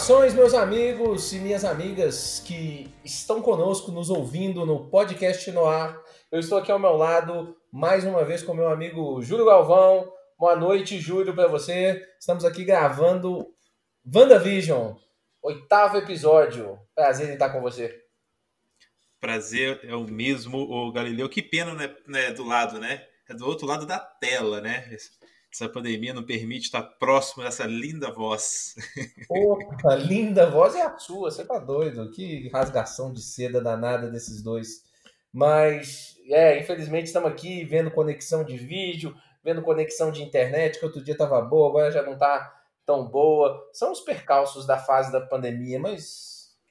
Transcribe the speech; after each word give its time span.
Saudações, 0.00 0.32
meus 0.32 0.54
amigos 0.54 1.30
e 1.34 1.38
minhas 1.38 1.62
amigas 1.62 2.40
que 2.40 2.90
estão 3.04 3.42
conosco, 3.42 3.92
nos 3.92 4.08
ouvindo 4.08 4.64
no 4.64 4.88
podcast 4.88 5.52
no 5.52 5.66
ar. 5.66 6.00
Eu 6.32 6.40
estou 6.40 6.56
aqui 6.56 6.72
ao 6.72 6.78
meu 6.78 6.96
lado, 6.96 7.54
mais 7.70 8.02
uma 8.02 8.24
vez, 8.24 8.42
com 8.42 8.54
meu 8.54 8.70
amigo 8.70 9.20
Júlio 9.20 9.44
Galvão. 9.44 10.10
Boa 10.38 10.56
noite, 10.56 10.98
Júlio, 10.98 11.34
para 11.34 11.48
você. 11.48 12.02
Estamos 12.18 12.46
aqui 12.46 12.64
gravando 12.64 13.46
WandaVision, 14.06 14.94
oitavo 15.42 15.98
episódio. 15.98 16.78
Prazer 16.94 17.28
em 17.28 17.34
estar 17.34 17.50
com 17.50 17.60
você. 17.60 17.94
Prazer 19.20 19.80
é 19.84 19.94
o 19.94 20.04
mesmo, 20.04 20.58
o 20.58 20.90
Galileu. 20.90 21.28
Que 21.28 21.42
pena, 21.42 21.74
né, 21.74 21.94
né, 22.06 22.32
do 22.32 22.42
lado, 22.42 22.80
né? 22.80 23.06
É 23.28 23.34
do 23.34 23.46
outro 23.46 23.66
lado 23.66 23.84
da 23.84 23.98
tela, 23.98 24.62
né? 24.62 24.88
Essa 25.52 25.68
pandemia 25.68 26.14
não 26.14 26.22
permite 26.22 26.66
estar 26.66 26.82
próximo 26.82 27.42
dessa 27.42 27.66
linda 27.66 28.12
voz. 28.12 28.76
Opa, 29.28 29.96
linda 29.96 30.48
voz 30.48 30.74
é 30.76 30.82
a 30.82 30.96
sua, 30.96 31.30
você 31.30 31.44
tá 31.44 31.58
doido. 31.58 32.10
Que 32.10 32.48
rasgação 32.50 33.12
de 33.12 33.20
seda 33.20 33.60
danada 33.60 34.08
desses 34.08 34.42
dois. 34.42 34.84
Mas, 35.32 36.16
é, 36.28 36.58
infelizmente 36.60 37.06
estamos 37.06 37.30
aqui 37.30 37.64
vendo 37.64 37.90
conexão 37.90 38.44
de 38.44 38.56
vídeo, 38.56 39.14
vendo 39.42 39.62
conexão 39.62 40.12
de 40.12 40.22
internet, 40.22 40.78
que 40.78 40.84
outro 40.84 41.02
dia 41.02 41.14
estava 41.14 41.40
boa, 41.40 41.68
agora 41.68 41.90
já 41.90 42.02
não 42.02 42.14
está 42.14 42.56
tão 42.86 43.06
boa. 43.06 43.68
São 43.72 43.90
os 43.90 44.00
percalços 44.00 44.66
da 44.66 44.78
fase 44.78 45.10
da 45.10 45.20
pandemia, 45.20 45.78
mas 45.78 46.29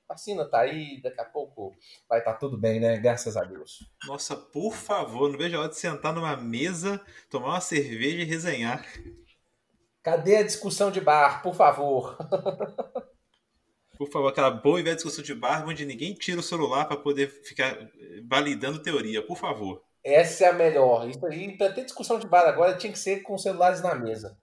vacina 0.09 0.43
tá 0.49 0.61
aí, 0.61 0.99
daqui 1.01 1.21
a 1.21 1.25
pouco 1.25 1.75
vai 2.09 2.17
estar 2.19 2.33
tá 2.33 2.39
tudo 2.39 2.57
bem, 2.57 2.79
né? 2.79 2.97
Graças 2.97 3.37
a 3.37 3.43
Deus. 3.43 3.87
Nossa, 4.07 4.35
por 4.35 4.73
favor, 4.73 5.29
não 5.29 5.37
vejo 5.37 5.55
a 5.55 5.59
hora 5.59 5.69
de 5.69 5.77
sentar 5.77 6.11
numa 6.11 6.35
mesa, 6.35 6.99
tomar 7.29 7.49
uma 7.49 7.61
cerveja 7.61 8.17
e 8.17 8.25
resenhar. 8.25 8.83
Cadê 10.01 10.37
a 10.37 10.43
discussão 10.43 10.89
de 10.89 10.99
bar, 10.99 11.43
por 11.43 11.53
favor? 11.53 12.17
Por 13.97 14.09
favor, 14.09 14.29
aquela 14.29 14.49
boa 14.49 14.79
e 14.79 14.83
velha 14.83 14.95
discussão 14.95 15.21
de 15.21 15.35
bar 15.35 15.67
onde 15.67 15.85
ninguém 15.85 16.13
tira 16.13 16.39
o 16.39 16.41
celular 16.41 16.85
para 16.85 16.95
poder 16.95 17.27
ficar 17.43 17.77
validando 18.29 18.81
teoria, 18.81 19.21
por 19.21 19.35
favor. 19.35 19.83
Essa 20.01 20.45
é 20.45 20.47
a 20.47 20.53
melhor. 20.53 21.09
Isso 21.09 21.25
aí, 21.25 21.57
para 21.57 21.73
ter 21.73 21.83
discussão 21.83 22.17
de 22.17 22.25
bar 22.25 22.47
agora, 22.47 22.77
tinha 22.77 22.93
que 22.93 22.97
ser 22.97 23.23
com 23.23 23.37
celulares 23.37 23.81
na 23.81 23.93
mesa 23.95 24.37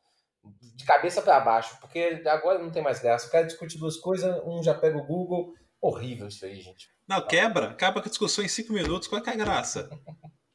de 0.77 0.85
cabeça 0.85 1.23
para 1.23 1.41
baixo, 1.41 1.77
porque 1.81 2.23
agora 2.27 2.59
não 2.59 2.71
tem 2.71 2.83
mais 2.83 3.01
graça. 3.01 3.27
O 3.27 3.31
cara 3.31 3.47
discute 3.47 3.79
duas 3.79 3.97
coisas, 3.97 4.41
um 4.45 4.63
já 4.63 4.75
pega 4.75 4.99
o 4.99 5.07
Google. 5.07 5.55
Horrível 5.81 6.29
isso 6.29 6.45
aí, 6.45 6.61
gente. 6.61 6.89
Não, 7.09 7.27
quebra, 7.27 7.71
acaba 7.71 8.01
com 8.03 8.09
a 8.09 8.11
discussão 8.11 8.45
em 8.45 8.49
cinco 8.49 8.73
minutos, 8.73 9.09
qual 9.09 9.23
é, 9.25 9.29
é 9.29 9.33
a 9.33 9.37
graça? 9.37 9.89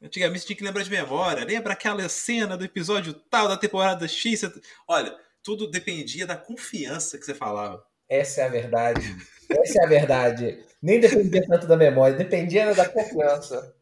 Antigamente 0.02 0.46
tinha 0.46 0.56
que 0.56 0.64
lembrar 0.64 0.84
de 0.84 0.90
memória, 0.90 1.46
lembra 1.46 1.74
aquela 1.74 2.08
cena 2.08 2.56
do 2.56 2.66
episódio 2.66 3.14
tal 3.14 3.48
da 3.48 3.58
temporada 3.58 4.08
X? 4.08 4.42
Olha, 4.88 5.16
tudo 5.44 5.70
dependia 5.70 6.28
da 6.28 6.36
confiança 6.36 7.18
que 7.18 7.26
você 7.26 7.34
falava. 7.34 7.84
Essa 8.08 8.42
é 8.42 8.46
a 8.46 8.50
verdade. 8.50 9.16
Essa 9.50 9.82
é 9.82 9.86
a 9.86 9.90
verdade. 9.90 10.66
Nem 10.82 11.00
dependia 11.00 11.46
tanto 11.48 11.68
da 11.68 11.78
memória, 11.78 12.18
dependia 12.18 12.74
da 12.74 12.88
confiança. 12.88 13.76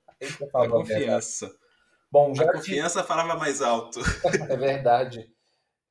Da 0.53 0.69
confiança. 0.69 1.51
Bom, 2.11 2.33
já 2.33 2.43
a 2.43 2.53
confiança 2.53 3.01
te... 3.01 3.07
falava 3.07 3.35
mais 3.35 3.61
alto. 3.61 3.99
é 4.49 4.57
verdade. 4.57 5.31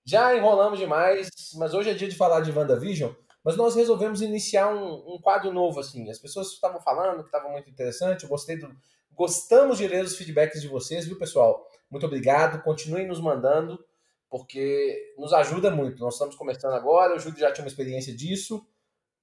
Já 0.09 0.35
enrolamos 0.35 0.79
demais, 0.79 1.29
mas 1.57 1.75
hoje 1.75 1.91
é 1.91 1.93
dia 1.93 2.09
de 2.09 2.17
falar 2.17 2.41
de 2.41 2.51
WandaVision, 2.51 3.13
mas 3.45 3.59
nós 3.59 3.75
resolvemos 3.75 4.23
iniciar 4.23 4.75
um, 4.75 5.15
um 5.15 5.21
quadro 5.21 5.53
novo, 5.53 5.81
assim. 5.81 6.09
As 6.09 6.19
pessoas 6.19 6.47
estavam 6.49 6.81
falando 6.81 7.21
que 7.21 7.29
estava 7.29 7.51
muito 7.51 7.69
interessante, 7.69 8.23
eu 8.23 8.29
gostei 8.31 8.59
do... 8.59 8.75
Gostamos 9.13 9.77
de 9.77 9.87
ler 9.87 10.03
os 10.03 10.17
feedbacks 10.17 10.63
de 10.63 10.69
vocês, 10.69 11.05
viu, 11.05 11.19
pessoal? 11.19 11.63
Muito 11.91 12.07
obrigado, 12.07 12.63
continuem 12.63 13.07
nos 13.07 13.21
mandando, 13.21 13.85
porque 14.31 15.15
nos 15.19 15.35
ajuda 15.35 15.71
muito. 15.71 16.01
Nós 16.01 16.15
estamos 16.15 16.35
começando 16.37 16.73
agora, 16.73 17.15
o 17.15 17.19
Júlio 17.19 17.39
já 17.39 17.53
tinha 17.53 17.67
uma 17.67 17.69
experiência 17.69 18.17
disso, 18.17 18.67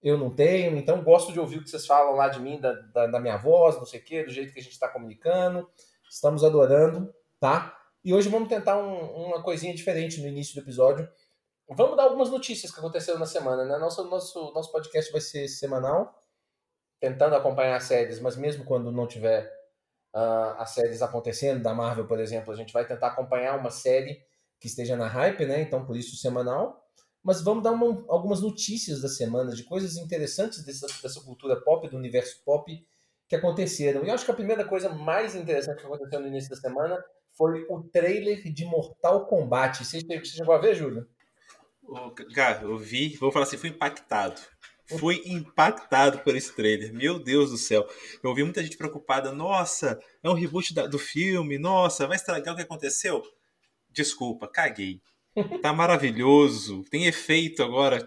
eu 0.04 0.20
não 0.20 0.30
tenho, 0.30 0.78
então 0.78 1.04
gosto 1.04 1.34
de 1.34 1.40
ouvir 1.40 1.58
o 1.58 1.64
que 1.64 1.70
vocês 1.72 1.88
falam 1.88 2.14
lá 2.14 2.28
de 2.28 2.40
mim, 2.40 2.62
da, 2.62 2.74
da, 2.74 3.08
da 3.08 3.20
minha 3.20 3.38
voz, 3.38 3.76
não 3.78 3.88
sei 3.88 4.02
o 4.02 4.04
quê, 4.04 4.24
do 4.24 4.30
jeito 4.30 4.54
que 4.54 4.60
a 4.60 4.64
gente 4.64 4.74
está 4.74 4.88
comunicando. 4.88 5.68
Estamos 6.08 6.44
adorando, 6.44 7.12
tá? 7.40 7.76
E 8.06 8.14
hoje 8.14 8.30
vamos 8.30 8.48
tentar 8.48 8.78
um, 8.78 9.26
uma 9.26 9.42
coisinha 9.42 9.74
diferente 9.74 10.22
no 10.22 10.28
início 10.28 10.54
do 10.54 10.62
episódio. 10.62 11.10
Vamos 11.68 11.98
dar 11.98 12.04
algumas 12.04 12.30
notícias 12.30 12.72
que 12.72 12.78
aconteceram 12.78 13.18
na 13.18 13.26
semana, 13.26 13.66
né? 13.66 13.80
Nosso, 13.80 14.04
nosso, 14.04 14.54
nosso 14.54 14.72
podcast 14.72 15.12
vai 15.12 15.20
ser 15.20 15.48
semanal, 15.48 16.14
tentando 17.00 17.34
acompanhar 17.34 17.78
as 17.78 17.86
séries, 17.86 18.20
mas 18.20 18.38
mesmo 18.38 18.64
quando 18.64 18.92
não 18.92 19.08
tiver 19.08 19.52
uh, 20.16 20.54
as 20.60 20.70
séries 20.70 21.02
acontecendo, 21.02 21.64
da 21.64 21.74
Marvel, 21.74 22.06
por 22.06 22.20
exemplo, 22.20 22.54
a 22.54 22.56
gente 22.56 22.72
vai 22.72 22.86
tentar 22.86 23.08
acompanhar 23.08 23.58
uma 23.58 23.72
série 23.72 24.22
que 24.60 24.68
esteja 24.68 24.96
na 24.96 25.08
hype, 25.08 25.44
né? 25.48 25.62
Então, 25.62 25.84
por 25.84 25.98
isso, 25.98 26.16
semanal. 26.16 26.88
Mas 27.24 27.42
vamos 27.42 27.64
dar 27.64 27.72
uma, 27.72 28.06
algumas 28.08 28.40
notícias 28.40 29.02
da 29.02 29.10
semana, 29.10 29.56
de 29.56 29.64
coisas 29.64 29.98
interessantes 29.98 30.64
dessa, 30.64 30.86
dessa 31.02 31.22
cultura 31.22 31.60
pop, 31.60 31.90
do 31.90 31.98
universo 31.98 32.44
pop, 32.46 32.72
que 33.28 33.36
aconteceram. 33.36 34.06
E 34.06 34.10
eu 34.10 34.14
acho 34.14 34.26
que 34.26 34.30
a 34.32 34.36
primeira 34.36 34.64
coisa 34.64 34.90
mais 34.90 35.34
interessante 35.34 35.80
que 35.80 35.88
aconteceu 35.88 36.20
no 36.20 36.28
início 36.28 36.52
da 36.52 36.56
semana 36.56 37.04
foi 37.38 37.66
o 37.70 37.84
trailer 37.84 38.42
de 38.52 38.66
Mortal 38.66 39.26
Kombat. 39.26 39.84
Você, 39.84 40.02
chegou 40.24 40.56
a 40.56 40.58
ver, 40.58 40.76
Júlio? 40.76 41.08
Cara, 42.34 42.64
eu 42.64 42.78
vi, 42.78 43.16
vou 43.18 43.32
falar 43.32 43.46
assim, 43.46 43.58
fui 43.58 43.70
impactado. 43.70 44.42
Fui 45.00 45.22
impactado 45.26 46.20
por 46.20 46.36
esse 46.36 46.56
trailer. 46.56 46.94
Meu 46.94 47.18
Deus 47.18 47.52
do 47.52 47.58
céu. 47.58 47.88
Eu 48.24 48.30
ouvi 48.30 48.44
muita 48.44 48.64
gente 48.64 48.78
preocupada. 48.78 49.32
Nossa, 49.32 50.00
é 50.24 50.30
um 50.30 50.34
reboot 50.34 50.74
da, 50.74 50.86
do 50.86 51.00
filme. 51.00 51.58
Nossa, 51.58 52.08
vai 52.08 52.16
estragar 52.16 52.54
o 52.54 52.58
que 52.58 52.64
aconteceu? 52.64 53.24
Desculpa, 53.90 54.48
caguei. 54.48 55.02
Tá 55.62 55.74
maravilhoso. 55.74 56.84
Tem 56.90 57.08
efeito 57.08 57.64
agora. 57.64 58.06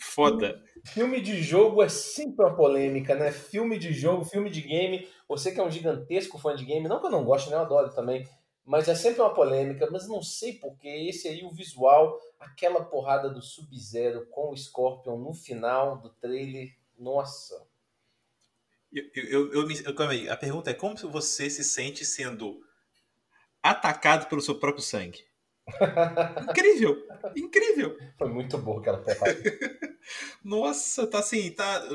Foda. 0.00 0.60
Filme 0.84 1.20
de 1.20 1.40
jogo 1.42 1.82
é 1.82 1.88
sempre 1.88 2.44
uma 2.44 2.56
polêmica, 2.56 3.14
né? 3.14 3.30
Filme 3.30 3.78
de 3.78 3.92
jogo, 3.92 4.24
filme 4.24 4.50
de 4.50 4.62
game. 4.62 5.08
Você 5.32 5.50
que 5.50 5.58
é 5.58 5.64
um 5.64 5.70
gigantesco 5.70 6.38
fã 6.38 6.54
de 6.54 6.62
game, 6.62 6.86
não 6.86 7.00
que 7.00 7.06
eu 7.06 7.10
não 7.10 7.24
goste, 7.24 7.48
né? 7.48 7.56
Eu 7.56 7.60
adoro 7.60 7.90
também. 7.94 8.28
Mas 8.66 8.86
é 8.86 8.94
sempre 8.94 9.22
uma 9.22 9.32
polêmica, 9.32 9.88
mas 9.90 10.06
não 10.06 10.22
sei 10.22 10.58
porque 10.58 10.86
esse 10.86 11.26
aí, 11.26 11.42
o 11.42 11.50
visual, 11.50 12.20
aquela 12.38 12.84
porrada 12.84 13.30
do 13.30 13.40
Sub-Zero 13.40 14.26
com 14.26 14.50
o 14.50 14.56
Scorpion 14.56 15.16
no 15.16 15.32
final 15.32 15.96
do 15.96 16.10
trailer, 16.10 16.76
nossa. 16.98 17.66
Eu, 18.92 19.04
eu, 19.14 19.52
eu, 19.54 19.70
eu, 19.70 20.30
a 20.30 20.36
pergunta 20.36 20.70
é 20.70 20.74
como 20.74 20.96
você 20.96 21.48
se 21.48 21.64
sente 21.64 22.04
sendo 22.04 22.60
atacado 23.62 24.28
pelo 24.28 24.42
seu 24.42 24.58
próprio 24.58 24.84
sangue? 24.84 25.24
Incrível! 26.48 26.96
Incrível! 27.36 27.98
Foi 28.18 28.28
muito 28.28 28.58
boa 28.58 28.80
aquela 28.80 28.98
porrada. 28.98 29.36
Nossa, 30.44 31.06
tá 31.06 31.20
assim, 31.20 31.50
tá. 31.52 31.88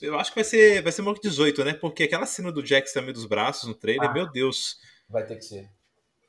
Eu 0.00 0.18
acho 0.18 0.30
que 0.30 0.36
vai 0.36 0.44
ser, 0.44 0.82
vai 0.82 0.92
ser 0.92 1.02
Mark 1.02 1.20
18, 1.20 1.64
né? 1.64 1.74
Porque 1.74 2.04
aquela 2.04 2.26
cena 2.26 2.52
do 2.52 2.64
Jax 2.64 2.92
também 2.92 3.12
dos 3.12 3.26
braços 3.26 3.68
no 3.68 3.74
trailer, 3.74 4.08
ah, 4.08 4.12
meu 4.12 4.30
Deus. 4.30 4.78
Vai 5.08 5.26
ter 5.26 5.36
que 5.36 5.44
ser. 5.44 5.68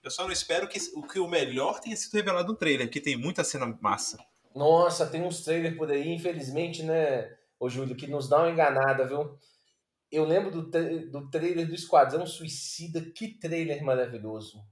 Eu 0.03 0.09
só 0.09 0.23
não 0.23 0.31
espero 0.31 0.67
que, 0.67 0.79
que 0.79 1.19
o 1.19 1.27
melhor 1.27 1.79
tenha 1.79 1.95
sido 1.95 2.13
revelado 2.13 2.51
no 2.51 2.57
trailer, 2.57 2.89
que 2.89 3.01
tem 3.01 3.17
muita 3.17 3.43
cena 3.43 3.77
massa. 3.81 4.17
Nossa, 4.55 5.05
tem 5.05 5.21
uns 5.21 5.41
trailers 5.41 5.77
por 5.77 5.91
aí, 5.91 6.09
infelizmente, 6.09 6.81
né, 6.83 7.37
ô 7.59 7.69
Júlio, 7.69 7.95
que 7.95 8.07
nos 8.07 8.27
dá 8.27 8.39
uma 8.39 8.49
enganada, 8.49 9.05
viu? 9.05 9.37
Eu 10.11 10.25
lembro 10.25 10.49
do, 10.49 10.71
tra 10.71 10.81
do 10.81 11.29
trailer 11.29 11.67
do 11.67 11.75
Esquadrão 11.75 12.25
Suicida, 12.25 13.01
que 13.01 13.27
trailer 13.27 13.83
maravilhoso. 13.83 14.63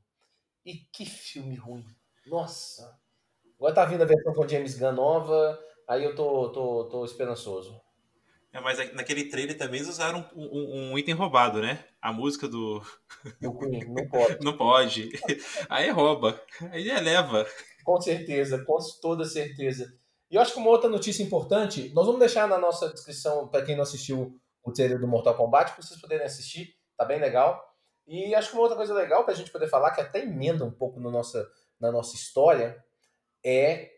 E 0.66 0.74
que 0.92 1.06
filme 1.06 1.56
ruim. 1.56 1.86
Nossa. 2.27 3.00
Agora 3.57 3.74
tá 3.74 3.85
vindo 3.85 4.03
a 4.03 4.06
versão 4.06 4.33
com 4.33 4.47
James 4.47 4.77
Gunn 4.77 4.91
nova, 4.91 5.59
aí 5.88 6.03
eu 6.03 6.15
tô, 6.15 6.50
tô, 6.51 6.85
tô 6.85 7.06
esperançoso. 7.06 7.81
É, 8.53 8.62
mas 8.62 8.94
naquele 8.94 9.25
trailer 9.25 9.57
também 9.57 9.79
eles 9.79 9.89
usaram 9.89 10.27
um, 10.35 10.45
um, 10.45 10.91
um, 10.91 10.97
item 10.97 11.13
roubado, 11.13 11.62
né? 11.62 11.83
A 12.01 12.12
música 12.13 12.47
do. 12.47 12.81
não 13.41 13.53
pode. 14.07 14.38
não 14.44 14.57
pode. 14.57 15.09
Aí 15.69 15.89
rouba. 15.89 16.41
Aí 16.71 16.89
eleva. 16.89 17.45
Com 17.83 18.00
certeza, 18.00 18.63
com 18.63 18.77
toda 19.01 19.25
certeza. 19.25 19.94
E 20.29 20.35
eu 20.35 20.41
acho 20.41 20.53
que 20.53 20.59
uma 20.59 20.69
outra 20.69 20.89
notícia 20.89 21.24
importante, 21.24 21.91
nós 21.94 22.06
vamos 22.06 22.19
deixar 22.19 22.47
na 22.47 22.57
nossa 22.57 22.89
descrição, 22.89 23.47
para 23.47 23.63
quem 23.63 23.75
não 23.75 23.83
assistiu 23.83 24.39
o 24.63 24.71
trailer 24.71 25.00
do 25.00 25.07
Mortal 25.07 25.35
Kombat, 25.35 25.71
para 25.71 25.81
vocês 25.81 26.00
poderem 26.00 26.25
assistir, 26.25 26.75
tá 26.97 27.06
bem 27.06 27.19
legal. 27.19 27.63
E 28.06 28.35
acho 28.35 28.50
que 28.50 28.56
uma 28.56 28.63
outra 28.63 28.75
coisa 28.75 28.94
legal 28.94 29.24
para 29.24 29.33
a 29.33 29.35
gente 29.35 29.51
poder 29.51 29.68
falar, 29.68 29.91
que 29.91 30.01
até 30.01 30.24
emenda 30.24 30.65
um 30.65 30.71
pouco 30.71 31.00
no 31.00 31.09
nossa, 31.12 31.47
na 31.79 31.91
nossa 31.91 32.15
história, 32.15 32.83
é 33.45 33.91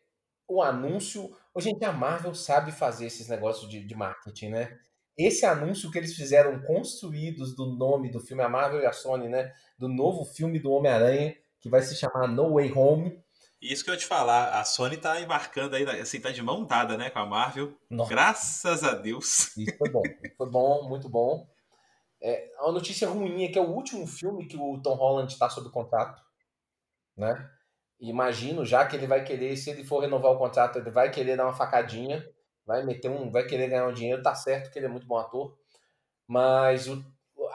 o 0.47 0.61
anúncio. 0.61 1.35
Ô, 1.53 1.61
gente, 1.61 1.83
a 1.85 1.91
Marvel 1.91 2.33
sabe 2.33 2.71
fazer 2.71 3.05
esses 3.05 3.27
negócios 3.27 3.69
de, 3.69 3.85
de 3.85 3.95
marketing, 3.95 4.49
né? 4.49 4.79
Esse 5.17 5.45
anúncio 5.45 5.91
que 5.91 5.97
eles 5.97 6.15
fizeram 6.15 6.61
construídos 6.61 7.55
do 7.55 7.65
nome 7.65 8.09
do 8.09 8.19
filme, 8.19 8.41
a 8.41 8.49
Marvel 8.49 8.81
e 8.81 8.85
a 8.85 8.93
Sony, 8.93 9.27
né? 9.27 9.53
Do 9.77 9.87
novo 9.87 10.23
filme 10.23 10.59
do 10.59 10.71
Homem-Aranha, 10.71 11.35
que 11.59 11.69
vai 11.69 11.81
se 11.81 11.95
chamar 11.95 12.27
No 12.27 12.53
Way 12.53 12.71
Home. 12.73 13.21
Isso 13.61 13.83
que 13.83 13.89
eu 13.89 13.93
ia 13.93 13.99
te 13.99 14.05
falar, 14.05 14.57
a 14.57 14.63
Sony 14.63 14.95
tá 14.95 15.19
embarcando 15.19 15.75
aí, 15.75 15.83
assim, 15.99 16.21
tá 16.21 16.31
de 16.31 16.41
mão 16.41 16.63
dada, 16.63 16.97
né, 16.97 17.09
com 17.09 17.19
a 17.19 17.25
Marvel. 17.25 17.77
Nossa. 17.89 18.09
Graças 18.09 18.83
a 18.85 18.93
Deus. 18.93 19.57
Isso 19.57 19.77
foi 19.77 19.89
bom. 19.89 20.01
Foi 20.37 20.49
bom, 20.49 20.87
muito 20.87 21.09
bom. 21.09 21.45
É, 22.21 22.49
a 22.59 22.71
notícia 22.71 23.09
ruim 23.09 23.43
é 23.43 23.49
que 23.49 23.59
é 23.59 23.61
o 23.61 23.69
último 23.69 24.07
filme 24.07 24.45
que 24.45 24.55
o 24.55 24.81
Tom 24.81 24.95
Holland 24.95 25.31
está 25.31 25.49
sob 25.49 25.69
contrato, 25.69 26.21
né? 27.17 27.49
Imagino 27.99 28.65
já 28.65 28.85
que 28.85 28.95
ele 28.95 29.07
vai 29.07 29.23
querer, 29.23 29.55
se 29.57 29.69
ele 29.69 29.83
for 29.83 29.99
renovar 29.99 30.31
o 30.31 30.37
contrato, 30.37 30.79
ele 30.79 30.91
vai 30.91 31.11
querer 31.11 31.37
dar 31.37 31.45
uma 31.45 31.53
facadinha. 31.53 32.25
vai 32.65 32.85
meter 32.85 33.09
um, 33.09 33.31
vai 33.31 33.45
querer 33.45 33.67
ganhar 33.69 33.87
um 33.87 33.93
dinheiro, 33.93 34.21
tá 34.21 34.35
certo 34.35 34.71
que 34.71 34.79
ele 34.79 34.85
é 34.85 34.89
muito 34.89 35.07
bom 35.07 35.17
ator, 35.17 35.57
mas 36.27 36.87
o, 36.87 37.03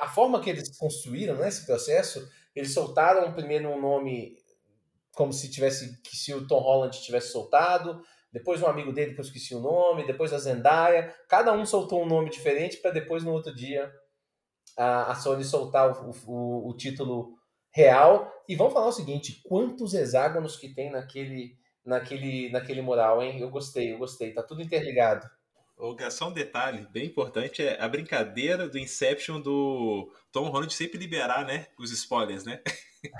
a 0.01 0.09
forma 0.09 0.41
que 0.41 0.51
eles 0.51 0.77
construíram 0.77 1.37
né, 1.37 1.49
esse 1.49 1.65
processo, 1.65 2.29
eles 2.55 2.75
soltaram 2.75 3.33
primeiro 3.33 3.69
um 3.69 3.81
nome 3.81 4.37
como 5.13 5.33
se 5.33 5.51
tivesse 5.51 6.01
que 6.03 6.17
se 6.17 6.35
o 6.35 6.47
Tom 6.47 6.59
Holland 6.59 7.01
tivesse 7.01 7.31
soltado, 7.31 8.03
depois 8.33 8.61
um 8.61 8.67
amigo 8.67 8.93
dele 8.93 9.15
que 9.15 9.21
eu 9.21 9.25
esqueci 9.25 9.55
o 9.55 9.61
nome, 9.61 10.07
depois 10.07 10.33
a 10.33 10.39
Zendaya, 10.39 11.15
cada 11.29 11.53
um 11.53 11.65
soltou 11.65 12.03
um 12.03 12.07
nome 12.07 12.31
diferente 12.31 12.79
para 12.79 12.91
depois 12.91 13.23
no 13.23 13.33
outro 13.33 13.55
dia 13.55 13.93
a, 14.77 15.13
a 15.13 15.15
Sony 15.15 15.45
soltar 15.45 15.93
o, 15.93 16.11
o, 16.27 16.71
o, 16.71 16.77
título 16.77 17.35
real. 17.75 18.33
E 18.49 18.55
vamos 18.55 18.73
falar 18.73 18.87
o 18.87 18.93
seguinte: 18.93 19.43
quantos 19.45 19.93
hexágonos 19.93 20.57
que 20.57 20.73
tem 20.73 20.91
naquele, 20.91 21.59
naquele, 21.85 22.51
naquele 22.51 22.81
mural, 22.81 23.23
hein? 23.23 23.41
Eu 23.41 23.51
gostei, 23.51 23.93
eu 23.93 23.99
gostei, 23.99 24.33
tá 24.33 24.43
tudo 24.43 24.63
interligado. 24.63 25.29
Só 26.11 26.29
um 26.29 26.33
detalhe 26.33 26.87
bem 26.93 27.07
importante 27.07 27.61
é 27.61 27.83
a 27.83 27.89
brincadeira 27.89 28.69
do 28.69 28.79
Inception 28.79 29.41
do 29.41 30.09
Tom 30.31 30.49
Holland 30.49 30.73
sempre 30.73 30.99
liberar, 30.99 31.45
né? 31.45 31.67
Os 31.77 31.91
spoilers, 31.91 32.45
né? 32.45 32.63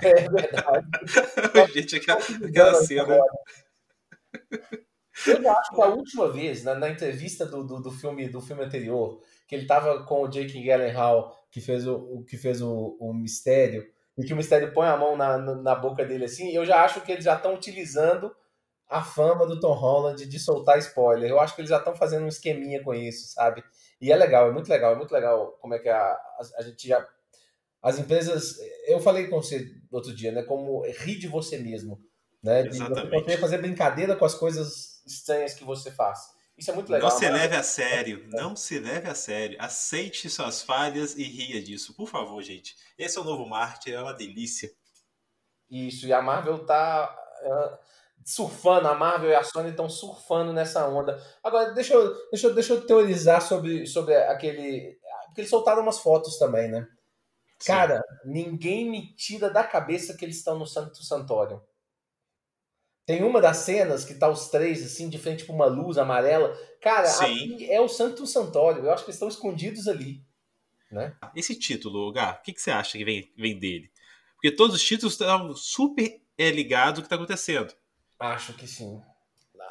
É 0.01 0.29
verdade. 0.29 0.87
Gente, 1.75 1.97
aquela, 1.97 2.19
aquela 2.19 2.73
cena. 2.75 3.19
Eu 5.27 5.51
acho 5.51 5.75
que 5.75 5.81
a 5.81 5.87
última 5.87 6.31
vez, 6.31 6.63
na, 6.63 6.75
na 6.75 6.89
entrevista 6.89 7.45
do, 7.45 7.63
do, 7.63 7.81
do, 7.81 7.91
filme, 7.91 8.29
do 8.29 8.41
filme 8.41 8.63
anterior, 8.63 9.21
que 9.47 9.55
ele 9.55 9.67
tava 9.67 10.05
com 10.05 10.23
o 10.23 10.27
Jake 10.27 10.61
Gyllenhaal, 10.61 11.37
que 11.51 11.59
fez 11.59 11.85
o, 11.85 11.95
o 11.95 12.23
que 12.23 12.37
fez 12.37 12.61
o, 12.61 12.97
o 12.99 13.13
mistério, 13.13 13.85
e 14.17 14.23
que 14.23 14.33
o 14.33 14.37
mistério 14.37 14.73
põe 14.73 14.87
a 14.87 14.97
mão 14.97 15.17
na, 15.17 15.37
na 15.37 15.75
boca 15.75 16.05
dele 16.05 16.25
assim, 16.25 16.51
eu 16.51 16.65
já 16.65 16.83
acho 16.83 17.01
que 17.01 17.11
eles 17.11 17.25
já 17.25 17.35
estão 17.35 17.53
utilizando 17.53 18.33
a 18.87 19.01
fama 19.03 19.45
do 19.45 19.59
Tom 19.59 19.73
Holland 19.73 20.25
de 20.25 20.39
soltar 20.39 20.77
spoiler. 20.79 21.29
Eu 21.29 21.39
acho 21.39 21.55
que 21.55 21.61
eles 21.61 21.69
já 21.69 21.77
estão 21.77 21.95
fazendo 21.95 22.23
um 22.23 22.27
esqueminha 22.29 22.83
com 22.83 22.93
isso, 22.93 23.33
sabe? 23.33 23.63
E 23.99 24.11
é 24.11 24.15
legal, 24.15 24.49
é 24.49 24.53
muito 24.53 24.69
legal, 24.69 24.93
é 24.93 24.95
muito 24.95 25.11
legal 25.11 25.57
como 25.59 25.73
é 25.73 25.79
que 25.79 25.89
a, 25.89 25.99
a, 25.99 26.41
a 26.59 26.61
gente 26.61 26.87
já. 26.87 27.05
As 27.81 27.99
empresas. 27.99 28.57
Eu 28.87 28.99
falei 28.99 29.27
com 29.27 29.41
você 29.41 29.71
outro 29.91 30.15
dia, 30.15 30.31
né? 30.31 30.43
Como 30.43 30.83
rir 30.85 31.17
de 31.17 31.27
você 31.27 31.57
mesmo. 31.57 31.99
Né? 32.43 32.63
De 32.63 32.69
Exatamente. 32.69 33.23
você 33.25 33.37
fazer 33.37 33.57
brincadeira 33.57 34.15
com 34.15 34.25
as 34.25 34.35
coisas 34.35 35.03
estranhas 35.05 35.53
que 35.53 35.63
você 35.63 35.91
faz. 35.91 36.19
Isso 36.57 36.71
é 36.71 36.73
muito 36.73 36.91
legal. 36.91 37.09
Não 37.09 37.17
se 37.17 37.29
leve 37.29 37.55
a 37.55 37.63
sério, 37.63 38.25
não 38.29 38.55
se 38.55 38.79
leve 38.79 39.09
a 39.09 39.15
sério. 39.15 39.57
Aceite 39.59 40.29
suas 40.29 40.61
falhas 40.61 41.15
e 41.15 41.23
ria 41.23 41.61
disso, 41.61 41.93
por 41.93 42.07
favor, 42.07 42.41
gente. 42.41 42.75
Esse 42.97 43.17
é 43.17 43.21
o 43.21 43.25
novo 43.25 43.45
Marte, 43.45 43.93
é 43.93 44.01
uma 44.01 44.13
delícia. 44.13 44.71
Isso, 45.69 46.07
e 46.07 46.13
a 46.13 46.21
Marvel 46.21 46.65
tá 46.65 47.13
uh, 47.43 47.77
surfando, 48.23 48.87
a 48.87 48.95
Marvel 48.95 49.31
e 49.31 49.35
a 49.35 49.43
Sony 49.43 49.71
estão 49.71 49.89
surfando 49.89 50.53
nessa 50.53 50.87
onda. 50.87 51.21
Agora, 51.43 51.73
deixa 51.73 51.93
eu, 51.93 52.13
deixa 52.29 52.47
eu, 52.47 52.53
deixa 52.53 52.73
eu 52.73 52.85
teorizar 52.85 53.41
sobre, 53.41 53.85
sobre 53.85 54.15
aquele. 54.15 54.97
Porque 55.27 55.41
eles 55.41 55.49
soltaram 55.49 55.81
umas 55.81 55.99
fotos 55.99 56.37
também, 56.37 56.69
né? 56.69 56.87
Sim. 57.59 57.67
Cara, 57.67 58.01
ninguém 58.23 58.89
me 58.89 59.13
tira 59.15 59.49
da 59.49 59.63
cabeça 59.63 60.15
que 60.15 60.23
eles 60.23 60.37
estão 60.37 60.57
no 60.57 60.65
Santo 60.65 61.03
Santório. 61.03 61.61
Tem 63.05 63.23
uma 63.23 63.39
das 63.39 63.57
cenas 63.57 64.03
que 64.03 64.15
tá 64.15 64.27
os 64.27 64.49
três, 64.49 64.83
assim, 64.83 65.09
de 65.09 65.19
frente 65.19 65.45
para 65.45 65.53
uma 65.53 65.67
luz 65.67 65.97
amarela. 65.97 66.57
Cara, 66.81 67.07
é 67.69 67.79
o 67.79 67.87
Santo 67.87 68.25
Santório. 68.25 68.83
Eu 68.83 68.91
acho 68.91 69.03
que 69.03 69.11
eles 69.11 69.15
estão 69.15 69.27
escondidos 69.27 69.87
ali. 69.87 70.23
Né? 70.91 71.15
Esse 71.35 71.55
título, 71.55 72.11
Gá, 72.11 72.31
o 72.39 72.41
que, 72.43 72.53
que 72.53 72.61
você 72.61 72.71
acha 72.71 72.97
que 72.97 73.05
vem, 73.05 73.31
vem 73.37 73.59
dele? 73.59 73.91
Porque 74.33 74.51
todos 74.51 74.75
os 74.75 74.83
títulos 74.83 75.13
estão 75.13 75.55
super 75.55 76.19
é, 76.37 76.49
ligados 76.49 76.99
ao 76.99 77.03
que 77.03 77.05
está 77.07 77.15
acontecendo. 77.15 77.73
Acho 78.19 78.53
que 78.53 78.67
sim. 78.67 79.01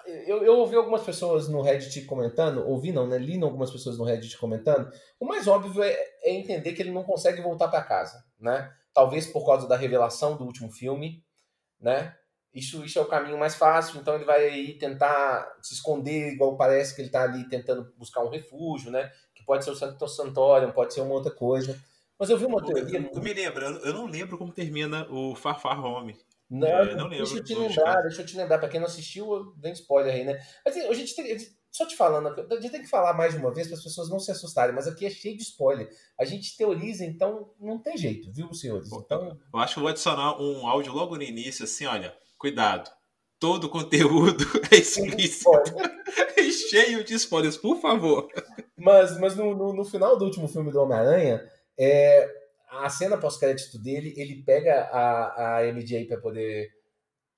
Eu, 0.06 0.44
eu, 0.44 0.58
ouvi 0.58 0.76
algumas 0.76 1.02
pessoas 1.02 1.48
no 1.48 1.62
Reddit 1.62 2.02
comentando, 2.02 2.66
ouvi 2.68 2.92
não, 2.92 3.06
né? 3.06 3.16
Li 3.16 3.42
algumas 3.42 3.70
pessoas 3.70 3.96
no 3.96 4.04
Reddit 4.04 4.36
comentando. 4.36 4.90
O 5.18 5.24
mais 5.24 5.48
óbvio 5.48 5.82
é, 5.82 5.96
é 6.22 6.34
entender 6.34 6.72
que 6.74 6.82
ele 6.82 6.92
não 6.92 7.02
consegue 7.02 7.40
voltar 7.40 7.68
para 7.68 7.82
casa, 7.82 8.22
né? 8.38 8.70
Talvez 8.92 9.26
por 9.26 9.46
causa 9.46 9.66
da 9.66 9.76
revelação 9.76 10.36
do 10.36 10.44
último 10.44 10.70
filme, 10.70 11.24
né? 11.80 12.14
Isso, 12.54 12.84
isso 12.84 13.00
é 13.00 13.02
o 13.02 13.06
caminho 13.06 13.36
mais 13.36 13.56
fácil, 13.56 14.00
então 14.00 14.14
ele 14.14 14.24
vai 14.24 14.48
aí 14.48 14.78
tentar 14.78 15.58
se 15.60 15.74
esconder, 15.74 16.32
igual 16.32 16.56
parece 16.56 16.94
que 16.94 17.00
ele 17.00 17.08
está 17.08 17.24
ali 17.24 17.48
tentando 17.48 17.92
buscar 17.98 18.22
um 18.22 18.28
refúgio, 18.28 18.92
né? 18.92 19.10
Que 19.34 19.44
pode 19.44 19.64
ser 19.64 19.72
o 19.72 19.74
Santo 19.74 20.06
Santório, 20.06 20.72
pode 20.72 20.94
ser 20.94 21.00
uma 21.00 21.14
outra 21.14 21.32
coisa. 21.32 21.76
Mas 22.16 22.30
eu 22.30 22.38
vi 22.38 22.44
uma 22.44 22.64
teoria. 22.64 23.00
Eu, 23.00 23.10
eu 23.12 23.20
me 23.20 23.34
lembro, 23.34 23.64
eu 23.64 23.92
não 23.92 24.06
lembro 24.06 24.38
como 24.38 24.52
termina 24.52 25.04
o 25.10 25.34
Far 25.34 25.60
Far 25.60 25.84
Home. 25.84 26.16
Não, 26.48 26.68
é, 26.68 26.94
não 26.94 27.08
deixa 27.08 27.38
eu 27.38 27.42
te 27.42 27.56
lembrar, 27.56 28.02
deixa 28.02 28.22
eu 28.22 28.26
te 28.26 28.36
lembrar. 28.36 28.58
Pra 28.58 28.68
quem 28.68 28.78
não 28.78 28.86
assistiu, 28.86 29.52
dei 29.56 29.72
spoiler 29.72 30.14
aí, 30.14 30.24
né? 30.24 30.40
Mas 30.64 30.76
assim, 30.76 30.86
a 30.86 30.92
gente 30.92 31.16
tem, 31.16 31.36
só 31.72 31.84
te 31.88 31.96
falando, 31.96 32.28
a 32.28 32.60
gente 32.60 32.70
tem 32.70 32.82
que 32.82 32.88
falar 32.88 33.14
mais 33.14 33.34
de 33.34 33.40
uma 33.40 33.52
vez 33.52 33.66
para 33.66 33.76
as 33.76 33.82
pessoas 33.82 34.08
não 34.08 34.20
se 34.20 34.30
assustarem, 34.30 34.72
mas 34.72 34.86
aqui 34.86 35.06
é 35.06 35.10
cheio 35.10 35.36
de 35.36 35.42
spoiler. 35.42 35.90
A 36.20 36.24
gente 36.24 36.56
teoriza, 36.56 37.04
então 37.04 37.50
não 37.58 37.80
tem 37.80 37.96
jeito, 37.96 38.30
viu, 38.30 38.54
senhores? 38.54 38.92
Então... 38.92 39.36
Eu 39.52 39.58
acho 39.58 39.74
que 39.74 39.80
vou 39.80 39.88
adicionar 39.88 40.40
um 40.40 40.68
áudio 40.68 40.92
logo 40.92 41.16
no 41.16 41.22
início, 41.24 41.64
assim, 41.64 41.86
olha 41.86 42.14
cuidado. 42.44 42.90
Todo 43.40 43.70
conteúdo 43.70 44.44
é 44.70 44.76
explícito. 44.76 45.50
é 46.36 46.42
cheio 46.50 47.02
de 47.02 47.14
spoilers, 47.14 47.56
por 47.56 47.80
favor. 47.80 48.28
Mas, 48.76 49.18
mas 49.18 49.34
no, 49.34 49.54
no, 49.54 49.72
no 49.72 49.84
final 49.84 50.18
do 50.18 50.26
último 50.26 50.46
filme 50.46 50.70
do 50.70 50.78
Homem-Aranha, 50.82 51.42
é, 51.78 52.30
a 52.68 52.90
cena 52.90 53.16
pós-crédito 53.16 53.78
dele, 53.78 54.12
ele 54.18 54.42
pega 54.42 54.90
a, 54.92 55.56
a 55.56 55.64
MJ 55.72 56.06
para 56.06 56.18
poder 56.18 56.70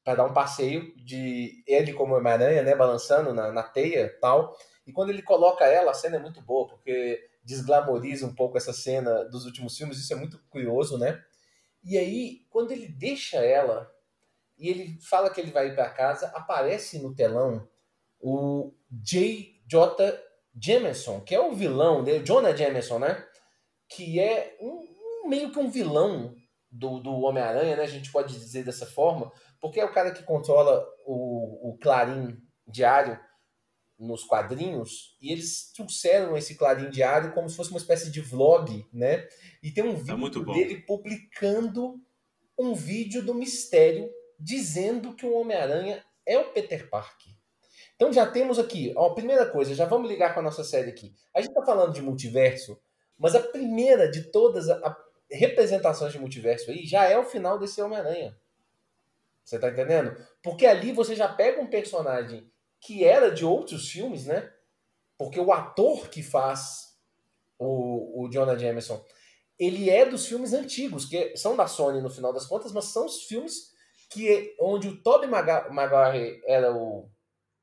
para 0.02 0.16
dar 0.16 0.24
um 0.24 0.32
passeio 0.32 0.92
de 0.96 1.62
ele 1.66 1.92
como 1.92 2.14
Homem-Aranha, 2.14 2.62
né, 2.62 2.74
balançando 2.74 3.32
na, 3.32 3.52
na 3.52 3.62
teia 3.62 4.12
tal. 4.20 4.56
E 4.86 4.92
quando 4.92 5.10
ele 5.10 5.22
coloca 5.22 5.64
ela, 5.66 5.92
a 5.92 5.94
cena 5.94 6.16
é 6.16 6.20
muito 6.20 6.40
boa, 6.40 6.68
porque 6.68 7.20
desglamoriza 7.44 8.26
um 8.26 8.34
pouco 8.34 8.56
essa 8.56 8.72
cena 8.72 9.24
dos 9.24 9.44
últimos 9.44 9.76
filmes, 9.76 9.98
isso 9.98 10.12
é 10.12 10.16
muito 10.16 10.40
curioso, 10.48 10.98
né? 10.98 11.20
E 11.84 11.96
aí, 11.96 12.40
quando 12.50 12.72
ele 12.72 12.88
deixa 12.88 13.38
ela 13.38 13.88
e 14.58 14.68
ele 14.68 14.98
fala 15.00 15.30
que 15.30 15.40
ele 15.40 15.50
vai 15.50 15.68
ir 15.68 15.74
para 15.74 15.90
casa, 15.90 16.28
aparece 16.34 16.98
no 16.98 17.14
telão 17.14 17.68
o 18.20 18.72
J.J. 18.90 20.20
Jameson, 20.58 21.20
que 21.20 21.34
é 21.34 21.40
o 21.40 21.52
vilão 21.52 22.02
dele, 22.02 22.24
Jonah 22.24 22.56
Jameson, 22.56 22.98
né? 22.98 23.24
Que 23.88 24.18
é 24.18 24.56
um, 24.60 25.28
meio 25.28 25.52
que 25.52 25.58
um 25.58 25.70
vilão 25.70 26.34
do, 26.70 26.98
do 26.98 27.12
Homem-Aranha, 27.20 27.76
né? 27.76 27.82
A 27.82 27.88
gente 27.88 28.10
pode 28.10 28.32
dizer 28.38 28.64
dessa 28.64 28.86
forma, 28.86 29.30
porque 29.60 29.78
é 29.78 29.84
o 29.84 29.92
cara 29.92 30.10
que 30.12 30.22
controla 30.22 30.86
o, 31.04 31.70
o 31.70 31.78
Clarim 31.78 32.38
diário 32.66 33.18
nos 33.98 34.24
quadrinhos 34.24 35.16
e 35.20 35.32
eles 35.32 35.72
trouxeram 35.72 36.36
esse 36.36 36.54
Clarim 36.54 36.90
diário 36.90 37.32
como 37.32 37.48
se 37.48 37.56
fosse 37.56 37.70
uma 37.70 37.78
espécie 37.78 38.10
de 38.10 38.20
vlog, 38.20 38.86
né? 38.92 39.26
E 39.62 39.70
tem 39.70 39.84
um 39.84 39.94
tá 40.04 40.14
vídeo 40.14 40.44
dele 40.44 40.82
publicando 40.82 42.00
um 42.58 42.74
vídeo 42.74 43.22
do 43.22 43.34
mistério 43.34 44.10
dizendo 44.38 45.14
que 45.14 45.26
o 45.26 45.34
Homem-Aranha 45.34 46.04
é 46.24 46.38
o 46.38 46.52
Peter 46.52 46.88
Parker. 46.88 47.32
Então 47.94 48.12
já 48.12 48.26
temos 48.26 48.58
aqui, 48.58 48.92
ó, 48.94 49.10
primeira 49.10 49.46
coisa, 49.46 49.74
já 49.74 49.86
vamos 49.86 50.08
ligar 50.08 50.34
com 50.34 50.40
a 50.40 50.42
nossa 50.42 50.62
série 50.62 50.90
aqui. 50.90 51.14
A 51.34 51.40
gente 51.40 51.50
está 51.50 51.64
falando 51.64 51.94
de 51.94 52.02
multiverso, 52.02 52.78
mas 53.18 53.34
a 53.34 53.40
primeira 53.40 54.10
de 54.10 54.24
todas 54.24 54.68
as 54.68 54.96
representações 55.30 56.12
de 56.12 56.18
multiverso 56.18 56.70
aí 56.70 56.86
já 56.86 57.04
é 57.04 57.18
o 57.18 57.24
final 57.24 57.58
desse 57.58 57.80
Homem-Aranha. 57.80 58.36
Você 59.42 59.58
tá 59.58 59.70
entendendo? 59.70 60.16
Porque 60.42 60.66
ali 60.66 60.92
você 60.92 61.14
já 61.14 61.28
pega 61.28 61.60
um 61.60 61.68
personagem 61.68 62.50
que 62.80 63.04
era 63.04 63.30
de 63.30 63.44
outros 63.44 63.88
filmes, 63.88 64.26
né? 64.26 64.52
Porque 65.16 65.40
o 65.40 65.52
ator 65.52 66.08
que 66.08 66.22
faz 66.22 66.96
o, 67.58 68.24
o 68.24 68.28
Jonah 68.28 68.58
Jameson, 68.58 69.02
ele 69.58 69.88
é 69.88 70.04
dos 70.04 70.26
filmes 70.26 70.52
antigos, 70.52 71.06
que 71.06 71.36
são 71.36 71.56
da 71.56 71.66
Sony 71.66 72.02
no 72.02 72.10
final 72.10 72.32
das 72.32 72.44
contas, 72.44 72.72
mas 72.72 72.86
são 72.86 73.06
os 73.06 73.22
filmes 73.22 73.72
que 74.08 74.54
onde 74.60 74.88
o 74.88 75.02
Tobey 75.02 75.28
Maguire 75.28 76.42
era 76.46 76.72
o 76.72 77.08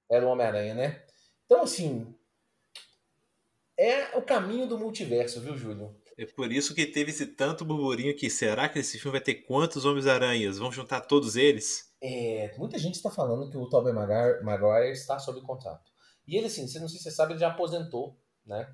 era 0.09 0.25
o 0.25 0.29
Homem-Aranha, 0.29 0.73
né? 0.73 1.03
Então 1.45 1.63
assim, 1.63 2.13
é 3.77 4.17
o 4.17 4.21
caminho 4.21 4.67
do 4.67 4.77
multiverso, 4.77 5.41
viu, 5.41 5.57
Júlio? 5.57 5.95
É 6.17 6.25
por 6.25 6.51
isso 6.51 6.75
que 6.75 6.85
teve 6.85 7.09
esse 7.09 7.25
tanto 7.25 7.65
burburinho 7.65 8.15
que 8.15 8.29
será 8.29 8.69
que 8.69 8.79
esse 8.79 8.99
filme 8.99 9.17
vai 9.17 9.21
ter 9.21 9.35
quantos 9.35 9.83
Homens-Aranhas? 9.83 10.59
Vão 10.59 10.71
juntar 10.71 11.01
todos 11.01 11.35
eles? 11.35 11.91
É, 11.99 12.53
muita 12.57 12.77
gente 12.77 12.95
está 12.95 13.09
falando 13.09 13.49
que 13.49 13.57
o 13.57 13.67
Tobey 13.67 13.93
Maguire, 13.93 14.43
Maguire 14.43 14.91
está 14.91 15.17
sob 15.17 15.41
contrato. 15.41 15.91
E 16.27 16.37
ele, 16.37 16.47
assim, 16.47 16.61
não 16.61 16.67
sei 16.67 16.87
se 16.87 16.99
você 16.99 17.11
sabe, 17.11 17.33
ele 17.33 17.39
já 17.39 17.49
aposentou, 17.49 18.15
né? 18.45 18.71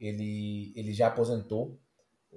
Ele, 0.00 0.72
ele 0.74 0.92
já 0.92 1.08
aposentou. 1.08 1.78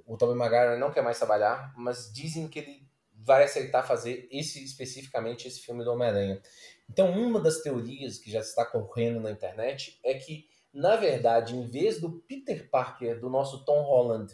O 0.06 0.18
Tobey 0.18 0.36
Maguire 0.36 0.78
não 0.78 0.92
quer 0.92 1.02
mais 1.02 1.18
trabalhar, 1.18 1.74
mas 1.78 2.12
dizem 2.14 2.48
que 2.48 2.60
ele 2.60 2.88
vai 3.26 3.44
aceitar 3.44 3.84
fazer 3.84 4.28
esse 4.32 4.64
especificamente 4.64 5.48
esse 5.48 5.60
filme 5.60 5.84
do 5.84 5.92
Homem-Aranha. 5.92 6.42
Então, 6.90 7.12
uma 7.12 7.42
das 7.42 7.62
teorias 7.62 8.20
que 8.20 8.30
já 8.30 8.40
está 8.40 8.64
correndo 8.64 9.20
na 9.20 9.32
internet 9.32 10.00
é 10.04 10.14
que, 10.14 10.48
na 10.72 10.96
verdade, 10.96 11.56
em 11.56 11.66
vez 11.66 12.00
do 12.00 12.20
Peter 12.22 12.70
Parker, 12.70 13.20
do 13.20 13.30
nosso 13.30 13.66
Tom 13.66 13.82
Holland, 13.82 14.32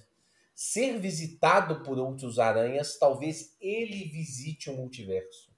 ser 0.53 0.99
visitado 0.99 1.81
por 1.83 1.97
outros 1.97 2.37
aranhas, 2.37 2.99
talvez 2.99 3.55
ele 3.61 4.03
visite 4.09 4.69
o 4.69 4.73
multiverso. 4.73 5.49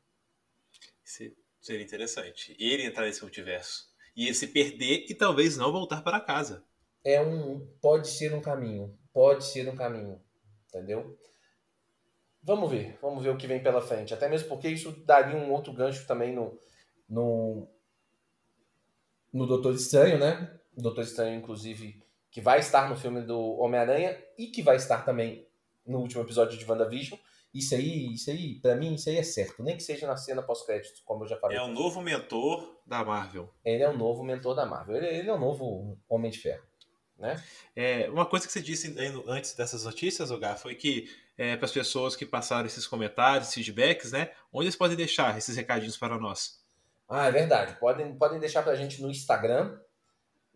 Seria 1.60 1.84
interessante. 1.84 2.56
Ele 2.60 2.86
entrar 2.86 3.06
nesse 3.06 3.22
multiverso. 3.22 3.92
e 4.16 4.32
se 4.34 4.48
perder 4.48 5.08
e 5.10 5.16
talvez 5.16 5.58
não 5.58 5.72
voltar 5.72 6.04
para 6.04 6.22
casa. 6.22 6.64
É 7.04 7.20
um 7.20 7.66
pode 7.82 8.08
ser 8.08 8.34
um 8.34 8.42
caminho, 8.42 8.96
pode 9.12 9.44
ser 9.44 9.68
um 9.68 9.76
caminho, 9.76 10.22
entendeu? 10.68 11.18
Vamos 12.44 12.70
ver, 12.70 12.98
vamos 13.02 13.24
ver 13.24 13.30
o 13.30 13.38
que 13.38 13.48
vem 13.48 13.64
pela 13.64 13.82
frente. 13.82 14.14
Até 14.14 14.28
mesmo 14.28 14.50
porque 14.50 14.68
isso 14.68 14.92
daria 15.06 15.38
um 15.38 15.52
outro 15.52 15.72
gancho 15.72 16.06
também 16.06 16.34
no 16.34 16.60
no 17.08 17.68
no 19.32 19.48
Doutor 19.48 19.74
Estranho, 19.74 20.20
né? 20.20 20.60
O 20.76 20.82
Doutor 20.82 21.04
Estranho, 21.04 21.38
inclusive, 21.38 22.04
que 22.30 22.42
vai 22.42 22.60
estar 22.60 22.90
no 22.90 22.96
filme 22.96 23.22
do 23.22 23.40
Homem-Aranha 23.60 24.18
e 24.38 24.48
que 24.48 24.62
vai 24.62 24.76
estar 24.76 25.04
também 25.04 25.48
no 25.86 26.00
último 26.00 26.22
episódio 26.22 26.58
de 26.58 26.70
WandaVision. 26.70 27.20
Isso 27.54 27.76
aí, 27.76 28.14
isso 28.14 28.32
aí, 28.32 28.56
pra 28.56 28.76
mim, 28.76 28.96
isso 28.96 29.10
aí 29.10 29.18
é 29.18 29.24
certo. 29.24 29.62
Nem 29.62 29.78
que 29.78 29.84
seja 29.84 30.08
na 30.08 30.18
cena 30.18 30.42
pós-créditos, 30.42 31.02
como 31.02 31.24
eu 31.24 31.28
já 31.28 31.38
falei. 31.38 31.58
É 31.58 31.62
o 31.62 31.68
novo 31.68 32.02
mentor 32.02 32.82
da 32.86 33.06
Marvel. 33.06 33.54
Ele 33.64 33.84
é 33.84 33.90
o 33.90 33.96
novo 33.96 34.24
mentor 34.24 34.56
da 34.56 34.66
Marvel. 34.66 34.96
Ele, 34.96 35.06
ele 35.06 35.30
é 35.30 35.34
o 35.34 35.40
novo 35.40 35.98
Homem 36.10 36.32
de 36.32 36.40
Ferro. 36.40 36.64
Né? 37.18 37.42
É, 37.76 38.10
uma 38.10 38.26
coisa 38.26 38.48
que 38.48 38.52
você 38.52 38.62
disse 38.62 38.96
antes 39.28 39.54
dessas 39.54 39.86
notícias, 39.86 40.32
Ogar, 40.32 40.58
foi 40.58 40.74
que 40.74 41.08
é, 41.38 41.56
para 41.56 41.66
as 41.66 41.72
pessoas 41.72 42.16
que 42.16 42.26
passaram 42.26 42.66
esses 42.66 42.88
comentários, 42.88 43.54
feedbacks, 43.54 44.12
né? 44.12 44.32
Onde 44.52 44.66
eles 44.66 44.76
podem 44.76 44.98
deixar 44.98 45.38
esses 45.38 45.56
recadinhos 45.56 45.98
para 45.98 46.18
nós? 46.18 46.62
Ah, 47.10 47.28
é 47.28 47.32
verdade. 47.32 47.78
Podem, 47.80 48.16
podem 48.16 48.40
deixar 48.40 48.64
para 48.64 48.74
a 48.74 48.76
gente 48.76 49.02
no 49.02 49.10
Instagram, 49.10 49.78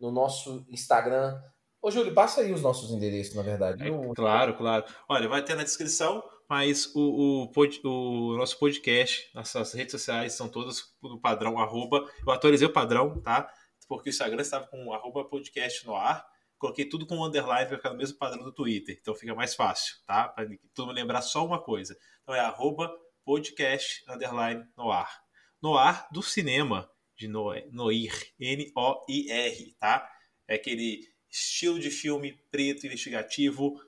no 0.00 0.10
nosso 0.10 0.66
Instagram. 0.68 1.40
Ô, 1.80 1.90
Júlio, 1.90 2.14
passa 2.14 2.40
aí 2.40 2.52
os 2.52 2.62
nossos 2.62 2.90
endereços, 2.90 3.34
na 3.34 3.42
verdade. 3.42 3.82
É, 3.82 4.14
claro, 4.14 4.56
claro. 4.56 4.84
Olha, 5.08 5.28
vai 5.28 5.42
ter 5.42 5.54
na 5.54 5.64
descrição 5.64 6.22
mas 6.48 6.90
o, 6.94 7.50
o, 7.52 7.52
o, 7.84 8.36
nosso 8.38 8.58
podcast, 8.58 9.30
nossas 9.34 9.74
redes 9.74 9.92
sociais 9.92 10.32
são 10.32 10.48
todas 10.48 10.94
no 11.02 11.20
padrão 11.20 11.58
arroba. 11.58 12.08
Eu 12.26 12.32
atualizei 12.32 12.66
o 12.66 12.72
padrão, 12.72 13.20
tá? 13.20 13.52
Porque 13.86 14.08
o 14.08 14.10
Instagram 14.10 14.40
estava 14.40 14.66
com 14.66 14.92
arroba 14.92 15.24
podcast 15.26 15.86
no 15.86 15.94
ar. 15.94 16.26
Coloquei 16.58 16.84
tudo 16.84 17.06
com 17.06 17.24
underline, 17.24 17.68
vai 17.68 17.76
ficar 17.76 17.90
no 17.90 17.96
mesmo 17.96 18.18
padrão 18.18 18.42
do 18.42 18.52
Twitter. 18.52 18.98
Então 19.00 19.14
fica 19.14 19.34
mais 19.34 19.54
fácil, 19.54 19.96
tá? 20.06 20.28
Para 20.28 20.48
todo 20.74 20.86
mundo 20.86 20.96
lembrar 20.96 21.22
só 21.22 21.44
uma 21.46 21.62
coisa. 21.62 21.96
Então 22.22 22.34
é 22.34 22.40
arroba 22.40 22.90
podcast 23.24 24.04
underline 24.08 24.64
no 24.76 24.90
ar. 24.90 25.22
No 25.62 25.76
ar 25.76 26.08
do 26.10 26.22
cinema, 26.22 26.90
de 27.16 27.28
Noir, 27.28 28.32
N-O-I-R, 28.38 29.76
tá? 29.78 30.10
É 30.46 30.54
aquele 30.54 31.06
estilo 31.28 31.78
de 31.78 31.90
filme 31.90 32.40
preto 32.50 32.86
investigativo, 32.86 33.80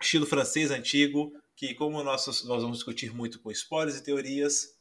estilo 0.00 0.24
francês 0.24 0.70
antigo, 0.70 1.32
que 1.54 1.74
como 1.74 2.02
nós, 2.02 2.26
nós 2.44 2.62
vamos 2.62 2.78
discutir 2.78 3.12
muito 3.12 3.40
com 3.40 3.50
spoilers 3.50 3.98
e 3.98 4.04
teorias, 4.04 4.76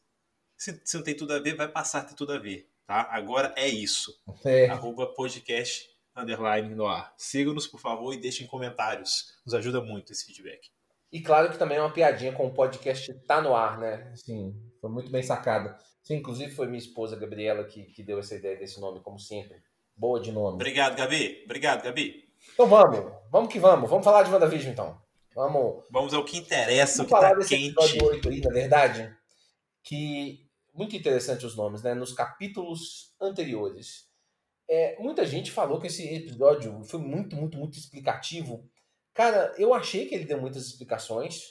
se, 0.56 0.80
se, 0.86 0.96
não 0.96 1.04
tem 1.04 1.16
tudo 1.16 1.34
a 1.34 1.40
ver, 1.40 1.56
vai 1.56 1.68
passar 1.68 2.00
a 2.00 2.04
ter 2.04 2.16
tudo 2.16 2.34
a 2.34 2.38
ver, 2.38 2.70
tá? 2.86 3.08
Agora 3.12 3.54
é 3.58 3.68
isso. 3.68 4.18
É. 4.46 4.68
Arroba 4.70 5.08
podcast 5.14 5.90
underline 6.16 6.74
no 6.74 6.88
ar. 6.88 7.14
Siga-nos, 7.18 7.68
por 7.68 7.80
favor, 7.80 8.14
e 8.14 8.18
deixem 8.18 8.48
comentários. 8.48 9.34
Nos 9.46 9.54
ajuda 9.54 9.82
muito 9.82 10.12
esse 10.12 10.26
feedback. 10.26 10.70
E 11.12 11.22
claro 11.22 11.50
que 11.50 11.58
também 11.58 11.78
é 11.78 11.82
uma 11.82 11.94
piadinha 11.94 12.34
com 12.34 12.48
o 12.48 12.54
podcast 12.54 13.14
Tá 13.26 13.42
No 13.42 13.56
Ar, 13.56 13.78
né? 13.78 14.12
Sim, 14.16 14.54
foi 14.82 14.90
muito 14.90 15.12
bem 15.12 15.24
sacado. 15.24 15.74
Sim, 16.04 16.16
inclusive 16.16 16.52
foi 16.52 16.68
minha 16.68 16.78
esposa, 16.78 17.16
Gabriela, 17.16 17.64
que, 17.64 17.84
que 17.86 18.04
deu 18.04 18.20
essa 18.20 18.36
ideia 18.36 18.58
desse 18.58 18.80
nome, 18.80 19.00
como 19.02 19.20
sempre. 19.20 19.58
Boa 19.96 20.20
de 20.20 20.32
nome. 20.32 20.56
Obrigado, 20.56 20.96
Gabi. 20.96 21.44
Obrigado, 21.46 21.84
Gabi. 21.84 22.26
Então 22.54 22.68
vamos, 22.68 23.12
vamos 23.32 23.52
que 23.52 23.60
vamos. 23.60 23.90
Vamos 23.90 24.04
falar 24.04 24.24
de 24.24 24.32
WandaVision, 24.32 24.74
então. 24.74 25.02
Vamos, 25.34 25.84
Vamos 25.92 26.14
ao 26.14 26.24
que 26.24 26.38
interessa, 26.38 27.02
o 27.02 27.06
que 27.06 27.12
falar 27.12 27.32
tá 27.32 27.36
desse 27.36 27.50
quente. 27.50 27.72
episódio 27.72 28.06
8 28.06 28.30
aí, 28.30 28.42
na 28.42 28.54
verdade, 28.54 29.18
que 29.84 30.46
muito 30.74 30.96
interessante 30.96 31.46
os 31.46 31.56
nomes, 31.56 31.82
né? 31.82 31.94
Nos 31.94 32.14
capítulos 32.14 33.14
anteriores. 33.20 34.06
É, 34.70 34.98
muita 35.00 35.26
gente 35.26 35.52
falou 35.52 35.80
que 35.80 35.88
esse 35.88 36.04
episódio 36.14 36.84
foi 36.86 37.00
muito, 37.00 37.36
muito, 37.36 37.58
muito 37.58 37.78
explicativo. 37.78 38.68
Cara, 39.14 39.54
eu 39.58 39.74
achei 39.74 40.08
que 40.08 40.16
ele 40.16 40.26
deu 40.26 40.42
muitas 40.42 40.66
explicações, 40.66 41.42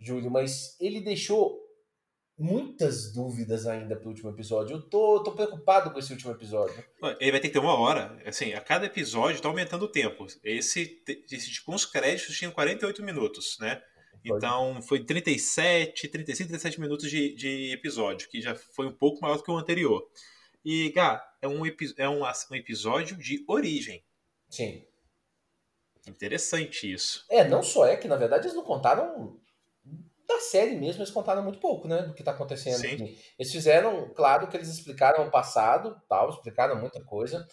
Júlio, 0.00 0.30
mas 0.30 0.78
ele 0.80 1.00
deixou 1.00 1.64
muitas 2.38 3.12
dúvidas 3.12 3.66
ainda 3.66 3.96
pro 3.96 4.08
último 4.08 4.30
episódio. 4.30 4.76
Eu 4.76 4.82
tô, 4.88 5.22
tô 5.22 5.32
preocupado 5.32 5.90
com 5.90 5.98
esse 5.98 6.12
último 6.12 6.32
episódio. 6.32 6.84
Ele 7.20 7.30
vai 7.30 7.40
ter 7.40 7.48
que 7.48 7.54
ter 7.54 7.58
uma 7.58 7.78
hora. 7.78 8.20
Assim, 8.26 8.52
a 8.54 8.60
cada 8.60 8.86
episódio 8.86 9.40
tá 9.40 9.48
aumentando 9.48 9.84
o 9.84 9.90
tempo. 9.90 10.26
Esse, 10.42 11.02
esse 11.30 11.64
com 11.64 11.74
os 11.74 11.84
créditos 11.84 12.36
tinha 12.36 12.50
48 12.50 13.02
minutos, 13.02 13.56
né? 13.60 13.80
Então 14.24 14.80
foi 14.80 15.04
37, 15.04 16.08
35, 16.08 16.48
37 16.48 16.80
minutos 16.80 17.10
de, 17.10 17.34
de 17.34 17.72
episódio, 17.72 18.28
que 18.28 18.40
já 18.40 18.54
foi 18.54 18.86
um 18.86 18.92
pouco 18.92 19.20
maior 19.20 19.36
do 19.36 19.42
que 19.42 19.50
o 19.50 19.58
anterior. 19.58 20.02
E, 20.64 20.90
Gá, 20.92 21.22
é 21.44 21.48
um, 21.48 21.66
é 21.96 22.08
um, 22.08 22.22
um 22.22 22.54
episódio 22.54 23.16
de 23.16 23.44
origem. 23.46 24.04
Sim. 24.48 24.84
Interessante 26.06 26.92
isso. 26.92 27.24
É, 27.30 27.46
não 27.46 27.62
só 27.62 27.86
é 27.86 27.96
que, 27.96 28.08
na 28.08 28.16
verdade, 28.16 28.46
eles 28.46 28.56
não 28.56 28.64
contaram 28.64 29.40
da 30.26 30.40
série 30.40 30.74
mesmo 30.74 31.02
eles 31.02 31.12
contaram 31.12 31.42
muito 31.42 31.58
pouco, 31.58 31.86
né, 31.86 32.02
do 32.02 32.14
que 32.14 32.22
está 32.22 32.32
acontecendo. 32.32 32.78
Sim. 32.78 33.16
Eles 33.38 33.52
fizeram, 33.52 34.08
claro 34.14 34.48
que 34.48 34.56
eles 34.56 34.68
explicaram 34.68 35.26
o 35.26 35.30
passado, 35.30 36.00
tal, 36.08 36.30
explicaram 36.30 36.80
muita 36.80 37.02
coisa. 37.04 37.46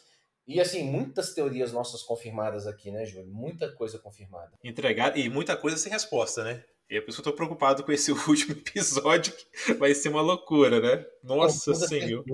E 0.47 0.59
assim, 0.59 0.83
muitas 0.83 1.33
teorias 1.33 1.71
nossas 1.71 2.01
confirmadas 2.01 2.65
aqui, 2.65 2.89
né, 2.91 3.05
Júlio? 3.05 3.27
Muita 3.27 3.71
coisa 3.73 3.99
confirmada. 3.99 4.51
Entregado 4.63 5.17
e 5.17 5.29
muita 5.29 5.55
coisa 5.55 5.77
sem 5.77 5.91
resposta, 5.91 6.43
né? 6.43 6.63
E 6.91 6.97
é 6.97 7.01
por 7.01 7.09
isso 7.09 7.23
que 7.23 7.29
eu 7.29 7.31
tô 7.31 7.37
preocupado 7.37 7.85
com 7.85 7.91
esse 7.93 8.11
último 8.27 8.51
episódio, 8.51 9.33
que 9.33 9.73
vai 9.75 9.95
ser 9.95 10.09
uma 10.09 10.21
loucura, 10.21 10.81
né? 10.81 11.05
Nossa 11.23 11.73
Senhora. 11.73 12.25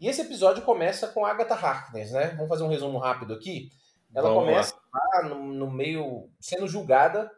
E 0.00 0.08
esse 0.08 0.22
episódio 0.22 0.62
começa 0.62 1.08
com 1.08 1.26
a 1.26 1.30
Agatha 1.30 1.54
Harkness, 1.54 2.10
né? 2.10 2.28
Vamos 2.30 2.48
fazer 2.48 2.62
um 2.62 2.68
resumo 2.68 2.96
rápido 2.96 3.34
aqui. 3.34 3.70
Ela 4.14 4.30
Vamos 4.30 4.44
começa 4.44 4.74
lá 4.92 5.28
no, 5.28 5.52
no 5.52 5.70
meio, 5.70 6.30
sendo 6.40 6.66
julgada 6.66 7.30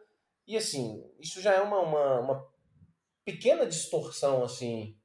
e 0.47 0.55
assim, 0.55 1.03
isso 1.19 1.41
já 1.41 1.53
é 1.53 1.59
uma, 1.59 1.79
uma, 1.79 2.19
uma 2.21 2.47
pequena 3.25 3.65
distorção, 3.65 4.41
assim. 4.41 4.95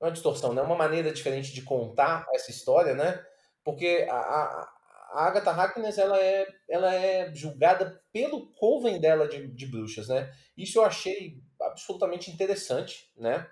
Não 0.00 0.08
é 0.08 0.10
distorção, 0.10 0.54
né? 0.54 0.62
Uma 0.62 0.76
maneira 0.76 1.12
diferente 1.12 1.52
de 1.52 1.60
contar 1.60 2.26
essa 2.32 2.50
história, 2.50 2.94
né? 2.94 3.22
Porque 3.62 4.06
a, 4.10 4.16
a, 4.16 4.72
a 5.12 5.26
Agatha 5.26 5.50
Harkness 5.50 5.98
ela 5.98 6.18
é, 6.18 6.46
ela 6.68 6.94
é 6.94 7.32
julgada 7.34 8.02
pelo 8.12 8.52
coven 8.54 9.00
dela 9.00 9.28
de, 9.28 9.46
de 9.48 9.66
bruxas, 9.66 10.08
né? 10.08 10.32
Isso 10.56 10.78
eu 10.78 10.84
achei 10.84 11.38
absolutamente 11.60 12.30
interessante, 12.30 13.10
né? 13.16 13.46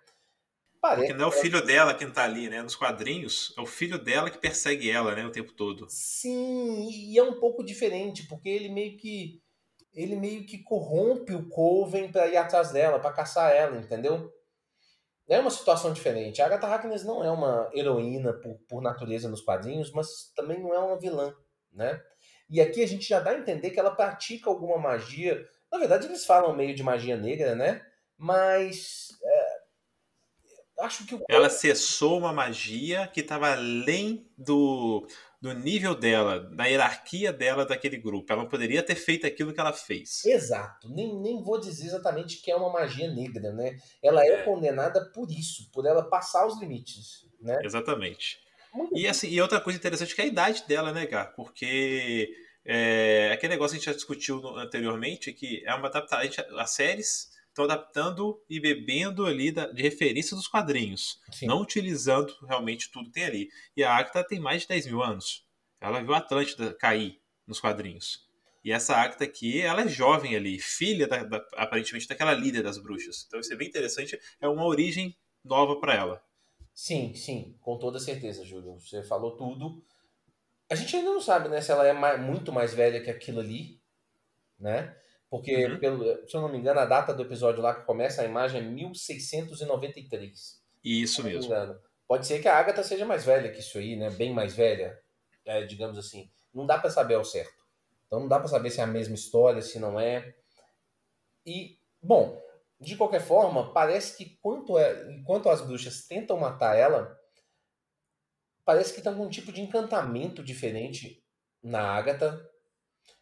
Parece 0.81 1.09
Porque 1.09 1.19
não 1.19 1.27
é 1.27 1.29
o 1.29 1.33
filho 1.33 1.65
dela 1.65 1.95
quem 1.95 2.11
tá 2.11 2.25
ali, 2.25 2.49
né? 2.49 2.63
Nos 2.63 2.75
quadrinhos, 2.75 3.55
é 3.57 3.61
o 3.61 3.67
filho 3.67 4.03
dela 4.03 4.31
que 4.31 4.39
persegue 4.39 4.91
ela, 4.91 5.15
né? 5.15 5.27
O 5.27 5.31
tempo 5.31 5.53
todo. 5.53 5.87
Sim, 5.91 6.89
e 6.91 7.19
é 7.19 7.23
um 7.23 7.39
pouco 7.39 7.63
diferente, 7.63 8.27
porque 8.27 8.49
ele 8.49 8.71
meio 8.71 8.97
que 8.97 9.43
ele 9.93 10.17
meio 10.17 10.47
que 10.47 10.63
corrompe 10.63 11.35
o 11.35 11.49
Coven 11.49 12.11
para 12.11 12.29
ir 12.29 12.37
atrás 12.37 12.71
dela, 12.71 12.99
para 12.99 13.13
caçar 13.13 13.55
ela, 13.55 13.77
entendeu? 13.77 14.33
É 15.29 15.39
uma 15.39 15.51
situação 15.51 15.93
diferente. 15.93 16.41
A 16.41 16.47
Agatha 16.47 16.67
Harkness 16.67 17.05
não 17.05 17.23
é 17.23 17.31
uma 17.31 17.69
heroína 17.75 18.33
por, 18.33 18.59
por 18.69 18.81
natureza 18.81 19.29
nos 19.29 19.41
quadrinhos, 19.41 19.93
mas 19.93 20.33
também 20.35 20.61
não 20.61 20.73
é 20.75 20.79
uma 20.79 20.99
vilã, 20.99 21.35
né? 21.73 22.03
E 22.49 22.61
aqui 22.61 22.83
a 22.83 22.87
gente 22.87 23.09
já 23.09 23.21
dá 23.21 23.31
a 23.31 23.39
entender 23.39 23.71
que 23.71 23.79
ela 23.79 23.95
pratica 23.95 24.51
alguma 24.51 24.79
magia. 24.79 25.47
Na 25.71 25.79
verdade, 25.79 26.07
eles 26.07 26.25
falam 26.25 26.55
meio 26.57 26.75
de 26.75 26.83
magia 26.83 27.17
negra, 27.17 27.55
né? 27.55 27.85
Mas 28.19 29.09
é, 29.23 29.61
acho 30.81 31.07
que 31.07 31.15
o... 31.15 31.23
ela 31.29 31.49
cessou 31.49 32.19
uma 32.19 32.33
magia 32.33 33.07
que 33.07 33.21
estava 33.21 33.53
além 33.53 34.29
do 34.37 35.07
do 35.41 35.55
nível 35.55 35.95
dela, 35.95 36.39
da 36.39 36.67
hierarquia 36.67 37.33
dela 37.33 37.65
daquele 37.65 37.97
grupo. 37.97 38.31
Ela 38.31 38.43
não 38.43 38.49
poderia 38.49 38.83
ter 38.83 38.95
feito 38.95 39.27
aquilo 39.27 39.55
que 39.55 39.61
ela 39.61 39.73
fez. 39.73 40.23
Exato. 40.27 40.89
Nem, 40.91 41.19
nem 41.19 41.43
vou 41.43 41.59
dizer 41.59 41.87
exatamente 41.87 42.43
que 42.43 42.51
é 42.51 42.57
uma 42.57 42.71
magia 42.71 43.11
negra, 43.11 43.51
né? 43.53 43.79
Ela 44.03 44.23
é, 44.23 44.29
é. 44.29 44.43
condenada 44.43 45.11
por 45.15 45.31
isso, 45.31 45.71
por 45.73 45.87
ela 45.87 46.03
passar 46.03 46.47
os 46.47 46.61
limites, 46.61 47.27
né? 47.41 47.59
Exatamente. 47.65 48.39
E 48.95 49.07
assim, 49.07 49.29
e 49.29 49.41
outra 49.41 49.61
coisa 49.61 49.79
interessante 49.79 50.15
que 50.15 50.21
é 50.21 50.25
a 50.25 50.29
idade 50.29 50.65
dela, 50.67 50.93
né, 50.93 51.07
Gar? 51.07 51.35
Porque 51.35 52.33
é, 52.65 53.31
aquele 53.33 53.55
negócio 53.55 53.73
que 53.73 53.77
a 53.77 53.81
gente 53.81 53.87
já 53.87 53.93
discutiu 53.93 54.47
anteriormente, 54.59 55.33
que 55.33 55.63
é 55.65 55.75
uma 55.75 55.89
adaptação. 55.89 56.59
As 56.59 56.71
séries 56.71 57.31
estão 57.49 57.65
adaptando 57.65 58.41
e 58.49 58.61
bebendo 58.61 59.27
ali 59.27 59.51
da, 59.51 59.67
de 59.67 59.83
referência 59.83 60.37
dos 60.37 60.47
quadrinhos, 60.47 61.19
Sim. 61.33 61.47
não 61.47 61.61
utilizando 61.61 62.33
realmente 62.47 62.91
tudo 62.91 63.07
que 63.07 63.13
tem 63.13 63.25
ali. 63.25 63.49
E 63.77 63.83
a 63.83 63.97
Acta 63.97 64.25
tem 64.25 64.41
mais 64.41 64.63
de 64.63 64.69
10 64.69 64.87
mil 64.87 65.03
anos. 65.03 65.45
Ela 65.81 66.01
viu 66.01 66.15
a 66.15 66.19
Atlântida 66.19 66.75
cair 66.75 67.21
nos 67.47 67.61
quadrinhos. 67.61 68.29
E 68.63 68.71
essa 68.71 69.01
Acta 69.01 69.25
aqui, 69.25 69.61
ela 69.61 69.83
é 69.83 69.89
jovem 69.89 70.37
ali, 70.37 70.59
filha 70.59 71.09
da, 71.09 71.25
da, 71.25 71.45
aparentemente 71.55 72.07
daquela 72.07 72.35
líder 72.35 72.63
das 72.63 72.79
bruxas. 72.79 73.25
Então 73.27 73.41
isso 73.41 73.53
é 73.53 73.57
bem 73.57 73.69
interessante, 73.69 74.19
é 74.41 74.47
uma 74.47 74.67
origem 74.67 75.17
nova 75.45 75.81
para 75.81 75.95
ela. 75.95 76.23
Sim, 76.75 77.15
sim, 77.15 77.57
com 77.61 77.79
toda 77.79 77.99
certeza, 77.99 78.45
Júlio. 78.45 78.79
Você 78.81 79.03
falou 79.03 79.37
tudo. 79.37 79.85
A 80.71 80.75
gente 80.75 80.97
ainda 80.97 81.11
não 81.11 81.21
sabe, 81.21 81.49
né, 81.49 81.61
se 81.61 81.73
ela 81.73 81.87
é 81.87 81.93
mais, 81.93 82.21
muito 82.21 82.53
mais 82.53 82.73
velha 82.73 83.03
que 83.03 83.11
aquilo 83.11 83.41
ali, 83.41 83.81
né? 84.59 84.97
Porque, 85.29 85.67
uhum. 85.67 85.79
pelo, 85.79 86.29
se 86.29 86.37
eu 86.37 86.41
não 86.41 86.49
me 86.49 86.59
engano, 86.59 86.81
a 86.81 86.85
data 86.85 87.15
do 87.15 87.23
episódio 87.23 87.63
lá 87.63 87.75
que 87.75 87.87
começa 87.87 88.23
a 88.23 88.25
imagem 88.25 88.61
é 88.61 88.65
1693. 88.65 90.61
Isso 90.83 91.23
mesmo. 91.23 91.55
Pode 92.09 92.27
ser 92.27 92.41
que 92.41 92.49
a 92.49 92.59
Agatha 92.59 92.83
seja 92.83 93.07
mais 93.07 93.25
velha 93.25 93.53
que 93.53 93.61
isso 93.61 93.79
aí, 93.79 93.95
né? 93.95 94.11
Bem 94.11 94.33
mais 94.33 94.55
velha, 94.55 94.99
é, 95.45 95.63
digamos 95.65 95.97
assim. 95.97 96.29
Não 96.53 96.67
dá 96.67 96.79
para 96.79 96.91
saber 96.91 97.15
ao 97.15 97.25
certo. 97.25 97.61
Então 98.07 98.19
não 98.19 98.27
dá 98.29 98.41
para 98.41 98.49
saber 98.49 98.71
se 98.71 98.81
é 98.81 98.83
a 98.83 98.89
mesma 98.89 99.15
história, 99.15 99.63
se 99.63 99.79
não 99.79 100.01
é. 100.01 100.35
E, 101.47 101.79
bom, 102.03 102.43
de 102.81 102.97
qualquer 102.97 103.21
forma, 103.21 103.73
parece 103.73 104.17
que 104.17 104.39
quanto 104.41 104.79
é, 104.79 105.13
enquanto 105.13 105.51
as 105.51 105.61
bruxas 105.61 106.07
tentam 106.07 106.39
matar 106.39 106.77
ela, 106.77 107.15
parece 108.65 108.95
que 108.95 109.03
tem 109.03 109.13
algum 109.13 109.29
tipo 109.29 109.53
de 109.53 109.61
encantamento 109.61 110.43
diferente 110.43 111.23
na 111.63 111.83
Agatha 111.83 112.41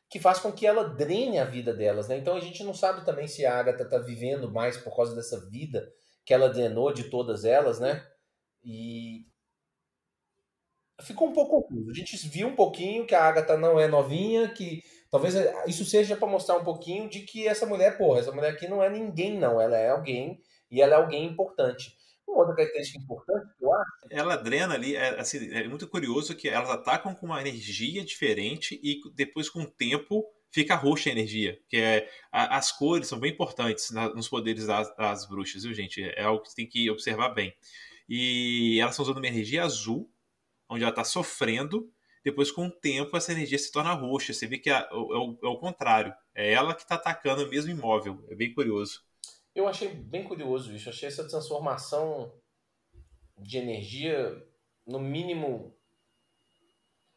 que 0.09 0.21
faz 0.21 0.39
com 0.39 0.53
que 0.53 0.67
ela 0.67 0.85
drene 0.85 1.39
a 1.39 1.45
vida 1.45 1.75
delas, 1.75 2.09
né? 2.09 2.17
Então 2.17 2.37
a 2.37 2.41
gente 2.41 2.63
não 2.65 2.73
sabe 2.73 3.05
também 3.05 3.27
se 3.27 3.45
a 3.45 3.59
Agatha 3.59 3.83
está 3.83 3.99
vivendo 3.99 4.51
mais 4.51 4.77
por 4.77 4.95
causa 4.95 5.15
dessa 5.15 5.49
vida 5.51 5.93
que 6.25 6.33
ela 6.33 6.49
drenou 6.49 6.93
de 6.93 7.05
todas 7.11 7.45
elas, 7.45 7.81
né? 7.81 8.07
E 8.65 9.27
ficou 11.01 11.29
um 11.29 11.33
pouco 11.33 11.63
confuso. 11.63 11.91
A 11.91 11.95
gente 11.95 12.17
viu 12.29 12.49
um 12.49 12.55
pouquinho 12.55 13.07
que 13.07 13.15
a 13.15 13.25
Agatha 13.25 13.57
não 13.57 13.79
é 13.79 13.89
novinha, 13.89 14.49
que 14.49 14.83
talvez 15.11 15.35
isso 15.67 15.85
seja 15.85 16.17
para 16.17 16.29
mostrar 16.29 16.57
um 16.57 16.65
pouquinho 16.65 17.09
de 17.09 17.21
que 17.21 17.47
essa 17.47 17.67
mulher, 17.67 17.97
porra, 17.97 18.21
essa 18.21 18.33
mulher 18.33 18.53
aqui 18.53 18.69
não 18.69 18.83
é 18.83 18.91
ninguém, 18.91 19.39
não. 19.39 19.61
Ela 19.61 19.77
é 19.77 19.91
alguém 19.91 20.41
e 20.71 20.81
ela 20.81 20.95
é 20.95 20.97
alguém 20.97 21.25
importante. 21.25 21.97
Uma 22.27 22.41
outra 22.41 22.57
característica 22.57 23.03
importante, 23.03 23.47
eu 23.61 23.73
acho. 23.73 23.91
Ela 24.11 24.37
drena 24.37 24.75
ali, 24.75 24.95
é, 24.95 25.19
assim, 25.19 25.51
é 25.51 25.67
muito 25.67 25.89
curioso 25.89 26.37
que 26.37 26.49
elas 26.49 26.69
atacam 26.69 27.15
com 27.15 27.27
uma 27.27 27.41
energia 27.41 28.05
diferente 28.05 28.79
e 28.83 29.01
depois, 29.15 29.49
com 29.49 29.63
o 29.63 29.71
tempo, 29.71 30.27
fica 30.51 30.75
roxa 30.75 31.09
a 31.09 31.13
energia. 31.13 31.59
Que 31.69 31.79
é, 31.79 32.11
a, 32.31 32.59
as 32.59 32.71
cores 32.71 33.09
são 33.09 33.19
bem 33.19 33.33
importantes 33.33 33.91
na, 33.91 34.11
nos 34.11 34.29
poderes 34.29 34.67
das, 34.67 34.95
das, 34.95 35.27
bruxas, 35.27 35.63
viu, 35.63 35.73
gente? 35.73 36.03
É 36.03 36.23
algo 36.23 36.43
que 36.43 36.55
tem 36.55 36.67
que 36.67 36.91
observar 36.91 37.31
bem. 37.31 37.55
E 38.07 38.79
elas 38.79 38.93
estão 38.93 39.05
usando 39.05 39.19
uma 39.19 39.27
energia 39.27 39.65
azul, 39.65 40.11
onde 40.69 40.83
ela 40.83 40.91
está 40.91 41.05
sofrendo. 41.05 41.91
Depois, 42.29 42.51
com 42.51 42.67
o 42.67 42.71
tempo, 42.71 43.17
essa 43.17 43.33
energia 43.33 43.59
se 43.59 43.73
torna 43.73 43.95
roxa. 43.95 44.35
Você 44.35 44.47
vê 44.47 44.59
que 44.59 44.69
é, 44.69 44.87
o, 44.93 45.39
é 45.43 45.49
o 45.49 45.57
contrário. 45.57 46.15
É 46.35 46.53
ela 46.53 46.75
que 46.75 46.83
está 46.83 46.97
atacando 46.97 47.49
mesmo 47.49 47.71
imóvel. 47.71 48.23
É 48.29 48.35
bem 48.35 48.53
curioso. 48.53 49.03
Eu 49.55 49.67
achei 49.67 49.89
bem 49.89 50.25
curioso 50.25 50.77
isso. 50.77 50.91
Achei 50.91 51.09
essa 51.09 51.27
transformação 51.27 52.31
de 53.39 53.57
energia, 53.57 54.47
no 54.87 55.01
mínimo, 55.01 55.75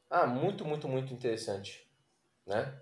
ah, 0.10 0.26
muito, 0.26 0.64
muito, 0.64 0.88
muito 0.88 1.14
interessante, 1.14 1.86
né? 2.48 2.82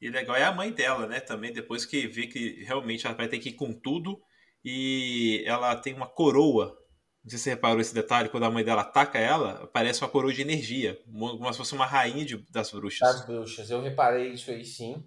E 0.00 0.08
legal 0.08 0.36
é 0.36 0.44
a 0.44 0.52
mãe 0.52 0.70
dela, 0.70 1.08
né? 1.08 1.18
Também 1.18 1.52
depois 1.52 1.84
que 1.84 2.06
vê 2.06 2.28
que 2.28 2.62
realmente 2.62 3.04
ela 3.04 3.16
vai 3.16 3.26
ter 3.26 3.40
que 3.40 3.48
ir 3.48 3.54
com 3.54 3.72
tudo 3.72 4.22
e 4.64 5.42
ela 5.44 5.74
tem 5.74 5.92
uma 5.92 6.06
coroa. 6.06 6.80
Não 7.24 7.30
sei 7.30 7.38
se 7.38 7.44
você 7.44 7.50
reparou 7.50 7.80
esse 7.80 7.94
detalhe, 7.94 8.28
quando 8.28 8.44
a 8.44 8.50
mãe 8.50 8.62
dela 8.62 8.82
ataca 8.82 9.18
ela, 9.18 9.66
parece 9.72 10.02
uma 10.02 10.10
coroa 10.10 10.32
de 10.32 10.42
energia, 10.42 11.00
como 11.10 11.50
se 11.50 11.56
fosse 11.56 11.72
uma 11.72 11.86
rainha 11.86 12.22
de, 12.22 12.36
das 12.50 12.70
bruxas. 12.70 13.00
Das 13.00 13.24
bruxas, 13.24 13.70
eu 13.70 13.80
reparei 13.80 14.32
isso 14.32 14.50
aí 14.50 14.62
sim. 14.62 15.02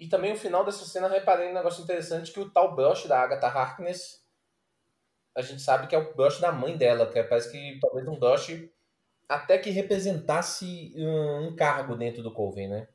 E 0.00 0.08
também 0.08 0.32
no 0.32 0.38
final 0.38 0.64
dessa 0.64 0.84
cena 0.84 1.06
reparei 1.06 1.50
um 1.50 1.54
negócio 1.54 1.84
interessante 1.84 2.32
que 2.32 2.40
o 2.40 2.50
tal 2.50 2.74
brush 2.74 3.06
da 3.06 3.20
Agatha 3.20 3.46
Harkness, 3.46 4.20
a 5.36 5.42
gente 5.42 5.62
sabe 5.62 5.86
que 5.86 5.94
é 5.94 5.98
o 5.98 6.12
brush 6.14 6.40
da 6.40 6.50
mãe 6.50 6.76
dela, 6.76 7.06
que 7.06 7.22
parece 7.22 7.52
que 7.52 7.78
talvez 7.80 8.08
um 8.08 8.18
brush 8.18 8.68
até 9.28 9.56
que 9.56 9.70
representasse 9.70 10.92
um 10.96 11.54
cargo 11.54 11.94
dentro 11.94 12.20
do 12.20 12.32
Coven, 12.32 12.68
né? 12.68 12.88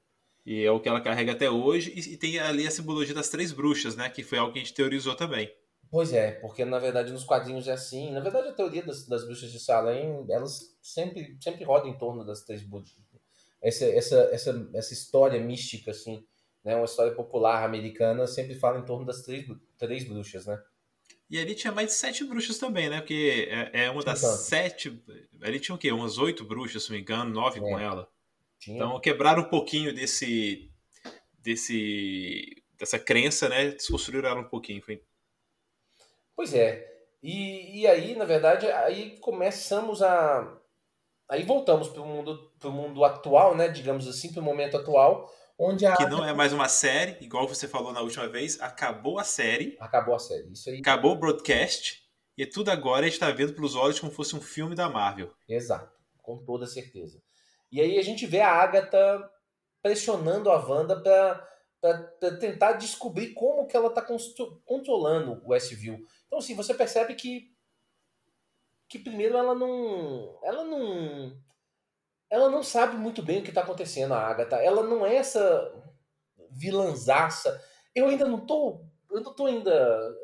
E 0.45 0.65
é 0.65 0.71
o 0.71 0.81
que 0.81 0.89
ela 0.89 0.99
carrega 0.99 1.31
até 1.31 1.49
hoje, 1.49 1.93
e 1.95 2.17
tem 2.17 2.39
ali 2.39 2.67
a 2.67 2.71
simbologia 2.71 3.15
das 3.15 3.29
três 3.29 3.53
bruxas, 3.53 3.95
né? 3.95 4.09
Que 4.09 4.21
foi 4.21 4.37
algo 4.37 4.51
que 4.51 4.59
a 4.59 4.61
gente 4.61 4.73
teorizou 4.73 5.15
também. 5.15 5.49
Pois 5.91 6.13
é, 6.13 6.31
porque 6.31 6.63
na 6.63 6.77
verdade 6.77 7.11
nos 7.11 7.23
quadrinhos 7.23 7.67
é 7.67 7.71
assim. 7.71 8.11
Na 8.11 8.19
verdade, 8.19 8.49
a 8.49 8.53
teoria 8.53 8.83
das, 8.83 9.07
das 9.07 9.25
bruxas 9.25 9.51
de 9.51 9.59
Salem, 9.59 10.25
elas 10.29 10.77
sempre, 10.81 11.37
sempre 11.41 11.63
rodam 11.63 11.89
em 11.89 11.97
torno 11.97 12.23
das 12.23 12.43
três 12.43 12.61
bruxas. 12.61 12.97
Essa, 13.61 13.85
essa, 13.85 14.29
essa, 14.31 14.69
essa 14.73 14.93
história 14.93 15.39
mística, 15.39 15.91
assim, 15.91 16.23
né, 16.63 16.75
uma 16.75 16.85
história 16.85 17.13
popular 17.13 17.63
americana, 17.63 18.25
sempre 18.27 18.55
fala 18.55 18.79
em 18.79 18.85
torno 18.85 19.05
das 19.05 19.21
três, 19.21 19.45
três 19.77 20.03
bruxas, 20.07 20.45
né? 20.45 20.61
E 21.29 21.37
ali 21.37 21.53
tinha 21.53 21.71
mais 21.71 21.87
de 21.89 21.93
sete 21.93 22.23
bruxas 22.23 22.57
também, 22.57 22.89
né? 22.89 23.01
Porque 23.01 23.47
é, 23.49 23.85
é 23.85 23.89
uma 23.91 24.03
das 24.03 24.23
então. 24.23 24.35
sete. 24.35 25.03
Ali 25.41 25.59
tinha 25.59 25.75
o 25.75 25.77
quê? 25.77 25.91
Umas 25.91 26.17
oito 26.17 26.43
bruxas, 26.43 26.83
se 26.83 26.89
não 26.89 26.95
me 26.95 27.01
engano, 27.01 27.31
nove 27.31 27.59
é. 27.59 27.61
com 27.61 27.77
ela. 27.77 28.09
Tinha. 28.57 28.75
Então 28.75 28.99
quebraram 28.99 29.43
um 29.43 29.49
pouquinho 29.49 29.93
desse. 29.93 30.71
desse. 31.37 32.63
dessa 32.79 32.97
crença, 32.97 33.47
né? 33.47 33.69
Desconstruíram 33.71 34.27
ela 34.27 34.39
um 34.39 34.49
pouquinho. 34.49 34.81
Foi... 34.81 35.03
Pois 36.39 36.53
é. 36.53 36.89
E, 37.21 37.81
e 37.81 37.85
aí, 37.85 38.15
na 38.15 38.23
verdade, 38.23 38.65
aí 38.71 39.19
começamos 39.19 40.01
a. 40.01 40.57
Aí 41.27 41.43
voltamos 41.43 41.89
para 41.89 42.01
o 42.01 42.05
mundo, 42.05 42.49
mundo 42.63 43.03
atual, 43.03 43.57
né? 43.57 43.67
Digamos 43.67 44.07
assim, 44.07 44.31
para 44.31 44.39
o 44.39 44.45
momento 44.45 44.77
atual, 44.77 45.29
onde 45.57 45.85
a... 45.85 45.97
Que 45.97 46.05
não 46.05 46.23
é 46.23 46.33
mais 46.33 46.53
uma 46.53 46.69
série, 46.69 47.17
igual 47.19 47.45
você 47.45 47.67
falou 47.67 47.91
na 47.91 47.99
última 47.99 48.25
vez, 48.29 48.57
acabou 48.61 49.19
a 49.19 49.25
série. 49.25 49.75
Acabou 49.81 50.15
a 50.15 50.19
série, 50.19 50.49
isso 50.53 50.69
aí. 50.69 50.79
Acabou 50.79 51.11
o 51.11 51.19
broadcast, 51.19 52.01
e 52.37 52.45
tudo 52.45 52.71
agora 52.71 53.01
a 53.01 53.03
gente 53.09 53.15
está 53.15 53.29
vendo 53.31 53.53
pelos 53.53 53.75
olhos 53.75 53.99
como 53.99 54.13
fosse 54.13 54.33
um 54.33 54.41
filme 54.41 54.75
da 54.75 54.87
Marvel. 54.87 55.33
Exato, 55.45 55.91
com 56.21 56.37
toda 56.37 56.65
certeza. 56.65 57.21
E 57.69 57.81
aí 57.81 57.99
a 57.99 58.01
gente 58.01 58.25
vê 58.25 58.39
a 58.39 58.49
Agatha 58.49 59.29
pressionando 59.83 60.49
a 60.49 60.55
Wanda 60.55 61.01
para 61.01 61.45
tentar 62.39 62.73
descobrir 62.73 63.33
como 63.33 63.67
que 63.67 63.75
ela 63.75 63.87
está 63.87 64.05
controlando 64.65 65.41
o 65.43 65.51
Westview. 65.51 66.05
Então, 66.27 66.39
assim, 66.39 66.55
você 66.55 66.73
percebe 66.73 67.15
que 67.15 67.53
que 68.87 68.97
primeiro 68.97 69.37
ela 69.37 69.53
não 69.53 70.39
ela 70.43 70.63
não 70.63 71.37
ela 72.29 72.49
não 72.49 72.63
sabe 72.63 72.95
muito 72.97 73.21
bem 73.23 73.39
o 73.39 73.43
que 73.43 73.49
está 73.49 73.61
acontecendo, 73.61 74.13
a 74.13 74.19
Agatha. 74.19 74.57
Ela 74.57 74.83
não 74.83 75.05
é 75.05 75.15
essa 75.15 75.73
vilãzaça. 76.51 77.63
Eu 77.95 78.07
ainda 78.07 78.25
não 78.25 78.45
tô. 78.45 78.81
Eu 79.09 79.21
não 79.21 79.33
tô 79.33 79.47
ainda 79.47 80.15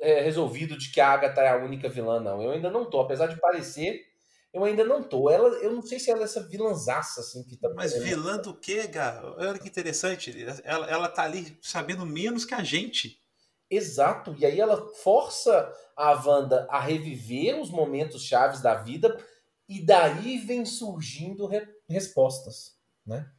é, 0.00 0.20
resolvido 0.20 0.76
de 0.76 0.90
que 0.92 1.00
a 1.00 1.08
Agatha 1.08 1.40
é 1.40 1.48
a 1.48 1.56
única 1.56 1.88
vilã, 1.88 2.20
não. 2.20 2.42
Eu 2.42 2.50
ainda 2.50 2.70
não 2.70 2.88
tô. 2.88 3.00
Apesar 3.00 3.26
de 3.26 3.40
parecer, 3.40 4.06
eu 4.52 4.64
ainda 4.64 4.84
não 4.84 5.02
tô. 5.02 5.30
Ela, 5.30 5.48
eu 5.58 5.72
não 5.72 5.82
sei 5.82 5.98
se 5.98 6.10
ela 6.10 6.20
é 6.20 6.24
essa 6.24 6.46
vilãzaça, 6.46 7.20
assim, 7.20 7.44
que 7.44 7.56
tá. 7.56 7.68
Mas 7.74 7.94
vilã 8.02 8.38
do 8.38 8.54
quê, 8.54 8.86
Gá? 8.86 9.22
Olha 9.36 9.58
que 9.58 9.68
interessante. 9.68 10.34
Ela, 10.64 10.86
ela 10.86 11.08
tá 11.08 11.22
ali 11.22 11.56
sabendo 11.60 12.06
menos 12.06 12.44
que 12.44 12.54
a 12.54 12.62
gente. 12.62 13.20
Exato. 13.70 14.34
E 14.38 14.46
aí 14.46 14.58
ela 14.58 14.88
força 14.94 15.72
a 15.96 16.12
Wanda 16.12 16.66
a 16.70 16.80
reviver 16.80 17.60
os 17.60 17.70
momentos 17.70 18.24
chaves 18.24 18.62
da 18.62 18.74
vida 18.74 19.22
e 19.68 19.84
daí 19.84 20.38
vem 20.38 20.64
surgindo 20.64 21.46
re 21.46 21.66
respostas, 21.88 22.78
né? 23.06 23.30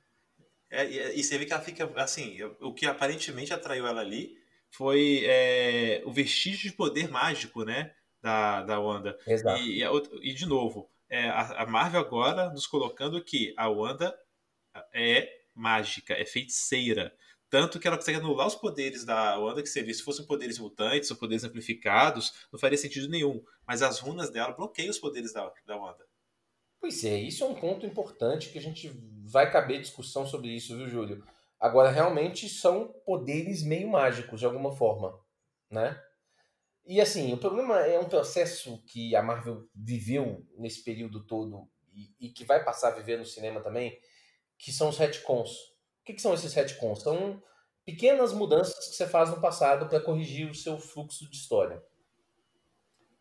É, 0.71 0.85
e 1.15 1.23
você 1.23 1.37
vê 1.37 1.45
que 1.45 1.53
ela 1.53 1.61
fica 1.61 1.91
assim, 1.95 2.37
o 2.61 2.73
que 2.73 2.85
aparentemente 2.85 3.51
atraiu 3.51 3.87
ela 3.87 4.01
ali 4.01 4.37
foi 4.69 5.23
é, 5.25 6.03
o 6.05 6.11
vestígio 6.11 6.69
de 6.69 6.75
poder 6.75 7.09
mágico, 7.09 7.63
né, 7.63 7.91
da, 8.21 8.61
da 8.61 8.79
Wanda. 8.79 9.17
Exato. 9.25 9.59
E, 9.59 9.81
e, 9.81 10.29
e 10.29 10.33
de 10.33 10.45
novo, 10.45 10.87
é, 11.09 11.29
a, 11.29 11.65
Marvel 11.65 11.99
agora 11.99 12.49
nos 12.49 12.67
colocando 12.67 13.23
que 13.23 13.53
a 13.57 13.67
Wanda 13.67 14.17
é 14.93 15.27
mágica, 15.55 16.13
é 16.13 16.25
feiticeira. 16.25 17.13
Tanto 17.49 17.79
que 17.79 17.87
ela 17.87 17.97
consegue 17.97 18.19
anular 18.19 18.45
os 18.45 18.55
poderes 18.55 19.03
da 19.03 19.37
Wanda, 19.39 19.63
que 19.63 19.69
seria, 19.69 19.93
se 19.93 20.03
fossem 20.03 20.25
poderes 20.25 20.59
mutantes 20.59 21.09
ou 21.09 21.17
poderes 21.17 21.43
amplificados, 21.43 22.47
não 22.53 22.59
faria 22.59 22.77
sentido 22.77 23.09
nenhum. 23.09 23.43
Mas 23.67 23.81
as 23.81 23.99
runas 23.99 24.29
dela 24.29 24.53
bloqueiam 24.53 24.91
os 24.91 24.99
poderes 24.99 25.33
da, 25.33 25.51
da 25.65 25.75
Wanda. 25.75 26.05
Pois 26.79 27.03
é, 27.03 27.19
isso 27.19 27.43
é 27.43 27.47
um 27.47 27.55
ponto 27.55 27.85
importante 27.85 28.49
que 28.49 28.59
a 28.59 28.61
gente 28.61 28.89
vai 29.25 29.51
caber 29.51 29.81
discussão 29.81 30.25
sobre 30.25 30.49
isso, 30.49 30.77
viu, 30.77 30.87
Júlio? 30.87 31.25
Agora, 31.59 31.89
realmente 31.89 32.47
são 32.47 32.93
poderes 33.05 33.63
meio 33.63 33.89
mágicos, 33.89 34.39
de 34.39 34.45
alguma 34.45 34.71
forma, 34.71 35.19
né? 35.69 36.01
E 36.89 36.99
assim, 36.99 37.31
o 37.31 37.37
problema 37.37 37.79
é 37.85 37.99
um 37.99 38.09
processo 38.09 38.83
que 38.87 39.15
a 39.15 39.21
Marvel 39.21 39.69
viveu 39.73 40.45
nesse 40.57 40.83
período 40.83 41.23
todo 41.25 41.69
e, 41.93 42.27
e 42.27 42.29
que 42.29 42.43
vai 42.43 42.63
passar 42.63 42.89
a 42.89 42.95
viver 42.95 43.17
no 43.17 43.25
cinema 43.25 43.61
também, 43.61 43.97
que 44.57 44.71
são 44.71 44.89
os 44.89 44.97
retcons. 44.97 45.51
O 45.51 46.05
que, 46.05 46.13
que 46.13 46.21
são 46.21 46.33
esses 46.33 46.53
retcons? 46.53 47.03
São 47.03 47.41
pequenas 47.85 48.33
mudanças 48.33 48.89
que 48.89 48.95
você 48.95 49.07
faz 49.07 49.29
no 49.29 49.39
passado 49.39 49.87
para 49.87 50.01
corrigir 50.01 50.49
o 50.49 50.55
seu 50.55 50.79
fluxo 50.79 51.29
de 51.29 51.37
história. 51.37 51.81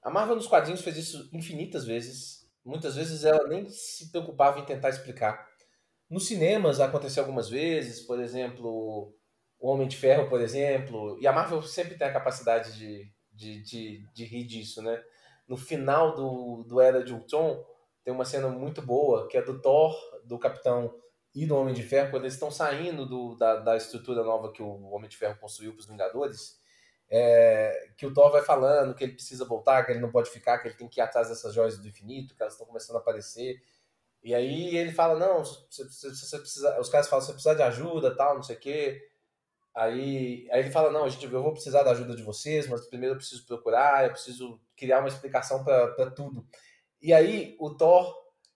A 0.02 0.10
Marvel 0.10 0.36
nos 0.36 0.46
quadrinhos 0.46 0.80
fez 0.80 0.96
isso 0.96 1.28
infinitas 1.32 1.84
vezes 1.84 2.38
Muitas 2.68 2.96
vezes 2.96 3.24
ela 3.24 3.48
nem 3.48 3.66
se 3.70 4.10
preocupava 4.10 4.58
em 4.58 4.64
tentar 4.66 4.90
explicar. 4.90 5.48
Nos 6.10 6.26
cinemas 6.26 6.80
aconteceu 6.80 7.22
algumas 7.22 7.48
vezes, 7.48 8.00
por 8.00 8.20
exemplo, 8.20 9.14
o 9.58 9.70
Homem 9.70 9.88
de 9.88 9.96
Ferro, 9.96 10.28
por 10.28 10.38
exemplo, 10.42 11.18
e 11.18 11.26
a 11.26 11.32
Marvel 11.32 11.62
sempre 11.62 11.96
tem 11.96 12.06
a 12.06 12.12
capacidade 12.12 12.76
de, 12.76 13.10
de, 13.38 13.62
de, 13.62 14.06
de 14.12 14.24
rir 14.24 14.44
disso, 14.44 14.82
né? 14.82 15.02
No 15.46 15.56
final 15.56 16.14
do, 16.14 16.64
do 16.64 16.80
Era 16.80 17.02
de 17.02 17.14
Ultron, 17.14 17.64
tem 18.04 18.12
uma 18.12 18.24
cena 18.24 18.48
muito 18.48 18.82
boa, 18.82 19.28
que 19.28 19.36
é 19.36 19.42
do 19.42 19.60
Thor, 19.60 19.94
do 20.24 20.38
Capitão 20.38 20.94
e 21.34 21.46
do 21.46 21.56
Homem 21.56 21.72
de 21.72 21.82
Ferro, 21.82 22.10
quando 22.10 22.24
eles 22.24 22.34
estão 22.34 22.50
saindo 22.50 23.06
do, 23.06 23.36
da, 23.36 23.56
da 23.56 23.76
estrutura 23.76 24.24
nova 24.24 24.52
que 24.52 24.62
o 24.62 24.90
Homem 24.90 25.08
de 25.08 25.16
Ferro 25.16 25.38
construiu 25.38 25.72
para 25.72 25.80
os 25.80 25.86
Vingadores, 25.86 26.58
é, 27.10 27.90
que 27.96 28.04
o 28.04 28.12
Thor 28.12 28.30
vai 28.30 28.42
falando 28.42 28.94
que 28.94 29.04
ele 29.04 29.14
precisa 29.14 29.44
voltar, 29.44 29.84
que 29.84 29.92
ele 29.92 30.00
não 30.00 30.10
pode 30.10 30.30
ficar, 30.30 30.58
que 30.58 30.68
ele 30.68 30.74
tem 30.74 30.88
que 30.88 31.00
ir 31.00 31.02
atrás 31.02 31.28
dessas 31.28 31.54
joias 31.54 31.78
do 31.78 31.88
infinito, 31.88 32.34
que 32.34 32.42
elas 32.42 32.54
estão 32.54 32.66
começando 32.66 32.96
a 32.96 32.98
aparecer. 32.98 33.62
E 34.22 34.34
aí 34.34 34.76
ele 34.76 34.92
fala, 34.92 35.18
não, 35.18 35.44
você, 35.44 35.84
você, 35.84 36.10
você 36.10 36.38
precisa. 36.38 36.78
Os 36.80 36.88
caras 36.88 37.08
falam, 37.08 37.24
você 37.24 37.32
precisa 37.32 37.54
de 37.54 37.62
ajuda, 37.62 38.14
tal, 38.14 38.34
não 38.34 38.42
sei 38.42 38.56
o 38.56 38.58
quê. 38.58 39.08
Aí, 39.78 40.48
aí 40.50 40.60
ele 40.60 40.72
fala, 40.72 40.90
não, 40.90 41.08
gente, 41.08 41.24
eu 41.24 41.40
vou 41.40 41.52
precisar 41.52 41.84
da 41.84 41.92
ajuda 41.92 42.16
de 42.16 42.22
vocês, 42.24 42.66
mas 42.66 42.88
primeiro 42.88 43.14
eu 43.14 43.18
preciso 43.18 43.46
procurar, 43.46 44.04
eu 44.04 44.10
preciso 44.10 44.60
criar 44.76 44.98
uma 44.98 45.08
explicação 45.08 45.62
para 45.62 46.10
tudo. 46.10 46.44
E 47.00 47.14
aí 47.14 47.56
o 47.60 47.70
Thor, 47.70 48.12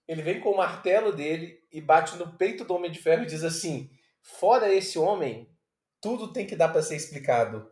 ele 0.09 0.21
vem 0.21 0.41
com 0.41 0.51
o 0.51 0.57
martelo 0.57 1.13
dele 1.13 1.61
e 1.71 1.81
bate 1.81 2.17
no 2.17 2.37
peito 2.37 2.65
do 2.65 2.75
Homem 2.75 2.91
de 2.91 2.99
Ferro 2.99 3.23
e 3.23 3.27
diz 3.27 3.45
assim, 3.45 3.89
fora 4.21 4.75
esse 4.75 4.99
homem, 4.99 5.49
tudo 6.01 6.33
tem 6.33 6.45
que 6.45 6.57
dar 6.57 6.71
para 6.71 6.83
ser 6.83 6.97
explicado. 6.97 7.71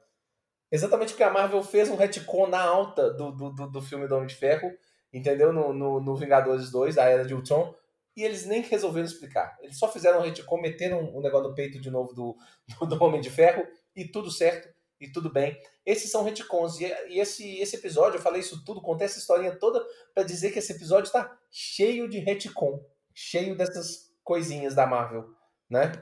Exatamente 0.70 1.08
porque 1.08 1.24
a 1.24 1.32
Marvel 1.32 1.64
fez 1.64 1.90
um 1.90 1.96
retcon 1.96 2.46
na 2.46 2.62
alta 2.62 3.12
do, 3.12 3.32
do, 3.32 3.50
do 3.50 3.82
filme 3.82 4.06
do 4.06 4.14
Homem 4.14 4.28
de 4.28 4.36
Ferro, 4.36 4.70
entendeu? 5.12 5.52
No, 5.52 5.72
no, 5.72 6.00
no 6.00 6.14
Vingadores 6.14 6.70
2, 6.70 6.96
a 6.98 7.06
Era 7.06 7.24
de 7.24 7.34
Ultron, 7.34 7.74
e 8.16 8.25
eles 8.25 8.46
nem 8.46 8.62
resolveram 8.62 9.07
explicar. 9.07 9.57
Eles 9.61 9.79
só 9.79 9.90
fizeram 9.90 10.20
um 10.20 10.23
retcon, 10.23 10.61
meteram 10.61 11.16
um, 11.16 11.20
negócio 11.20 11.49
no 11.49 11.55
peito 11.55 11.81
de 11.81 11.90
novo 11.90 12.12
do, 12.12 12.37
do, 12.87 13.03
Homem 13.03 13.20
de 13.20 13.31
Ferro, 13.31 13.66
e 13.94 14.07
tudo 14.07 14.31
certo, 14.31 14.68
e 15.01 15.11
tudo 15.11 15.33
bem. 15.33 15.61
Esses 15.85 16.11
são 16.11 16.25
retcons, 16.25 16.81
e, 16.81 16.85
e 17.09 17.20
esse, 17.20 17.59
esse 17.59 17.77
episódio, 17.77 18.18
eu 18.18 18.23
falei 18.23 18.40
isso 18.40 18.64
tudo, 18.64 18.83
contei 18.83 19.07
essa 19.07 19.18
historinha 19.18 19.57
toda 19.57 19.85
para 20.14 20.25
dizer 20.25 20.53
que 20.53 20.59
esse 20.59 20.73
episódio 20.73 21.07
está 21.07 21.37
cheio 21.51 22.09
de 22.09 22.18
retcon, 22.18 22.85
cheio 23.14 23.57
dessas 23.57 24.12
coisinhas 24.23 24.75
da 24.75 24.87
Marvel, 24.87 25.29
né? 25.68 25.92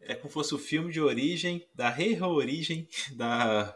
É 0.00 0.14
como 0.14 0.28
se 0.28 0.34
fosse 0.34 0.54
o 0.54 0.58
filme 0.58 0.92
de 0.92 1.00
origem, 1.00 1.68
da 1.74 1.88
reorigem 1.88 2.88
da 3.16 3.74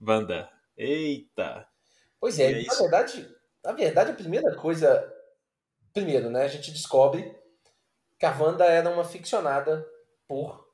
Wanda. 0.00 0.48
Eita! 0.76 1.66
Pois 2.20 2.38
é, 2.38 2.62
é 2.62 2.64
na 2.64 2.74
verdade, 2.74 3.34
na 3.64 3.72
verdade, 3.72 4.10
a 4.10 4.14
primeira 4.14 4.54
coisa. 4.56 5.12
Primeiro, 5.94 6.28
né? 6.28 6.42
A 6.42 6.48
gente 6.48 6.72
descobre 6.72 7.32
que 8.18 8.26
a 8.26 8.36
Wanda 8.36 8.64
era 8.64 8.90
uma 8.90 9.04
ficcionada 9.04 9.86
por 10.26 10.64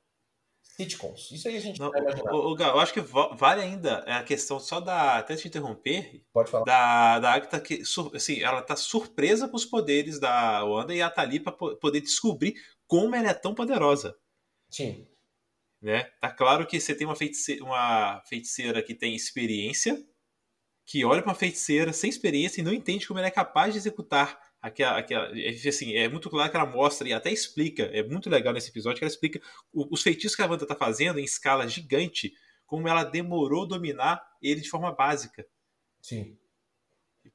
sitcoms. 0.61 1.29
Isso 1.31 1.47
aí 1.47 1.57
a 1.57 1.59
gente 1.59 1.79
não, 1.79 1.91
vai 1.91 2.01
imaginar. 2.01 2.33
O, 2.33 2.53
o, 2.53 2.57
eu 2.59 2.79
acho 2.79 2.93
que 2.93 3.01
vale 3.01 3.61
ainda 3.61 3.99
a 3.99 4.23
questão 4.23 4.59
só 4.59 4.79
da. 4.79 5.19
Até 5.19 5.35
te 5.35 5.47
interromper. 5.47 6.25
Pode 6.33 6.49
falar. 6.49 6.65
Da, 6.65 7.19
da 7.19 7.33
Agatha 7.33 7.59
que. 7.59 7.83
Assim, 8.15 8.41
ela 8.41 8.63
tá 8.63 8.75
surpresa 8.75 9.47
com 9.47 9.55
os 9.55 9.65
poderes 9.65 10.19
da 10.19 10.63
Wanda 10.63 10.93
e 10.93 11.03
a 11.03 11.09
tá 11.09 11.21
ali 11.21 11.39
pra 11.39 11.51
poder 11.51 12.01
descobrir 12.01 12.55
como 12.87 13.15
ela 13.15 13.29
é 13.29 13.33
tão 13.33 13.53
poderosa. 13.53 14.17
Sim. 14.71 15.07
Né? 15.79 16.03
Tá 16.19 16.31
claro 16.31 16.65
que 16.65 16.79
você 16.79 16.95
tem 16.95 17.05
uma 17.05 17.15
feiticeira, 17.15 17.63
uma 17.63 18.23
feiticeira 18.27 18.81
que 18.81 18.95
tem 18.95 19.15
experiência, 19.15 20.03
que 20.85 21.05
olha 21.05 21.21
para 21.21 21.29
uma 21.29 21.37
feiticeira 21.37 21.93
sem 21.93 22.09
experiência 22.09 22.61
e 22.61 22.63
não 22.63 22.73
entende 22.73 23.07
como 23.07 23.19
ela 23.19 23.27
é 23.27 23.31
capaz 23.31 23.73
de 23.73 23.79
executar 23.79 24.39
aquela, 24.61 24.97
aquela 24.97 25.31
assim, 25.67 25.95
é 25.95 26.07
muito 26.07 26.29
claro 26.29 26.51
que 26.51 26.55
ela 26.55 26.65
mostra 26.65 27.07
e 27.07 27.13
até 27.13 27.31
explica, 27.31 27.83
é 27.83 28.03
muito 28.03 28.29
legal 28.29 28.53
nesse 28.53 28.69
episódio 28.69 28.99
que 28.99 29.03
ela 29.03 29.11
explica 29.11 29.41
os 29.73 30.01
feitiços 30.03 30.35
que 30.35 30.41
a 30.41 30.47
Wanda 30.47 30.65
tá 30.65 30.75
fazendo 30.75 31.19
em 31.19 31.23
escala 31.23 31.67
gigante, 31.67 32.33
como 32.65 32.87
ela 32.87 33.03
demorou 33.03 33.67
dominar 33.67 34.21
ele 34.41 34.61
de 34.61 34.69
forma 34.69 34.91
básica. 34.91 35.45
Sim. 36.01 36.37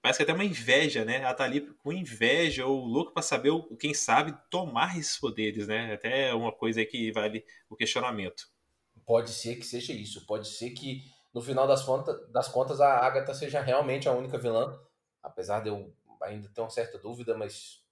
Parece 0.00 0.18
que 0.18 0.22
até 0.24 0.32
uma 0.32 0.44
inveja, 0.44 1.04
né? 1.04 1.16
Ela 1.16 1.34
tá 1.34 1.44
ali 1.44 1.60
com 1.60 1.92
inveja 1.92 2.66
ou 2.66 2.84
louco 2.84 3.12
para 3.12 3.22
saber, 3.22 3.52
quem 3.78 3.94
sabe, 3.94 4.36
tomar 4.50 4.98
esses 4.98 5.16
poderes, 5.18 5.68
né? 5.68 5.94
Até 5.94 6.34
uma 6.34 6.52
coisa 6.52 6.80
aí 6.80 6.86
que 6.86 7.12
vale 7.12 7.44
o 7.68 7.76
questionamento. 7.76 8.48
Pode 9.04 9.30
ser 9.30 9.56
que 9.56 9.64
seja 9.64 9.92
isso. 9.92 10.26
Pode 10.26 10.48
ser 10.48 10.70
que, 10.70 11.02
no 11.32 11.40
final 11.40 11.66
das, 11.66 11.84
contas, 11.84 12.16
das 12.30 12.48
contas, 12.48 12.80
a 12.80 12.98
Agatha 12.98 13.34
seja 13.34 13.60
realmente 13.60 14.08
a 14.08 14.12
única 14.12 14.38
vilã. 14.38 14.76
Apesar 15.22 15.60
de 15.60 15.68
eu 15.68 15.92
ainda 16.22 16.48
ter 16.48 16.60
uma 16.60 16.70
certa 16.70 16.98
dúvida, 16.98 17.36
mas 17.36 17.82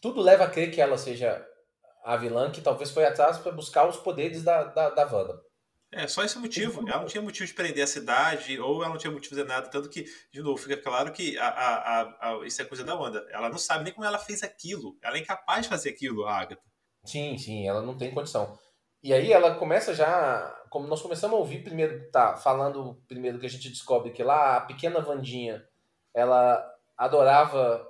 tudo 0.00 0.20
leva 0.20 0.44
a 0.44 0.50
crer 0.50 0.70
que 0.70 0.80
ela 0.80 0.96
seja 0.96 1.46
a 2.04 2.16
vilã 2.16 2.50
que 2.50 2.62
talvez 2.62 2.90
foi 2.90 3.04
atrás 3.04 3.38
para 3.38 3.52
buscar 3.52 3.86
os 3.86 3.96
poderes 3.96 4.42
da, 4.42 4.64
da, 4.64 4.90
da 4.90 5.04
Wanda. 5.04 5.40
É, 5.92 6.06
só 6.06 6.22
esse 6.22 6.38
motivo. 6.38 6.88
Ela 6.88 7.00
não 7.00 7.06
tinha 7.06 7.22
motivo 7.22 7.46
de 7.46 7.52
prender 7.52 7.82
a 7.82 7.86
cidade, 7.86 8.60
ou 8.60 8.82
ela 8.82 8.90
não 8.90 8.98
tinha 8.98 9.10
motivo 9.10 9.34
de 9.34 9.40
fazer 9.40 9.48
nada. 9.48 9.68
Tanto 9.68 9.88
que, 9.88 10.04
de 10.32 10.40
novo, 10.40 10.56
fica 10.56 10.76
claro 10.76 11.12
que 11.12 11.36
a, 11.36 11.48
a, 11.48 12.02
a, 12.30 12.46
isso 12.46 12.62
é 12.62 12.64
coisa 12.64 12.84
da 12.84 12.94
Wanda. 12.94 13.26
Ela 13.30 13.48
não 13.48 13.58
sabe 13.58 13.84
nem 13.84 13.92
como 13.92 14.06
ela 14.06 14.18
fez 14.18 14.42
aquilo. 14.42 14.96
Ela 15.02 15.16
é 15.16 15.20
incapaz 15.20 15.62
de 15.62 15.68
fazer 15.68 15.90
aquilo, 15.90 16.24
a 16.26 16.38
Agatha. 16.38 16.62
Sim, 17.04 17.36
sim, 17.36 17.66
ela 17.66 17.82
não 17.82 17.96
tem 17.98 18.14
condição. 18.14 18.56
E 19.02 19.12
aí 19.12 19.32
ela 19.32 19.56
começa 19.56 19.92
já. 19.92 20.56
Como 20.68 20.86
nós 20.86 21.02
começamos 21.02 21.36
a 21.36 21.40
ouvir 21.40 21.64
primeiro, 21.64 22.08
tá, 22.12 22.36
falando 22.36 23.02
primeiro 23.08 23.40
que 23.40 23.46
a 23.46 23.50
gente 23.50 23.68
descobre 23.68 24.12
que 24.12 24.22
lá 24.22 24.58
a 24.58 24.60
pequena 24.60 25.00
Vandinha 25.00 25.66
ela 26.14 26.69
adorava 27.04 27.88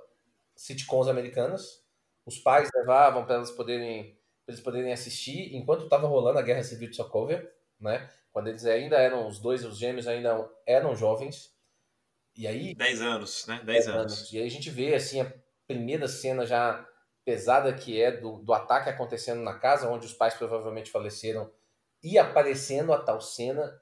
sitcoms 0.55 1.07
americanas. 1.07 1.83
Os 2.25 2.37
pais 2.39 2.69
levavam 2.73 3.25
para 3.25 3.35
elas 3.35 3.51
poderem, 3.51 4.17
eles 4.47 4.59
poderem 4.59 4.93
assistir 4.93 5.55
enquanto 5.55 5.83
estava 5.83 6.07
rolando 6.07 6.39
a 6.39 6.41
Guerra 6.41 6.63
Civil 6.63 6.89
de 6.89 6.95
Sokovia 6.95 7.51
né? 7.81 8.09
Quando 8.31 8.47
eles 8.47 8.65
ainda 8.65 8.97
eram, 8.97 9.27
os 9.27 9.39
dois, 9.39 9.65
os 9.65 9.77
gêmeos 9.77 10.07
ainda 10.07 10.49
eram 10.65 10.95
jovens. 10.95 11.53
E 12.37 12.47
aí... 12.47 12.75
dez 12.75 13.01
anos, 13.01 13.45
né? 13.47 13.61
dez 13.65 13.87
anos. 13.87 14.13
anos. 14.13 14.31
E 14.31 14.37
aí 14.37 14.45
a 14.45 14.49
gente 14.49 14.69
vê, 14.69 14.93
assim, 14.93 15.19
a 15.19 15.33
primeira 15.67 16.07
cena 16.07 16.45
já 16.45 16.87
pesada 17.25 17.73
que 17.73 18.01
é 18.01 18.11
do, 18.11 18.37
do 18.37 18.53
ataque 18.53 18.89
acontecendo 18.89 19.41
na 19.41 19.57
casa, 19.59 19.89
onde 19.89 20.05
os 20.05 20.13
pais 20.13 20.35
provavelmente 20.35 20.91
faleceram, 20.91 21.51
e 22.01 22.17
aparecendo 22.17 22.93
a 22.93 22.99
tal 22.99 23.19
cena 23.19 23.79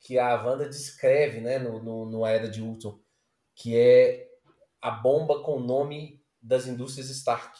que 0.00 0.18
a 0.18 0.34
Wanda 0.42 0.68
descreve, 0.68 1.40
né, 1.40 1.58
no, 1.58 1.82
no, 1.82 2.06
no 2.06 2.26
Era 2.26 2.48
de 2.48 2.60
Ultron, 2.60 2.98
que 3.54 3.76
é 3.78 4.28
a 4.82 4.90
bomba 4.90 5.40
com 5.44 5.58
o 5.58 5.64
nome 5.64 6.20
das 6.42 6.66
indústrias 6.66 7.08
Stark. 7.08 7.56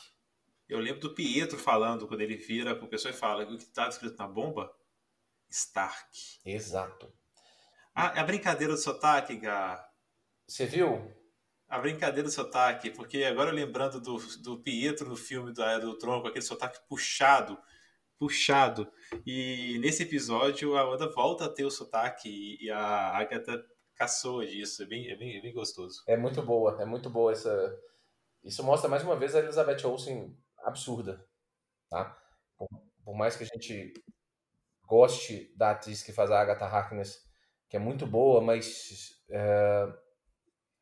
Eu 0.68 0.80
lembro 0.80 1.00
do 1.00 1.14
Pietro 1.14 1.56
falando, 1.56 2.08
quando 2.08 2.20
ele 2.20 2.36
vira 2.36 2.74
para 2.74 2.84
o 2.84 2.88
pessoa 2.88 3.12
e 3.12 3.16
fala 3.16 3.44
o 3.44 3.56
que 3.56 3.62
está 3.62 3.88
escrito 3.88 4.18
na 4.18 4.26
bomba 4.26 4.74
Stark. 5.48 6.40
Exato. 6.44 7.12
Ah, 7.94 8.20
a 8.20 8.24
brincadeira 8.24 8.72
do 8.72 8.78
sotaque, 8.78 9.36
Gá. 9.36 9.88
Você 10.48 10.66
viu? 10.66 11.14
A 11.68 11.78
brincadeira 11.78 12.28
do 12.28 12.32
sotaque, 12.32 12.90
porque 12.90 13.22
agora 13.24 13.52
lembrando 13.52 14.00
do, 14.00 14.16
do 14.38 14.60
Pietro 14.60 15.08
no 15.08 15.16
filme 15.16 15.52
do, 15.52 15.80
do 15.80 15.98
Tronco, 15.98 16.26
aquele 16.26 16.44
sotaque 16.44 16.80
puxado, 16.88 17.56
puxado. 18.18 18.90
E 19.24 19.78
nesse 19.78 20.02
episódio 20.02 20.76
a 20.76 20.84
Wanda 20.84 21.08
volta 21.12 21.44
a 21.44 21.48
ter 21.48 21.64
o 21.64 21.70
sotaque 21.70 22.58
e 22.60 22.70
a 22.70 23.16
Agatha 23.16 23.64
caçoa 24.02 24.46
disso. 24.46 24.82
É 24.82 24.86
bem, 24.86 25.08
é 25.10 25.16
bem, 25.16 25.36
é 25.36 25.40
bem 25.40 25.52
gostoso. 25.52 26.02
É 26.06 26.16
muito 26.16 26.42
boa, 26.42 26.80
é 26.80 26.84
muito 26.84 27.08
boa 27.08 27.32
essa. 27.32 27.78
Isso 28.42 28.62
mostra 28.64 28.88
mais 28.88 29.04
uma 29.04 29.16
vez 29.16 29.34
a 29.34 29.38
Elizabeth 29.38 29.86
Olsen 29.86 30.36
absurda, 30.58 31.24
tá? 31.88 32.18
Por, 32.58 32.68
por 33.04 33.14
mais 33.14 33.36
que 33.36 33.44
a 33.44 33.46
gente 33.46 33.92
goste 34.86 35.52
da 35.56 35.70
atriz 35.70 36.02
que 36.02 36.12
faz 36.12 36.30
a 36.30 36.40
Agatha 36.40 36.66
Harkness, 36.66 37.24
que 37.68 37.76
é 37.76 37.80
muito 37.80 38.06
boa, 38.06 38.40
mas 38.40 39.22
é, 39.30 39.92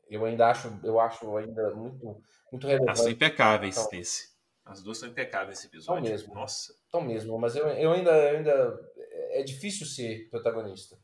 eu 0.09 0.25
ainda 0.25 0.49
acho, 0.49 0.81
eu 0.83 0.99
acho 0.99 1.37
ainda 1.37 1.75
muito, 1.75 2.23
muito 2.51 2.67
relevante. 2.67 2.89
Elas 2.89 2.99
são 3.01 3.11
impecáveis 3.11 3.77
então, 3.77 3.91
nesse. 3.93 4.31
As 4.65 4.83
duas 4.83 4.99
são 4.99 5.09
impecáveis 5.09 5.59
nesse 5.59 5.67
episódio. 5.67 6.05
Estão 6.05 6.11
mesmo. 6.11 6.35
Nossa. 6.35 6.73
Estão 6.73 7.01
mesmo, 7.03 7.39
mas 7.39 7.55
eu, 7.55 7.69
eu 7.69 7.93
ainda, 7.93 8.11
eu 8.31 8.39
ainda. 8.39 8.91
É 9.33 9.43
difícil 9.43 9.87
ser 9.87 10.29
protagonista. 10.31 10.99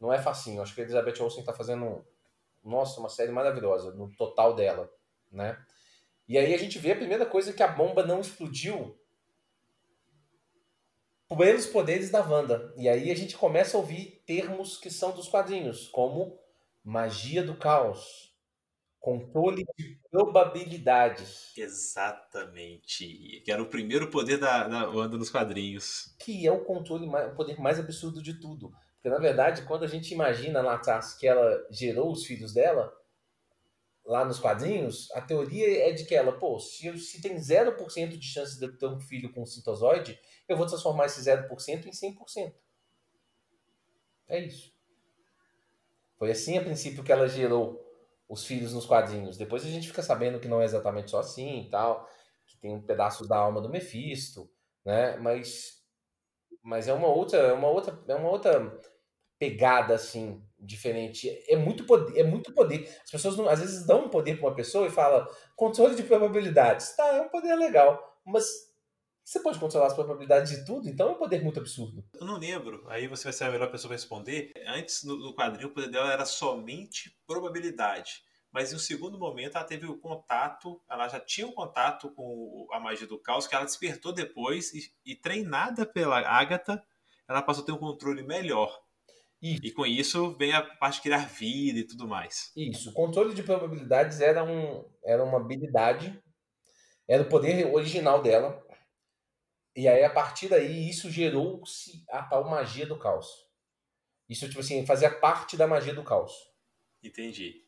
Não 0.00 0.12
é 0.12 0.20
facinho. 0.20 0.62
Acho 0.62 0.74
que 0.74 0.80
a 0.80 0.84
Elizabeth 0.84 1.22
Olsen 1.22 1.40
está 1.40 1.52
fazendo, 1.52 2.04
nossa, 2.64 3.00
uma 3.00 3.08
série 3.08 3.32
maravilhosa 3.32 3.92
no 3.92 4.10
total 4.16 4.54
dela, 4.54 4.90
né? 5.30 5.58
E 6.28 6.36
aí 6.36 6.54
a 6.54 6.58
gente 6.58 6.78
vê 6.78 6.92
a 6.92 6.96
primeira 6.96 7.24
coisa 7.24 7.52
que 7.52 7.62
a 7.62 7.68
bomba 7.68 8.04
não 8.04 8.20
explodiu 8.20 8.98
pelos 11.28 11.66
poderes 11.66 12.10
da 12.10 12.20
Wanda. 12.20 12.72
E 12.76 12.88
aí 12.88 13.10
a 13.10 13.14
gente 13.14 13.36
começa 13.36 13.76
a 13.76 13.80
ouvir 13.80 14.22
termos 14.26 14.76
que 14.76 14.90
são 14.90 15.12
dos 15.12 15.28
quadrinhos, 15.28 15.88
como 15.88 16.38
magia 16.84 17.42
do 17.42 17.56
caos, 17.56 18.34
controle 19.00 19.64
de 19.76 20.00
probabilidades. 20.10 21.52
Exatamente. 21.56 23.40
Que 23.44 23.52
era 23.52 23.62
o 23.62 23.68
primeiro 23.68 24.10
poder 24.10 24.38
da, 24.38 24.66
da 24.66 24.88
Wanda 24.88 25.16
nos 25.16 25.30
quadrinhos. 25.30 26.14
Que 26.18 26.46
é 26.46 26.50
o 26.50 26.64
controle, 26.64 27.06
mais, 27.06 27.32
o 27.32 27.36
poder 27.36 27.60
mais 27.60 27.78
absurdo 27.78 28.22
de 28.22 28.34
tudo. 28.34 28.72
Porque, 29.06 29.14
na 29.14 29.22
verdade, 29.22 29.62
quando 29.62 29.84
a 29.84 29.86
gente 29.86 30.12
imagina 30.12 30.60
lá 30.60 30.74
atrás 30.74 31.14
que 31.14 31.28
ela 31.28 31.64
gerou 31.70 32.10
os 32.10 32.26
filhos 32.26 32.52
dela, 32.52 32.92
lá 34.04 34.24
nos 34.24 34.40
quadrinhos, 34.40 35.08
a 35.12 35.20
teoria 35.20 35.88
é 35.88 35.92
de 35.92 36.04
que 36.04 36.12
ela, 36.12 36.36
pô, 36.36 36.58
se, 36.58 36.98
se 36.98 37.22
tem 37.22 37.36
0% 37.36 38.18
de 38.18 38.26
chance 38.26 38.58
de 38.58 38.66
ter 38.76 38.86
um 38.86 38.98
filho 38.98 39.32
com 39.32 39.46
sintozoide, 39.46 40.18
eu 40.48 40.56
vou 40.56 40.66
transformar 40.66 41.06
esse 41.06 41.20
0% 41.20 41.86
em 41.86 41.90
100%. 41.92 42.52
É 44.26 44.40
isso. 44.40 44.74
Foi 46.18 46.32
assim 46.32 46.58
a 46.58 46.64
princípio 46.64 47.04
que 47.04 47.12
ela 47.12 47.28
gerou 47.28 47.80
os 48.28 48.44
filhos 48.44 48.72
nos 48.74 48.86
quadrinhos. 48.86 49.36
Depois 49.36 49.64
a 49.64 49.68
gente 49.68 49.86
fica 49.86 50.02
sabendo 50.02 50.40
que 50.40 50.48
não 50.48 50.60
é 50.60 50.64
exatamente 50.64 51.12
só 51.12 51.20
assim 51.20 51.60
e 51.60 51.70
tal, 51.70 52.10
que 52.44 52.56
tem 52.56 52.74
um 52.74 52.82
pedaço 52.82 53.24
da 53.28 53.36
alma 53.36 53.60
do 53.60 53.68
Mephisto, 53.68 54.50
né? 54.84 55.16
Mas 55.18 55.76
mas 56.60 56.88
é 56.88 56.92
uma 56.92 57.06
outra, 57.06 57.38
é 57.38 57.52
uma 57.52 57.68
outra, 57.68 57.96
é 58.08 58.14
uma 58.16 58.28
outra 58.28 58.80
pegada 59.38 59.94
assim 59.94 60.42
diferente. 60.58 61.30
É 61.48 61.56
muito 61.56 61.84
poder, 61.84 62.18
é 62.18 62.24
muito 62.24 62.52
poder. 62.52 62.88
As 63.04 63.10
pessoas 63.10 63.36
não, 63.36 63.48
às 63.48 63.60
vezes 63.60 63.86
dão 63.86 64.06
um 64.06 64.08
poder 64.08 64.38
para 64.38 64.48
uma 64.48 64.54
pessoa 64.54 64.86
e 64.86 64.90
falam 64.90 65.26
controle 65.54 65.94
de 65.94 66.02
probabilidades. 66.02 66.96
Tá, 66.96 67.06
é 67.08 67.20
um 67.20 67.28
poder 67.28 67.54
legal, 67.54 68.20
mas 68.24 68.46
você 69.26 69.40
pode 69.40 69.58
controlar 69.58 69.88
as 69.88 69.94
probabilidades 69.94 70.52
de 70.52 70.64
tudo, 70.64 70.88
então 70.88 71.08
é 71.08 71.12
um 71.12 71.18
poder 71.18 71.42
muito 71.42 71.58
absurdo. 71.58 72.04
Eu 72.14 72.24
não 72.24 72.38
lembro, 72.38 72.84
aí 72.88 73.08
você 73.08 73.24
vai 73.24 73.32
ser 73.32 73.44
a 73.44 73.50
melhor 73.50 73.70
pessoa 73.72 73.88
para 73.88 73.96
responder. 73.96 74.52
Antes, 74.68 75.02
no, 75.02 75.16
no 75.16 75.30
o 75.30 75.70
poder 75.70 75.90
dela 75.90 76.12
era 76.12 76.24
somente 76.24 77.18
probabilidade. 77.26 78.24
Mas 78.52 78.72
em 78.72 78.76
um 78.76 78.78
segundo 78.78 79.18
momento, 79.18 79.56
ela 79.56 79.66
teve 79.66 79.84
o 79.84 79.98
contato, 79.98 80.80
ela 80.88 81.08
já 81.08 81.18
tinha 81.18 81.46
um 81.46 81.52
contato 81.52 82.08
com 82.12 82.68
a 82.72 82.78
magia 82.78 83.06
do 83.06 83.18
caos, 83.18 83.48
que 83.48 83.54
ela 83.54 83.64
despertou 83.64 84.12
depois, 84.12 84.72
e, 84.72 84.92
e 85.04 85.16
treinada 85.16 85.84
pela 85.84 86.20
Agatha, 86.20 86.82
ela 87.28 87.42
passou 87.42 87.64
a 87.64 87.66
ter 87.66 87.72
um 87.72 87.78
controle 87.78 88.22
melhor. 88.22 88.80
Isso. 89.42 89.60
E 89.64 89.70
com 89.72 89.86
isso 89.86 90.36
vem 90.36 90.52
a 90.52 90.62
parte 90.62 90.96
de 90.96 91.02
criar 91.02 91.28
vida 91.28 91.78
e 91.78 91.86
tudo 91.86 92.08
mais. 92.08 92.52
Isso. 92.56 92.90
O 92.90 92.92
controle 92.92 93.34
de 93.34 93.42
probabilidades 93.42 94.20
era, 94.20 94.42
um, 94.42 94.84
era 95.04 95.22
uma 95.22 95.38
habilidade, 95.38 96.18
era 97.08 97.22
o 97.22 97.28
poder 97.28 97.72
original 97.72 98.22
dela. 98.22 98.64
E 99.74 99.86
aí, 99.86 100.02
a 100.02 100.10
partir 100.10 100.48
daí, 100.48 100.88
isso 100.88 101.10
gerou-se 101.10 102.02
a 102.10 102.22
tal 102.22 102.48
magia 102.48 102.86
do 102.86 102.98
caos. 102.98 103.28
Isso, 104.28 104.48
tipo 104.48 104.60
assim, 104.60 104.86
fazia 104.86 105.10
parte 105.10 105.56
da 105.56 105.66
magia 105.66 105.94
do 105.94 106.02
caos. 106.02 106.32
Entendi. 107.02 107.62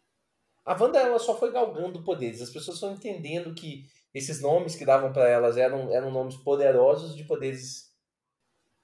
A 0.64 0.74
Wanda, 0.74 0.98
ela 0.98 1.18
só 1.18 1.38
foi 1.38 1.52
galgando 1.52 2.02
poderes. 2.02 2.42
As 2.42 2.50
pessoas 2.50 2.76
estão 2.76 2.92
entendendo 2.92 3.54
que 3.54 3.86
esses 4.12 4.40
nomes 4.40 4.74
que 4.74 4.84
davam 4.84 5.12
para 5.12 5.28
elas 5.28 5.56
eram, 5.56 5.92
eram 5.92 6.10
nomes 6.10 6.36
poderosos 6.36 7.14
de 7.14 7.24
poderes 7.24 7.87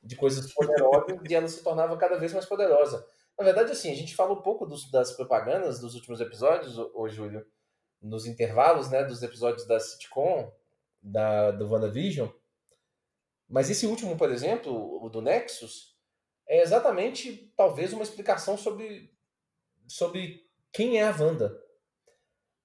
de 0.05 0.17
coisas 0.17 0.53
poderosas 0.53 1.19
e 1.29 1.35
ela 1.35 1.49
se 1.49 1.63
tornava 1.63 1.97
cada 1.97 2.19
vez 2.19 2.33
mais 2.33 2.45
poderosa. 2.45 3.07
Na 3.39 3.45
verdade, 3.45 3.73
assim, 3.73 3.91
a 3.91 3.97
gente 3.97 4.15
fala 4.15 4.33
um 4.33 4.43
pouco 4.43 4.67
dos, 4.67 4.91
das 4.91 5.13
propagandas 5.13 5.81
dos 5.81 5.95
últimos 5.95 6.21
episódios, 6.21 6.79
ô, 6.79 7.09
Júlio, 7.09 7.45
nos 8.01 8.27
intervalos, 8.27 8.91
né, 8.91 9.03
dos 9.03 9.23
episódios 9.23 9.67
da 9.67 9.81
sitcom, 9.81 10.53
da, 11.03 11.51
do 11.51 11.69
WandaVision. 11.69 12.29
Mas 13.49 13.71
esse 13.71 13.87
último, 13.87 14.17
por 14.17 14.31
exemplo, 14.31 15.03
o 15.03 15.09
do 15.09 15.23
Nexus, 15.23 15.97
é 16.47 16.61
exatamente, 16.61 17.53
talvez, 17.57 17.93
uma 17.93 18.03
explicação 18.03 18.57
sobre, 18.57 19.11
sobre 19.89 20.47
quem 20.71 20.99
é 21.01 21.09
a 21.09 21.17
Wanda. 21.19 21.61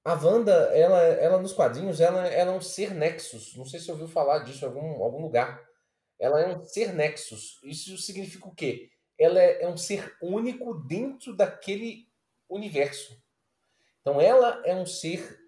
A 0.04 0.13
Wanda, 0.13 0.54
ela, 0.73 1.02
ela 1.02 1.41
nos 1.41 1.54
quadrinhos, 1.54 2.02
ela, 2.02 2.28
ela 2.28 2.52
é 2.52 2.56
um 2.56 2.62
ser 2.62 2.93
Nexus. 2.93 3.56
Não 3.56 3.65
sei 3.65 3.80
se 3.80 3.89
ouviu 3.89 4.08
falar 4.08 4.39
disso 4.39 4.65
em 4.65 4.67
algum, 4.67 5.04
algum 5.04 5.21
lugar 5.21 5.68
ela 6.19 6.41
é 6.41 6.55
um 6.55 6.63
ser 6.63 6.93
nexus. 6.93 7.60
Isso 7.63 7.97
significa 7.97 8.47
o 8.47 8.53
quê? 8.53 8.91
Ela 9.17 9.41
é, 9.41 9.63
é 9.63 9.67
um 9.67 9.77
ser 9.77 10.15
único 10.21 10.73
dentro 10.73 11.36
daquele 11.36 12.08
universo. 12.49 13.21
Então 14.01 14.19
ela 14.19 14.62
é 14.65 14.75
um 14.75 14.86
ser, 14.86 15.39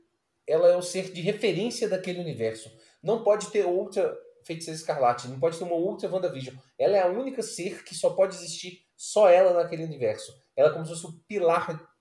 ela 0.47 0.69
é 0.69 0.75
o 0.75 0.81
ser 0.81 1.11
de 1.11 1.21
referência 1.21 1.89
daquele 1.89 2.19
universo. 2.19 2.71
Não 3.01 3.23
pode 3.23 3.49
ter 3.51 3.65
outra 3.65 4.17
Feiticeira 4.43 4.77
Escarlate, 4.77 5.27
não 5.27 5.39
pode 5.39 5.57
ter 5.57 5.63
uma 5.63 5.75
outra 5.75 6.09
WandaVision. 6.09 6.55
Ela 6.77 6.97
é 6.97 7.01
a 7.01 7.07
única 7.07 7.41
ser 7.41 7.83
que 7.83 7.93
só 7.93 8.11
pode 8.11 8.35
existir 8.35 8.85
só 8.95 9.29
ela 9.29 9.53
naquele 9.53 9.83
universo. 9.83 10.33
Ela 10.55 10.69
é 10.69 10.73
como 10.73 10.85
se 10.85 10.91
fosse 10.93 11.05
o 11.07 11.19
pilar 11.27 11.91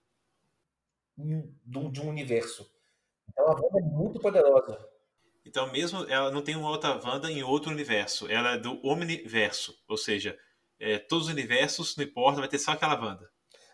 de 1.16 2.00
um 2.00 2.08
universo. 2.08 2.70
Então 3.28 3.46
a 3.46 3.54
Wanda 3.54 3.78
é 3.78 3.82
muito 3.82 4.20
poderosa. 4.20 4.89
Então, 5.50 5.68
mesmo 5.72 6.04
ela 6.08 6.30
não 6.30 6.42
tem 6.42 6.54
uma 6.54 6.70
outra 6.70 7.00
Wanda 7.04 7.28
em 7.28 7.42
outro 7.42 7.72
universo, 7.72 8.30
ela 8.30 8.52
é 8.52 8.56
do 8.56 8.80
Omniverso, 8.86 9.74
ou 9.88 9.96
seja, 9.96 10.38
é, 10.78 10.96
todos 10.96 11.26
os 11.26 11.32
universos, 11.32 11.96
não 11.96 12.04
importa, 12.04 12.38
vai 12.38 12.48
ter 12.48 12.60
só 12.60 12.70
aquela 12.70 12.94
Wanda. 12.94 13.28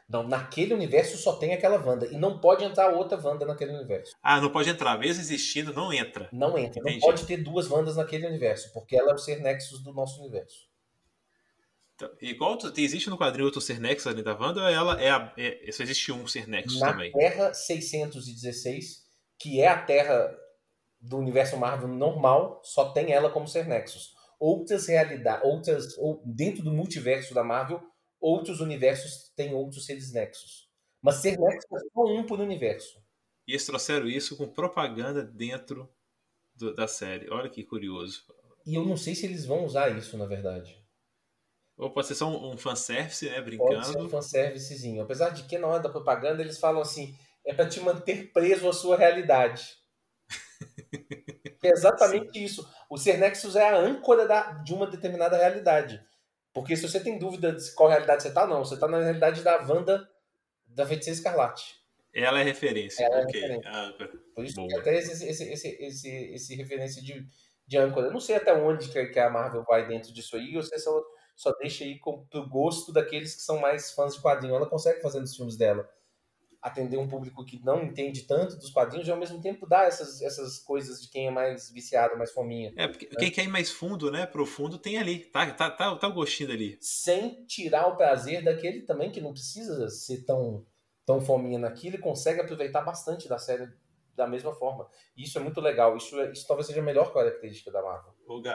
Não, 0.08 0.26
naquele 0.26 0.72
universo 0.72 1.18
só 1.18 1.34
tem 1.34 1.52
aquela 1.52 1.76
Wanda. 1.76 2.06
E 2.06 2.16
não 2.16 2.38
pode 2.38 2.64
entrar 2.64 2.94
outra 2.94 3.20
Wanda 3.20 3.44
naquele 3.44 3.72
universo. 3.72 4.12
Ah, 4.22 4.40
não 4.40 4.50
pode 4.50 4.70
entrar. 4.70 4.98
Mesmo 4.98 5.20
existindo, 5.20 5.74
não 5.74 5.92
entra. 5.92 6.30
Não 6.32 6.56
entra. 6.56 6.80
Entendi. 6.80 7.00
Não 7.00 7.08
pode 7.08 7.26
ter 7.26 7.38
duas 7.38 7.70
Wandas 7.70 7.96
naquele 7.96 8.26
universo, 8.26 8.72
porque 8.72 8.96
ela 8.96 9.10
é 9.10 9.14
o 9.14 9.18
ser 9.18 9.42
Nexus 9.42 9.82
do 9.82 9.92
nosso 9.92 10.20
universo. 10.20 10.68
Então, 11.94 12.10
igual 12.22 12.56
existe 12.76 13.10
no 13.10 13.18
quadrinho 13.18 13.46
outro 13.46 13.60
ser 13.60 13.78
Nexus 13.80 14.06
além 14.06 14.22
da 14.22 14.34
Wanda, 14.34 14.62
ou 14.62 14.68
ela 14.68 14.98
é, 14.98 15.10
a, 15.10 15.34
é 15.36 15.72
só 15.72 15.82
existe 15.82 16.10
um 16.10 16.26
ser 16.26 16.48
Nexus 16.48 16.80
Na 16.80 16.92
também? 16.92 17.10
Na 17.10 17.18
Terra 17.18 17.52
616, 17.52 19.04
que 19.38 19.60
é 19.60 19.68
a 19.68 19.82
Terra 19.82 20.34
do 21.08 21.18
universo 21.18 21.56
Marvel 21.56 21.88
normal, 21.88 22.60
só 22.64 22.92
tem 22.92 23.12
ela 23.12 23.30
como 23.30 23.46
ser 23.46 23.66
Nexus. 23.66 24.14
Outras 24.38 24.86
realidades, 24.86 25.44
outras, 25.44 25.98
ou 25.98 26.22
dentro 26.24 26.62
do 26.62 26.72
multiverso 26.72 27.34
da 27.34 27.42
Marvel, 27.42 27.80
outros 28.20 28.60
universos 28.60 29.32
têm 29.34 29.54
outros 29.54 29.86
seres 29.86 30.12
Nexus. 30.12 30.68
Mas 31.02 31.16
ser 31.16 31.38
Nexus 31.38 31.82
é 31.82 31.88
só 31.92 32.04
um 32.04 32.24
por 32.24 32.40
universo. 32.40 33.00
E 33.46 33.52
eles 33.52 33.64
trouxeram 33.64 34.08
isso 34.08 34.36
com 34.36 34.48
propaganda 34.48 35.22
dentro 35.22 35.88
do, 36.54 36.74
da 36.74 36.88
série. 36.88 37.30
Olha 37.30 37.48
que 37.48 37.62
curioso. 37.62 38.24
E 38.66 38.74
eu 38.74 38.84
não 38.84 38.96
sei 38.96 39.14
se 39.14 39.24
eles 39.24 39.46
vão 39.46 39.64
usar 39.64 39.96
isso, 39.96 40.18
na 40.18 40.26
verdade. 40.26 40.84
Ou 41.76 41.90
pode 41.90 42.08
ser 42.08 42.14
só 42.14 42.26
um, 42.28 42.54
um 42.54 42.56
fanservice, 42.56 43.28
né? 43.28 43.40
Brincando. 43.40 43.74
Pode 43.74 43.86
ser 43.86 43.98
um 43.98 44.08
fanservicezinho. 44.08 45.02
Apesar 45.02 45.30
de 45.30 45.44
que 45.44 45.58
na 45.58 45.68
hora 45.68 45.82
da 45.82 45.88
propaganda 45.88 46.42
eles 46.42 46.58
falam 46.58 46.80
assim: 46.82 47.16
é 47.44 47.54
para 47.54 47.68
te 47.68 47.80
manter 47.80 48.32
preso 48.32 48.68
à 48.68 48.72
sua 48.72 48.96
realidade. 48.96 49.76
É 51.62 51.68
exatamente 51.68 52.38
Sim. 52.38 52.44
isso. 52.44 52.68
O 52.88 52.96
ser 52.96 53.18
Nexus 53.18 53.56
é 53.56 53.68
a 53.68 53.76
âncora 53.76 54.26
da, 54.26 54.52
de 54.52 54.74
uma 54.74 54.87
determinada 54.87 55.37
realidade. 55.37 56.02
Porque 56.52 56.76
se 56.76 56.88
você 56.88 57.00
tem 57.00 57.18
dúvida 57.18 57.52
de 57.52 57.70
qual 57.72 57.88
realidade 57.88 58.22
você 58.22 58.28
está, 58.28 58.46
não. 58.46 58.64
Você 58.64 58.74
está 58.74 58.88
na 58.88 59.00
realidade 59.00 59.42
da 59.42 59.56
Wanda 59.62 60.09
da 60.66 60.87
Feiticeira 60.87 61.18
Escarlate. 61.18 61.76
Ela 62.14 62.40
é 62.40 62.42
referência. 62.42 63.04
Ela 63.04 63.22
okay. 63.22 63.42
é 63.42 63.46
referência. 63.46 63.70
Ah, 63.70 63.92
Por 64.35 64.44
isso 64.44 64.56
Boa. 64.56 64.68
que 64.68 64.74
até 64.76 64.96
esse, 64.96 65.26
esse, 65.26 65.52
esse, 65.52 65.68
esse, 65.80 66.09
esse 66.35 66.54
referência 66.54 67.02
de, 67.02 67.26
de 67.66 67.78
âncora. 67.78 68.06
Eu 68.06 68.12
não 68.12 68.20
sei 68.20 68.37
até 68.37 68.54
onde 68.54 68.88
que, 68.88 69.06
que 69.06 69.18
a 69.18 69.28
Marvel 69.28 69.64
vai 69.64 69.87
dentro 69.87 70.12
disso 70.12 70.37
aí, 70.37 70.56
ou 70.56 70.62
se 70.62 70.74
ela 70.74 71.02
só 71.35 71.52
deixa 71.59 71.85
aí 71.85 71.98
com, 71.98 72.24
pro 72.26 72.48
gosto 72.48 72.90
daqueles 72.92 73.35
que 73.35 73.42
são 73.42 73.59
mais 73.59 73.92
fãs 73.92 74.14
de 74.14 74.22
quadrinho. 74.22 74.54
Ela 74.54 74.68
consegue 74.68 75.02
fazer 75.02 75.20
nos 75.20 75.37
filmes 75.37 75.56
dela 75.56 75.87
atender 76.66 76.98
um 76.98 77.07
público 77.07 77.44
que 77.44 77.62
não 77.64 77.85
entende 77.85 78.22
tanto 78.22 78.57
dos 78.57 78.70
quadrinhos 78.70 79.07
e 79.07 79.11
ao 79.11 79.16
mesmo 79.16 79.40
tempo 79.40 79.68
dar 79.68 79.87
essas, 79.87 80.20
essas 80.20 80.59
coisas 80.59 81.00
de 81.00 81.09
quem 81.09 81.29
é 81.29 81.31
mais 81.31 81.70
viciado, 81.70 82.18
mais 82.18 82.33
fominha. 82.33 82.72
É, 82.76 82.88
porque 82.88 83.07
né? 83.07 83.14
quem 83.18 83.31
quer 83.31 83.44
ir 83.44 83.48
mais 83.48 83.70
fundo, 83.70 84.11
né, 84.11 84.26
profundo, 84.26 84.76
tem 84.76 84.98
ali, 84.98 85.20
tá, 85.20 85.46
tá, 85.52 85.70
tá, 85.70 85.94
tá 85.94 86.09
o 86.09 86.12
gostinho 86.12 86.50
ali. 86.50 86.76
Sem 86.81 87.44
tirar 87.46 87.87
o 87.87 87.96
prazer 87.96 88.42
daquele 88.42 88.83
também 88.83 89.12
que 89.12 89.20
não 89.20 89.33
precisa 89.33 89.88
ser 89.88 90.24
tão, 90.24 90.66
tão 91.05 91.20
fominha 91.20 91.59
naquilo 91.59 91.94
e 91.94 92.00
consegue 92.00 92.40
aproveitar 92.40 92.81
bastante 92.81 93.29
da 93.29 93.38
série 93.38 93.68
da 94.16 94.26
mesma 94.26 94.52
forma. 94.52 94.88
E 95.16 95.22
isso 95.22 95.38
é 95.38 95.42
muito 95.42 95.61
legal, 95.61 95.96
isso, 95.96 96.18
é, 96.18 96.33
isso 96.33 96.48
talvez 96.48 96.66
seja 96.66 96.81
a 96.81 96.85
melhor 96.85 97.12
característica 97.12 97.70
da 97.70 97.81
Marvel. 97.81 98.12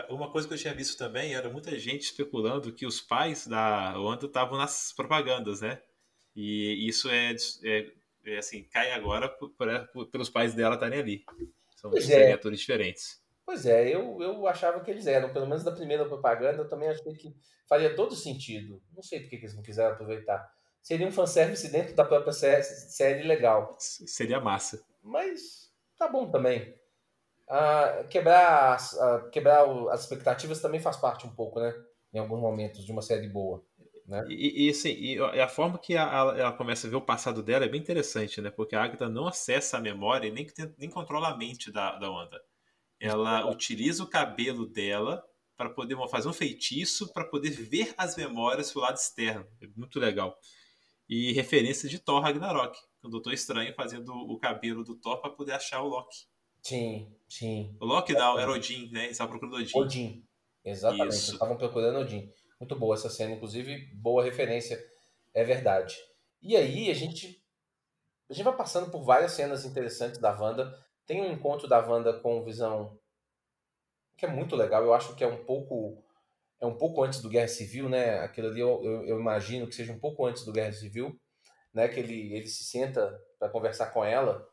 Uma 0.10 0.30
coisa 0.30 0.48
que 0.48 0.54
eu 0.54 0.58
tinha 0.58 0.74
visto 0.74 0.98
também 0.98 1.34
era 1.34 1.50
muita 1.50 1.80
gente 1.80 2.02
especulando 2.02 2.74
que 2.74 2.86
os 2.86 3.00
pais 3.00 3.48
da 3.48 3.98
Wanda 3.98 4.26
estavam 4.26 4.58
nas 4.58 4.92
propagandas, 4.92 5.62
né? 5.62 5.82
E 6.36 6.88
isso 6.88 7.10
é, 7.10 7.36
é 7.64 7.92
é, 8.26 8.38
assim, 8.38 8.64
cai 8.66 8.92
agora 8.92 9.28
por, 9.30 9.52
por, 9.94 10.08
pelos 10.08 10.30
pais 10.30 10.54
dela 10.54 10.76
estarem 10.76 11.00
ali. 11.00 11.26
São 11.76 11.90
pois 11.90 12.10
é. 12.10 12.32
atores 12.34 12.60
diferentes. 12.60 13.22
Pois 13.46 13.66
é, 13.66 13.90
eu, 13.94 14.22
eu 14.22 14.48
achava 14.48 14.80
que 14.82 14.92
eles 14.92 15.08
eram, 15.08 15.34
pelo 15.34 15.48
menos 15.48 15.64
da 15.64 15.72
primeira 15.72 16.06
propaganda, 16.06 16.62
eu 16.62 16.70
também 16.70 16.90
achei 16.90 17.14
que 17.14 17.36
faria 17.68 17.96
todo 17.96 18.16
sentido. 18.16 18.82
Não 18.94 19.02
sei 19.02 19.22
por 19.22 19.30
que 19.30 19.36
eles 19.36 19.56
não 19.56 19.64
quiseram 19.64 19.94
aproveitar. 19.94 20.52
Seria 20.82 21.08
um 21.08 21.12
fanservice 21.12 21.72
dentro 21.72 21.96
da 21.96 22.06
própria 22.06 22.34
série, 22.34 22.64
série 22.64 23.24
legal. 23.24 23.76
Seria 23.80 24.40
massa. 24.40 24.84
Mas 25.04 25.72
tá 25.98 26.08
bom 26.08 26.30
também. 26.30 26.76
Ah, 27.48 28.06
quebrar, 28.10 28.76
as, 28.76 28.98
ah, 28.98 29.30
quebrar 29.32 29.66
as 29.92 30.02
expectativas 30.02 30.62
também 30.62 30.80
faz 30.80 30.98
parte 30.98 31.28
um 31.28 31.36
pouco, 31.36 31.60
né? 31.60 31.74
Em 32.14 32.20
alguns 32.20 32.40
momentos 32.40 32.86
de 32.86 32.92
uma 32.92 33.02
série 33.02 33.28
boa. 33.28 33.64
Né? 34.12 34.26
E, 34.28 34.66
e, 34.68 34.70
assim, 34.70 34.90
e 34.90 35.20
a 35.22 35.48
forma 35.48 35.80
que 35.80 35.96
a, 35.96 36.04
ela 36.38 36.52
começa 36.52 36.86
a 36.86 36.90
ver 36.90 36.98
o 36.98 37.02
passado 37.02 37.42
dela 37.42 37.64
é 37.64 37.70
bem 37.70 37.80
interessante, 37.80 38.42
né? 38.42 38.52
Porque 38.52 38.76
a 38.76 38.84
Agatha 38.84 39.08
não 39.08 39.26
acessa 39.26 39.78
a 39.78 39.82
memória 39.82 40.28
e 40.28 40.32
nem, 40.32 40.46
nem 40.78 40.90
controla 40.90 41.30
a 41.30 41.38
mente 41.38 41.72
da, 41.72 41.98
da 41.98 42.12
Wanda. 42.12 42.42
Ela 43.00 43.50
utiliza 43.50 44.04
o 44.04 44.10
cabelo 44.10 44.66
dela 44.66 45.24
para 45.56 45.70
poder 45.70 45.96
fazer 46.10 46.28
um 46.28 46.34
feitiço 46.34 47.14
para 47.14 47.24
poder 47.24 47.52
ver 47.52 47.94
as 47.98 48.18
memórias 48.18 48.74
pelo 48.74 48.84
lado 48.84 48.98
externo. 48.98 49.48
É 49.62 49.68
muito 49.78 49.98
legal. 49.98 50.38
E 51.08 51.32
referência 51.32 51.88
de 51.88 51.98
Thor 51.98 52.22
Ragnarok, 52.22 52.78
o 53.02 53.08
Doutor 53.08 53.32
Estranho 53.32 53.74
fazendo 53.74 54.12
o 54.14 54.38
cabelo 54.38 54.84
do 54.84 54.96
Thor 54.96 55.22
para 55.22 55.32
poder 55.32 55.54
achar 55.54 55.82
o 55.82 55.88
Loki. 55.88 56.26
Sim, 56.62 57.16
sim. 57.30 57.78
O 57.80 57.86
Loki 57.86 58.12
não, 58.12 58.38
era 58.38 58.52
Odin, 58.52 58.92
né? 58.92 59.06
Eles 59.06 59.14
estavam 59.14 59.32
procurando 59.32 59.62
Odin. 59.64 59.80
Odin, 59.80 60.28
exatamente. 60.66 61.04
Eles 61.04 61.30
estavam 61.30 61.56
procurando 61.56 62.00
Odin. 62.00 62.30
Muito 62.62 62.76
boa 62.76 62.94
essa 62.94 63.10
cena, 63.10 63.34
inclusive, 63.34 63.88
boa 63.96 64.24
referência, 64.24 64.80
é 65.34 65.44
verdade. 65.44 65.98
E 66.44 66.56
aí 66.56 66.92
a 66.92 66.94
gente 66.94 67.44
a 68.30 68.34
gente 68.34 68.46
vai 68.46 68.56
passando 68.56 68.92
por 68.92 69.04
várias 69.04 69.32
cenas 69.32 69.66
interessantes 69.66 70.22
da 70.22 70.32
Wanda. 70.40 70.72
Tem 71.08 71.20
um 71.20 71.32
encontro 71.32 71.68
da 71.68 71.80
Wanda 71.80 72.14
com 72.20 72.44
visão 72.44 73.00
que 74.16 74.28
é 74.28 74.30
muito 74.30 74.56
legal. 74.56 74.84
Eu 74.84 74.94
acho 74.94 75.16
que 75.16 75.24
é 75.24 75.28
um 75.28 75.44
pouco 75.44 76.04
é 76.60 76.66
um 76.68 76.78
pouco 76.78 77.04
antes 77.04 77.20
do 77.20 77.30
Guerra 77.30 77.48
Civil, 77.48 77.90
né? 77.90 78.20
Aquilo 78.20 78.50
ali 78.50 78.60
eu, 78.60 78.80
eu, 78.84 79.06
eu 79.08 79.20
imagino 79.20 79.66
que 79.66 79.74
seja 79.74 79.92
um 79.92 80.00
pouco 80.00 80.24
antes 80.24 80.46
do 80.46 80.54
Guerra 80.54 80.72
Civil, 80.72 81.20
né? 81.74 81.88
Que 81.88 82.00
ele, 82.00 82.32
ele 82.32 82.46
se 82.46 82.64
senta 82.64 83.20
para 83.40 83.50
conversar 83.50 83.88
com 83.88 84.06
ela 84.06 84.48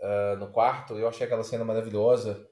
uh, 0.00 0.36
no 0.38 0.50
quarto. 0.50 0.96
Eu 0.96 1.06
achei 1.06 1.26
aquela 1.26 1.44
cena 1.44 1.66
maravilhosa 1.66 2.48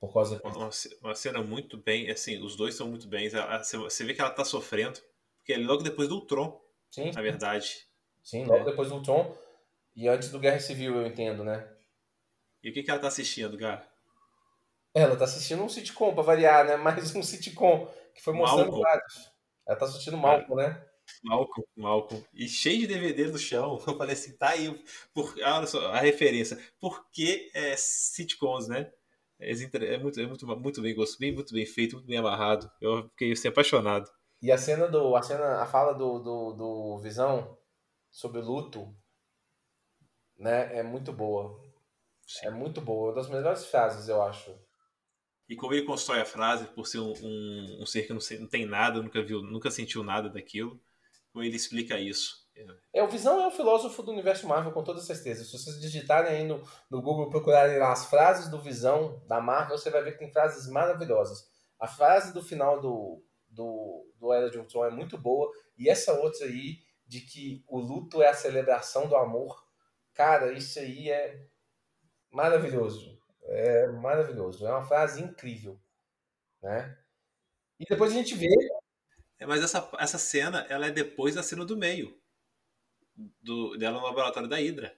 por 0.00 0.12
causa 0.12 0.40
uma, 0.44 0.70
uma 1.02 1.14
cena 1.14 1.42
muito 1.42 1.76
bem, 1.76 2.10
assim, 2.10 2.40
os 2.42 2.56
dois 2.56 2.74
são 2.74 2.88
muito 2.88 3.08
bem. 3.08 3.28
Você 3.28 4.04
vê 4.04 4.14
que 4.14 4.20
ela 4.20 4.30
tá 4.30 4.44
sofrendo, 4.44 5.00
porque 5.38 5.52
é 5.52 5.58
logo 5.58 5.82
depois 5.82 6.08
do 6.08 6.16
Ultron, 6.16 6.60
sim, 6.90 7.10
na 7.10 7.20
verdade. 7.20 7.86
Sim, 8.22 8.44
logo 8.44 8.62
é. 8.62 8.64
depois 8.64 8.88
do 8.88 8.96
Ultron 8.96 9.36
e 9.96 10.06
antes 10.08 10.30
do 10.30 10.38
Guerra 10.38 10.60
Civil, 10.60 10.94
eu 10.96 11.06
entendo, 11.06 11.42
né? 11.42 11.68
E 12.62 12.70
o 12.70 12.72
que, 12.72 12.82
que 12.82 12.90
ela 12.90 13.00
tá 13.00 13.08
assistindo, 13.08 13.56
Gá? 13.56 13.84
Ela 14.94 15.16
tá 15.16 15.24
assistindo 15.24 15.62
um 15.62 15.68
sitcom, 15.68 16.14
pra 16.14 16.22
variar, 16.22 16.64
né? 16.64 16.76
Mais 16.78 17.14
um 17.14 17.22
sitcom, 17.22 17.92
que 18.14 18.22
foi 18.22 18.34
mostrando 18.34 18.70
Malcolm. 18.70 18.82
vários. 18.82 19.32
Ela 19.66 19.78
tá 19.78 19.86
assistindo 19.86 20.16
Malcolm, 20.16 20.62
né? 20.62 20.84
Malcolm, 21.22 21.66
Malcolm. 21.76 22.24
E 22.34 22.48
cheio 22.48 22.80
de 22.80 22.86
DVD 22.86 23.26
no 23.26 23.38
chão. 23.38 23.82
Eu 23.86 23.96
falei 23.96 24.14
assim, 24.14 24.36
tá 24.36 24.50
aí. 24.50 24.84
Por, 25.12 25.34
olha 25.42 25.66
só, 25.66 25.86
a 25.88 26.00
referência. 26.00 26.58
Por 26.78 27.10
que 27.10 27.50
é, 27.54 27.76
sitcoms, 27.76 28.68
né? 28.68 28.92
É 29.38 29.54
muito, 29.98 30.20
é 30.20 30.26
muito, 30.26 30.46
muito 30.46 30.82
bem 30.82 30.94
gosto, 30.94 31.18
bem, 31.18 31.32
muito 31.32 31.54
bem 31.54 31.64
feito, 31.64 31.96
muito 31.96 32.08
bem 32.08 32.18
amarrado. 32.18 32.70
Eu 32.80 33.08
fiquei 33.10 33.32
assim, 33.32 33.48
apaixonado. 33.48 34.10
E 34.42 34.50
a 34.50 34.58
cena 34.58 34.88
do. 34.88 35.14
A 35.16 35.22
cena, 35.22 35.62
a 35.62 35.66
fala 35.66 35.92
do, 35.92 36.18
do, 36.18 36.52
do 36.52 36.98
Visão 36.98 37.56
sobre 38.10 38.40
o 38.40 38.44
luto, 38.44 38.94
né? 40.36 40.76
É 40.76 40.82
muito 40.82 41.12
boa. 41.12 41.60
Sim. 42.26 42.46
É 42.46 42.50
muito 42.50 42.80
boa. 42.80 43.08
Uma 43.08 43.14
das 43.14 43.28
melhores 43.28 43.64
frases, 43.66 44.08
eu 44.08 44.22
acho. 44.22 44.54
E 45.48 45.56
como 45.56 45.72
ele 45.72 45.86
constrói 45.86 46.20
a 46.20 46.26
frase, 46.26 46.66
por 46.66 46.86
ser 46.86 46.98
um, 46.98 47.12
um, 47.22 47.82
um 47.82 47.86
ser 47.86 48.02
que 48.02 48.12
não, 48.12 48.20
não, 48.40 48.46
tem 48.46 48.66
nada, 48.66 49.00
nunca 49.00 49.22
viu, 49.22 49.42
nunca 49.42 49.70
sentiu 49.70 50.04
nada 50.04 50.28
daquilo, 50.28 50.78
como 51.32 51.42
ele 51.42 51.56
explica 51.56 51.98
isso. 51.98 52.46
É, 52.92 53.02
o 53.02 53.08
Visão 53.08 53.40
é 53.40 53.46
um 53.46 53.50
filósofo 53.50 54.02
do 54.02 54.12
universo 54.12 54.46
Marvel, 54.46 54.72
com 54.72 54.82
toda 54.82 55.00
certeza. 55.00 55.44
Se 55.44 55.52
vocês 55.52 55.80
digitarem 55.80 56.30
aí 56.32 56.44
no, 56.44 56.62
no 56.90 57.02
Google, 57.02 57.30
procurarem 57.30 57.78
lá 57.78 57.92
as 57.92 58.06
frases 58.06 58.48
do 58.48 58.60
Visão 58.60 59.22
da 59.26 59.40
Marvel, 59.40 59.78
você 59.78 59.90
vai 59.90 60.02
ver 60.02 60.12
que 60.12 60.18
tem 60.18 60.32
frases 60.32 60.68
maravilhosas. 60.68 61.48
A 61.78 61.86
frase 61.86 62.32
do 62.32 62.42
final 62.42 62.80
do, 62.80 63.22
do, 63.48 64.06
do 64.18 64.32
Era 64.32 64.50
de 64.50 64.58
Ultron 64.58 64.84
é 64.84 64.90
muito 64.90 65.16
boa, 65.16 65.50
e 65.76 65.88
essa 65.88 66.12
outra 66.14 66.46
aí, 66.46 66.78
de 67.06 67.20
que 67.20 67.64
o 67.68 67.78
luto 67.78 68.22
é 68.22 68.28
a 68.28 68.34
celebração 68.34 69.08
do 69.08 69.16
amor, 69.16 69.64
cara, 70.12 70.52
isso 70.52 70.78
aí 70.78 71.10
é 71.10 71.46
maravilhoso. 72.30 73.18
É 73.44 73.86
maravilhoso. 73.86 74.66
É 74.66 74.70
uma 74.70 74.84
frase 74.84 75.22
incrível. 75.22 75.80
Né? 76.62 76.98
E 77.78 77.84
depois 77.84 78.12
a 78.12 78.14
gente 78.14 78.34
vê. 78.34 78.48
É, 79.38 79.46
mas 79.46 79.62
essa, 79.62 79.88
essa 79.98 80.18
cena 80.18 80.66
ela 80.68 80.86
é 80.86 80.90
depois 80.90 81.34
da 81.34 81.42
cena 81.42 81.64
do 81.64 81.76
meio. 81.76 82.20
Do, 83.42 83.76
dela 83.76 83.98
no 83.98 84.06
laboratório 84.06 84.48
da 84.48 84.56
Hydra. 84.56 84.94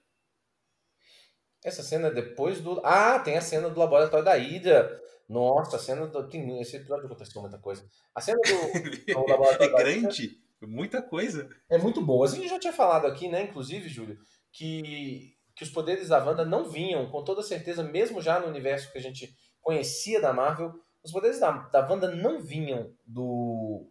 Essa 1.63 1.83
cena 1.83 2.07
é 2.07 2.11
depois 2.11 2.59
do. 2.59 2.81
Ah, 2.83 3.19
tem 3.19 3.37
a 3.37 3.41
cena 3.41 3.69
do 3.69 3.79
laboratório 3.79 4.25
da 4.25 4.33
Hydra. 4.33 4.99
Nossa, 5.27 5.77
a 5.77 5.79
cena 5.79 6.07
do. 6.07 6.29
Tem... 6.29 6.61
Esse 6.61 6.77
episódio 6.77 7.05
aconteceu 7.05 7.41
muita 7.41 7.57
coisa. 7.57 7.87
A 8.13 8.21
cena 8.21 8.39
do. 8.39 8.43
do 9.13 9.27
laboratório 9.27 9.75
é 9.75 9.77
grande. 9.77 10.39
Muita 10.61 11.01
coisa. 11.01 11.49
É 11.69 11.77
muito 11.77 12.01
boa. 12.01 12.27
A 12.27 12.29
gente 12.29 12.47
já 12.47 12.59
tinha 12.59 12.73
falado 12.73 13.07
aqui, 13.07 13.27
né, 13.27 13.41
inclusive, 13.43 13.89
Júlio, 13.89 14.19
que 14.51 15.35
que 15.55 15.63
os 15.63 15.69
poderes 15.69 16.07
da 16.07 16.23
Wanda 16.23 16.45
não 16.45 16.69
vinham, 16.69 17.09
com 17.09 17.23
toda 17.23 17.43
certeza, 17.43 17.83
mesmo 17.83 18.21
já 18.21 18.39
no 18.39 18.47
universo 18.47 18.91
que 18.91 18.97
a 18.97 19.01
gente 19.01 19.35
conhecia 19.61 20.19
da 20.19 20.33
Marvel, 20.33 20.73
os 21.03 21.11
poderes 21.11 21.39
da, 21.39 21.51
da 21.51 21.87
Wanda 21.87 22.15
não 22.15 22.41
vinham 22.41 22.91
do, 23.05 23.87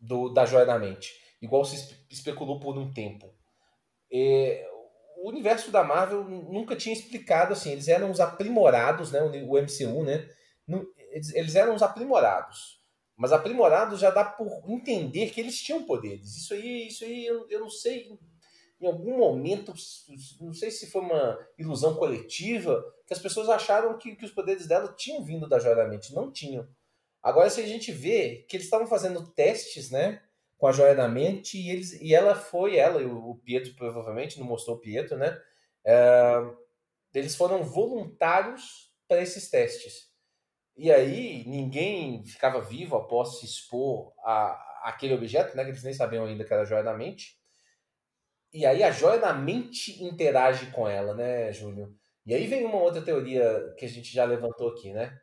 do 0.00 0.30
da 0.30 0.44
Joia 0.44 0.66
da 0.66 0.78
Mente, 0.78 1.12
igual 1.40 1.64
se 1.64 1.96
especulou 2.10 2.60
por 2.60 2.76
um 2.76 2.92
tempo. 2.92 3.32
E, 4.10 4.64
o 5.16 5.28
universo 5.28 5.70
da 5.70 5.82
Marvel 5.82 6.24
nunca 6.24 6.76
tinha 6.76 6.94
explicado 6.94 7.52
assim, 7.52 7.72
eles 7.72 7.88
eram 7.88 8.10
os 8.10 8.20
aprimorados, 8.20 9.10
né, 9.10 9.20
o 9.20 9.58
MCU, 9.58 10.04
né, 10.04 10.28
eles 11.34 11.54
eram 11.54 11.74
os 11.74 11.82
aprimorados. 11.82 12.78
Mas 13.16 13.32
aprimorados 13.32 13.98
já 13.98 14.10
dá 14.10 14.24
por 14.24 14.62
entender 14.68 15.30
que 15.30 15.40
eles 15.40 15.60
tinham 15.60 15.84
poderes. 15.84 16.36
Isso 16.36 16.54
aí, 16.54 16.86
isso 16.86 17.04
aí 17.04 17.26
eu, 17.26 17.48
eu 17.50 17.60
não 17.60 17.68
sei 17.68 18.16
em 18.80 18.86
algum 18.86 19.18
momento, 19.18 19.74
não 20.40 20.54
sei 20.54 20.70
se 20.70 20.88
foi 20.88 21.02
uma 21.02 21.36
ilusão 21.58 21.96
coletiva, 21.96 22.80
que 23.06 23.12
as 23.12 23.18
pessoas 23.18 23.48
acharam 23.48 23.98
que, 23.98 24.14
que 24.14 24.24
os 24.24 24.30
poderes 24.30 24.68
dela 24.68 24.94
tinham 24.96 25.24
vindo 25.24 25.48
da 25.48 25.58
Joia 25.58 25.74
da 25.74 25.88
Mente. 25.88 26.14
Não 26.14 26.30
tinham. 26.30 26.68
Agora, 27.20 27.50
se 27.50 27.60
a 27.60 27.66
gente 27.66 27.90
vê 27.90 28.46
que 28.48 28.56
eles 28.56 28.66
estavam 28.66 28.86
fazendo 28.86 29.26
testes, 29.32 29.90
né, 29.90 30.22
com 30.58 30.66
a 30.66 30.72
Joia 30.72 30.94
da 30.94 31.08
Mente, 31.08 31.56
e, 31.56 31.70
eles, 31.70 31.92
e 32.02 32.14
ela 32.14 32.34
foi, 32.34 32.76
ela 32.76 33.00
e 33.00 33.06
o 33.06 33.36
Pietro 33.44 33.74
provavelmente, 33.74 34.38
não 34.38 34.46
mostrou 34.46 34.76
o 34.76 34.80
Pietro, 34.80 35.16
né, 35.16 35.40
é, 35.86 36.34
eles 37.14 37.34
foram 37.34 37.62
voluntários 37.62 38.92
para 39.08 39.22
esses 39.22 39.48
testes. 39.48 40.08
E 40.76 40.92
aí, 40.92 41.44
ninguém 41.46 42.24
ficava 42.24 42.60
vivo 42.60 42.96
após 42.96 43.38
se 43.38 43.46
expor 43.46 44.12
a, 44.18 44.82
aquele 44.84 45.14
objeto, 45.14 45.56
né, 45.56 45.64
que 45.64 45.70
eles 45.70 45.82
nem 45.82 45.94
sabiam 45.94 46.26
ainda 46.26 46.44
que 46.44 46.52
era 46.52 46.62
a 46.62 46.66
Joia 46.66 46.82
da 46.82 46.94
Mente. 46.94 47.38
E 48.52 48.64
aí 48.64 48.82
a 48.82 48.90
joia 48.90 49.18
da 49.18 49.32
mente 49.32 50.02
interage 50.02 50.70
com 50.70 50.88
ela, 50.88 51.14
né, 51.14 51.52
Júlio? 51.52 51.94
E 52.24 52.34
aí 52.34 52.46
vem 52.46 52.64
uma 52.64 52.80
outra 52.80 53.02
teoria 53.02 53.74
que 53.78 53.84
a 53.84 53.88
gente 53.88 54.12
já 54.12 54.24
levantou 54.24 54.70
aqui, 54.70 54.92
né? 54.92 55.18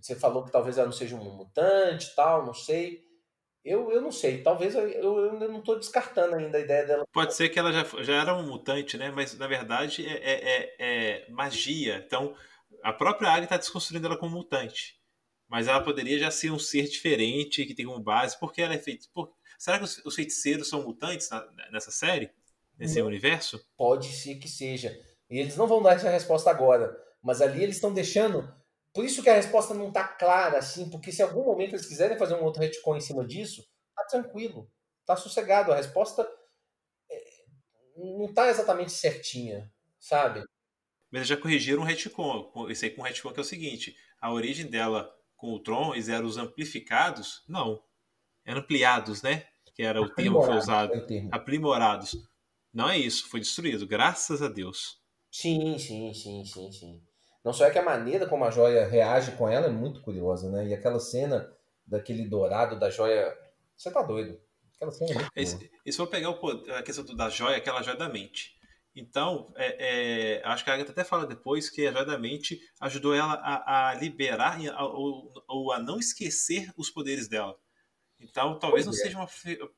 Você 0.00 0.14
falou 0.14 0.44
que 0.44 0.52
talvez 0.52 0.76
ela 0.76 0.86
não 0.86 0.92
seja 0.92 1.16
um 1.16 1.36
mutante 1.36 2.14
tal, 2.14 2.44
não 2.44 2.54
sei. 2.54 3.02
Eu, 3.64 3.90
eu 3.90 4.00
não 4.02 4.12
sei, 4.12 4.42
talvez 4.42 4.74
eu, 4.74 4.86
eu 4.88 5.32
não 5.32 5.60
estou 5.60 5.78
descartando 5.78 6.34
ainda 6.34 6.58
a 6.58 6.60
ideia 6.60 6.86
dela. 6.86 7.06
Pode 7.10 7.34
ser 7.34 7.48
que 7.48 7.58
ela 7.58 7.72
já, 7.72 7.84
já 8.02 8.20
era 8.20 8.36
um 8.36 8.46
mutante, 8.46 8.98
né? 8.98 9.10
Mas 9.10 9.36
na 9.38 9.46
verdade 9.46 10.06
é, 10.06 10.12
é, 10.12 10.34
é, 10.42 10.74
é 10.78 11.30
magia. 11.30 12.02
Então 12.06 12.34
a 12.82 12.92
própria 12.92 13.30
Águia 13.30 13.44
está 13.44 13.56
desconstruindo 13.56 14.06
ela 14.06 14.18
como 14.18 14.36
mutante. 14.36 15.00
Mas 15.48 15.66
ela 15.68 15.80
poderia 15.82 16.18
já 16.18 16.30
ser 16.30 16.50
um 16.50 16.58
ser 16.58 16.84
diferente, 16.84 17.64
que 17.64 17.74
tem 17.74 17.86
como 17.86 18.00
base, 18.00 18.38
porque 18.38 18.60
ela 18.60 18.74
é 18.74 18.78
feita. 18.78 19.06
Por, 19.14 19.32
Será 19.58 19.78
que 19.78 19.84
os, 19.84 20.14
feiticeiros 20.14 20.68
são 20.68 20.82
mutantes 20.82 21.30
na, 21.30 21.46
nessa 21.72 21.90
série? 21.90 22.30
Nesse 22.78 22.98
não. 22.98 23.06
universo? 23.06 23.64
Pode 23.76 24.08
ser 24.08 24.34
que 24.36 24.48
seja. 24.48 24.94
E 25.30 25.38
eles 25.38 25.56
não 25.56 25.66
vão 25.66 25.82
dar 25.82 25.94
essa 25.94 26.10
resposta 26.10 26.50
agora. 26.50 26.94
Mas 27.22 27.40
ali 27.40 27.62
eles 27.62 27.76
estão 27.76 27.92
deixando. 27.92 28.52
Por 28.94 29.04
isso 29.04 29.22
que 29.22 29.28
a 29.28 29.34
resposta 29.34 29.74
não 29.74 29.88
está 29.88 30.06
clara, 30.06 30.58
assim, 30.58 30.88
porque 30.88 31.10
se 31.10 31.20
em 31.20 31.24
algum 31.24 31.44
momento 31.44 31.72
eles 31.72 31.86
quiserem 31.86 32.16
fazer 32.16 32.34
um 32.34 32.44
outro 32.44 32.62
retcon 32.62 32.96
em 32.96 33.00
cima 33.00 33.26
disso, 33.26 33.66
tá 33.94 34.04
tranquilo, 34.04 34.70
tá 35.04 35.16
sossegado. 35.16 35.72
A 35.72 35.76
resposta 35.76 36.26
é, 37.10 37.24
não 37.96 38.32
tá 38.32 38.48
exatamente 38.48 38.92
certinha, 38.92 39.72
sabe? 39.98 40.44
Mas 41.10 41.20
eles 41.20 41.28
já 41.28 41.36
corrigiram 41.36 41.82
um 41.82 41.86
retcon. 41.86 42.52
Esse 42.70 42.86
aí 42.86 42.90
com 42.92 43.02
o 43.02 43.04
retcon 43.04 43.32
que 43.32 43.40
é 43.40 43.42
o 43.42 43.44
seguinte: 43.44 43.96
a 44.20 44.32
origem 44.32 44.66
dela 44.66 45.12
com 45.36 45.52
o 45.52 45.58
Tron, 45.58 45.94
eles 45.94 46.08
eram 46.08 46.26
os 46.26 46.36
amplificados? 46.36 47.42
Não 47.48 47.82
ampliados, 48.52 49.22
né? 49.22 49.46
Que 49.74 49.82
era 49.82 50.00
o 50.00 50.08
termo 50.12 50.40
que 50.40 50.46
foi 50.46 50.56
usado. 50.56 50.92
É 50.94 51.28
Aprimorados. 51.32 52.16
Não 52.72 52.88
é 52.88 52.98
isso, 52.98 53.28
foi 53.28 53.40
destruído, 53.40 53.86
graças 53.86 54.42
a 54.42 54.48
Deus. 54.48 54.98
Sim, 55.30 55.78
sim, 55.78 56.12
sim, 56.12 56.44
sim, 56.44 56.72
sim. 56.72 57.02
Não 57.44 57.52
só 57.52 57.66
é 57.66 57.70
que 57.70 57.78
a 57.78 57.84
maneira 57.84 58.26
como 58.26 58.44
a 58.44 58.50
joia 58.50 58.86
reage 58.86 59.32
com 59.32 59.48
ela 59.48 59.66
é 59.66 59.70
muito 59.70 60.00
curiosa, 60.00 60.50
né? 60.50 60.66
E 60.66 60.74
aquela 60.74 60.98
cena 60.98 61.52
daquele 61.86 62.26
dourado 62.26 62.78
da 62.78 62.88
joia. 62.88 63.36
Você 63.76 63.90
tá 63.90 64.02
doido? 64.02 64.40
Aquela 64.74 64.90
cena 64.90 65.10
é 65.10 65.14
muito 65.14 65.30
Esse, 65.36 65.70
e 65.84 65.92
se 65.92 65.98
for 65.98 66.06
pegar 66.06 66.30
o, 66.30 66.48
a 66.72 66.82
questão 66.82 67.04
da 67.14 67.28
joia, 67.28 67.58
aquela 67.58 67.82
joia 67.82 67.96
da 67.96 68.08
mente. 68.08 68.54
Então, 68.96 69.52
é, 69.56 70.36
é, 70.38 70.42
acho 70.44 70.64
que 70.64 70.70
a 70.70 70.74
Agatha 70.74 70.92
até 70.92 71.04
fala 71.04 71.26
depois 71.26 71.68
que 71.68 71.86
a 71.86 71.92
joia 71.92 72.04
da 72.04 72.16
mente 72.16 72.60
ajudou 72.80 73.12
ela 73.12 73.34
a, 73.34 73.90
a 73.90 73.94
liberar 73.94 74.58
ou, 74.78 75.32
ou 75.48 75.72
a 75.72 75.80
não 75.80 75.98
esquecer 75.98 76.72
os 76.76 76.90
poderes 76.90 77.28
dela. 77.28 77.56
Então, 78.18 78.58
talvez 78.58 78.86
não 78.86 78.92
é. 78.92 78.96
seja 78.96 79.18
uma 79.18 79.28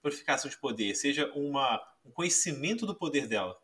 purificação 0.03 0.51
de 0.51 0.59
poder, 0.59 0.95
seja 0.95 1.32
uma, 1.34 1.82
um 2.05 2.12
conhecimento 2.12 2.86
do 2.86 2.95
poder 2.95 3.26
dela. 3.26 3.59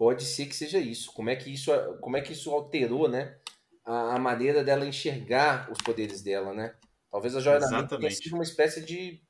Pode 0.00 0.24
ser 0.24 0.46
que 0.46 0.56
seja 0.56 0.78
isso. 0.78 1.12
Como 1.12 1.28
é 1.28 1.36
que 1.36 1.52
isso, 1.52 1.70
como 2.00 2.16
é 2.16 2.22
que 2.22 2.32
isso 2.32 2.50
alterou, 2.50 3.06
né? 3.06 3.36
A, 3.84 4.14
a 4.14 4.18
maneira 4.18 4.64
dela 4.64 4.86
enxergar 4.86 5.70
os 5.70 5.76
poderes 5.76 6.22
dela, 6.22 6.54
né? 6.54 6.74
Talvez 7.10 7.36
a 7.36 7.40
Joia 7.40 7.60
da 7.60 7.68
Mente 7.68 7.98
tenha 7.98 8.10
sido 8.10 8.32
uma 8.32 8.42
espécie 8.42 8.82
de 8.82 9.22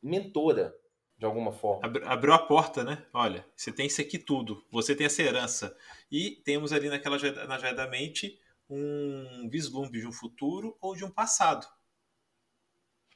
mentora, 0.00 0.72
de 1.18 1.26
alguma 1.26 1.50
forma. 1.50 1.92
Abriu 2.04 2.32
a 2.32 2.38
porta, 2.38 2.84
né? 2.84 3.04
Olha, 3.12 3.44
você 3.56 3.72
tem 3.72 3.88
isso 3.88 4.00
aqui 4.00 4.16
tudo. 4.16 4.64
Você 4.70 4.94
tem 4.94 5.06
essa 5.06 5.22
herança. 5.22 5.76
E 6.08 6.40
temos 6.44 6.72
ali 6.72 6.88
naquela 6.88 7.18
na 7.48 7.58
Joia 7.58 7.74
da 7.74 7.88
Mente 7.88 8.38
um 8.70 9.48
vislumbre 9.50 9.98
de 9.98 10.06
um 10.06 10.12
futuro 10.12 10.78
ou 10.80 10.94
de 10.94 11.04
um 11.04 11.10
passado. 11.10 11.66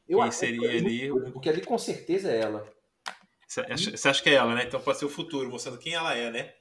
Eu 0.09 0.21
acho 0.21 0.39
seria 0.39 0.69
ali. 0.71 1.09
Porque 1.31 1.51
ali 1.51 1.65
com 1.65 1.79
certeza 1.79 2.33
é 2.33 2.41
ela. 2.41 2.69
Você 3.47 4.09
acha 4.09 4.23
que 4.25 4.31
é 4.31 4.35
ela, 4.35 4.57
né? 4.57 4.65
Então 4.65 4.81
pode 4.81 4.99
ser 4.99 5.05
o 5.05 5.09
futuro, 5.09 5.49
mostrando 5.49 5.79
quem 5.79 5.95
ela 5.95 6.17
é, 6.17 6.33
né? 6.33 6.55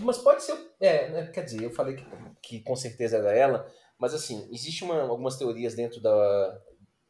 Mas 0.00 0.18
pode 0.18 0.42
ser. 0.42 0.56
É, 0.80 1.08
né? 1.10 1.26
quer 1.28 1.44
dizer, 1.44 1.62
eu 1.62 1.70
falei 1.70 1.96
que, 1.96 2.04
que 2.42 2.60
com 2.60 2.76
certeza 2.76 3.18
era 3.18 3.32
ela, 3.32 3.72
Mas 3.98 4.14
assim, 4.14 4.48
existe 4.52 4.84
uma, 4.84 5.02
algumas 5.02 5.36
teorias 5.36 5.74
dentro 5.74 6.00
da. 6.00 6.62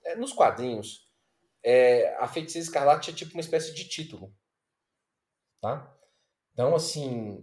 É, 0.05 0.17
nos 0.17 0.33
quadrinhos, 0.33 1.09
é, 1.63 2.15
a 2.17 2.29
Feiticeira 2.29 2.65
Escarlate 2.65 3.11
é 3.11 3.15
tipo 3.15 3.33
uma 3.33 3.41
espécie 3.41 3.75
de 3.75 3.89
título. 3.89 4.35
Tá? 5.61 5.97
Então, 6.53 6.75
assim, 6.75 7.43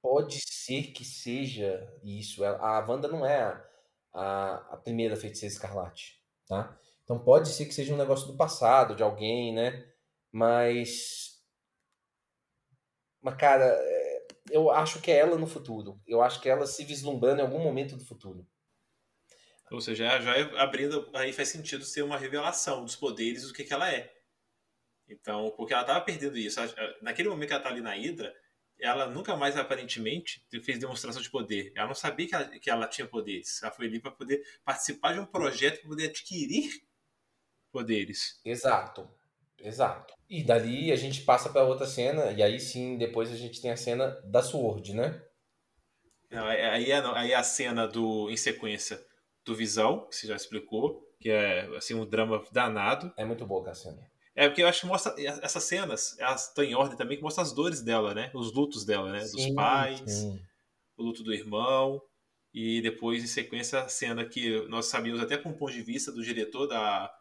pode 0.00 0.40
ser 0.40 0.92
que 0.92 1.04
seja 1.04 1.92
isso. 2.04 2.44
A 2.44 2.78
Wanda 2.88 3.08
não 3.08 3.26
é 3.26 3.42
a, 3.42 3.64
a, 4.12 4.54
a 4.74 4.76
primeira 4.76 5.16
Feiticeira 5.16 5.52
Escarlate. 5.52 6.20
Tá? 6.46 6.76
Então 7.04 7.18
pode 7.18 7.48
ser 7.48 7.66
que 7.66 7.74
seja 7.74 7.92
um 7.92 7.98
negócio 7.98 8.28
do 8.28 8.36
passado, 8.36 8.94
de 8.94 9.02
alguém, 9.02 9.52
né? 9.52 9.84
Mas. 10.30 11.29
Mas, 13.22 13.36
cara, 13.36 13.64
é, 13.64 14.26
eu 14.50 14.70
acho 14.70 15.00
que 15.00 15.10
é 15.10 15.18
ela 15.18 15.36
no 15.36 15.46
futuro. 15.46 16.00
Eu 16.06 16.22
acho 16.22 16.40
que 16.40 16.48
é 16.48 16.52
ela 16.52 16.66
se 16.66 16.84
vislumbrando 16.84 17.40
em 17.40 17.44
algum 17.44 17.60
momento 17.60 17.96
do 17.96 18.04
futuro. 18.04 18.46
Ou 19.70 19.80
seja, 19.80 20.20
já 20.20 20.32
abrindo, 20.60 21.08
aí 21.14 21.32
faz 21.32 21.48
sentido 21.48 21.84
ser 21.84 22.02
uma 22.02 22.18
revelação 22.18 22.84
dos 22.84 22.96
poderes 22.96 23.46
do 23.46 23.52
que, 23.52 23.62
que 23.62 23.72
ela 23.72 23.92
é. 23.92 24.12
Então, 25.08 25.52
porque 25.56 25.72
ela 25.72 25.82
estava 25.82 26.00
perdendo 26.00 26.36
isso. 26.36 26.58
Naquele 27.02 27.28
momento 27.28 27.48
que 27.48 27.52
ela 27.54 27.62
está 27.62 27.70
ali 27.70 27.80
na 27.80 27.94
Hydra, 27.94 28.34
ela 28.80 29.06
nunca 29.06 29.36
mais 29.36 29.56
aparentemente 29.56 30.44
fez 30.62 30.78
demonstração 30.78 31.20
de 31.20 31.30
poder. 31.30 31.72
Ela 31.76 31.88
não 31.88 31.94
sabia 31.94 32.26
que 32.26 32.34
ela, 32.34 32.58
que 32.58 32.70
ela 32.70 32.88
tinha 32.88 33.06
poderes. 33.06 33.62
Ela 33.62 33.72
foi 33.72 33.86
ali 33.86 34.00
para 34.00 34.10
poder 34.10 34.42
participar 34.64 35.12
de 35.12 35.20
um 35.20 35.26
projeto 35.26 35.80
para 35.80 35.88
poder 35.88 36.08
adquirir 36.08 36.70
poderes. 37.70 38.40
Exato. 38.44 39.08
Exato. 39.62 40.14
E 40.28 40.42
dali 40.44 40.92
a 40.92 40.96
gente 40.96 41.22
passa 41.22 41.50
para 41.50 41.64
outra 41.64 41.86
cena, 41.86 42.32
e 42.32 42.42
aí 42.42 42.60
sim, 42.60 42.96
depois 42.96 43.30
a 43.32 43.36
gente 43.36 43.60
tem 43.60 43.70
a 43.70 43.76
cena 43.76 44.20
da 44.24 44.42
Sword, 44.42 44.94
né? 44.94 45.20
Não, 46.30 46.46
aí, 46.46 46.90
é, 46.90 47.00
aí 47.00 47.32
é 47.32 47.34
a 47.34 47.42
cena 47.42 47.88
do, 47.88 48.30
em 48.30 48.36
sequência 48.36 49.00
do 49.44 49.54
Visão, 49.54 50.06
que 50.06 50.14
você 50.14 50.28
já 50.28 50.36
explicou, 50.36 51.02
que 51.18 51.28
é 51.28 51.66
assim 51.76 51.94
um 51.94 52.06
drama 52.06 52.42
danado. 52.52 53.12
É 53.16 53.24
muito 53.24 53.44
boa 53.44 53.68
a 53.68 53.74
cena. 53.74 53.98
É 54.36 54.48
porque 54.48 54.62
eu 54.62 54.68
acho 54.68 54.82
que 54.82 54.86
mostra 54.86 55.14
essas 55.18 55.64
cenas, 55.64 56.16
elas 56.18 56.48
estão 56.48 56.62
em 56.62 56.74
ordem 56.74 56.96
também, 56.96 57.16
que 57.16 57.22
mostra 57.22 57.42
as 57.42 57.52
dores 57.52 57.82
dela, 57.82 58.14
né? 58.14 58.30
Os 58.32 58.52
lutos 58.54 58.84
dela, 58.84 59.10
né? 59.10 59.20
Sim, 59.20 59.36
Dos 59.36 59.54
pais, 59.54 60.00
sim. 60.10 60.40
o 60.96 61.02
luto 61.02 61.24
do 61.24 61.34
irmão, 61.34 62.00
e 62.54 62.80
depois 62.80 63.22
em 63.22 63.26
sequência 63.26 63.80
a 63.80 63.88
cena 63.88 64.24
que 64.24 64.66
nós 64.68 64.86
sabíamos 64.86 65.20
até 65.20 65.36
com 65.36 65.50
o 65.50 65.56
ponto 65.56 65.72
de 65.72 65.82
vista 65.82 66.12
do 66.12 66.22
diretor 66.22 66.66
da 66.66 67.12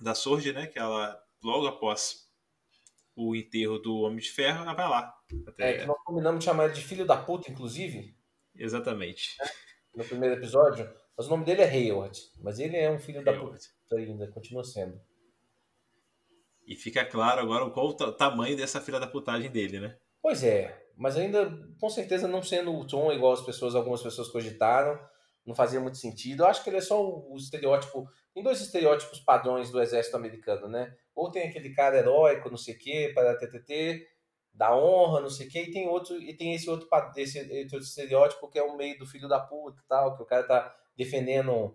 da 0.00 0.14
Sword, 0.14 0.52
né? 0.52 0.66
Que 0.66 0.78
ela, 0.78 1.18
logo 1.42 1.66
após 1.66 2.28
o 3.14 3.34
enterro 3.34 3.78
do 3.78 3.98
Homem 4.00 4.18
de 4.18 4.30
Ferro, 4.30 4.62
ela 4.62 4.74
vai 4.74 4.88
lá. 4.88 5.14
Até... 5.46 5.70
É, 5.70 5.78
que 5.78 5.86
nós 5.86 5.98
combinamos 6.04 6.40
de 6.40 6.44
chamar 6.44 6.66
ele 6.66 6.74
de 6.74 6.82
filho 6.82 7.04
da 7.06 7.16
puta, 7.16 7.50
inclusive. 7.50 8.16
Exatamente. 8.54 9.36
No 9.94 10.04
primeiro 10.04 10.36
episódio. 10.36 10.88
Mas 11.16 11.26
o 11.26 11.30
nome 11.30 11.44
dele 11.44 11.62
é 11.62 11.68
Hayward. 11.68 12.20
Mas 12.40 12.58
ele 12.60 12.76
é 12.76 12.90
um 12.90 12.98
filho 12.98 13.18
Hayward. 13.20 13.40
da 13.42 13.50
puta 13.50 13.96
ainda, 13.96 14.28
continua 14.30 14.62
sendo. 14.62 15.00
E 16.66 16.76
fica 16.76 17.04
claro 17.04 17.40
agora 17.40 17.68
qual 17.70 17.88
o 17.88 18.12
tamanho 18.12 18.56
dessa 18.56 18.80
filha 18.80 19.00
da 19.00 19.06
putagem 19.06 19.50
dele, 19.50 19.80
né? 19.80 19.98
Pois 20.20 20.44
é, 20.44 20.86
mas 20.96 21.16
ainda, 21.16 21.50
com 21.80 21.88
certeza, 21.88 22.28
não 22.28 22.42
sendo 22.42 22.74
o 22.74 22.86
Tom 22.86 23.10
igual 23.10 23.32
as 23.32 23.40
pessoas, 23.40 23.74
algumas 23.74 24.02
pessoas 24.02 24.28
cogitaram, 24.28 24.98
não 25.48 25.54
fazia 25.54 25.80
muito 25.80 25.96
sentido. 25.96 26.42
Eu 26.42 26.46
acho 26.46 26.62
que 26.62 26.68
ele 26.68 26.76
é 26.76 26.82
só 26.82 27.02
o, 27.02 27.32
o 27.32 27.36
estereótipo 27.38 28.06
tem 28.34 28.42
dois 28.42 28.60
estereótipos 28.60 29.18
padrões 29.18 29.70
do 29.70 29.80
exército 29.80 30.14
americano, 30.14 30.68
né? 30.68 30.94
Ou 31.14 31.30
tem 31.30 31.48
aquele 31.48 31.74
cara 31.74 31.96
heróico, 31.96 32.50
não 32.50 32.58
sei 32.58 32.74
o 32.74 32.78
quê, 32.78 33.10
para 33.14 33.36
TTT, 33.36 34.06
da 34.52 34.76
honra, 34.76 35.22
não 35.22 35.30
sei 35.30 35.46
o 35.48 35.50
quê, 35.50 35.62
e 35.62 35.70
tem 35.72 35.88
outro 35.88 36.20
e 36.20 36.36
tem 36.36 36.54
esse 36.54 36.68
outro 36.68 36.86
esse, 37.16 37.38
esse 37.38 37.74
outro 37.74 37.88
estereótipo 37.88 38.48
que 38.50 38.58
é 38.58 38.62
o 38.62 38.76
meio 38.76 38.98
do 38.98 39.06
filho 39.06 39.26
da 39.26 39.40
puta, 39.40 39.82
tal, 39.88 40.14
que 40.16 40.22
o 40.22 40.26
cara 40.26 40.44
tá 40.44 40.76
defendendo 40.96 41.74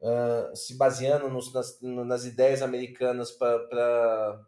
uh, 0.00 0.54
se 0.54 0.76
baseando 0.78 1.28
nos, 1.28 1.52
nas, 1.52 1.80
nas 1.82 2.24
ideias 2.24 2.62
americanas 2.62 3.32
para 3.32 4.46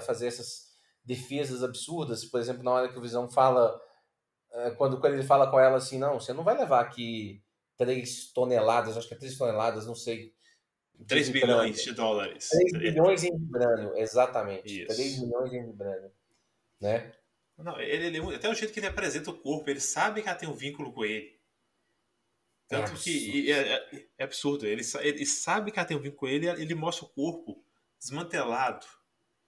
fazer 0.00 0.28
essas 0.28 0.72
defesas 1.04 1.64
absurdas, 1.64 2.24
por 2.24 2.38
exemplo, 2.38 2.62
na 2.62 2.70
hora 2.70 2.88
que 2.88 2.98
o 2.98 3.02
Visão 3.02 3.28
fala 3.28 3.78
quando, 4.76 5.00
quando 5.00 5.14
ele 5.14 5.22
fala 5.22 5.50
com 5.50 5.58
ela 5.58 5.76
assim, 5.76 5.98
não, 5.98 6.20
você 6.20 6.32
não 6.32 6.44
vai 6.44 6.56
levar 6.56 6.80
aqui 6.80 7.42
3 7.78 8.32
toneladas, 8.32 8.96
acho 8.96 9.08
que 9.08 9.14
é 9.14 9.18
3 9.18 9.36
toneladas, 9.36 9.86
não 9.86 9.94
sei. 9.94 10.34
3 11.06 11.30
bilhões 11.30 11.82
de 11.82 11.92
dólares. 11.92 12.48
3 12.48 12.72
bilhões 12.72 13.24
em 13.24 13.36
vibrânio, 13.36 13.96
exatamente. 13.96 14.82
Isso. 14.82 14.94
3 14.94 15.18
milhões 15.20 15.52
em 15.52 15.66
vibrânio. 15.66 16.12
Né? 16.80 17.12
Não, 17.58 17.80
ele, 17.80 18.18
ele, 18.18 18.34
até 18.34 18.48
o 18.48 18.54
jeito 18.54 18.72
que 18.72 18.80
ele 18.80 18.86
apresenta 18.86 19.30
o 19.30 19.38
corpo, 19.38 19.68
ele 19.68 19.80
sabe 19.80 20.22
que 20.22 20.28
ela 20.28 20.38
tem 20.38 20.48
um 20.48 20.54
vínculo 20.54 20.92
com 20.92 21.04
ele. 21.04 21.40
Tanto 22.68 22.92
é 22.92 22.96
que 22.96 23.52
é, 23.52 23.74
é, 23.74 24.06
é, 24.18 24.24
absurdo. 24.24 24.66
Ele, 24.66 24.82
ele 25.00 25.26
sabe 25.26 25.70
que 25.70 25.78
ela 25.78 25.86
tem 25.86 25.96
um 25.96 26.00
vínculo 26.00 26.20
com 26.20 26.28
ele, 26.28 26.48
ele 26.48 26.74
mostra 26.74 27.04
o 27.04 27.08
corpo 27.08 27.64
desmantelado, 27.98 28.86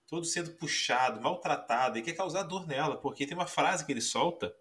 todo 0.07 0.25
sendo 0.25 0.53
puxado, 0.53 1.21
maltratado, 1.21 1.99
e 1.99 2.03
quer 2.03 2.13
causar 2.13 2.43
dor 2.43 2.67
nela, 2.67 2.97
porque 3.01 3.27
tem 3.27 3.37
uma 3.37 3.47
frase 3.47 3.85
que 3.85 3.93
ele 3.93 4.01
solta 4.01 4.55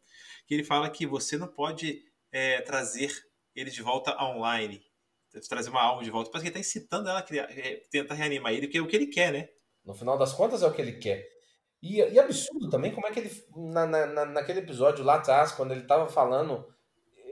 que 0.46 0.54
ele 0.54 0.64
fala 0.64 0.90
que 0.90 1.06
você 1.06 1.38
não 1.38 1.48
pode 1.48 2.04
é, 2.32 2.62
trazer 2.62 3.12
ele 3.56 3.70
de 3.70 3.82
volta 3.82 4.16
online. 4.22 4.82
Trazer 5.50 5.70
uma 5.70 5.82
alma 5.82 6.04
de 6.04 6.12
volta. 6.12 6.30
Parece 6.30 6.52
que 6.52 6.58
ele 6.58 6.60
está 6.62 6.70
incitando 6.80 7.10
ela 7.10 7.20
a 7.20 7.24
criar, 7.24 7.46
é, 7.50 7.82
tentar 7.90 8.14
reanimar 8.14 8.54
ele, 8.54 8.68
porque 8.68 8.78
é 8.78 8.82
o 8.82 8.88
que 8.88 8.96
ele 8.96 9.08
quer, 9.08 9.32
né? 9.32 9.50
No 9.84 9.94
final 9.94 10.18
das 10.18 10.34
contas 10.34 10.62
é 10.62 10.68
o 10.68 10.74
que 10.74 10.82
ele 10.82 10.94
quer. 10.94 11.28
E, 11.82 11.98
e 11.98 12.20
absurdo 12.20 12.70
também 12.70 12.94
como 12.94 13.08
é 13.08 13.12
que 13.12 13.20
ele, 13.20 13.46
na, 13.56 13.86
na, 13.86 14.26
naquele 14.26 14.60
episódio 14.60 15.04
lá 15.04 15.16
atrás, 15.16 15.52
quando 15.52 15.72
ele 15.72 15.82
estava 15.82 16.08
falando, 16.08 16.66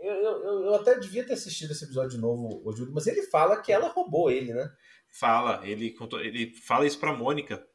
eu, 0.02 0.14
eu, 0.14 0.66
eu, 0.66 0.76
até 0.76 1.00
devia 1.00 1.26
ter 1.26 1.34
assistido 1.34 1.72
esse 1.72 1.86
episódio 1.86 2.12
de 2.12 2.18
novo, 2.18 2.62
o 2.66 2.76
Júlio, 2.76 2.94
mas 2.94 3.08
ele 3.08 3.22
fala 3.24 3.62
que 3.62 3.72
ela 3.72 3.88
roubou 3.88 4.30
ele, 4.30 4.54
né? 4.54 4.70
Fala, 5.08 5.66
ele, 5.66 5.96
ele 6.22 6.54
fala 6.56 6.86
isso 6.86 7.00
pra 7.00 7.16
Mônica 7.16 7.66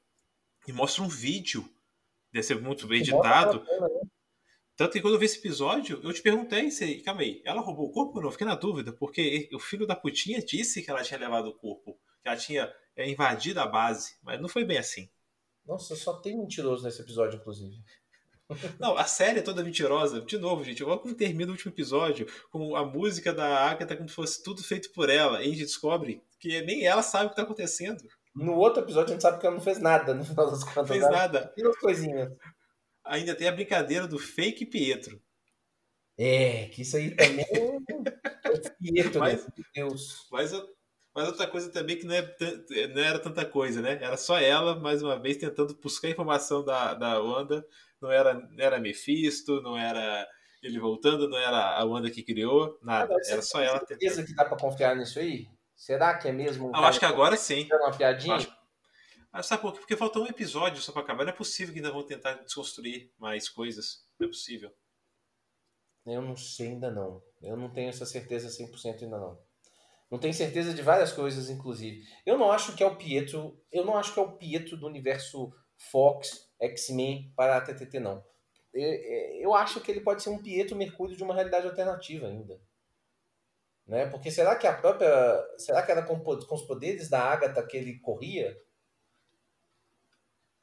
e 0.67 0.73
mostra 0.73 1.03
um 1.03 1.09
vídeo 1.09 1.67
desse 2.33 2.55
muito 2.55 2.87
bem 2.87 3.01
editado. 3.01 3.61
Né? 3.61 4.01
Tanto 4.77 4.93
que 4.93 5.01
quando 5.01 5.15
eu 5.15 5.19
vi 5.19 5.25
esse 5.25 5.39
episódio, 5.39 5.99
eu 6.05 6.13
te 6.13 6.21
perguntei 6.21 6.71
se, 6.71 6.97
calma 6.97 7.23
aí, 7.23 7.41
ela 7.47 7.63
roubou 7.63 7.87
o 7.87 7.91
corpo 7.91 8.17
ou 8.17 8.21
não? 8.21 8.29
Eu 8.29 8.33
fiquei 8.33 8.47
na 8.47 8.55
dúvida, 8.55 8.93
porque 8.93 9.49
o 9.55 9.59
filho 9.59 9.87
da 9.87 9.97
putinha 9.97 10.43
disse 10.43 10.83
que 10.83 10.91
ela 10.91 11.03
tinha 11.03 11.19
levado 11.19 11.49
o 11.49 11.55
corpo, 11.55 11.99
que 12.23 12.29
ela 12.29 12.37
tinha 12.37 12.71
é, 12.95 13.09
invadido 13.09 13.59
a 13.59 13.67
base, 13.67 14.17
mas 14.23 14.39
não 14.39 14.51
foi 14.51 14.65
bem 14.65 14.77
assim. 14.77 15.09
Nossa, 15.67 15.97
só 15.97 16.21
tem 16.21 16.37
mentiroso 16.37 16.85
nesse 16.85 17.01
episódio, 17.01 17.39
inclusive. 17.39 17.75
Não, 18.79 18.97
a 18.97 19.03
série 19.03 19.41
é 19.41 19.43
toda 19.43 19.65
mentirosa. 19.65 20.21
De 20.21 20.39
novo, 20.39 20.63
gente, 20.63 20.85
olha 20.85 21.01
como 21.01 21.13
termina 21.13 21.51
o 21.51 21.53
último 21.53 21.73
episódio, 21.73 22.29
com 22.53 22.77
a 22.77 22.85
música 22.85 23.33
da 23.33 23.69
Agatha 23.69 23.97
como 23.97 24.09
se 24.09 24.15
fosse 24.15 24.41
tudo 24.45 24.63
feito 24.63 24.93
por 24.93 25.11
ela. 25.11 25.43
E 25.43 25.47
a 25.47 25.51
gente 25.51 25.65
descobre 25.65 26.23
que 26.39 26.63
nem 26.63 26.87
ela 26.87 27.03
sabe 27.03 27.25
o 27.25 27.29
que 27.31 27.33
está 27.33 27.43
acontecendo. 27.43 28.05
No 28.33 28.55
outro 28.55 28.85
episódio 28.85 29.09
a 29.09 29.13
gente 29.15 29.23
sabe 29.23 29.41
que 29.41 29.47
ela 29.47 29.57
não 29.57 29.63
fez 29.63 29.81
nada, 29.81 30.15
no 30.15 30.25
final 30.25 30.49
das 30.49 30.63
contas. 30.63 30.87
Fez 30.87 31.03
nada. 31.11 31.53
E 31.57 31.67
as 31.67 31.77
coisinhas 31.77 32.31
ainda 33.07 33.35
tem 33.35 33.49
a 33.49 33.53
brincadeira 33.53 34.07
do 34.07 34.19
fake 34.19 34.67
Pietro. 34.67 35.21
É, 36.19 36.67
que 36.69 36.83
isso 36.83 36.97
aí 36.97 37.15
também 37.15 37.45
é 37.45 38.71
Pietro, 38.81 39.21
mas, 39.21 39.45
né? 39.45 39.53
Deus. 39.75 40.27
Mas, 40.31 40.53
mas 41.15 41.29
outra 41.29 41.47
coisa 41.47 41.71
também 41.71 41.99
que 41.99 42.07
não, 42.07 42.15
é, 42.15 42.87
não 42.95 43.03
era 43.03 43.19
tanta 43.19 43.45
coisa, 43.45 43.83
né? 43.83 43.99
Era 44.01 44.17
só 44.17 44.39
ela, 44.39 44.77
mais 44.77 45.03
uma 45.03 45.19
vez, 45.19 45.37
tentando 45.37 45.79
buscar 45.83 46.09
informação 46.09 46.65
da, 46.65 46.95
da 46.95 47.21
Wanda. 47.21 47.67
Não 48.01 48.11
era, 48.11 48.35
não 48.35 48.65
era 48.65 48.81
Mephisto, 48.81 49.61
não 49.61 49.77
era 49.77 50.27
ele 50.63 50.79
voltando, 50.79 51.29
não 51.29 51.39
era 51.39 51.79
a 51.79 51.85
Wanda 51.85 52.11
que 52.11 52.23
criou, 52.23 52.79
nada. 52.83 53.15
Era 53.29 53.43
só 53.43 53.61
ela 53.61 53.79
tentando. 53.81 54.01
certeza 54.01 54.25
que 54.25 54.35
dá 54.35 54.45
pra 54.45 54.59
confiar 54.59 54.97
nisso 54.97 55.19
aí? 55.19 55.47
Será 55.75 56.17
que 56.17 56.29
é 56.29 56.33
mesmo? 56.33 56.69
Um 56.69 56.77
Eu 56.77 56.85
acho 56.85 56.99
que 56.99 57.05
agora 57.05 57.37
sim. 57.37 57.69
Uma 57.71 57.93
piadinha? 57.93 58.37
Acho, 58.37 58.51
ah, 59.39 59.43
sabe 59.43 59.63
por 59.63 59.73
quê? 59.73 59.79
Porque 59.81 59.97
faltou 59.97 60.25
um 60.25 60.29
episódio 60.29 60.83
só 60.83 60.93
para 60.93 61.03
acabar. 61.03 61.25
Não 61.25 61.33
é 61.33 61.37
possível 61.37 61.73
que 61.73 61.81
ainda 61.81 61.93
vão 61.93 62.05
tentar 62.05 62.35
desconstruir 62.35 63.13
mais 63.19 63.49
coisas. 63.49 64.05
Não 64.19 64.27
é 64.27 64.31
possível. 64.31 64.71
Eu 66.07 66.23
não 66.23 66.37
sei 66.37 66.69
ainda 66.69 66.91
não. 66.91 67.23
Eu 67.43 67.57
não 67.57 67.73
tenho 67.73 67.89
essa 67.89 68.07
certeza 68.07 68.49
100% 68.49 69.03
ainda 69.03 69.19
não. 69.19 69.39
Não 70.11 70.19
tenho 70.19 70.33
certeza 70.33 70.73
de 70.73 70.83
várias 70.83 71.13
coisas, 71.13 71.51
inclusive. 71.51 72.03
Eu 72.25 72.39
não 72.39 72.51
acho 72.51 72.77
que 72.77 72.83
é 72.83 72.87
o 72.87 72.97
Pietro. 72.97 73.61
Eu 73.73 73.85
não 73.85 73.97
acho 73.97 74.15
que 74.15 74.21
é 74.21 74.23
o 74.23 74.37
Pietro 74.37 74.77
do 74.77 74.87
universo 74.87 75.53
Fox, 75.91 76.49
X-Men 76.61 77.33
para 77.37 77.57
a 77.57 77.61
TTT, 77.61 78.01
não. 78.01 78.25
Eu, 78.73 79.41
eu 79.41 79.55
acho 79.55 79.81
que 79.81 79.91
ele 79.91 80.01
pode 80.01 80.23
ser 80.23 80.31
um 80.31 80.43
Pietro 80.43 80.77
Mercúrio 80.77 81.17
de 81.17 81.23
uma 81.23 81.35
realidade 81.35 81.67
alternativa 81.67 82.29
ainda. 82.29 82.61
Né? 83.87 84.07
Porque 84.07 84.31
será 84.31 84.57
que 84.57 84.67
a 84.67 84.73
própria. 84.73 85.09
Será 85.59 85.83
que 85.83 85.91
era 85.93 86.03
com, 86.03 86.19
com 86.21 86.55
os 86.55 86.67
poderes 86.67 87.09
da 87.09 87.21
Agatha 87.21 87.67
que 87.67 87.77
ele 87.77 87.99
corria? 88.01 88.57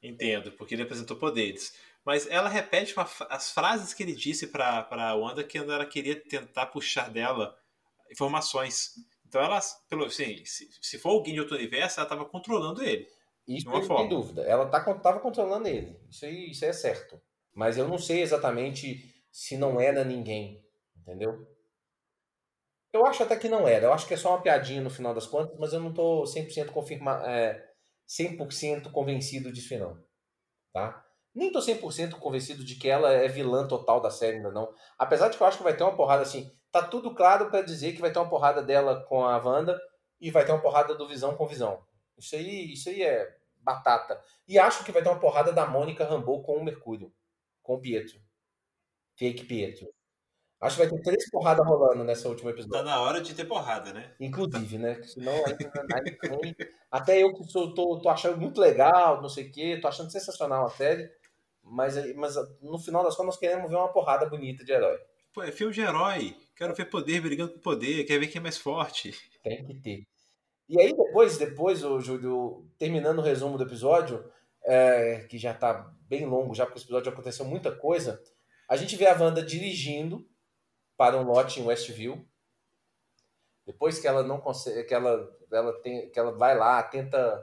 Entendo, 0.04 0.52
porque 0.52 0.74
ele 0.74 0.82
apresentou 0.82 1.16
poderes. 1.16 1.74
Mas 2.04 2.26
ela 2.28 2.48
repete 2.48 2.94
uma, 2.94 3.08
as 3.30 3.50
frases 3.50 3.94
que 3.94 4.02
ele 4.02 4.14
disse 4.14 4.48
para 4.48 4.86
a 4.90 5.14
Wanda 5.14 5.42
que 5.42 5.56
ela 5.56 5.86
queria 5.86 6.20
tentar 6.20 6.66
puxar 6.66 7.10
dela 7.10 7.56
informações. 8.10 8.96
Então 9.26 9.42
ela, 9.42 9.58
pelo 9.88 10.04
assim, 10.04 10.44
se, 10.44 10.68
se 10.82 10.98
for 10.98 11.10
alguém 11.10 11.32
de 11.32 11.40
outro 11.40 11.56
universo, 11.56 11.98
ela 11.98 12.06
estava 12.06 12.24
controlando 12.26 12.82
ele. 12.82 13.08
Isso 13.48 13.66
não 13.66 13.80
tem 13.80 14.08
dúvida. 14.08 14.42
Ela 14.42 14.64
estava 14.66 14.94
tá, 14.98 15.18
controlando 15.18 15.66
ele. 15.66 15.98
Isso 16.10 16.26
aí, 16.26 16.50
isso 16.50 16.64
aí 16.64 16.70
é 16.70 16.74
certo. 16.74 17.20
Mas 17.54 17.78
eu 17.78 17.88
não 17.88 17.98
sei 17.98 18.20
exatamente 18.20 19.14
se 19.32 19.56
não 19.56 19.80
era 19.80 20.04
ninguém. 20.04 20.62
Entendeu? 20.96 21.46
Eu 22.92 23.06
acho 23.06 23.22
até 23.22 23.36
que 23.36 23.48
não 23.48 23.66
era. 23.66 23.86
Eu 23.86 23.92
acho 23.92 24.06
que 24.06 24.14
é 24.14 24.16
só 24.16 24.30
uma 24.30 24.42
piadinha 24.42 24.80
no 24.80 24.90
final 24.90 25.14
das 25.14 25.26
contas, 25.26 25.58
mas 25.58 25.72
eu 25.72 25.80
não 25.80 25.92
tô 25.92 26.22
100% 26.24 26.70
confirma, 26.70 27.22
é, 27.26 27.73
100% 28.08 28.90
convencido 28.90 29.52
disso 29.52 29.78
não. 29.78 30.02
Tá? 30.72 31.04
Nem 31.34 31.50
tô 31.50 31.58
100% 31.58 32.18
convencido 32.18 32.64
de 32.64 32.76
que 32.76 32.88
ela 32.88 33.12
é 33.12 33.26
vilã 33.26 33.66
total 33.66 34.00
da 34.00 34.10
série 34.10 34.36
ainda 34.36 34.52
não. 34.52 34.72
Apesar 34.98 35.28
de 35.28 35.36
que 35.36 35.42
eu 35.42 35.46
acho 35.46 35.58
que 35.58 35.64
vai 35.64 35.76
ter 35.76 35.82
uma 35.82 35.96
porrada 35.96 36.22
assim. 36.22 36.50
Tá 36.70 36.82
tudo 36.82 37.14
claro 37.14 37.50
para 37.50 37.62
dizer 37.62 37.92
que 37.92 38.00
vai 38.00 38.12
ter 38.12 38.18
uma 38.18 38.28
porrada 38.28 38.62
dela 38.62 39.04
com 39.04 39.24
a 39.24 39.36
Wanda 39.38 39.80
e 40.20 40.30
vai 40.30 40.44
ter 40.44 40.52
uma 40.52 40.60
porrada 40.60 40.94
do 40.94 41.06
Visão 41.06 41.36
com 41.36 41.46
Visão. 41.46 41.84
Isso 42.18 42.34
aí, 42.34 42.72
isso 42.72 42.88
aí 42.88 43.02
é 43.02 43.36
batata. 43.58 44.20
E 44.46 44.58
acho 44.58 44.84
que 44.84 44.90
vai 44.90 45.02
ter 45.02 45.08
uma 45.08 45.20
porrada 45.20 45.52
da 45.52 45.66
Mônica 45.66 46.04
Rambeau 46.04 46.42
com 46.42 46.56
o 46.56 46.64
Mercúrio. 46.64 47.12
Com 47.62 47.74
o 47.74 47.80
Pietro. 47.80 48.20
Fake 49.16 49.44
Pietro. 49.44 49.93
Acho 50.60 50.76
que 50.76 50.86
vai 50.86 50.90
ter 50.90 51.02
três 51.02 51.30
porradas 51.30 51.66
rolando 51.66 52.04
nessa 52.04 52.28
última 52.28 52.50
episódio. 52.50 52.72
Tá 52.72 52.82
na 52.82 53.00
hora 53.00 53.20
de 53.20 53.34
ter 53.34 53.44
porrada, 53.44 53.92
né? 53.92 54.12
Inclusive, 54.18 54.78
né? 54.78 55.02
Senão 55.02 55.32
aí, 55.32 56.56
Até 56.90 57.22
eu 57.22 57.34
que 57.34 57.44
sou, 57.44 57.74
tô, 57.74 58.00
tô 58.00 58.08
achando 58.08 58.38
muito 58.38 58.60
legal, 58.60 59.20
não 59.20 59.28
sei 59.28 59.48
o 59.48 59.52
quê, 59.52 59.78
tô 59.80 59.88
achando 59.88 60.10
sensacional 60.10 60.66
a 60.66 60.70
série. 60.70 61.10
Mas, 61.62 62.14
mas 62.14 62.34
no 62.62 62.78
final 62.78 63.02
das 63.02 63.14
contas 63.14 63.34
nós 63.34 63.38
queremos 63.38 63.68
ver 63.70 63.76
uma 63.76 63.92
porrada 63.92 64.26
bonita 64.26 64.64
de 64.64 64.72
herói. 64.72 64.98
Pô, 65.32 65.42
é 65.42 65.50
filme 65.50 65.72
de 65.72 65.80
herói. 65.80 66.36
Quero 66.56 66.74
ver 66.74 66.84
poder 66.86 67.20
brigando 67.20 67.52
com 67.52 67.58
poder, 67.58 68.04
quero 68.04 68.20
ver 68.20 68.28
quem 68.28 68.38
é 68.38 68.42
mais 68.42 68.56
forte. 68.56 69.12
Tem 69.42 69.64
que 69.64 69.74
ter. 69.74 70.06
E 70.68 70.80
aí 70.80 70.94
depois, 70.96 71.36
depois, 71.36 71.84
o 71.84 72.00
Júlio, 72.00 72.66
terminando 72.78 73.18
o 73.18 73.22
resumo 73.22 73.58
do 73.58 73.64
episódio, 73.64 74.24
é, 74.64 75.26
que 75.28 75.36
já 75.36 75.52
tá 75.52 75.92
bem 76.08 76.24
longo, 76.24 76.54
já 76.54 76.64
porque 76.64 76.78
esse 76.78 76.86
episódio 76.86 77.12
aconteceu 77.12 77.44
muita 77.44 77.70
coisa, 77.72 78.22
a 78.68 78.76
gente 78.76 78.96
vê 78.96 79.06
a 79.06 79.20
Wanda 79.20 79.42
dirigindo 79.42 80.26
para 80.96 81.16
um 81.16 81.22
lote 81.22 81.60
em 81.60 81.64
Westview. 81.64 82.26
Depois 83.66 83.98
que 83.98 84.06
ela 84.06 84.22
não 84.22 84.40
consegue, 84.40 84.84
que 84.84 84.94
ela, 84.94 85.28
ela 85.50 85.72
tem, 85.80 86.10
que 86.10 86.18
ela 86.18 86.32
vai 86.32 86.56
lá, 86.56 86.82
tenta, 86.82 87.42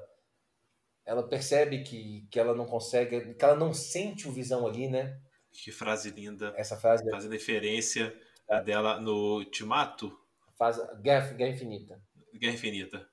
ela 1.06 1.28
percebe 1.28 1.84
que, 1.84 2.28
que 2.30 2.40
ela 2.40 2.54
não 2.54 2.66
consegue, 2.66 3.34
que 3.34 3.44
ela 3.44 3.56
não 3.56 3.74
sente 3.74 4.28
o 4.28 4.32
visão 4.32 4.68
ali, 4.68 4.88
né? 4.88 5.20
Que 5.52 5.72
frase 5.72 6.12
linda. 6.12 6.54
Essa 6.56 6.78
frase. 6.78 7.10
Fazendo 7.10 7.34
referência 7.34 8.16
é. 8.48 8.62
dela 8.62 9.00
no 9.00 9.38
Ultimato. 9.40 10.16
Faz 10.58 10.78
Guerra, 11.02 11.34
Guerra 11.34 11.52
Infinita. 11.52 12.02
Guerra 12.34 12.54
Infinita. 12.54 13.10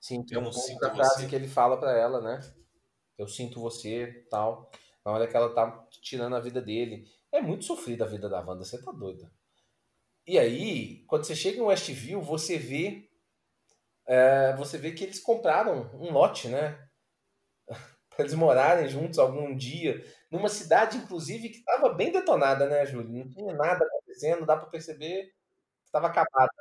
Sim, 0.00 0.24
tem 0.24 0.38
um 0.38 0.44
ponto 0.44 0.78
da 0.80 0.94
frase 0.94 1.22
você. 1.22 1.28
que 1.28 1.36
ele 1.36 1.48
fala 1.48 1.78
para 1.78 1.96
ela, 1.96 2.20
né? 2.20 2.40
Eu 3.16 3.28
sinto 3.28 3.60
você, 3.60 4.26
tal. 4.30 4.70
Na 5.04 5.12
hora 5.12 5.26
que 5.26 5.36
ela 5.36 5.54
tá 5.54 5.86
tirando 6.02 6.36
a 6.36 6.40
vida 6.40 6.60
dele. 6.60 7.06
É 7.30 7.40
muito 7.40 7.64
sofrida 7.64 8.04
a 8.04 8.08
vida 8.08 8.28
da 8.28 8.40
Wanda, 8.40 8.64
você 8.64 8.80
tá 8.82 8.90
doida. 8.90 9.30
E 10.28 10.38
aí, 10.38 11.04
quando 11.06 11.24
você 11.24 11.34
chega 11.34 11.56
em 11.56 11.62
Westview, 11.62 12.20
você 12.20 12.58
vê 12.58 13.08
é, 14.06 14.54
você 14.56 14.76
vê 14.76 14.92
que 14.92 15.02
eles 15.02 15.18
compraram 15.18 15.90
um 15.94 16.12
lote, 16.12 16.48
né? 16.48 16.78
para 18.10 18.20
eles 18.20 18.34
morarem 18.34 18.88
juntos 18.88 19.18
algum 19.18 19.56
dia, 19.56 20.04
numa 20.30 20.50
cidade, 20.50 20.98
inclusive, 20.98 21.48
que 21.48 21.58
estava 21.58 21.94
bem 21.94 22.12
detonada, 22.12 22.66
né, 22.66 22.84
Júlio? 22.84 23.08
Não 23.08 23.30
tinha 23.30 23.54
nada 23.54 23.82
acontecendo, 23.82 24.44
dá 24.44 24.54
para 24.54 24.68
perceber 24.68 25.24
que 25.24 25.86
estava 25.86 26.08
acabada. 26.08 26.52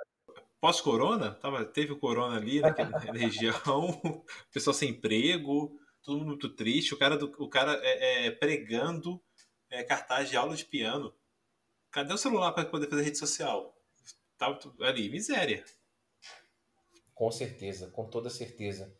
Pós-corona, 0.61 1.31
tava, 1.35 1.65
teve 1.65 1.91
o 1.91 1.99
corona 1.99 2.37
ali 2.37 2.61
naquela 2.95 2.99
região, 3.17 4.01
pessoal 4.53 4.73
sem 4.73 4.91
emprego, 4.91 5.77
todo 6.01 6.19
mundo 6.19 6.27
muito 6.27 6.55
triste, 6.55 6.93
o 6.93 6.97
cara, 6.97 7.17
do, 7.17 7.33
o 7.37 7.49
cara 7.49 7.77
é, 7.83 8.27
é, 8.27 8.31
pregando 8.31 9.21
é, 9.69 9.83
cartaz 9.83 10.29
de 10.29 10.37
aula 10.37 10.55
de 10.55 10.63
piano. 10.63 11.13
Cadê 11.97 12.13
o 12.13 12.17
celular 12.17 12.51
para 12.51 12.63
poder 12.63 12.87
fazer 12.87 13.01
rede 13.01 13.17
social? 13.17 13.75
Tava 14.37 14.59
ali, 14.81 15.09
miséria. 15.09 15.65
Com 17.15 17.31
certeza, 17.31 17.89
com 17.89 18.07
toda 18.07 18.29
certeza. 18.29 18.95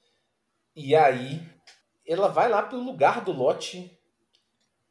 E 0.76 0.96
aí, 0.96 1.48
ela 2.08 2.28
vai 2.28 2.50
lá 2.50 2.64
pelo 2.64 2.84
lugar 2.84 3.24
do 3.24 3.32
lote, 3.32 3.96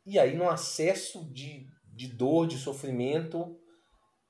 e 0.05 0.21
aí, 0.21 0.37
no 0.37 0.49
acesso 0.49 1.29
de, 1.33 1.67
de 1.85 2.07
dor, 2.07 2.47
de 2.47 2.57
sofrimento, 2.59 3.61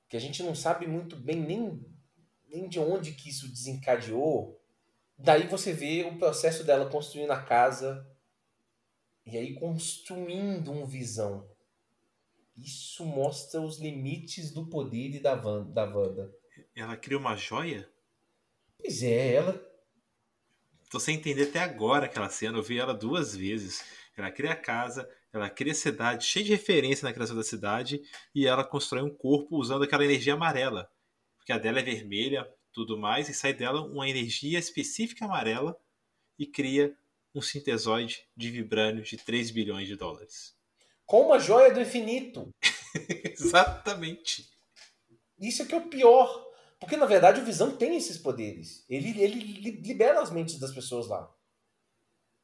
que 0.08 0.16
a 0.16 0.20
gente 0.20 0.42
não 0.42 0.54
sabe 0.54 0.86
muito 0.86 1.14
bem 1.14 1.36
nem, 1.36 1.78
nem 2.48 2.70
de 2.70 2.80
onde 2.80 3.12
que 3.12 3.28
isso 3.28 3.46
desencadeou, 3.46 4.58
daí 5.18 5.46
você 5.46 5.74
vê 5.74 6.02
o 6.02 6.16
processo 6.16 6.64
dela 6.64 6.88
construindo 6.88 7.32
a 7.32 7.42
casa, 7.42 8.10
e 9.26 9.36
aí 9.36 9.52
construindo 9.52 10.72
um 10.72 10.86
visão. 10.86 11.46
Isso 12.56 13.04
mostra 13.04 13.60
os 13.60 13.78
limites 13.78 14.50
do 14.50 14.66
poder 14.66 15.20
da, 15.20 15.34
Van, 15.34 15.64
da 15.70 15.84
Wanda. 15.84 16.32
Ela 16.74 16.96
cria 16.96 17.18
uma 17.18 17.36
joia? 17.36 17.88
Pois 18.78 19.02
é, 19.02 19.34
ela. 19.34 19.62
Tô 20.90 20.98
sem 20.98 21.16
entender 21.16 21.48
até 21.48 21.58
agora 21.58 22.06
aquela 22.06 22.30
cena. 22.30 22.56
Eu 22.56 22.62
vi 22.62 22.78
ela 22.78 22.94
duas 22.94 23.36
vezes. 23.36 23.84
Ela 24.16 24.30
cria 24.30 24.52
a 24.52 24.56
casa, 24.56 25.06
ela 25.30 25.50
cria 25.50 25.72
a 25.72 25.74
cidade, 25.74 26.24
cheia 26.24 26.46
de 26.46 26.52
referência 26.52 27.04
na 27.04 27.12
criação 27.12 27.36
da 27.36 27.42
cidade, 27.42 28.00
e 28.34 28.46
ela 28.46 28.64
constrói 28.64 29.02
um 29.02 29.14
corpo 29.14 29.58
usando 29.58 29.84
aquela 29.84 30.04
energia 30.04 30.32
amarela. 30.32 30.90
Porque 31.36 31.52
a 31.52 31.58
dela 31.58 31.80
é 31.80 31.82
vermelha, 31.82 32.50
tudo 32.72 32.96
mais, 32.96 33.28
e 33.28 33.34
sai 33.34 33.52
dela 33.52 33.82
uma 33.82 34.08
energia 34.08 34.58
específica 34.58 35.26
amarela 35.26 35.78
e 36.38 36.46
cria 36.46 36.96
um 37.34 37.42
sintesoide 37.42 38.26
de 38.34 38.50
vibrânio 38.50 39.02
de 39.02 39.18
3 39.18 39.50
bilhões 39.50 39.86
de 39.86 39.96
dólares 39.96 40.55
com 41.06 41.22
uma 41.22 41.38
joia 41.38 41.72
do 41.72 41.80
infinito. 41.80 42.52
Exatamente. 43.32 44.50
Isso 45.38 45.62
é 45.62 45.66
que 45.66 45.74
é 45.74 45.78
o 45.78 45.88
pior. 45.88 46.44
Porque, 46.78 46.96
na 46.96 47.06
verdade, 47.06 47.40
o 47.40 47.44
Visão 47.44 47.74
tem 47.76 47.96
esses 47.96 48.18
poderes. 48.18 48.84
Ele, 48.88 49.18
ele 49.20 49.38
libera 49.80 50.20
as 50.20 50.30
mentes 50.30 50.58
das 50.58 50.72
pessoas 50.72 51.06
lá. 51.08 51.32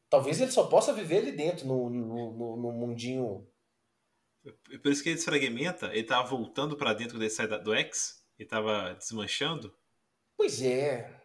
Talvez 0.09 0.41
ele 0.41 0.51
só 0.51 0.67
possa 0.67 0.93
viver 0.93 1.19
ali 1.19 1.33
dentro, 1.33 1.67
no, 1.67 1.91
no, 1.91 2.33
no, 2.33 2.57
no 2.57 2.73
mundinho. 2.73 3.47
Por 4.83 4.93
isso 4.93 5.03
que 5.03 5.09
ele 5.09 5.17
desfragmenta, 5.17 5.87
ele 5.87 6.05
tava 6.05 6.29
voltando 6.29 6.77
para 6.77 6.93
dentro 6.93 7.15
quando 7.15 7.23
ele 7.23 7.31
sai 7.31 7.47
do 7.47 7.75
X, 7.75 8.23
ele 8.39 8.49
tava 8.49 8.95
desmanchando. 8.95 9.75
Pois 10.37 10.61
é. 10.61 11.22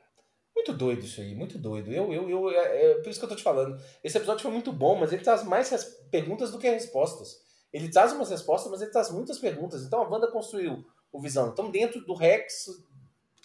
Muito 0.57 0.73
doido 0.73 1.05
isso 1.05 1.21
aí, 1.21 1.35
muito 1.35 1.59
doido. 1.59 1.93
Eu, 1.93 2.11
eu, 2.11 2.27
eu, 2.27 2.49
é, 2.49 2.81
é, 2.81 2.93
por 2.95 3.09
isso 3.09 3.19
que 3.19 3.25
eu 3.25 3.29
tô 3.29 3.35
te 3.35 3.43
falando. 3.43 3.79
Esse 4.03 4.17
episódio 4.17 4.41
foi 4.41 4.49
muito 4.49 4.73
bom, 4.73 4.95
mas 4.95 5.13
ele 5.13 5.21
traz 5.21 5.43
mais 5.43 5.69
perguntas 6.09 6.49
do 6.49 6.57
que 6.57 6.67
respostas. 6.67 7.39
Ele 7.71 7.87
traz 7.89 8.11
umas 8.11 8.31
respostas, 8.31 8.71
mas 8.71 8.81
ele 8.81 8.89
traz 8.89 9.11
muitas 9.11 9.37
perguntas. 9.37 9.83
Então 9.83 10.01
a 10.01 10.09
Wanda 10.09 10.31
construiu 10.31 10.83
o 11.11 11.21
Visão. 11.21 11.49
Então 11.49 11.69
dentro 11.69 12.03
do 12.03 12.15
Rex, 12.15 12.69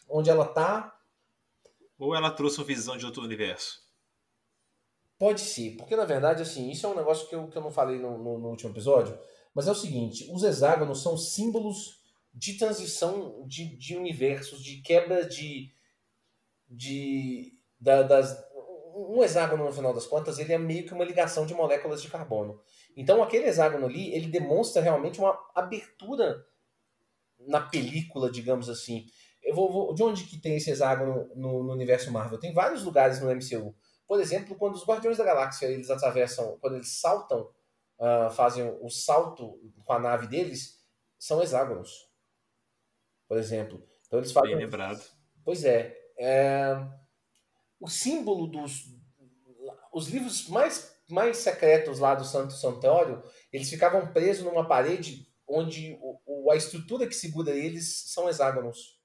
onde 0.08 0.30
ela 0.30 0.46
tá. 0.46 0.98
Ou 1.98 2.14
ela 2.16 2.30
trouxe 2.30 2.58
uma 2.58 2.64
visão 2.64 2.96
de 2.96 3.04
outro 3.04 3.22
universo? 3.22 3.82
Pode 5.18 5.42
ser, 5.42 5.76
porque 5.76 5.94
na 5.94 6.06
verdade, 6.06 6.40
assim, 6.40 6.70
isso 6.70 6.86
é 6.86 6.88
um 6.88 6.96
negócio 6.96 7.28
que 7.28 7.34
eu, 7.34 7.46
que 7.46 7.58
eu 7.58 7.62
não 7.62 7.70
falei 7.70 7.98
no, 7.98 8.16
no, 8.16 8.38
no 8.38 8.48
último 8.48 8.70
episódio, 8.70 9.16
mas 9.54 9.68
é 9.68 9.70
o 9.70 9.74
seguinte: 9.74 10.26
os 10.32 10.42
hexágonos 10.42 11.02
são 11.02 11.18
símbolos 11.18 12.00
de 12.32 12.54
transição 12.54 13.44
de, 13.46 13.76
de 13.76 13.96
universos, 13.98 14.64
de 14.64 14.80
quebra 14.80 15.28
de 15.28 15.70
de 16.72 17.52
da, 17.78 18.02
das 18.02 18.36
um 18.94 19.22
hexágono 19.22 19.64
no 19.64 19.72
final 19.72 19.92
das 19.94 20.06
contas 20.06 20.38
ele 20.38 20.52
é 20.52 20.58
meio 20.58 20.86
que 20.86 20.92
uma 20.92 21.04
ligação 21.04 21.46
de 21.46 21.54
moléculas 21.54 22.02
de 22.02 22.08
carbono. 22.08 22.60
Então 22.96 23.22
aquele 23.22 23.46
hexágono 23.46 23.86
ali 23.86 24.14
ele 24.14 24.28
demonstra 24.28 24.82
realmente 24.82 25.18
uma 25.18 25.38
abertura 25.54 26.44
na 27.38 27.60
película, 27.60 28.30
digamos 28.30 28.68
assim. 28.68 29.06
Eu 29.42 29.54
vou, 29.54 29.72
vou 29.72 29.94
de 29.94 30.02
onde 30.02 30.24
que 30.24 30.38
tem 30.38 30.56
esse 30.56 30.70
hexágono 30.70 31.28
no, 31.34 31.62
no, 31.62 31.72
universo 31.72 32.12
Marvel? 32.12 32.38
Tem 32.38 32.52
vários 32.52 32.84
lugares 32.84 33.20
no 33.20 33.30
MCU. 33.34 33.74
Por 34.06 34.20
exemplo, 34.20 34.54
quando 34.56 34.74
os 34.74 34.84
Guardiões 34.84 35.16
da 35.16 35.24
Galáxia 35.24 35.66
eles 35.66 35.90
atravessam, 35.90 36.58
quando 36.60 36.74
eles 36.74 37.00
saltam, 37.00 37.50
uh, 37.98 38.30
fazem 38.30 38.64
o 38.80 38.88
salto 38.88 39.58
com 39.84 39.92
a 39.92 39.98
nave 39.98 40.26
deles, 40.26 40.78
são 41.18 41.42
hexágonos. 41.42 42.08
Por 43.26 43.38
exemplo. 43.38 43.82
Então 44.06 44.18
eles 44.18 44.30
fazem. 44.30 44.50
Bem 44.50 44.64
lembrado. 44.64 45.02
Pois 45.44 45.64
é. 45.64 46.01
É, 46.18 46.76
o 47.80 47.88
símbolo 47.88 48.46
dos. 48.46 48.84
Os 49.92 50.08
livros 50.08 50.48
mais, 50.48 50.96
mais 51.08 51.36
secretos 51.38 51.98
lá 51.98 52.14
do 52.14 52.24
Santo 52.24 52.54
Santuário, 52.54 53.22
eles 53.52 53.68
ficavam 53.68 54.12
presos 54.12 54.44
numa 54.44 54.66
parede 54.66 55.26
onde 55.46 55.98
o, 56.00 56.18
o, 56.24 56.50
a 56.50 56.56
estrutura 56.56 57.06
que 57.06 57.14
segura 57.14 57.50
eles 57.50 58.04
são 58.06 58.28
hexágonos. 58.28 58.98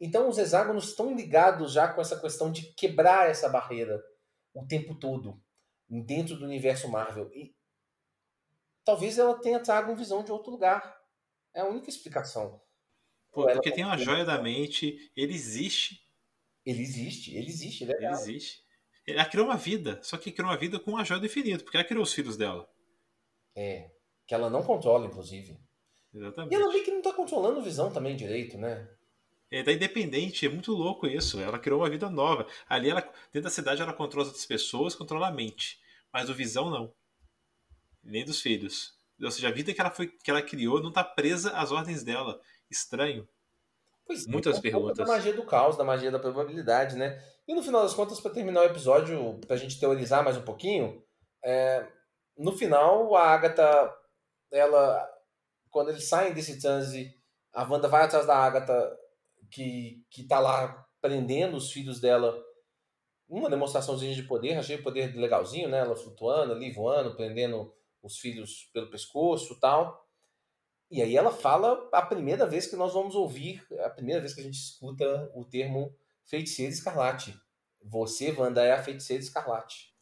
Então 0.00 0.28
os 0.28 0.38
hexágonos 0.38 0.88
estão 0.88 1.14
ligados 1.14 1.72
já 1.72 1.88
com 1.88 2.00
essa 2.00 2.18
questão 2.18 2.50
de 2.50 2.72
quebrar 2.74 3.28
essa 3.28 3.48
barreira 3.48 4.02
o 4.54 4.66
tempo 4.66 4.94
todo 4.94 5.40
dentro 5.88 6.36
do 6.36 6.44
universo 6.44 6.88
Marvel. 6.88 7.30
E 7.32 7.54
talvez 8.84 9.18
ela 9.18 9.38
tenha 9.40 9.60
trago 9.60 9.90
uma 9.90 9.98
visão 9.98 10.22
de 10.22 10.32
outro 10.32 10.50
lugar. 10.50 10.98
É 11.54 11.60
a 11.60 11.66
única 11.66 11.90
explicação. 11.90 12.62
Pô, 13.32 13.46
porque 13.46 13.72
tem 13.72 13.84
uma 13.84 13.98
joia 13.98 14.24
da 14.24 14.40
mente, 14.40 15.12
ele 15.14 15.34
existe, 15.34 16.07
ele 16.68 16.82
existe, 16.82 17.34
ele 17.34 17.48
existe, 17.48 17.84
ele 17.84 17.92
é 17.94 17.96
Ele 17.96 18.06
existe. 18.08 18.62
Ela 19.06 19.24
criou 19.24 19.46
uma 19.46 19.56
vida, 19.56 19.98
só 20.02 20.18
que 20.18 20.30
criou 20.30 20.50
uma 20.50 20.58
vida 20.58 20.78
com 20.78 20.98
a 20.98 21.02
joia 21.04 21.18
do 21.18 21.24
infinito, 21.24 21.64
porque 21.64 21.78
ela 21.78 21.86
criou 21.86 22.02
os 22.02 22.12
filhos 22.12 22.36
dela. 22.36 22.68
É, 23.56 23.90
que 24.26 24.34
ela 24.34 24.50
não 24.50 24.62
controla, 24.62 25.06
inclusive. 25.06 25.58
Exatamente. 26.12 26.52
E 26.52 26.54
ela 26.54 26.68
meio 26.70 26.84
que 26.84 26.90
não 26.90 27.00
tá 27.00 27.14
controlando 27.14 27.62
visão 27.62 27.90
também 27.90 28.14
direito, 28.14 28.58
né? 28.58 28.86
Ele 29.50 29.64
tá 29.64 29.72
independente, 29.72 30.44
é 30.44 30.50
muito 30.50 30.72
louco 30.72 31.06
isso. 31.06 31.40
Ela 31.40 31.58
criou 31.58 31.80
uma 31.80 31.88
vida 31.88 32.10
nova. 32.10 32.46
Ali, 32.68 32.90
ela, 32.90 33.00
dentro 33.00 33.44
da 33.44 33.50
cidade, 33.50 33.80
ela 33.80 33.94
controla 33.94 34.24
as 34.24 34.28
outras 34.28 34.44
pessoas, 34.44 34.94
controla 34.94 35.28
a 35.28 35.32
mente. 35.32 35.80
Mas 36.12 36.28
o 36.28 36.34
Visão, 36.34 36.68
não. 36.68 36.92
Nem 38.04 38.26
dos 38.26 38.42
filhos. 38.42 38.92
Ou 39.22 39.30
seja, 39.30 39.48
a 39.48 39.52
vida 39.52 39.72
que 39.72 39.80
ela, 39.80 39.90
foi, 39.90 40.06
que 40.06 40.30
ela 40.30 40.42
criou 40.42 40.82
não 40.82 40.92
tá 40.92 41.02
presa 41.02 41.52
às 41.52 41.72
ordens 41.72 42.04
dela. 42.04 42.38
Estranho. 42.70 43.26
Pois 44.08 44.26
é, 44.26 44.30
Muitas 44.30 44.58
perguntas. 44.58 44.96
Da 44.96 45.06
magia 45.06 45.34
do 45.34 45.44
caos, 45.44 45.76
da 45.76 45.84
magia 45.84 46.10
da 46.10 46.18
probabilidade, 46.18 46.96
né? 46.96 47.22
E 47.46 47.54
no 47.54 47.62
final 47.62 47.82
das 47.82 47.92
contas, 47.92 48.18
para 48.18 48.32
terminar 48.32 48.62
o 48.62 48.64
episódio, 48.64 49.38
pra 49.46 49.56
gente 49.56 49.78
teorizar 49.78 50.24
mais 50.24 50.38
um 50.38 50.42
pouquinho, 50.42 51.04
é, 51.44 51.86
no 52.34 52.52
final, 52.52 53.14
a 53.14 53.26
Agatha, 53.28 53.94
ela, 54.50 55.06
quando 55.68 55.90
eles 55.90 56.08
saem 56.08 56.32
desse 56.32 56.58
transe, 56.58 57.14
a 57.52 57.64
Wanda 57.64 57.86
vai 57.86 58.04
atrás 58.04 58.26
da 58.26 58.34
Agatha, 58.34 58.98
que, 59.50 60.02
que 60.10 60.26
tá 60.26 60.40
lá 60.40 60.86
prendendo 61.02 61.58
os 61.58 61.70
filhos 61.70 62.00
dela. 62.00 62.34
Uma 63.28 63.50
demonstraçãozinha 63.50 64.14
de 64.14 64.22
poder, 64.22 64.54
achei 64.54 64.76
o 64.76 64.82
poder 64.82 65.14
legalzinho, 65.14 65.68
né? 65.68 65.80
Ela 65.80 65.94
flutuando 65.94 66.54
ali, 66.54 66.72
voando, 66.72 67.14
prendendo 67.14 67.70
os 68.02 68.16
filhos 68.16 68.70
pelo 68.72 68.90
pescoço 68.90 69.60
tal. 69.60 70.07
E 70.90 71.02
aí 71.02 71.16
ela 71.16 71.30
fala 71.30 71.88
a 71.92 72.02
primeira 72.02 72.46
vez 72.46 72.66
que 72.66 72.76
nós 72.76 72.94
vamos 72.94 73.14
ouvir, 73.14 73.66
a 73.84 73.90
primeira 73.90 74.20
vez 74.20 74.34
que 74.34 74.40
a 74.40 74.44
gente 74.44 74.58
escuta 74.58 75.30
o 75.34 75.44
termo 75.44 75.94
feiticeira 76.24 76.72
escarlate. 76.72 77.38
Você, 77.82 78.32
Wanda, 78.32 78.62
é 78.64 78.72
a 78.72 78.82
feiticeira 78.82 79.22
escarlate. 79.22 79.94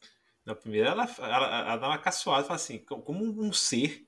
Na 0.45 0.55
primeira, 0.55 0.91
ela, 0.91 1.05
ela, 1.19 1.61
ela 1.61 1.77
dá 1.77 1.89
uma 1.89 1.99
caçoada 1.99 2.43
e 2.43 2.47
fala 2.47 2.57
assim: 2.57 2.79
como 2.79 3.25
um 3.25 3.53
ser 3.53 4.07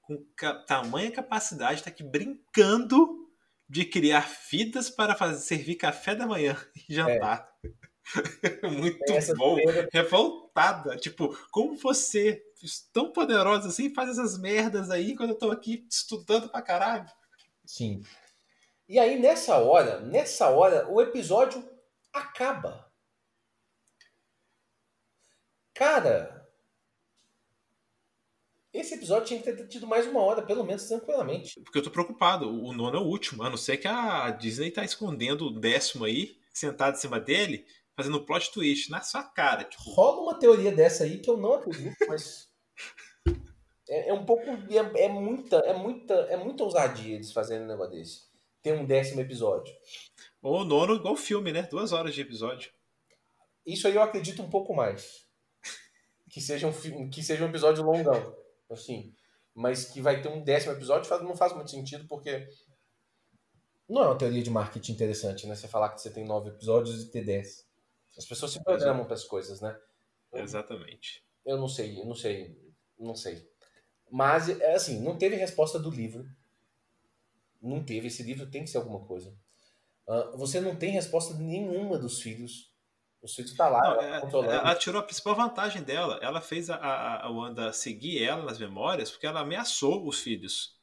com 0.00 0.24
ca 0.36 0.54
tamanha 0.54 1.10
capacidade 1.10 1.80
está 1.80 1.90
aqui 1.90 2.02
brincando 2.02 3.28
de 3.68 3.84
criar 3.84 4.22
fitas 4.22 4.90
para 4.90 5.14
fazer, 5.14 5.40
servir 5.40 5.76
café 5.76 6.14
da 6.14 6.26
manhã 6.26 6.56
e 6.88 6.94
jantar. 6.94 7.49
Muito 8.78 8.98
bom. 9.36 9.56
Revoltada. 9.92 10.96
Tipo, 10.96 11.36
como 11.50 11.76
você, 11.76 12.42
tão 12.92 13.12
poderosa 13.12 13.68
assim, 13.68 13.94
faz 13.94 14.10
essas 14.10 14.38
merdas 14.38 14.90
aí 14.90 15.14
quando 15.14 15.30
eu 15.30 15.38
tô 15.38 15.50
aqui 15.50 15.86
estudando 15.88 16.48
pra 16.48 16.62
caralho? 16.62 17.06
Sim. 17.64 18.02
E 18.88 18.98
aí, 18.98 19.20
nessa 19.20 19.58
hora, 19.58 20.00
nessa 20.00 20.50
hora, 20.50 20.88
o 20.90 21.00
episódio 21.00 21.64
acaba. 22.12 22.90
Cara, 25.72 26.40
esse 28.72 28.94
episódio 28.94 29.26
tinha 29.26 29.42
que 29.42 29.52
ter 29.52 29.66
tido 29.66 29.86
mais 29.86 30.06
uma 30.06 30.20
hora, 30.20 30.42
pelo 30.42 30.62
menos 30.62 30.84
tranquilamente. 30.84 31.60
Porque 31.60 31.78
eu 31.78 31.82
tô 31.82 31.90
preocupado. 31.90 32.48
O 32.48 32.72
nono 32.72 32.96
é 32.96 33.00
o 33.00 33.04
último. 33.04 33.42
A 33.42 33.50
não 33.50 33.56
ser 33.56 33.78
que 33.78 33.88
a 33.88 34.30
Disney 34.30 34.70
tá 34.70 34.84
escondendo 34.84 35.46
o 35.46 35.60
décimo 35.60 36.04
aí, 36.04 36.38
sentado 36.52 36.94
em 36.94 37.00
cima 37.00 37.18
dele, 37.18 37.66
fazendo 38.00 38.24
plot 38.24 38.50
twist 38.52 38.90
na 38.90 39.00
sua 39.02 39.22
cara. 39.22 39.64
Tipo, 39.64 39.82
Rola 39.90 40.22
uma 40.22 40.38
teoria 40.38 40.72
dessa 40.72 41.04
aí 41.04 41.18
que 41.18 41.28
eu 41.30 41.36
não 41.36 41.54
acredito, 41.54 41.96
mas. 42.08 42.48
É, 43.88 44.10
é 44.10 44.14
um 44.14 44.24
pouco. 44.24 44.44
É, 44.44 45.04
é 45.04 45.08
muita, 45.08 45.56
é, 45.58 45.72
muita, 45.74 46.14
é 46.14 46.36
muita 46.36 46.64
ousadia 46.64 47.14
eles 47.16 47.32
fazendo 47.32 47.64
um 47.64 47.68
negócio 47.68 47.92
desse. 47.92 48.22
Ter 48.62 48.72
um 48.72 48.84
décimo 48.84 49.20
episódio. 49.20 49.74
ou 50.42 50.60
o 50.60 50.64
nono 50.64 50.94
igual 50.94 51.16
filme, 51.16 51.50
né? 51.52 51.62
Duas 51.62 51.92
horas 51.92 52.14
de 52.14 52.20
episódio. 52.20 52.70
Isso 53.66 53.86
aí 53.86 53.94
eu 53.94 54.02
acredito 54.02 54.42
um 54.42 54.50
pouco 54.50 54.74
mais. 54.74 55.26
Que 56.28 56.40
seja 56.40 56.66
um, 56.68 57.10
que 57.10 57.22
seja 57.22 57.44
um 57.44 57.48
episódio 57.48 57.82
longão. 57.84 58.36
Assim. 58.70 59.12
Mas 59.54 59.86
que 59.86 60.00
vai 60.00 60.22
ter 60.22 60.28
um 60.28 60.44
décimo 60.44 60.72
episódio 60.72 61.08
faz- 61.08 61.22
não 61.22 61.34
faz 61.34 61.52
muito 61.52 61.70
sentido, 61.70 62.06
porque. 62.06 62.48
Não 63.88 64.02
é 64.04 64.06
uma 64.06 64.18
teoria 64.18 64.42
de 64.42 64.50
marketing 64.50 64.92
interessante, 64.92 65.46
né? 65.48 65.56
Você 65.56 65.66
falar 65.66 65.88
que 65.88 66.00
você 66.00 66.10
tem 66.10 66.24
nove 66.24 66.50
episódios 66.50 67.02
e 67.02 67.10
ter 67.10 67.24
dez. 67.24 67.66
As 68.16 68.26
pessoas 68.26 68.52
se 68.52 68.62
programam 68.62 69.04
para 69.04 69.14
as 69.14 69.24
coisas, 69.24 69.60
né? 69.60 69.78
Exatamente. 70.32 71.24
Eu 71.44 71.56
não 71.58 71.68
sei, 71.68 72.00
eu 72.00 72.04
não 72.04 72.14
sei, 72.14 72.56
não 72.98 73.14
sei. 73.14 73.48
Mas, 74.10 74.48
é 74.48 74.74
assim, 74.74 75.00
não 75.00 75.16
teve 75.16 75.36
resposta 75.36 75.78
do 75.78 75.90
livro. 75.90 76.24
Não 77.62 77.82
teve. 77.84 78.08
Esse 78.08 78.22
livro 78.22 78.50
tem 78.50 78.64
que 78.64 78.70
ser 78.70 78.78
alguma 78.78 79.04
coisa. 79.06 79.34
Ah, 80.08 80.32
você 80.36 80.60
não 80.60 80.74
tem 80.76 80.90
resposta 80.90 81.34
nenhuma 81.34 81.98
dos 81.98 82.20
filhos. 82.20 82.70
Os 83.22 83.34
filhos 83.34 83.54
tá 83.54 83.68
lá, 83.68 83.80
Não, 83.82 84.00
ela 84.02 84.16
é- 84.16 84.20
controlando. 84.20 84.52
ela 84.52 84.74
tirou 84.74 85.00
a 85.00 85.04
principal 85.04 85.34
vantagem 85.34 85.82
dela. 85.82 86.18
Ela 86.22 86.40
fez 86.40 86.70
a, 86.70 86.76
a, 86.76 87.26
a 87.26 87.30
Wanda 87.30 87.72
seguir 87.72 88.22
ela 88.22 88.42
nas 88.44 88.58
memórias 88.58 89.10
porque 89.10 89.26
ela 89.26 89.40
ameaçou 89.40 90.06
os 90.08 90.20
filhos. 90.20 90.78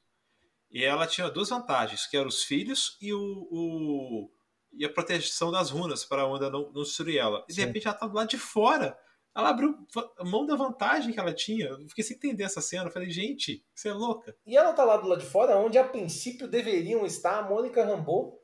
E 0.69 0.84
ela 0.84 1.07
tinha 1.07 1.30
duas 1.30 1.49
vantagens, 1.49 2.05
que 2.05 2.15
eram 2.15 2.28
os 2.28 2.43
filhos 2.43 2.97
e 3.01 3.11
o, 3.13 3.19
o- 3.49 4.32
e 4.78 4.86
a 4.86 4.89
proteção 4.89 5.51
das 5.51 5.69
runas 5.69 6.05
para 6.05 6.21
a 6.21 6.28
Wanda 6.28 6.49
não, 6.49 6.71
não 6.71 6.84
destruir 6.84 7.17
ela. 7.17 7.43
E 7.47 7.53
de 7.53 7.55
Sim. 7.55 7.65
repente 7.65 7.88
ela 7.88 7.95
tá 7.95 8.07
do 8.07 8.15
lado 8.15 8.30
de 8.30 8.38
fora. 8.38 8.97
Ela 9.36 9.49
abriu 9.49 9.78
mão 10.23 10.45
da 10.45 10.55
vantagem 10.55 11.13
que 11.13 11.19
ela 11.19 11.34
tinha. 11.34 11.67
Eu 11.67 11.88
fiquei 11.89 12.03
sem 12.03 12.15
entender 12.17 12.43
essa 12.43 12.61
cena. 12.61 12.86
Eu 12.86 12.91
falei, 12.91 13.09
gente, 13.09 13.63
você 13.73 13.89
é 13.89 13.93
louca. 13.93 14.36
E 14.45 14.57
ela 14.57 14.73
tá 14.73 14.84
lá 14.84 14.97
do 14.97 15.07
lado 15.07 15.19
de 15.19 15.28
fora, 15.28 15.57
onde 15.57 15.78
a 15.78 15.84
princípio 15.84 16.47
deveriam 16.47 17.05
estar 17.05 17.38
a 17.38 17.43
Mônica 17.43 17.84
Rambeau 17.84 18.41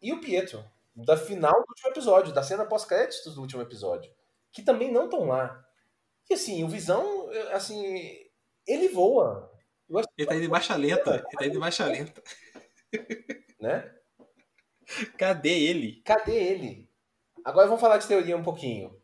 e 0.00 0.12
o 0.12 0.20
Pietro. 0.20 0.64
Da 0.94 1.16
final 1.16 1.52
do 1.52 1.66
último 1.68 1.90
episódio, 1.90 2.32
da 2.32 2.42
cena 2.42 2.64
pós-créditos 2.64 3.34
do 3.34 3.40
último 3.40 3.62
episódio. 3.62 4.10
Que 4.50 4.62
também 4.62 4.90
não 4.90 5.04
estão 5.04 5.26
lá. 5.26 5.62
E 6.28 6.34
assim, 6.34 6.64
o 6.64 6.68
Visão, 6.68 7.28
assim, 7.52 8.16
ele 8.66 8.88
voa. 8.88 9.50
Ele 10.16 10.26
tá 10.26 10.34
indo 10.34 10.44
em 10.44 10.48
marcha 10.48 10.74
lenta. 10.74 11.16
Ele 11.16 11.38
tá 11.38 11.46
indo 11.46 11.56
em 11.56 11.60
marcha 11.60 11.86
lenta. 11.86 12.22
né? 13.60 13.97
Cadê 15.16 15.50
ele? 15.50 16.02
Cadê 16.04 16.34
ele? 16.34 16.88
Agora 17.44 17.66
vamos 17.66 17.80
falar 17.80 17.98
de 17.98 18.06
teoria 18.06 18.36
um 18.36 18.42
pouquinho. 18.42 18.96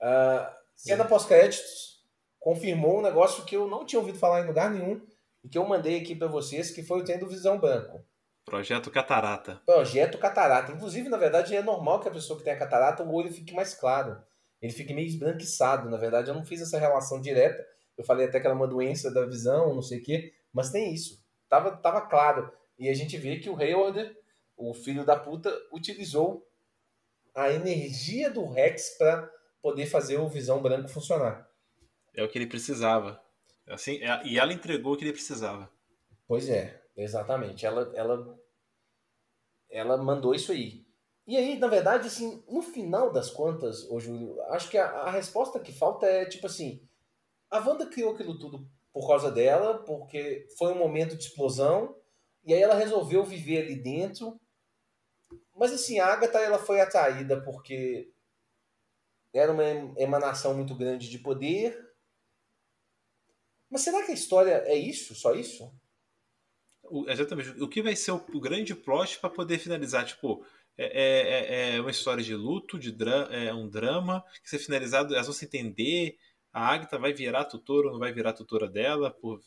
Ah, 0.00 0.56
cena 0.74 1.04
pós-créditos 1.04 2.00
confirmou 2.38 2.98
um 2.98 3.02
negócio 3.02 3.44
que 3.44 3.56
eu 3.56 3.68
não 3.68 3.84
tinha 3.84 4.00
ouvido 4.00 4.18
falar 4.18 4.40
em 4.40 4.46
lugar 4.46 4.70
nenhum 4.70 5.06
e 5.44 5.48
que 5.48 5.58
eu 5.58 5.66
mandei 5.66 6.00
aqui 6.00 6.14
pra 6.14 6.26
vocês, 6.26 6.70
que 6.70 6.82
foi 6.82 7.00
o 7.00 7.04
trem 7.04 7.18
do 7.18 7.28
Visão 7.28 7.58
Branco. 7.58 8.04
Projeto 8.44 8.90
Catarata. 8.90 9.60
Projeto 9.66 10.18
catarata. 10.18 10.72
Inclusive, 10.72 11.08
na 11.08 11.16
verdade, 11.16 11.54
é 11.54 11.62
normal 11.62 12.00
que 12.00 12.08
a 12.08 12.10
pessoa 12.10 12.38
que 12.38 12.44
tem 12.44 12.52
a 12.52 12.58
catarata, 12.58 13.02
o 13.02 13.14
olho 13.14 13.32
fique 13.32 13.54
mais 13.54 13.74
claro. 13.74 14.20
Ele 14.60 14.72
fique 14.72 14.92
meio 14.92 15.06
esbranquiçado. 15.06 15.88
Na 15.88 15.96
verdade, 15.96 16.30
eu 16.30 16.34
não 16.34 16.44
fiz 16.44 16.60
essa 16.60 16.78
relação 16.78 17.20
direta. 17.20 17.64
Eu 17.96 18.04
falei 18.04 18.26
até 18.26 18.40
que 18.40 18.46
era 18.46 18.56
uma 18.56 18.66
doença 18.66 19.12
da 19.12 19.24
visão, 19.24 19.74
não 19.74 19.82
sei 19.82 19.98
o 19.98 20.02
quê. 20.02 20.32
Mas 20.52 20.70
tem 20.70 20.92
isso. 20.92 21.22
Tava, 21.48 21.76
tava 21.76 22.00
claro. 22.02 22.50
E 22.78 22.88
a 22.88 22.94
gente 22.94 23.16
vê 23.18 23.38
que 23.38 23.48
o 23.48 23.56
Hayward, 23.56 24.16
o 24.60 24.74
filho 24.74 25.04
da 25.04 25.16
puta, 25.16 25.50
utilizou 25.72 26.46
a 27.34 27.50
energia 27.50 28.30
do 28.30 28.46
Rex 28.46 28.96
para 28.98 29.30
poder 29.62 29.86
fazer 29.86 30.18
o 30.18 30.28
Visão 30.28 30.60
Branco 30.60 30.88
funcionar. 30.88 31.48
É 32.14 32.22
o 32.22 32.28
que 32.28 32.38
ele 32.38 32.46
precisava. 32.46 33.22
Assim, 33.66 34.02
é- 34.02 34.22
e 34.26 34.38
ela 34.38 34.52
entregou 34.52 34.94
o 34.94 34.96
que 34.96 35.04
ele 35.04 35.12
precisava. 35.12 35.70
Pois 36.26 36.48
é, 36.48 36.82
exatamente. 36.96 37.64
Ela, 37.64 37.90
ela, 37.94 38.38
ela 39.70 39.96
mandou 39.96 40.34
isso 40.34 40.52
aí. 40.52 40.84
E 41.26 41.36
aí, 41.36 41.58
na 41.58 41.68
verdade, 41.68 42.08
assim, 42.08 42.42
no 42.48 42.60
final 42.60 43.12
das 43.12 43.30
contas, 43.30 43.88
ô 43.88 44.00
Júlio, 44.00 44.40
acho 44.48 44.68
que 44.68 44.76
a, 44.76 44.86
a 44.86 45.10
resposta 45.10 45.60
que 45.60 45.72
falta 45.72 46.06
é 46.06 46.24
tipo 46.24 46.46
assim: 46.46 46.82
a 47.48 47.58
Wanda 47.58 47.86
criou 47.86 48.12
aquilo 48.12 48.38
tudo 48.38 48.68
por 48.92 49.06
causa 49.06 49.30
dela, 49.30 49.78
porque 49.84 50.48
foi 50.58 50.72
um 50.72 50.78
momento 50.78 51.16
de 51.16 51.22
explosão, 51.22 51.94
e 52.44 52.52
aí 52.52 52.60
ela 52.60 52.74
resolveu 52.74 53.22
viver 53.22 53.62
ali 53.62 53.76
dentro. 53.76 54.40
Mas 55.60 55.72
assim, 55.72 56.00
a 56.00 56.06
Agatha 56.08 56.40
ela 56.40 56.58
foi 56.58 56.80
atraída 56.80 57.40
porque 57.44 58.12
era 59.34 59.50
uma 59.52 59.64
emanação 60.00 60.54
muito 60.54 60.72
grande 60.76 61.08
de 61.10 61.18
poder. 61.18 61.76
Mas 63.70 63.80
será 63.82 64.04
que 64.04 64.12
a 64.12 64.14
história 64.14 64.62
é 64.66 64.76
isso? 64.76 65.12
Só 65.14 65.34
isso? 65.34 65.72
O- 66.82 67.08
exatamente. 67.08 67.50
O 67.62 67.68
que 67.68 67.82
vai 67.82 67.94
ser 67.96 68.12
o, 68.12 68.16
o 68.34 68.40
grande 68.40 68.74
plot 68.74 69.18
para 69.18 69.30
poder 69.30 69.58
finalizar? 69.58 70.04
Tipo, 70.04 70.44
é, 70.76 71.72
é- 71.72 71.76
é 71.76 71.80
uma 71.80 71.90
história 71.90 72.22
de 72.22 72.34
luto, 72.34 72.78
de 72.78 72.90
dra 72.92 73.28
é 73.30 73.52
um 73.52 73.68
drama, 73.68 74.24
que 74.42 74.48
ser 74.50 74.58
finalizado, 74.58 75.14
elas 75.14 75.26
vão 75.26 75.34
se 75.34 75.44
entender. 75.44 76.16
A 76.52 76.66
Agatha 76.68 76.98
vai 76.98 77.12
virar 77.12 77.44
tutora 77.44 77.86
ou 77.88 77.92
não 77.92 78.00
vai 78.00 78.12
virar 78.12 78.32
tutora 78.32 78.66
dela? 78.68 79.10
Por... 79.10 79.40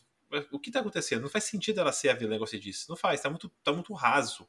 O 0.50 0.58
que 0.58 0.70
tá 0.70 0.80
acontecendo? 0.80 1.22
Não 1.22 1.28
faz 1.28 1.44
sentido 1.44 1.80
ela 1.80 1.92
ser 1.92 2.08
a 2.08 2.14
vilã, 2.14 2.34
igual 2.34 2.46
você 2.46 2.58
disse. 2.58 2.88
Não 2.88 2.96
faz, 2.96 3.20
tá 3.20 3.28
muito, 3.30 3.48
tá 3.62 3.72
muito 3.72 3.92
raso. 3.92 4.48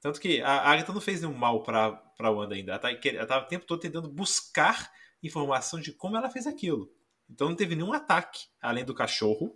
Tanto 0.00 0.20
que 0.20 0.40
a 0.40 0.70
Agatha 0.70 0.92
não 0.92 1.00
fez 1.00 1.20
nenhum 1.20 1.34
mal 1.34 1.62
pra, 1.62 1.92
pra 1.92 2.30
Wanda 2.30 2.54
ainda. 2.54 2.72
Ela 2.72 2.80
tá, 2.80 2.90
ela 2.90 3.26
tá 3.26 3.38
o 3.38 3.46
tempo 3.46 3.66
todo 3.66 3.80
tentando 3.80 4.08
buscar 4.08 4.90
informação 5.22 5.78
de 5.78 5.92
como 5.92 6.16
ela 6.16 6.30
fez 6.30 6.46
aquilo. 6.46 6.90
Então 7.28 7.48
não 7.48 7.56
teve 7.56 7.76
nenhum 7.76 7.92
ataque, 7.92 8.46
além 8.60 8.84
do 8.84 8.94
cachorro. 8.94 9.54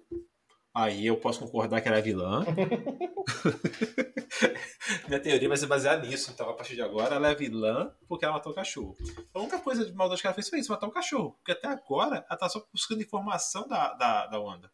Aí 0.75 1.07
eu 1.07 1.17
posso 1.17 1.39
concordar 1.39 1.81
que 1.81 1.89
ela 1.89 1.99
é 1.99 2.03
vilã. 2.03 2.45
Minha 5.07 5.21
teoria 5.21 5.49
vai 5.49 5.57
ser 5.57 5.67
baseada 5.67 6.05
nisso. 6.05 6.33
Então, 6.33 6.51
a 6.51 6.55
partir 6.55 6.75
de 6.75 6.83
agora, 6.83 7.15
ela 7.15 7.29
é 7.29 7.35
vilã 7.35 7.95
porque 8.09 8.25
ela 8.25 8.35
matou 8.35 8.51
o 8.51 8.55
cachorro. 8.55 8.97
A 9.33 9.39
única 9.39 9.61
coisa 9.61 9.87
de 9.87 9.93
maldade 9.93 10.21
que 10.21 10.27
ela 10.27 10.35
fez 10.35 10.49
foi 10.49 10.59
isso, 10.59 10.73
matar 10.73 10.89
o 10.89 10.93
cachorro. 10.93 11.35
Porque 11.35 11.53
até 11.53 11.69
agora, 11.69 12.27
ela 12.29 12.37
tá 12.37 12.49
só 12.49 12.67
buscando 12.73 13.03
informação 13.03 13.69
da, 13.69 13.95
da, 13.95 14.27
da 14.27 14.41
Wanda. 14.41 14.69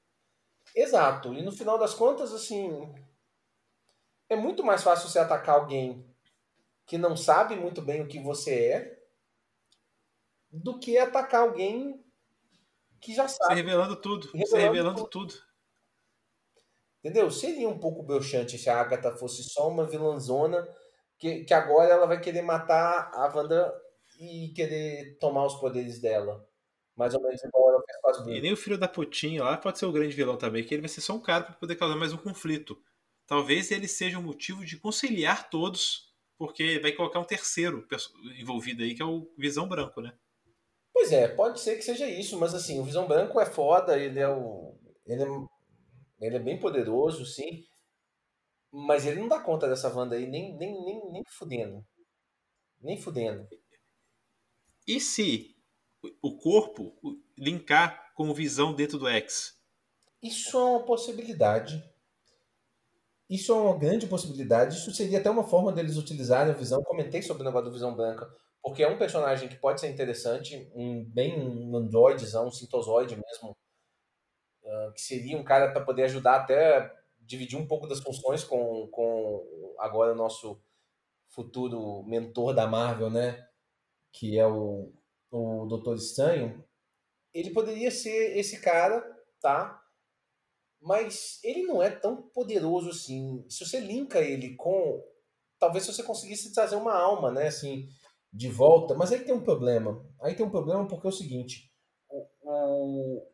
Exato. 0.74 1.34
E 1.34 1.42
no 1.42 1.52
final 1.52 1.78
das 1.78 1.92
contas, 1.92 2.32
assim. 2.32 2.90
É 4.30 4.36
muito 4.36 4.64
mais 4.64 4.82
fácil 4.82 5.08
você 5.08 5.18
atacar 5.18 5.56
alguém 5.56 6.08
que 6.86 6.96
não 6.96 7.16
sabe 7.16 7.56
muito 7.56 7.82
bem 7.82 8.00
o 8.00 8.08
que 8.08 8.18
você 8.18 8.54
é 8.54 9.00
do 10.50 10.78
que 10.78 10.96
atacar 10.96 11.42
alguém 11.42 12.02
que 13.00 13.14
já 13.14 13.28
sabe. 13.28 13.54
Você 13.54 13.54
revelando 13.54 13.96
tudo. 13.96 14.26
Revelando 14.26 14.48
você 14.48 14.58
revelando 14.58 15.08
tudo. 15.08 15.34
tudo. 15.34 15.50
Entendeu? 17.00 17.30
Seria 17.30 17.68
um 17.68 17.78
pouco 17.78 18.02
broxante 18.02 18.56
se 18.56 18.70
a 18.70 18.80
Agatha 18.80 19.16
fosse 19.16 19.42
só 19.42 19.68
uma 19.68 19.86
vilãzona 19.86 20.68
que, 21.18 21.44
que 21.44 21.54
agora 21.54 21.90
ela 21.90 22.06
vai 22.06 22.20
querer 22.20 22.42
matar 22.42 23.10
a 23.12 23.32
Wanda 23.34 23.74
e 24.18 24.52
querer 24.54 25.16
tomar 25.18 25.46
os 25.46 25.56
poderes 25.56 26.00
dela. 26.00 26.46
Mais 26.94 27.14
ou 27.14 27.22
menos 27.22 27.42
igual 27.42 27.70
ela 27.70 27.82
fez 27.82 27.98
com 28.00 28.10
as 28.10 28.26
E 28.26 28.40
nem 28.40 28.52
o 28.52 28.56
filho 28.56 28.78
da 28.78 28.86
putinha 28.86 29.42
lá 29.42 29.56
pode 29.56 29.78
ser 29.78 29.86
o 29.86 29.92
grande 29.92 30.14
vilão 30.14 30.36
também, 30.36 30.62
que 30.62 30.74
ele 30.74 30.82
vai 30.82 30.88
ser 30.88 31.00
só 31.00 31.14
um 31.14 31.20
cara 31.20 31.44
para 31.44 31.54
poder 31.54 31.76
causar 31.76 31.96
mais 31.96 32.12
um 32.12 32.18
conflito. 32.18 32.80
Talvez 33.30 33.70
ele 33.70 33.86
seja 33.86 34.18
um 34.18 34.24
motivo 34.24 34.64
de 34.64 34.76
conciliar 34.76 35.48
todos, 35.48 36.12
porque 36.36 36.80
vai 36.80 36.90
colocar 36.90 37.20
um 37.20 37.24
terceiro 37.24 37.86
envolvido 38.36 38.82
aí, 38.82 38.92
que 38.92 39.00
é 39.00 39.04
o 39.04 39.32
Visão 39.38 39.68
Branco, 39.68 40.00
né? 40.00 40.18
Pois 40.92 41.12
é, 41.12 41.28
pode 41.28 41.60
ser 41.60 41.76
que 41.76 41.82
seja 41.82 42.08
isso, 42.10 42.36
mas 42.40 42.52
assim, 42.54 42.80
o 42.80 42.84
Visão 42.84 43.06
Branco 43.06 43.40
é 43.40 43.46
foda, 43.46 43.96
ele 43.96 44.18
é 44.18 44.28
o. 44.28 44.76
Ele 45.06 45.22
é, 45.22 45.26
ele 46.26 46.36
é 46.38 46.40
bem 46.40 46.58
poderoso, 46.58 47.24
sim. 47.24 47.64
Mas 48.72 49.06
ele 49.06 49.20
não 49.20 49.28
dá 49.28 49.38
conta 49.38 49.68
dessa 49.68 49.94
Wanda 49.94 50.16
aí, 50.16 50.26
nem, 50.26 50.56
nem, 50.56 50.84
nem, 50.84 51.12
nem 51.12 51.22
fudendo. 51.28 51.86
Nem 52.80 53.00
fudendo. 53.00 53.48
E 54.88 54.98
se 54.98 55.54
o 56.20 56.36
corpo 56.36 56.96
linkar 57.38 58.12
com 58.16 58.28
o 58.28 58.34
visão 58.34 58.74
dentro 58.74 58.98
do 58.98 59.06
X? 59.06 59.56
Isso 60.20 60.58
é 60.58 60.64
uma 60.64 60.84
possibilidade. 60.84 61.80
Isso 63.30 63.52
é 63.52 63.54
uma 63.54 63.78
grande 63.78 64.08
possibilidade. 64.08 64.76
Isso 64.76 64.92
seria 64.92 65.20
até 65.20 65.30
uma 65.30 65.44
forma 65.44 65.70
deles 65.70 65.96
utilizarem 65.96 66.52
a 66.52 66.56
visão. 66.56 66.82
Comentei 66.82 67.22
sobre 67.22 67.44
o 67.44 67.46
negócio 67.46 67.68
do 67.68 67.72
Visão 67.72 67.94
Branca, 67.94 68.28
porque 68.60 68.82
é 68.82 68.88
um 68.88 68.98
personagem 68.98 69.48
que 69.48 69.54
pode 69.54 69.80
ser 69.80 69.88
interessante, 69.88 70.68
um 70.74 71.04
bem 71.04 71.40
um 71.40 71.76
androidezão, 71.76 72.48
um 72.48 72.50
sintozoide 72.50 73.14
mesmo, 73.14 73.56
uh, 74.64 74.92
que 74.92 75.00
seria 75.00 75.38
um 75.38 75.44
cara 75.44 75.70
para 75.72 75.84
poder 75.84 76.02
ajudar 76.04 76.40
até 76.40 76.92
dividir 77.20 77.56
um 77.56 77.68
pouco 77.68 77.86
das 77.86 78.00
funções 78.00 78.42
com, 78.42 78.88
com 78.88 79.76
agora 79.78 80.12
o 80.12 80.16
nosso 80.16 80.60
futuro 81.28 82.02
mentor 82.02 82.52
da 82.52 82.66
Marvel, 82.66 83.10
né? 83.10 83.46
Que 84.12 84.40
é 84.40 84.46
o, 84.46 84.92
o 85.30 85.66
Doutor 85.66 85.94
Estranho. 85.94 86.64
Ele 87.32 87.50
poderia 87.50 87.92
ser 87.92 88.36
esse 88.36 88.60
cara, 88.60 89.00
tá? 89.40 89.80
Mas 90.80 91.38
ele 91.44 91.62
não 91.64 91.82
é 91.82 91.90
tão 91.90 92.22
poderoso 92.30 92.90
assim. 92.90 93.44
Se 93.48 93.64
você 93.64 93.80
linka 93.80 94.20
ele 94.20 94.56
com. 94.56 95.04
Talvez 95.58 95.84
se 95.84 95.92
você 95.92 96.02
conseguisse 96.02 96.52
trazer 96.54 96.76
uma 96.76 96.94
alma, 96.94 97.30
né? 97.30 97.48
Assim, 97.48 97.86
de 98.32 98.48
volta. 98.48 98.94
Mas 98.94 99.12
aí 99.12 99.24
tem 99.24 99.34
um 99.34 99.42
problema. 99.42 100.04
Aí 100.22 100.34
tem 100.34 100.44
um 100.44 100.50
problema 100.50 100.86
porque 100.86 101.06
é 101.06 101.10
o 101.10 101.12
seguinte: 101.12 101.70
o, 102.08 102.26
o, 102.42 103.30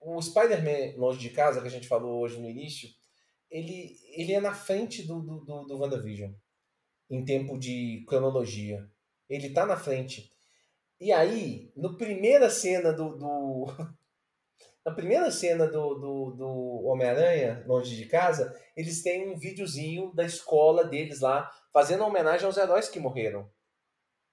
o 0.00 0.22
Spider-Man 0.22 0.98
Longe 0.98 1.18
de 1.18 1.30
Casa, 1.30 1.60
que 1.60 1.68
a 1.68 1.70
gente 1.70 1.88
falou 1.88 2.20
hoje 2.20 2.38
no 2.38 2.48
início, 2.48 2.88
ele, 3.50 3.96
ele 4.14 4.32
é 4.32 4.40
na 4.40 4.54
frente 4.54 5.02
do, 5.06 5.20
do, 5.20 5.40
do, 5.44 5.64
do 5.64 5.78
WandaVision 5.78 6.32
em 7.10 7.24
tempo 7.24 7.58
de 7.58 8.04
cronologia. 8.06 8.88
Ele 9.28 9.50
tá 9.50 9.66
na 9.66 9.76
frente. 9.76 10.32
E 11.00 11.12
aí, 11.12 11.72
no 11.76 11.96
primeira 11.96 12.50
cena 12.50 12.92
do. 12.92 13.16
do 13.16 13.66
na 14.84 14.92
primeira 14.92 15.30
cena 15.30 15.66
do, 15.66 15.94
do, 15.94 16.30
do 16.32 16.48
Homem-Aranha, 16.86 17.62
longe 17.66 17.94
de 17.96 18.06
casa, 18.06 18.58
eles 18.76 19.02
têm 19.02 19.28
um 19.28 19.38
videozinho 19.38 20.12
da 20.14 20.24
escola 20.24 20.84
deles 20.84 21.20
lá, 21.20 21.50
fazendo 21.72 22.04
homenagem 22.04 22.46
aos 22.46 22.56
heróis 22.56 22.88
que 22.88 22.98
morreram. 22.98 23.50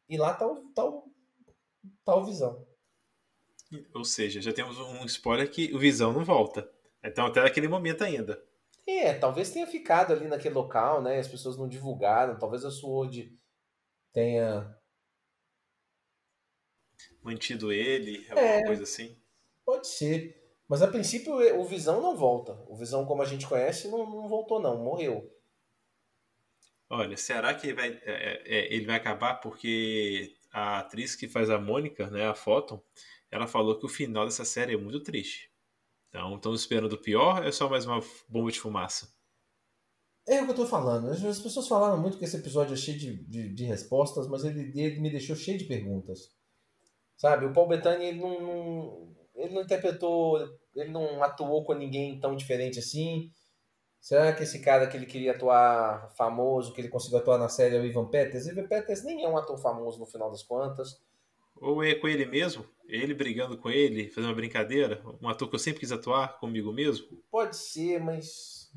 E 0.08 0.18
lá 0.18 0.34
tá 0.34 0.48
o, 0.48 0.56
tá 0.74 0.86
o, 0.86 1.12
tá 2.06 2.16
o 2.16 2.26
Visão. 2.26 2.66
Ou 3.94 4.06
seja, 4.06 4.42
já 4.42 4.54
temos 4.54 4.80
um 4.80 5.04
spoiler 5.06 5.52
que 5.52 5.74
o 5.74 5.80
Visão 5.80 6.14
não 6.14 6.24
volta. 6.24 6.70
Então 7.04 7.26
até 7.26 7.42
aquele 7.42 7.68
momento 7.68 8.04
ainda. 8.04 8.42
É, 8.88 9.14
talvez 9.14 9.50
tenha 9.50 9.68
ficado 9.68 10.14
ali 10.14 10.28
naquele 10.28 10.56
local, 10.56 11.02
né? 11.02 11.20
As 11.20 11.28
pessoas 11.28 11.58
não 11.58 11.68
divulgaram. 11.68 12.40
Talvez 12.40 12.64
a 12.64 12.72
Sword 12.72 13.38
tenha 14.14 14.74
mantido 17.22 17.74
ele, 17.74 18.26
alguma 18.30 18.48
é, 18.48 18.66
coisa 18.66 18.84
assim. 18.84 19.22
Pode 19.68 19.90
ser. 19.90 20.42
Mas 20.66 20.82
a 20.82 20.88
princípio 20.88 21.34
o 21.60 21.66
Visão 21.66 22.02
não 22.02 22.16
volta. 22.16 22.58
O 22.70 22.76
Visão, 22.78 23.06
como 23.06 23.22
a 23.22 23.26
gente 23.26 23.46
conhece, 23.46 23.90
não, 23.90 24.10
não 24.10 24.30
voltou, 24.30 24.62
não. 24.62 24.82
Morreu. 24.82 25.30
Olha, 26.90 27.18
será 27.18 27.54
que 27.54 27.68
ele 27.68 27.74
vai, 27.74 27.90
é, 27.90 28.02
é, 28.06 28.42
é 28.46 28.74
ele 28.74 28.86
vai 28.86 28.96
acabar 28.96 29.42
porque 29.42 30.34
a 30.54 30.80
atriz 30.80 31.18
que 31.18 31.28
faz 31.28 31.50
a 31.50 31.60
Mônica, 31.60 32.10
né, 32.10 32.26
a 32.28 32.34
Photon, 32.34 32.82
ela 33.30 33.46
falou 33.46 33.78
que 33.78 33.86
o 33.86 33.90
final 33.90 34.24
dessa 34.24 34.46
série 34.46 34.74
é 34.74 34.78
muito 34.78 35.02
triste. 35.02 35.52
Então, 36.08 36.38
estamos 36.38 36.62
esperando 36.62 36.94
o 36.94 37.02
pior 37.02 37.42
ou 37.42 37.50
é 37.50 37.52
só 37.52 37.70
mais 37.70 37.86
uma 37.86 38.02
bomba 38.30 38.50
de 38.50 38.62
fumaça? 38.62 39.14
É 40.26 40.42
o 40.42 40.46
que 40.46 40.52
eu 40.52 40.56
tô 40.56 40.66
falando. 40.66 41.10
As 41.10 41.40
pessoas 41.42 41.68
falaram 41.68 42.02
muito 42.02 42.18
que 42.18 42.24
esse 42.24 42.38
episódio 42.38 42.74
é 42.74 42.78
cheio 42.78 42.98
de, 42.98 43.18
de, 43.26 43.54
de 43.54 43.64
respostas, 43.66 44.30
mas 44.30 44.46
ele, 44.46 44.72
ele, 44.80 45.02
me 45.02 45.12
deixou 45.12 45.36
cheio 45.36 45.58
de 45.58 45.66
perguntas. 45.66 46.32
Sabe? 47.18 47.46
O 47.46 47.52
Paul 47.52 47.68
Bettany, 47.68 48.06
ele 48.06 48.20
não, 48.20 48.40
não, 48.42 49.18
ele 49.38 49.54
não 49.54 49.62
interpretou, 49.62 50.40
ele 50.76 50.90
não 50.90 51.24
atuou 51.24 51.64
com 51.64 51.74
ninguém 51.74 52.20
tão 52.20 52.36
diferente 52.36 52.80
assim. 52.80 53.32
Será 54.02 54.34
que 54.34 54.44
esse 54.44 54.60
cara 54.60 54.88
que 54.88 54.98
ele 54.98 55.06
queria 55.06 55.32
atuar 55.32 56.10
famoso, 56.16 56.74
que 56.74 56.82
ele 56.82 56.90
conseguiu 56.90 57.20
atuar 57.20 57.38
na 57.38 57.50
série 57.50 57.76
é 57.76 57.80
o 57.80 57.86
Ivan 57.86 58.08
Peters? 58.08 58.48
Ivan 58.48 58.68
Peters 58.68 59.04
nem 59.04 59.24
é 59.24 59.28
um 59.28 59.38
ator 59.38 59.58
famoso 59.58 60.00
no 60.00 60.06
final 60.06 60.32
das 60.32 60.44
contas. 60.44 61.02
Ou 61.56 61.84
é 61.84 61.96
com 61.96 62.08
ele 62.08 62.26
mesmo? 62.26 62.66
Ele 62.88 63.14
brigando 63.14 63.58
com 63.58 63.70
ele, 63.70 64.10
fazendo 64.10 64.30
uma 64.30 64.36
brincadeira? 64.36 65.04
Um 65.22 65.28
ator 65.28 65.50
que 65.50 65.56
eu 65.56 65.60
sempre 65.60 65.82
quis 65.82 65.92
atuar 65.92 66.40
comigo 66.40 66.72
mesmo? 66.72 67.22
Pode 67.30 67.58
ser, 67.58 68.00
mas. 68.00 68.72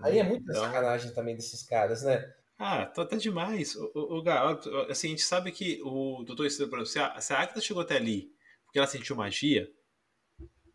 Aí 0.00 0.18
é 0.18 0.22
muita 0.22 0.50
então... 0.50 0.64
sacanagem 0.64 1.12
também 1.12 1.34
desses 1.34 1.62
caras, 1.62 2.02
né? 2.02 2.32
Ah, 2.58 2.86
tá, 2.86 3.04
tá 3.04 3.16
demais. 3.16 3.76
O, 3.76 3.92
o, 3.94 4.22
o, 4.22 4.90
assim, 4.90 5.08
a 5.08 5.10
gente 5.10 5.22
sabe 5.22 5.52
que 5.52 5.80
o 5.84 6.24
Doutor 6.24 6.46
Estranho, 6.46 6.86
se 6.86 6.98
a, 6.98 7.20
se 7.20 7.32
a 7.32 7.40
Agatha 7.40 7.60
chegou 7.60 7.82
até 7.82 7.96
ali 7.96 8.32
porque 8.68 8.78
ela 8.78 8.86
sentiu 8.86 9.16
magia 9.16 9.66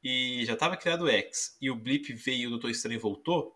e 0.04 0.44
já 0.46 0.54
estava 0.54 0.76
criado 0.76 1.06
o 1.06 1.10
X 1.10 1.56
e 1.62 1.70
o 1.70 1.76
Blip 1.76 2.12
veio 2.14 2.42
e 2.42 2.48
o 2.48 2.50
Doutor 2.50 2.72
Estranho 2.72 3.00
voltou, 3.00 3.56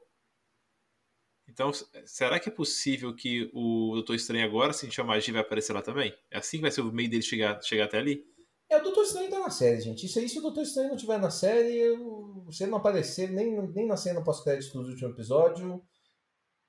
então, 1.50 1.72
será 2.06 2.40
que 2.40 2.50
é 2.50 2.52
possível 2.52 3.16
que 3.16 3.50
o 3.54 3.94
Doutor 3.94 4.16
Estranho 4.16 4.46
agora 4.46 4.74
sentiu 4.74 5.04
a 5.04 5.08
magia 5.08 5.32
e 5.32 5.34
vai 5.34 5.42
aparecer 5.42 5.74
lá 5.74 5.82
também? 5.82 6.14
É 6.30 6.38
assim 6.38 6.58
que 6.58 6.62
vai 6.62 6.72
ser 6.72 6.82
o 6.82 6.92
meio 6.92 7.10
dele 7.10 7.22
chegar, 7.22 7.62
chegar 7.64 7.86
até 7.86 7.98
ali? 7.98 8.24
É, 8.70 8.78
o 8.78 8.84
Doutor 8.84 9.04
Estranho 9.04 9.30
tá 9.30 9.40
na 9.40 9.50
série, 9.50 9.80
gente. 9.80 10.06
Isso 10.06 10.20
aí, 10.20 10.28
se 10.28 10.40
o 10.40 10.42
Doutor 10.42 10.62
Estranho 10.62 10.90
não 10.90 10.96
estiver 10.96 11.18
na 11.18 11.32
série, 11.32 11.78
eu, 11.78 12.46
se 12.52 12.64
ele 12.64 12.72
não 12.72 12.80
aparecer 12.80 13.32
nem, 13.32 13.56
nem 13.72 13.88
na 13.88 13.96
cena 13.96 14.24
pós-crédito 14.24 14.74
do 14.74 14.90
último 14.90 15.10
episódio, 15.10 15.82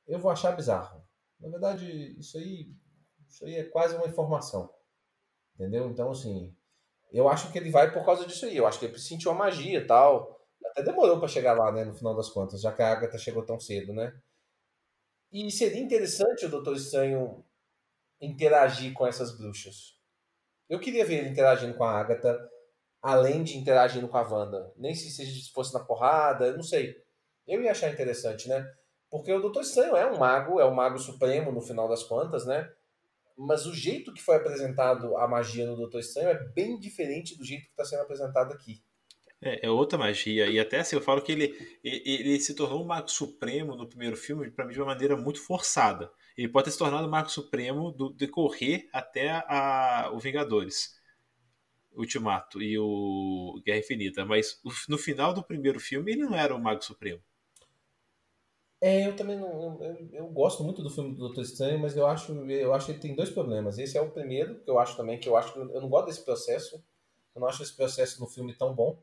eu 0.07 0.19
vou 0.19 0.31
achar 0.31 0.53
bizarro. 0.53 1.03
Na 1.41 1.49
verdade, 1.49 2.17
isso 2.19 2.39
aí, 2.39 2.73
isso 3.29 3.45
aí 3.45 3.57
é 3.57 3.65
quase 3.65 3.97
uma 3.97 4.07
informação. 4.07 4.73
Entendeu? 5.57 5.91
Então, 5.91 6.13
assim, 6.13 6.57
eu 7.13 7.29
acho 7.29 7.51
que 7.51 7.59
ele 7.59 7.71
vai 7.71 7.93
por 7.93 8.05
causa 8.05 8.27
disso 8.27 8.47
aí. 8.47 8.57
Eu 8.57 8.67
acho 8.67 8.79
que 8.79 8.87
ele 8.87 8.99
sentiu 8.99 9.31
a 9.31 9.35
magia 9.35 9.79
e 9.79 9.87
tal. 9.87 10.39
Até 10.67 10.83
demorou 10.83 11.19
para 11.19 11.29
chegar 11.29 11.55
lá, 11.55 11.73
né, 11.73 11.85
no 11.85 11.95
final 11.95 12.15
das 12.15 12.29
contas, 12.29 12.61
já 12.61 12.73
que 12.73 12.83
a 12.83 12.93
Agatha 12.93 13.19
chegou 13.19 13.45
tão 13.45 13.59
cedo, 13.59 13.93
né? 13.93 14.13
E 15.33 15.51
seria 15.51 15.81
interessante 15.81 16.47
o 16.47 16.49
Doutor 16.49 16.77
Estranho 16.77 17.45
interagir 18.21 18.93
com 18.93 19.07
essas 19.07 19.37
bruxas. 19.37 19.97
Eu 20.69 20.79
queria 20.79 21.05
ver 21.05 21.19
ele 21.19 21.31
interagindo 21.31 21.75
com 21.75 21.85
a 21.85 21.99
Agatha, 21.99 22.39
além 23.03 23.43
de 23.43 23.57
interagindo 23.57 24.09
com 24.09 24.17
a 24.17 24.23
Wanda. 24.23 24.73
Nem 24.77 24.95
se, 24.95 25.11
se 25.11 25.53
fosse 25.53 25.73
na 25.73 25.81
porrada, 25.81 26.55
não 26.55 26.63
sei. 26.63 26.95
Eu 27.47 27.63
ia 27.63 27.71
achar 27.71 27.91
interessante, 27.91 28.49
né? 28.49 28.67
Porque 29.11 29.33
o 29.33 29.41
Doutor 29.41 29.63
Estranho 29.63 29.97
é 29.97 30.11
um 30.11 30.19
mago, 30.19 30.61
é 30.61 30.65
o 30.65 30.75
mago 30.75 30.99
supremo 30.99 31.51
no 31.51 31.61
final 31.61 31.89
das 31.89 32.03
contas, 32.03 32.45
né? 32.45 32.71
Mas 33.39 33.67
o 33.67 33.75
jeito 33.75 34.13
que 34.13 34.21
foi 34.21 34.37
apresentado 34.37 35.17
a 35.17 35.29
magia 35.29 35.65
no 35.65 35.77
Doutor 35.77 36.01
Estranho 36.01 36.29
é 36.31 36.35
bem 36.35 36.77
diferente 36.79 37.39
do 37.39 37.45
jeito 37.45 37.67
que 37.67 37.71
está 37.71 37.85
sendo 37.85 38.03
apresentado 38.03 38.53
aqui. 38.53 38.83
É, 39.41 39.67
é, 39.67 39.71
outra 39.71 39.97
magia. 39.97 40.49
E 40.49 40.59
até 40.59 40.81
assim, 40.81 40.97
eu 40.97 41.03
falo 41.03 41.23
que 41.23 41.31
ele, 41.31 41.79
ele, 41.85 42.41
se 42.41 42.55
tornou 42.55 42.83
um 42.83 42.87
Mago 42.87 43.09
Supremo 43.09 43.77
no 43.77 43.89
primeiro 43.89 44.17
filme, 44.17 44.51
para 44.51 44.65
mim, 44.65 44.73
de 44.73 44.81
uma 44.81 44.87
maneira 44.87 45.17
muito 45.17 45.41
forçada. 45.41 46.11
Ele 46.37 46.49
pode 46.49 46.65
ter 46.65 46.71
se 46.73 46.79
tornado 46.79 47.07
o 47.07 47.11
Mago 47.11 47.31
Supremo 47.31 47.93
do 47.93 48.11
decorrer 48.11 48.89
até 48.93 49.31
a, 49.31 50.11
o 50.13 50.19
Vingadores. 50.19 50.99
Ultimato 51.93 52.63
e 52.63 52.79
o 52.79 53.61
Guerra 53.65 53.79
Infinita. 53.79 54.25
Mas 54.25 54.61
no 54.89 54.99
final 54.99 55.33
do 55.33 55.43
primeiro 55.43 55.79
filme, 55.79 56.13
ele 56.13 56.23
não 56.23 56.35
era 56.35 56.55
o 56.55 56.61
Mago 56.61 56.83
Supremo. 56.83 57.23
É, 58.81 59.07
eu 59.07 59.17
também 59.17 59.37
não. 59.37 59.83
Eu, 59.83 60.09
eu, 60.13 60.27
gosto 60.29 60.63
muito 60.63 60.83
do 60.83 60.91
filme 60.91 61.11
do 61.13 61.19
Doutor 61.19 61.43
Estranho, 61.43 61.81
mas 61.81 61.97
eu 61.97 62.07
acho, 62.07 62.33
eu 62.49 62.73
acho 62.73 62.87
que 62.87 62.93
ele 62.93 63.01
tem 63.01 63.15
dois 63.15 63.31
problemas. 63.31 63.77
Esse 63.77 63.99
é 63.99 64.01
o 64.01 64.11
primeiro, 64.11 64.61
que 64.61 64.71
eu 64.71 64.79
acho 64.79 64.97
também, 64.97 65.19
que 65.19 65.29
eu 65.29 65.37
acho 65.37 65.53
que 65.53 65.59
eu 65.59 65.81
não 65.81 65.89
gosto 65.89 66.07
desse 66.07 66.25
processo. 66.25 66.77
Eu 67.35 67.41
não 67.41 67.49
acho 67.49 67.63
esse 67.63 67.75
processo 67.75 68.21
no 68.21 68.27
filme 68.29 68.55
tão 68.55 68.75
bom. 68.75 69.03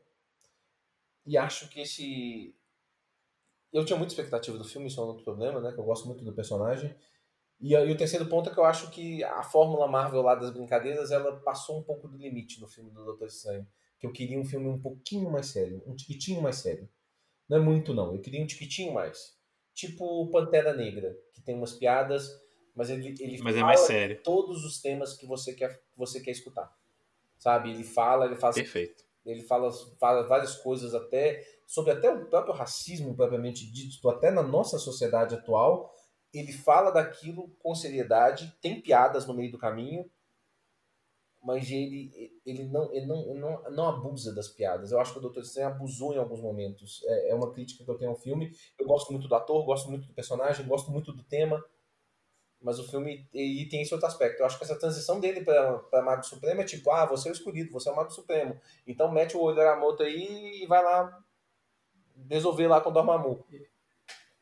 E 1.26 1.36
acho 1.36 1.68
que 1.68 1.80
esse. 1.80 2.54
eu 3.72 3.84
tinha 3.84 3.98
muita 3.98 4.12
expectativa 4.12 4.56
do 4.56 4.64
filme, 4.64 4.86
isso 4.86 5.00
é 5.00 5.04
um 5.04 5.08
outro 5.08 5.24
problema, 5.24 5.60
né? 5.60 5.72
Que 5.72 5.78
eu 5.78 5.84
gosto 5.84 6.06
muito 6.06 6.24
do 6.24 6.32
personagem. 6.32 6.94
E, 7.60 7.74
e, 7.74 7.92
o 7.92 7.96
terceiro 7.96 8.26
ponto 8.26 8.48
é 8.50 8.52
que 8.52 8.58
eu 8.58 8.64
acho 8.64 8.90
que 8.90 9.22
a 9.24 9.42
fórmula 9.42 9.88
Marvel 9.88 10.22
lá 10.22 10.34
das 10.34 10.50
brincadeiras, 10.50 11.10
ela 11.10 11.36
passou 11.40 11.78
um 11.78 11.82
pouco 11.82 12.08
do 12.08 12.16
limite 12.16 12.60
no 12.60 12.68
filme 12.68 12.90
do 12.90 13.04
Doutor 13.04 13.26
Estranho. 13.26 13.66
Que 13.98 14.06
eu 14.06 14.12
queria 14.12 14.38
um 14.38 14.44
filme 14.44 14.68
um 14.68 14.80
pouquinho 14.80 15.30
mais 15.30 15.46
sério, 15.46 15.82
um 15.86 15.94
tiquitinho 15.94 16.40
mais 16.42 16.56
sério. 16.56 16.88
Não 17.48 17.58
é 17.58 17.60
muito, 17.60 17.94
não. 17.94 18.14
Eu 18.14 18.20
queria 18.20 18.42
um 18.42 18.46
tiquitinho 18.46 18.92
mais. 18.92 19.35
Tipo 19.76 20.28
Pantera 20.30 20.72
Negra, 20.74 21.14
que 21.34 21.42
tem 21.42 21.54
umas 21.54 21.74
piadas, 21.74 22.28
mas 22.74 22.88
ele, 22.88 23.14
ele 23.20 23.38
mas 23.42 23.54
é 23.54 23.60
fala 23.60 23.72
é 23.72 23.76
mais 23.76 23.80
sério. 23.80 24.22
todos 24.24 24.64
os 24.64 24.80
temas 24.80 25.14
que 25.14 25.26
você 25.26 25.52
quer, 25.52 25.76
que 25.76 25.98
você 25.98 26.18
quer 26.18 26.30
escutar. 26.30 26.74
Sabe? 27.38 27.70
Ele 27.70 27.84
fala, 27.84 28.24
ele 28.24 28.36
faz. 28.36 28.56
Perfeito. 28.56 29.04
Ele 29.24 29.42
fala, 29.42 29.70
fala 30.00 30.26
várias 30.26 30.56
coisas 30.56 30.94
até 30.94 31.44
sobre 31.66 31.92
até 31.92 32.10
o 32.10 32.24
próprio 32.24 32.54
racismo 32.54 33.14
propriamente 33.14 33.70
dito, 33.70 34.08
até 34.08 34.30
na 34.30 34.42
nossa 34.42 34.78
sociedade 34.78 35.34
atual, 35.34 35.92
ele 36.32 36.52
fala 36.52 36.90
daquilo 36.90 37.50
com 37.58 37.74
seriedade, 37.74 38.56
tem 38.62 38.80
piadas 38.80 39.26
no 39.26 39.34
meio 39.34 39.50
do 39.50 39.58
caminho, 39.58 40.08
mas 41.46 41.70
ele, 41.70 42.10
ele, 42.44 42.64
não, 42.64 42.92
ele, 42.92 43.06
não, 43.06 43.20
ele 43.20 43.38
não, 43.38 43.62
não 43.70 43.88
abusa 43.88 44.34
das 44.34 44.48
piadas. 44.48 44.90
Eu 44.90 44.98
acho 44.98 45.12
que 45.12 45.24
o 45.24 45.30
Dr. 45.30 45.42
Estranho 45.42 45.68
abusou 45.68 46.12
em 46.12 46.18
alguns 46.18 46.40
momentos. 46.40 47.04
É, 47.04 47.30
é 47.30 47.34
uma 47.36 47.52
crítica 47.52 47.84
que 47.84 47.88
eu 47.88 47.96
tenho 47.96 48.10
ao 48.10 48.16
filme. 48.16 48.50
Eu 48.76 48.84
gosto 48.84 49.12
muito 49.12 49.28
do 49.28 49.34
ator, 49.36 49.64
gosto 49.64 49.88
muito 49.88 50.08
do 50.08 50.12
personagem, 50.12 50.66
gosto 50.66 50.90
muito 50.90 51.12
do 51.12 51.22
tema, 51.22 51.64
mas 52.60 52.80
o 52.80 52.90
filme 52.90 53.28
e 53.32 53.64
tem 53.68 53.80
esse 53.80 53.94
outro 53.94 54.08
aspecto. 54.08 54.40
Eu 54.40 54.46
acho 54.46 54.58
que 54.58 54.64
essa 54.64 54.76
transição 54.76 55.20
dele 55.20 55.44
para 55.44 56.02
Mago 56.02 56.24
Supremo 56.24 56.62
é 56.62 56.64
tipo, 56.64 56.90
ah, 56.90 57.06
você 57.06 57.28
é 57.28 57.30
o 57.30 57.34
escolhido, 57.34 57.70
você 57.70 57.88
é 57.88 57.92
o 57.92 57.96
Mago 57.96 58.10
Supremo. 58.10 58.60
Então 58.84 59.12
mete 59.12 59.36
o 59.36 59.40
olho 59.40 59.56
na 59.56 59.76
moto 59.76 60.02
aí 60.02 60.64
e 60.64 60.66
vai 60.66 60.82
lá 60.82 61.16
resolver 62.28 62.66
lá 62.66 62.80
com 62.80 62.90
o 62.90 62.92
Dormammu. 62.92 63.46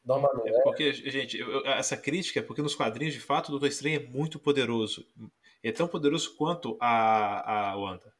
Dormammu, 0.02 0.48
é 0.48 0.62
porque, 0.62 0.90
gente, 0.94 1.38
eu, 1.38 1.66
essa 1.66 1.98
crítica 1.98 2.40
é 2.40 2.42
porque 2.42 2.62
nos 2.62 2.74
quadrinhos, 2.74 3.12
de 3.12 3.20
fato, 3.20 3.48
o 3.48 3.50
Doutor 3.50 3.68
Estranho 3.68 4.00
é 4.00 4.06
muito 4.06 4.38
poderoso. 4.38 5.06
É 5.64 5.72
tão 5.72 5.88
poderoso 5.88 6.36
quanto 6.36 6.76
a, 6.78 7.70
a 7.70 7.76
Wanda. 7.76 8.14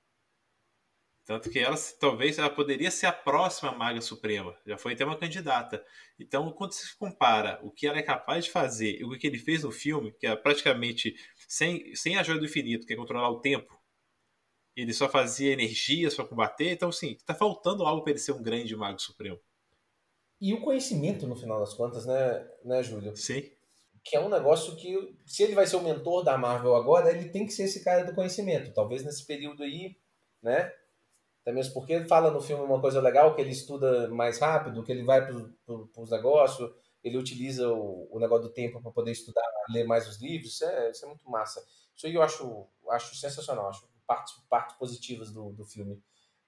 Tanto 1.27 1.51
que 1.51 1.59
ela 1.59 1.77
talvez 2.01 2.39
ela 2.39 2.51
poderia 2.51 2.91
ser 2.91 3.07
a 3.07 3.13
próxima 3.13 3.73
Maga 3.73 4.01
Suprema. 4.01 4.57
Já 4.67 4.77
foi 4.77 4.95
até 4.95 5.05
uma 5.05 5.17
candidata. 5.17 5.85
Então, 6.19 6.51
quando 6.53 6.73
se 6.73 6.97
compara 6.97 7.61
o 7.63 7.71
que 7.71 7.87
ela 7.87 7.99
é 7.99 8.03
capaz 8.03 8.47
de 8.47 8.51
fazer 8.51 8.99
e 8.99 9.05
o 9.05 9.19
que 9.19 9.27
ele 9.27 9.39
fez 9.39 9.63
no 9.63 9.71
filme, 9.71 10.13
que 10.13 10.27
é 10.27 10.35
praticamente 10.35 11.15
sem, 11.47 11.95
sem 11.95 12.17
a 12.17 12.23
joia 12.23 12.39
do 12.39 12.45
infinito, 12.47 12.87
que 12.87 12.93
é 12.93 12.97
controlar 12.97 13.31
o 13.31 13.41
tempo, 13.41 13.79
ele 14.75 14.93
só 14.93 15.09
fazia 15.09 15.53
energias 15.53 16.15
para 16.15 16.27
combater. 16.27 16.71
Então, 16.71 16.91
sim, 16.91 17.13
está 17.13 17.35
faltando 17.35 17.85
algo 17.85 18.03
para 18.03 18.13
ele 18.13 18.21
ser 18.21 18.33
um 18.33 18.43
grande 18.43 18.77
Mago 18.77 19.01
Supremo. 19.01 19.39
E 20.41 20.53
o 20.53 20.61
conhecimento, 20.61 21.27
no 21.27 21.37
final 21.37 21.61
das 21.61 21.73
contas, 21.73 22.05
né, 22.05 22.51
né, 22.65 22.83
Júlio? 22.83 23.17
Sim. 23.17 23.51
Que 24.05 24.17
é 24.17 24.21
um 24.21 24.29
negócio 24.29 24.77
que, 24.77 25.17
se 25.27 25.43
ele 25.43 25.55
vai 25.55 25.67
ser 25.67 25.77
o 25.77 25.83
mentor 25.83 26.23
da 26.23 26.37
Marvel 26.37 26.77
agora, 26.77 27.11
ele 27.11 27.31
tem 27.31 27.47
que 27.47 27.53
ser 27.53 27.65
esse 27.65 27.83
cara 27.83 28.05
do 28.05 28.15
conhecimento. 28.15 28.73
Talvez 28.75 29.03
nesse 29.03 29.27
período 29.27 29.63
aí, 29.63 29.97
né? 30.43 30.71
Até 31.41 31.53
mesmo 31.53 31.75
porque 31.75 31.93
ele 31.93 32.09
fala 32.09 32.31
no 32.31 32.41
filme 32.41 32.63
uma 32.63 32.81
coisa 32.81 33.01
legal, 33.01 33.35
que 33.35 33.41
ele 33.41 33.51
estuda 33.51 34.09
mais 34.09 34.39
rápido, 34.39 34.83
que 34.83 34.93
ele 34.93 35.05
vai 35.05 35.27
para 35.27 35.37
os 35.37 36.11
negócios, 36.11 36.71
ele 37.03 37.19
utiliza 37.19 37.69
o, 37.69 38.09
o 38.11 38.19
negócio 38.19 38.49
do 38.49 38.53
tempo 38.53 38.81
para 38.81 38.91
poder 38.91 39.13
estudar, 39.13 39.43
ler 39.71 39.85
mais 39.85 40.09
os 40.09 40.21
livros. 40.21 40.55
Isso 40.55 40.65
é, 40.65 40.91
isso 40.91 41.05
é 41.05 41.09
muito 41.09 41.29
massa. 41.29 41.63
Isso 41.95 42.07
aí 42.07 42.15
eu 42.15 42.23
acho, 42.23 42.67
acho 42.91 43.15
sensacional, 43.15 43.69
acho 43.69 43.87
partes, 44.07 44.35
partes 44.49 44.77
positivas 44.77 45.31
do, 45.31 45.53
do 45.53 45.65
filme, 45.65 46.03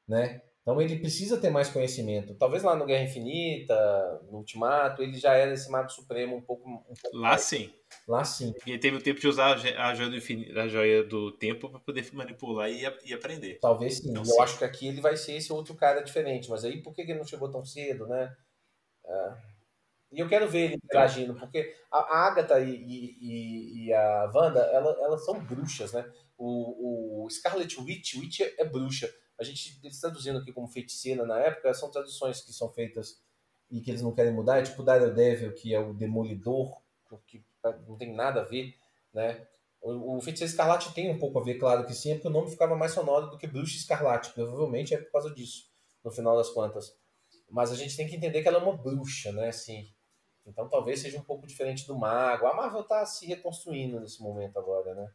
né? 0.08 0.42
Então 0.66 0.82
ele 0.82 0.98
precisa 0.98 1.38
ter 1.38 1.48
mais 1.48 1.68
conhecimento. 1.68 2.34
Talvez 2.34 2.64
lá 2.64 2.74
no 2.74 2.84
Guerra 2.84 3.04
Infinita, 3.04 4.20
no 4.28 4.38
Ultimato, 4.38 5.00
ele 5.00 5.16
já 5.16 5.32
era 5.32 5.52
esse 5.52 5.70
mago 5.70 5.88
supremo 5.88 6.34
um 6.34 6.42
pouco. 6.42 6.68
Um 6.68 6.94
pouco 7.00 7.16
lá 7.16 7.28
mais. 7.28 7.42
sim. 7.42 7.72
Lá 8.08 8.24
sim. 8.24 8.52
E 8.66 8.70
ele 8.72 8.80
teve 8.80 8.96
o 8.96 9.00
tempo 9.00 9.20
de 9.20 9.28
usar 9.28 9.52
a 9.52 9.94
joia 9.94 10.10
do, 10.10 10.16
infinito, 10.16 10.58
a 10.58 10.66
joia 10.66 11.04
do 11.04 11.30
tempo 11.30 11.70
para 11.70 11.78
poder 11.78 12.12
manipular 12.12 12.68
e, 12.68 12.82
e, 13.04 13.14
aprender. 13.14 13.60
Talvez 13.60 13.98
sim. 13.98 14.10
Então, 14.10 14.22
Eu 14.22 14.26
sim. 14.26 14.42
acho 14.42 14.58
que 14.58 14.64
aqui 14.64 14.88
ele 14.88 15.00
vai 15.00 15.16
ser 15.16 15.36
esse 15.36 15.52
outro 15.52 15.72
cara 15.76 16.02
diferente. 16.02 16.50
Mas 16.50 16.64
aí 16.64 16.82
por 16.82 16.92
que 16.92 17.02
ele 17.02 17.14
não 17.14 17.24
chegou 17.24 17.48
tão 17.48 17.64
cedo, 17.64 18.08
né? 18.08 18.34
É... 19.06 19.34
E 20.14 20.18
eu 20.18 20.28
quero 20.28 20.48
ver 20.48 20.64
ele 20.64 20.74
interagindo, 20.82 21.34
porque 21.34 21.76
a 21.92 22.26
Agatha 22.26 22.58
e, 22.58 22.74
e, 22.74 23.86
e 23.86 23.92
a 23.92 24.32
Wanda, 24.34 24.60
ela, 24.72 24.96
elas 25.00 25.24
são 25.24 25.38
bruxas, 25.38 25.92
né? 25.92 26.10
O, 26.36 27.24
o 27.24 27.30
Scarlet 27.30 27.80
Witch, 27.80 28.14
Witch 28.16 28.40
é 28.40 28.64
bruxa 28.64 29.08
a 29.38 29.44
gente 29.44 29.78
eles 29.82 30.00
traduzindo 30.00 30.38
aqui 30.38 30.52
como 30.52 30.68
feiticeira 30.68 31.24
na 31.26 31.38
época, 31.38 31.72
são 31.74 31.90
traduções 31.90 32.40
que 32.40 32.52
são 32.52 32.70
feitas 32.72 33.20
e 33.70 33.80
que 33.80 33.90
eles 33.90 34.02
não 34.02 34.14
querem 34.14 34.32
mudar, 34.32 34.58
é 34.58 34.62
tipo 34.62 34.82
Daredevil, 34.82 35.52
que 35.52 35.74
é 35.74 35.80
o 35.80 35.92
Demolidor, 35.92 36.80
que 37.26 37.44
não 37.86 37.96
tem 37.96 38.14
nada 38.14 38.40
a 38.40 38.44
ver, 38.44 38.74
né? 39.12 39.46
O, 39.80 40.16
o 40.16 40.20
Feiticeiro 40.20 40.50
Escarlate 40.50 40.92
tem 40.94 41.10
um 41.10 41.18
pouco 41.18 41.38
a 41.38 41.42
ver, 41.42 41.58
claro 41.58 41.84
que 41.84 41.94
sim, 41.94 42.12
é 42.12 42.14
porque 42.14 42.28
o 42.28 42.30
nome 42.30 42.50
ficava 42.50 42.76
mais 42.76 42.92
sonoro 42.92 43.30
do 43.30 43.38
que 43.38 43.46
Bruxa 43.46 43.76
Escarlate, 43.76 44.32
provavelmente 44.32 44.94
é 44.94 44.98
por 44.98 45.10
causa 45.10 45.32
disso, 45.32 45.68
no 46.04 46.10
final 46.10 46.36
das 46.36 46.50
contas. 46.50 46.96
Mas 47.48 47.70
a 47.70 47.76
gente 47.76 47.96
tem 47.96 48.06
que 48.06 48.16
entender 48.16 48.42
que 48.42 48.48
ela 48.48 48.58
é 48.58 48.62
uma 48.62 48.76
bruxa, 48.76 49.32
né, 49.32 49.48
assim. 49.48 49.88
Então 50.44 50.68
talvez 50.68 51.00
seja 51.00 51.18
um 51.18 51.24
pouco 51.24 51.46
diferente 51.46 51.86
do 51.86 51.96
mago. 51.96 52.46
A 52.46 52.54
Marvel 52.54 52.84
tá 52.84 53.04
se 53.04 53.26
reconstruindo 53.26 54.00
nesse 54.00 54.22
momento 54.22 54.58
agora, 54.58 54.94
né? 54.94 55.10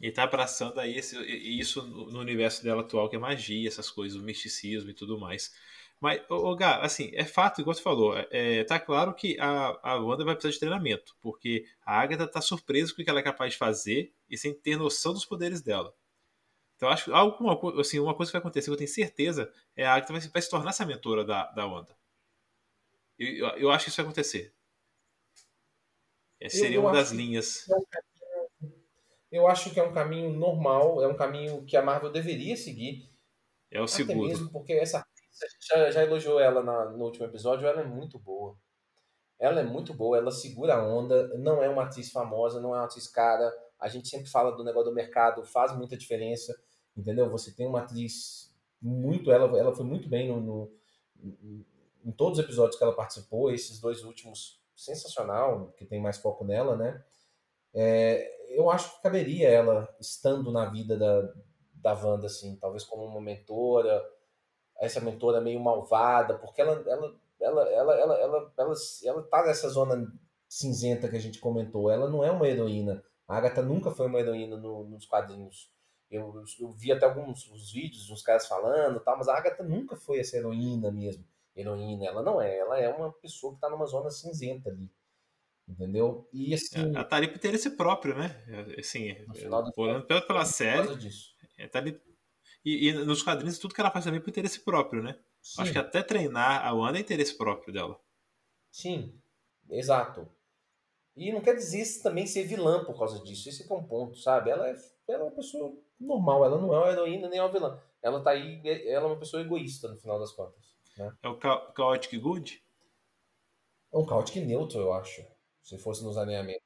E 0.00 0.10
tá 0.10 0.24
abraçando 0.24 0.78
aí 0.78 0.96
esse, 0.96 1.16
isso 1.24 1.82
no 1.82 2.20
universo 2.20 2.62
dela 2.62 2.82
atual, 2.82 3.08
que 3.08 3.16
é 3.16 3.18
magia, 3.18 3.66
essas 3.66 3.90
coisas, 3.90 4.18
o 4.18 4.22
misticismo 4.22 4.90
e 4.90 4.94
tudo 4.94 5.18
mais. 5.18 5.54
Mas, 5.98 6.22
ô, 6.28 6.54
Gá, 6.54 6.80
assim, 6.82 7.10
é 7.14 7.24
fato, 7.24 7.60
igual 7.60 7.74
você 7.74 7.82
falou, 7.82 8.14
é, 8.30 8.62
tá 8.64 8.78
claro 8.78 9.14
que 9.14 9.38
a, 9.40 9.78
a 9.82 9.94
Wanda 9.96 10.24
vai 10.24 10.34
precisar 10.34 10.52
de 10.52 10.58
treinamento, 10.58 11.16
porque 11.22 11.64
a 11.84 11.98
Agatha 12.00 12.26
tá 12.26 12.42
surpresa 12.42 12.94
com 12.94 13.00
o 13.00 13.04
que 13.04 13.10
ela 13.10 13.20
é 13.20 13.22
capaz 13.22 13.52
de 13.52 13.58
fazer 13.58 14.12
e 14.28 14.36
sem 14.36 14.52
ter 14.52 14.76
noção 14.76 15.14
dos 15.14 15.24
poderes 15.24 15.62
dela. 15.62 15.94
Então, 16.76 16.90
acho 16.90 17.06
que 17.06 17.12
alguma, 17.12 17.80
assim, 17.80 17.98
uma 17.98 18.14
coisa 18.14 18.30
que 18.30 18.34
vai 18.34 18.40
acontecer, 18.40 18.66
que 18.66 18.72
eu 18.72 18.76
tenho 18.76 18.90
certeza, 18.90 19.50
é 19.74 19.86
a 19.86 19.94
Agatha 19.94 20.12
vai, 20.12 20.20
vai 20.20 20.42
se 20.42 20.50
tornar 20.50 20.70
essa 20.70 20.84
mentora 20.84 21.24
da, 21.24 21.50
da 21.52 21.66
Wanda. 21.66 21.96
Eu, 23.18 23.28
eu, 23.28 23.48
eu 23.56 23.70
acho 23.70 23.84
que 23.84 23.90
isso 23.90 23.96
vai 23.96 24.04
acontecer. 24.04 24.54
É, 26.38 26.50
seria 26.50 26.78
uma 26.78 26.92
das 26.92 27.10
linhas. 27.12 27.64
Eu 29.30 29.46
acho 29.48 29.70
que 29.70 29.80
é 29.80 29.82
um 29.82 29.92
caminho 29.92 30.32
normal, 30.32 31.02
é 31.02 31.08
um 31.08 31.16
caminho 31.16 31.64
que 31.64 31.76
a 31.76 31.82
Marvel 31.82 32.12
deveria 32.12 32.56
seguir. 32.56 33.10
É 33.70 33.80
o 33.80 33.86
segundo. 33.86 34.24
Até 34.24 34.28
mesmo 34.28 34.50
porque 34.50 34.72
essa 34.72 35.04
já, 35.68 35.90
já 35.90 36.02
elogiou 36.04 36.40
ela 36.40 36.62
na, 36.62 36.90
no 36.90 37.04
último 37.04 37.26
episódio, 37.26 37.66
ela 37.66 37.80
é 37.80 37.84
muito 37.84 38.18
boa. 38.18 38.56
Ela 39.38 39.60
é 39.60 39.64
muito 39.64 39.92
boa, 39.92 40.16
ela 40.16 40.30
segura 40.30 40.76
a 40.76 40.84
onda, 40.84 41.28
não 41.36 41.62
é 41.62 41.68
uma 41.68 41.84
atriz 41.84 42.10
famosa, 42.10 42.60
não 42.60 42.74
é 42.74 42.78
uma 42.78 42.84
atriz 42.86 43.06
cara. 43.06 43.52
A 43.78 43.88
gente 43.88 44.08
sempre 44.08 44.30
fala 44.30 44.52
do 44.52 44.64
negócio 44.64 44.90
do 44.90 44.94
mercado, 44.94 45.44
faz 45.44 45.76
muita 45.76 45.96
diferença, 45.96 46.58
entendeu? 46.96 47.28
Você 47.30 47.52
tem 47.52 47.66
uma 47.66 47.80
atriz 47.80 48.54
muito, 48.80 49.30
ela, 49.30 49.58
ela 49.58 49.74
foi 49.74 49.84
muito 49.84 50.08
bem 50.08 50.28
no, 50.28 50.40
no 50.40 50.72
em 52.04 52.12
todos 52.12 52.38
os 52.38 52.44
episódios 52.44 52.76
que 52.78 52.84
ela 52.84 52.94
participou, 52.94 53.50
esses 53.50 53.80
dois 53.80 54.04
últimos, 54.04 54.60
sensacional, 54.76 55.72
que 55.76 55.84
tem 55.84 56.00
mais 56.00 56.18
foco 56.18 56.44
nela, 56.44 56.76
né? 56.76 57.02
É, 57.76 58.56
eu 58.56 58.70
acho 58.70 58.96
que 58.96 59.02
caberia 59.02 59.48
ela 59.50 59.94
estando 60.00 60.50
na 60.50 60.64
vida 60.64 60.96
da, 60.96 61.32
da 61.74 61.92
Wanda, 61.92 62.26
assim, 62.26 62.56
talvez 62.56 62.82
como 62.84 63.04
uma 63.04 63.20
mentora, 63.20 64.02
essa 64.80 65.00
mentora 65.00 65.40
meio 65.40 65.60
malvada, 65.60 66.38
porque 66.38 66.62
ela, 66.62 66.82
ela, 66.88 67.14
ela, 67.38 67.68
ela, 67.68 67.70
ela, 67.70 68.18
ela, 68.18 68.52
ela, 68.54 68.92
ela 69.04 69.22
tá 69.24 69.44
nessa 69.44 69.68
zona 69.68 70.10
cinzenta 70.48 71.08
que 71.08 71.16
a 71.16 71.20
gente 71.20 71.38
comentou. 71.38 71.90
Ela 71.90 72.08
não 72.08 72.24
é 72.24 72.30
uma 72.30 72.48
heroína. 72.48 73.04
A 73.28 73.36
Agatha 73.36 73.62
nunca 73.62 73.90
foi 73.90 74.06
uma 74.06 74.20
heroína 74.20 74.56
no, 74.56 74.84
nos 74.84 75.06
quadrinhos. 75.06 75.70
Eu, 76.10 76.44
eu, 76.60 76.72
vi 76.72 76.92
até 76.92 77.04
alguns 77.04 77.50
os 77.50 77.72
vídeos 77.72 78.08
uns 78.10 78.22
caras 78.22 78.46
falando, 78.46 79.00
tal, 79.00 79.18
mas 79.18 79.28
a 79.28 79.36
Agatha 79.36 79.64
nunca 79.64 79.96
foi 79.96 80.20
essa 80.20 80.36
heroína 80.36 80.90
mesmo. 80.90 81.24
Heroína, 81.54 82.06
ela 82.06 82.22
não 82.22 82.40
é. 82.40 82.56
Ela 82.56 82.78
é 82.78 82.88
uma 82.88 83.12
pessoa 83.12 83.52
que 83.52 83.58
está 83.58 83.68
numa 83.68 83.86
zona 83.86 84.10
cinzenta 84.10 84.70
ali. 84.70 84.88
Entendeu? 85.68 86.28
E 86.32 86.54
assim. 86.54 86.78
Ela 86.78 87.04
tá 87.04 87.16
ali 87.16 87.28
por 87.28 87.36
interesse 87.36 87.70
próprio, 87.70 88.16
né? 88.16 88.44
Assim, 88.78 89.16
olhando 89.76 90.04
pela, 90.06 90.22
pela 90.22 90.44
série. 90.44 90.88
É, 91.58 91.66
tá 91.66 91.80
ali... 91.80 92.00
e, 92.64 92.88
e, 92.88 92.92
nos 92.92 93.22
quadrinhos, 93.22 93.58
tudo 93.58 93.74
que 93.74 93.80
ela 93.80 93.90
faz 93.90 94.04
também 94.04 94.20
é 94.20 94.22
por 94.22 94.30
interesse 94.30 94.60
próprio, 94.60 95.02
né? 95.02 95.18
Sim. 95.42 95.62
Acho 95.62 95.72
que 95.72 95.78
até 95.78 96.02
treinar 96.02 96.64
a 96.64 96.72
Wanda 96.72 96.98
é 96.98 97.00
interesse 97.00 97.36
próprio 97.36 97.72
dela. 97.72 98.00
Sim, 98.70 99.18
exato. 99.68 100.28
E 101.16 101.32
não 101.32 101.40
quer 101.40 101.54
dizer 101.54 101.84
também 102.02 102.26
ser 102.26 102.44
vilã 102.44 102.84
por 102.84 102.96
causa 102.96 103.22
disso. 103.24 103.48
Esse 103.48 103.70
é 103.70 103.74
um 103.74 103.82
ponto, 103.82 104.16
sabe? 104.18 104.50
Ela 104.50 104.68
é, 104.68 104.76
ela 105.08 105.22
é 105.22 105.26
uma 105.26 105.34
pessoa 105.34 105.76
normal, 105.98 106.44
ela 106.44 106.60
não 106.60 106.72
é 106.74 106.78
uma 106.78 106.92
heroína 106.92 107.28
nem 107.28 107.40
uma 107.40 107.50
vilã. 107.50 107.80
Ela 108.02 108.22
tá 108.22 108.30
aí, 108.30 108.60
ela 108.86 109.06
é 109.06 109.08
uma 109.08 109.18
pessoa 109.18 109.42
egoísta 109.42 109.88
no 109.88 109.96
final 109.96 110.18
das 110.20 110.30
contas. 110.32 110.76
Né? 110.96 111.12
É 111.22 111.28
o 111.28 111.38
Chaotic 111.74 112.18
Good? 112.20 112.62
É 113.92 113.96
um 113.96 114.06
Chaotic 114.06 114.44
neutro, 114.44 114.78
eu 114.78 114.92
acho 114.92 115.24
se 115.66 115.76
fosse 115.78 116.04
nos 116.04 116.16
alinhamentos. 116.16 116.64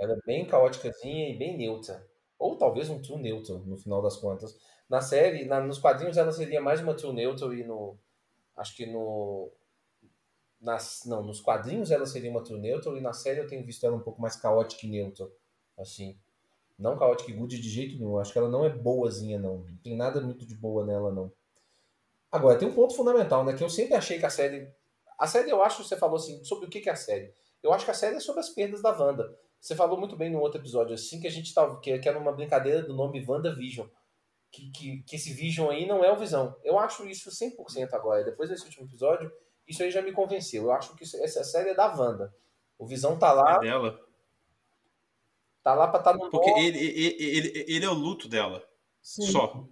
Ela 0.00 0.14
é 0.14 0.20
bem 0.26 0.46
caóticazinha 0.46 1.28
e 1.28 1.36
bem 1.36 1.56
neutra. 1.56 2.04
Ou 2.38 2.56
talvez 2.56 2.88
um 2.88 3.00
true 3.00 3.20
neutral, 3.20 3.58
no 3.58 3.76
final 3.76 4.00
das 4.00 4.16
contas. 4.16 4.58
Na 4.88 5.00
série, 5.00 5.44
na, 5.44 5.60
nos 5.60 5.78
quadrinhos, 5.78 6.16
ela 6.16 6.32
seria 6.32 6.60
mais 6.60 6.80
uma 6.80 6.94
true 6.94 7.12
neutral 7.12 7.52
e 7.52 7.62
no. 7.62 7.96
Acho 8.56 8.74
que 8.74 8.86
no. 8.86 9.52
nas, 10.60 11.02
não, 11.04 11.22
nos 11.22 11.40
quadrinhos 11.40 11.90
ela 11.90 12.06
seria 12.06 12.30
uma 12.30 12.42
true 12.42 12.58
neutral 12.58 12.96
e 12.96 13.00
na 13.00 13.12
série 13.12 13.40
eu 13.40 13.46
tenho 13.46 13.64
visto 13.64 13.84
ela 13.84 13.96
um 13.96 14.00
pouco 14.00 14.20
mais 14.20 14.34
caótica 14.34 14.86
e 14.86 14.90
neutral, 14.90 15.30
assim. 15.78 16.18
Não 16.78 16.98
caótica 16.98 17.30
e 17.30 17.34
good 17.34 17.60
de 17.60 17.68
jeito 17.68 17.96
nenhum. 17.96 18.18
Acho 18.18 18.32
que 18.32 18.38
ela 18.38 18.48
não 18.48 18.64
é 18.64 18.70
boazinha, 18.70 19.38
não. 19.38 19.58
Não 19.58 19.76
tem 19.76 19.94
nada 19.94 20.20
muito 20.20 20.46
de 20.46 20.54
boa 20.54 20.84
nela, 20.84 21.12
não. 21.12 21.30
Agora, 22.30 22.58
tem 22.58 22.66
um 22.66 22.74
ponto 22.74 22.96
fundamental, 22.96 23.44
né? 23.44 23.52
Que 23.52 23.62
eu 23.62 23.68
sempre 23.68 23.94
achei 23.94 24.18
que 24.18 24.24
a 24.24 24.30
série. 24.30 24.72
A 25.18 25.26
série, 25.26 25.50
eu 25.50 25.62
acho 25.62 25.82
que 25.82 25.88
você 25.88 25.96
falou 25.96 26.16
assim, 26.16 26.42
sobre 26.42 26.66
o 26.66 26.68
que 26.68 26.88
é 26.88 26.92
a 26.92 26.96
série. 26.96 27.32
Eu 27.62 27.72
acho 27.72 27.84
que 27.84 27.90
a 27.90 27.94
série 27.94 28.16
é 28.16 28.20
sobre 28.20 28.40
as 28.40 28.50
perdas 28.50 28.82
da 28.82 28.90
Wanda. 28.90 29.38
Você 29.60 29.76
falou 29.76 29.96
muito 29.98 30.16
bem 30.16 30.30
no 30.30 30.40
outro 30.40 30.60
episódio, 30.60 30.94
assim, 30.94 31.20
que 31.20 31.26
a 31.26 31.30
gente 31.30 31.54
tava. 31.54 31.78
Que, 31.80 31.96
que 31.98 32.08
era 32.08 32.18
uma 32.18 32.32
brincadeira 32.32 32.82
do 32.82 32.94
nome 32.94 33.24
WandaVision. 33.24 33.86
Que, 34.50 34.70
que, 34.70 35.02
que 35.04 35.16
esse 35.16 35.32
Vision 35.32 35.70
aí 35.70 35.86
não 35.86 36.04
é 36.04 36.12
o 36.12 36.16
Visão. 36.16 36.56
Eu 36.64 36.78
acho 36.78 37.06
isso 37.06 37.30
100% 37.30 37.94
agora. 37.94 38.24
Depois 38.24 38.50
desse 38.50 38.64
último 38.64 38.86
episódio, 38.86 39.32
isso 39.66 39.82
aí 39.82 39.90
já 39.90 40.02
me 40.02 40.12
convenceu. 40.12 40.64
Eu 40.64 40.72
acho 40.72 40.94
que 40.96 41.04
isso, 41.04 41.16
essa 41.22 41.44
série 41.44 41.70
é 41.70 41.74
da 41.74 41.86
Wanda. 41.86 42.34
O 42.76 42.86
Visão 42.86 43.16
tá 43.16 43.32
lá. 43.32 43.56
É 43.56 43.60
dela. 43.60 43.98
Tá 45.62 45.74
lá 45.74 45.86
pra 45.86 46.00
estar 46.00 46.12
tá 46.12 46.18
no 46.18 46.28
Porque 46.28 46.50
ele, 46.50 46.78
ele, 46.78 47.22
ele, 47.22 47.64
ele, 47.68 47.84
é 47.84 47.88
o 47.88 47.94
luto 47.94 48.28
dela. 48.28 48.62
Sim. 49.00 49.30
Só. 49.30 49.64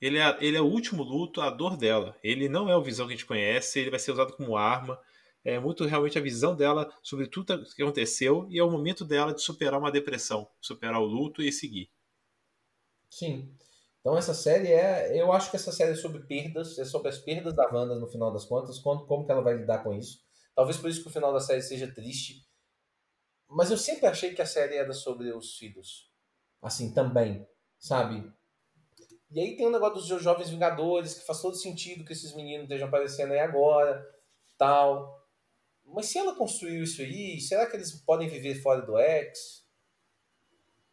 Ele 0.00 0.18
é, 0.18 0.36
ele 0.40 0.56
é 0.56 0.60
o 0.60 0.66
último 0.66 1.04
luto, 1.04 1.40
a 1.40 1.48
dor 1.48 1.76
dela. 1.76 2.16
Ele 2.22 2.48
não 2.48 2.68
é 2.68 2.76
o 2.76 2.82
Visão 2.82 3.06
que 3.06 3.12
a 3.12 3.16
gente 3.16 3.26
conhece, 3.26 3.78
ele 3.78 3.90
vai 3.90 4.00
ser 4.00 4.10
usado 4.10 4.32
como 4.32 4.56
arma. 4.56 5.00
É 5.48 5.58
muito 5.58 5.86
realmente 5.86 6.18
a 6.18 6.20
visão 6.20 6.54
dela 6.54 6.92
sobre 7.02 7.26
tudo 7.26 7.64
que 7.74 7.82
aconteceu 7.82 8.46
e 8.50 8.58
é 8.58 8.62
o 8.62 8.70
momento 8.70 9.02
dela 9.02 9.32
de 9.32 9.40
superar 9.40 9.80
uma 9.80 9.90
depressão, 9.90 10.46
superar 10.60 11.00
o 11.00 11.06
luto 11.06 11.40
e 11.40 11.50
seguir. 11.50 11.90
Sim. 13.08 13.50
Então 13.98 14.14
essa 14.18 14.34
série 14.34 14.68
é, 14.70 15.18
eu 15.18 15.32
acho 15.32 15.50
que 15.50 15.56
essa 15.56 15.72
série 15.72 15.92
é 15.92 15.94
sobre 15.94 16.20
perdas, 16.24 16.78
é 16.78 16.84
sobre 16.84 17.08
as 17.08 17.16
perdas 17.16 17.56
da 17.56 17.66
Wanda 17.72 17.94
no 17.94 18.06
final 18.06 18.30
das 18.30 18.44
contas, 18.44 18.78
como, 18.78 19.06
como 19.06 19.24
que 19.24 19.32
ela 19.32 19.40
vai 19.40 19.56
lidar 19.56 19.82
com 19.82 19.94
isso. 19.94 20.22
Talvez 20.54 20.76
por 20.76 20.90
isso 20.90 21.00
que 21.00 21.08
o 21.08 21.12
final 21.12 21.32
da 21.32 21.40
série 21.40 21.62
seja 21.62 21.90
triste, 21.90 22.46
mas 23.48 23.70
eu 23.70 23.78
sempre 23.78 24.06
achei 24.06 24.34
que 24.34 24.42
a 24.42 24.46
série 24.46 24.76
era 24.76 24.92
sobre 24.92 25.32
os 25.32 25.56
filhos. 25.56 26.12
Assim, 26.60 26.92
também, 26.92 27.48
sabe? 27.78 28.30
E 29.30 29.40
aí 29.40 29.56
tem 29.56 29.66
o 29.66 29.70
negócio 29.70 29.94
dos 29.94 30.22
Jovens 30.22 30.50
Vingadores, 30.50 31.14
que 31.14 31.24
faz 31.24 31.40
todo 31.40 31.56
sentido 31.56 32.04
que 32.04 32.12
esses 32.12 32.34
meninos 32.34 32.64
estejam 32.64 32.88
aparecendo 32.88 33.32
aí 33.32 33.40
agora, 33.40 34.04
tal. 34.58 35.17
Mas 35.92 36.06
se 36.06 36.18
ela 36.18 36.34
construiu 36.34 36.82
isso 36.82 37.02
aí, 37.02 37.40
será 37.40 37.66
que 37.66 37.76
eles 37.76 37.92
podem 37.92 38.28
viver 38.28 38.60
fora 38.62 38.82
do 38.82 38.98
X? 38.98 39.66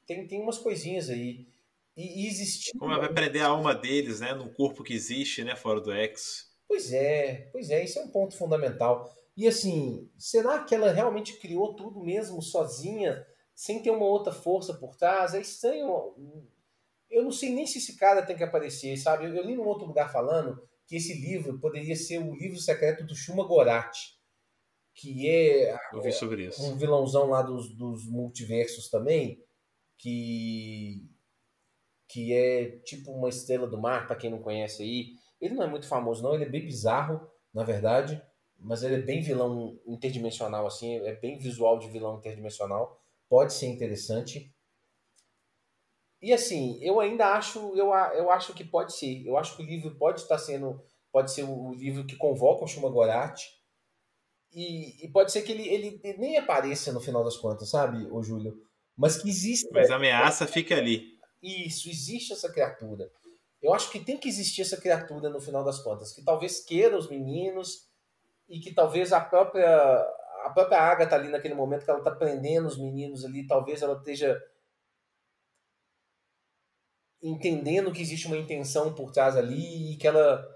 Tem, 0.06 0.28
tem 0.28 0.42
umas 0.42 0.58
coisinhas 0.58 1.10
aí. 1.10 1.48
E, 1.98 2.28
e. 2.28 2.78
Como 2.78 2.92
ela 2.92 3.02
vai 3.02 3.14
prender 3.14 3.42
a 3.42 3.48
alma 3.48 3.74
deles, 3.74 4.20
né? 4.20 4.34
Num 4.34 4.54
corpo 4.54 4.84
que 4.84 4.94
existe, 4.94 5.44
né? 5.44 5.56
Fora 5.56 5.82
do 5.82 5.92
X. 5.92 6.54
Pois 6.68 6.92
é, 6.92 7.50
pois 7.52 7.70
é, 7.70 7.84
isso 7.84 8.00
é 8.00 8.04
um 8.04 8.10
ponto 8.10 8.36
fundamental. 8.36 9.14
E 9.38 9.48
assim, 9.48 10.10
será 10.18 10.64
que 10.64 10.74
ela 10.74 10.92
realmente 10.92 11.38
criou 11.38 11.76
tudo 11.76 12.04
mesmo 12.04 12.42
sozinha, 12.42 13.26
sem 13.54 13.82
ter 13.82 13.92
uma 13.92 14.06
outra 14.06 14.34
força 14.34 14.74
por 14.74 14.96
trás? 14.96 15.34
É 15.34 15.42
estranho. 15.42 16.16
Eu 17.10 17.24
não 17.24 17.32
sei 17.32 17.52
nem 17.54 17.68
se 17.68 17.78
esse 17.78 17.98
cara 17.98 18.26
tem 18.26 18.36
que 18.36 18.44
aparecer, 18.44 18.98
sabe? 18.98 19.26
Eu, 19.26 19.46
li 19.46 19.56
num 19.56 19.68
outro 19.68 19.86
lugar 19.86 20.12
falando 20.12 20.62
que 20.88 20.96
esse 20.96 21.14
livro 21.14 21.60
poderia 21.60 21.96
ser 21.96 22.20
o 22.20 22.36
livro 22.36 22.60
secreto 22.60 23.06
do 23.06 23.16
Shuma 23.16 23.46
Gorath, 23.46 23.96
que 24.96 25.30
é 25.30 25.78
um 26.60 26.78
vilãozão 26.78 27.28
lá 27.28 27.42
dos, 27.42 27.76
dos 27.76 28.08
multiversos 28.08 28.90
também, 28.90 29.44
que 29.98 31.10
que 32.08 32.34
é 32.34 32.78
tipo 32.80 33.12
uma 33.12 33.30
estrela 33.30 33.68
do 33.68 33.80
mar, 33.80 34.08
para 34.08 34.16
quem 34.16 34.30
não 34.30 34.42
conhece 34.42 34.82
aí. 34.84 35.08
Ele 35.42 35.54
não 35.54 35.64
é 35.64 35.68
muito 35.68 35.88
famoso 35.88 36.24
não, 36.24 36.34
ele 36.34 36.46
é 36.46 36.50
bem 36.50 36.64
bizarro, 36.64 37.30
na 37.54 37.64
verdade 37.64 38.22
mas 38.60 38.84
ele 38.84 38.96
é 38.96 39.02
bem 39.02 39.22
vilão 39.22 39.80
interdimensional, 39.86 40.66
assim, 40.66 40.98
é 41.06 41.14
bem 41.14 41.38
visual 41.38 41.78
de 41.78 41.88
vilão 41.90 42.18
interdimensional. 42.18 43.00
Pode 43.30 43.54
ser 43.54 43.68
interessante. 43.68 44.54
E 46.22 46.34
assim, 46.34 46.80
eu 46.82 47.00
ainda 47.00 47.34
acho, 47.34 47.60
eu, 47.76 47.88
eu 47.88 48.32
acho 48.32 48.54
que 48.54 48.64
pode 48.64 48.96
ser. 48.96 49.26
Eu 49.26 49.38
acho 49.38 49.56
que 49.56 49.64
o 49.64 49.66
livro 49.66 49.96
pode 49.98 50.22
estar 50.22 50.38
sendo, 50.38 50.82
pode 51.12 51.32
ser 51.32 51.44
o 51.44 51.74
livro 51.74 52.06
que 52.06 52.16
convoca 52.16 52.64
o 52.64 52.68
Shuma 52.68 52.90
Gorath. 52.90 53.42
E, 54.56 55.06
e 55.06 55.10
pode 55.10 55.34
ser 55.34 55.42
que 55.42 55.52
ele, 55.52 55.68
ele, 55.68 56.00
nem 56.18 56.38
apareça 56.38 56.94
no 56.94 57.02
final 57.02 57.26
das 57.26 57.36
contas, 57.36 57.70
sabe, 57.70 58.08
o 58.10 58.24
Júlio? 58.24 58.56
Mas 58.96 59.18
que 59.22 59.28
existe. 59.28 59.70
Mas 59.74 59.92
a 59.92 59.98
ameaça 59.98 60.48
fica 60.48 60.76
ali. 60.76 61.20
Isso, 61.44 61.90
existe 61.90 62.32
essa 62.32 62.50
criatura. 62.50 63.12
Eu 63.62 63.74
acho 63.74 63.92
que 63.92 64.00
tem 64.00 64.18
que 64.18 64.30
existir 64.30 64.62
essa 64.62 64.78
criatura 64.78 65.30
no 65.30 65.42
final 65.42 65.62
das 65.62 65.80
contas, 65.80 66.14
que 66.14 66.24
talvez 66.24 66.64
queira 66.64 66.98
os 66.98 67.10
meninos, 67.10 67.90
e 68.48 68.60
que 68.60 68.74
talvez 68.74 69.12
a 69.12 69.20
própria 69.20 69.68
a 70.46 70.50
própria 70.52 70.80
Agatha 70.80 71.16
ali 71.16 71.28
naquele 71.28 71.56
momento 71.56 71.84
que 71.84 71.90
ela 71.90 72.00
está 72.00 72.12
prendendo 72.12 72.68
os 72.68 72.78
meninos 72.78 73.26
ali, 73.26 73.48
talvez 73.48 73.82
ela 73.82 73.98
esteja 73.98 74.40
entendendo 77.22 77.92
que 77.92 78.02
existe 78.02 78.28
uma 78.28 78.38
intenção 78.38 78.94
por 78.94 79.12
trás 79.12 79.36
ali 79.36 79.94
e 79.94 79.98
que 79.98 80.08
ela 80.08 80.55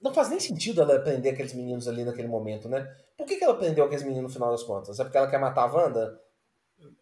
não 0.00 0.14
faz 0.14 0.30
nem 0.30 0.40
sentido 0.40 0.80
ela 0.80 0.98
prender 1.00 1.32
aqueles 1.32 1.52
meninos 1.52 1.86
ali 1.86 2.04
naquele 2.04 2.28
momento, 2.28 2.68
né? 2.68 2.84
Por 3.16 3.26
que, 3.26 3.36
que 3.36 3.44
ela 3.44 3.56
prendeu 3.56 3.84
aqueles 3.84 4.04
meninos 4.04 4.30
no 4.30 4.34
final 4.34 4.50
das 4.50 4.62
contas? 4.62 4.98
É 4.98 5.04
porque 5.04 5.18
ela 5.18 5.30
quer 5.30 5.38
matar 5.38 5.68
a 5.68 5.72
Wanda? 5.72 6.20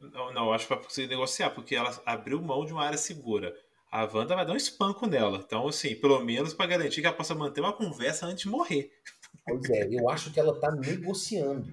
Não, 0.00 0.32
não 0.32 0.52
acho 0.52 0.66
que 0.66 0.74
para 0.74 0.82
conseguir 0.82 1.08
negociar, 1.08 1.50
porque 1.50 1.76
ela 1.76 1.96
abriu 2.04 2.42
mão 2.42 2.64
de 2.64 2.72
uma 2.72 2.84
área 2.84 2.98
segura 2.98 3.54
a 3.90 4.04
Wanda 4.04 4.34
vai 4.34 4.46
dar 4.46 4.52
um 4.52 4.56
espanco 4.56 5.06
nela. 5.06 5.38
Então, 5.38 5.66
assim, 5.66 5.94
pelo 5.96 6.20
menos 6.20 6.52
para 6.52 6.66
garantir 6.66 7.00
que 7.00 7.06
ela 7.06 7.16
possa 7.16 7.34
manter 7.34 7.60
uma 7.60 7.72
conversa 7.72 8.26
antes 8.26 8.42
de 8.42 8.48
morrer. 8.48 8.90
Pois 9.46 9.68
é, 9.70 9.88
eu 9.90 10.08
acho 10.08 10.32
que 10.32 10.38
ela 10.38 10.52
está 10.52 10.70
negociando. 10.70 11.72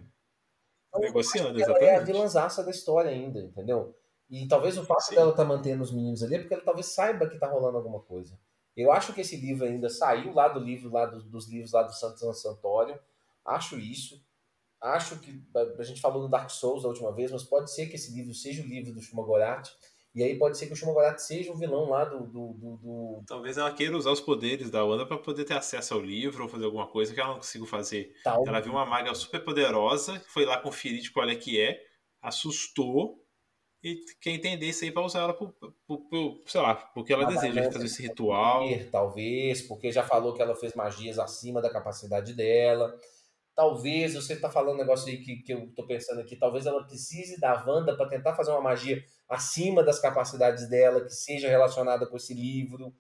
Então, 0.88 1.01
negociando, 1.01 1.57
exatamente. 1.57 1.84
Ela 1.84 1.91
é 1.91 1.95
a 1.97 2.03
vilãzaça 2.03 2.63
da 2.63 2.71
história 2.71 3.11
ainda, 3.11 3.39
entendeu? 3.39 3.93
E 4.30 4.47
talvez 4.47 4.78
o 4.78 4.86
fato 4.86 5.01
Sim. 5.01 5.15
dela 5.15 5.36
tá 5.36 5.43
mantendo 5.43 5.84
os 5.84 5.91
meninos 5.91 6.23
ali 6.23 6.36
é 6.36 6.39
porque 6.39 6.53
ela 6.53 6.63
talvez 6.63 6.88
saiba 6.88 7.28
que 7.28 7.36
está 7.36 7.47
rolando 7.47 7.78
alguma 7.78 7.99
coisa. 7.99 8.39
Eu 8.76 8.91
acho 8.91 9.13
que 9.13 9.21
esse 9.21 9.38
livro 9.38 9.65
ainda 9.65 9.89
saiu 9.89 10.34
lá 10.34 10.47
do 10.47 10.59
livro, 10.59 10.91
lá 10.91 11.05
do, 11.05 11.23
dos 11.23 11.47
livros 11.49 11.71
lá 11.71 11.84
do 11.84 11.93
Santo 11.93 12.34
Santório. 12.34 12.99
Acho 13.45 13.78
isso. 13.80 14.23
Acho 14.82 15.17
que 15.19 15.41
a 15.80 15.84
gente 15.84 16.01
falou 16.01 16.21
no 16.21 16.30
Dark 16.30 16.49
Souls 16.49 16.84
da 16.84 16.89
última 16.89 17.11
vez, 17.13 17.32
mas 17.32 17.43
pode 17.43 17.71
ser 17.71 17.88
que 17.88 17.95
esse 17.95 18.13
livro 18.13 18.34
seja 18.34 18.61
o 18.61 18.67
livro 18.67 18.93
do 18.93 19.01
Shumagorat 19.01 19.69
e 20.15 20.23
aí 20.23 20.39
pode 20.39 20.57
ser 20.57 20.67
que 20.67 20.73
o 20.73 20.76
Shumagorat 20.78 21.19
seja 21.19 21.51
o 21.51 21.57
vilão 21.57 21.89
lá 21.89 22.05
do, 22.05 22.26
do, 22.26 22.53
do. 22.53 23.23
Talvez 23.28 23.57
ela 23.57 23.73
queira 23.73 23.97
usar 23.97 24.11
os 24.11 24.21
poderes 24.21 24.71
da 24.71 24.82
Wanda 24.82 25.05
para 25.05 25.17
poder 25.17 25.43
ter 25.43 25.55
acesso 25.55 25.93
ao 25.93 25.99
livro 25.99 26.43
ou 26.43 26.49
fazer 26.49 26.63
alguma 26.63 26.88
coisa 26.88 27.13
que 27.13 27.19
ela 27.19 27.32
não 27.32 27.36
consiga 27.36 27.65
fazer. 27.65 28.13
Tal. 28.23 28.47
Ela 28.47 28.61
viu 28.61 28.71
uma 28.71 28.86
maga 28.86 29.13
super 29.13 29.43
poderosa, 29.43 30.23
foi 30.28 30.45
lá 30.45 30.57
conferir 30.57 31.01
de 31.01 31.11
qual 31.11 31.28
é 31.28 31.36
que 31.36 31.59
é, 31.59 31.82
assustou 32.21 33.24
e 33.86 34.04
quer 34.20 34.32
entender 34.32 34.66
isso 34.66 34.84
aí 34.84 34.92
para 34.92 35.06
usar 35.06 35.20
ela 35.20 35.34
por, 35.36 35.54
por, 35.86 36.00
por, 36.10 36.42
sei 36.48 36.60
lá, 36.60 36.74
porque 36.74 37.14
ela 37.14 37.26
deseja 37.26 37.72
fazer 37.72 37.86
esse 37.86 38.02
ritual. 38.02 38.64
Poder, 38.64 38.90
talvez, 38.90 39.62
porque 39.62 39.92
já 39.92 40.02
falou 40.02 40.34
que 40.34 40.42
ela 40.42 40.56
fez 40.56 40.74
magias 40.74 41.20
acima 41.20 41.62
da 41.62 41.70
capacidade 41.70 42.34
dela. 42.34 43.00
Talvez, 43.54 44.16
você 44.16 44.34
está 44.34 44.50
falando 44.50 44.74
um 44.74 44.80
negócio 44.80 45.08
aí 45.08 45.20
que, 45.20 45.36
que 45.36 45.54
eu 45.54 45.66
estou 45.66 45.86
pensando 45.86 46.20
aqui, 46.20 46.36
talvez 46.36 46.66
ela 46.66 46.84
precise 46.84 47.40
da 47.40 47.64
Wanda 47.64 47.96
para 47.96 48.10
tentar 48.10 48.34
fazer 48.34 48.50
uma 48.50 48.60
magia 48.60 49.06
acima 49.30 49.84
das 49.84 50.00
capacidades 50.00 50.68
dela, 50.68 51.02
que 51.02 51.14
seja 51.14 51.48
relacionada 51.48 52.08
com 52.08 52.18
esse 52.18 52.34
livro, 52.34 52.92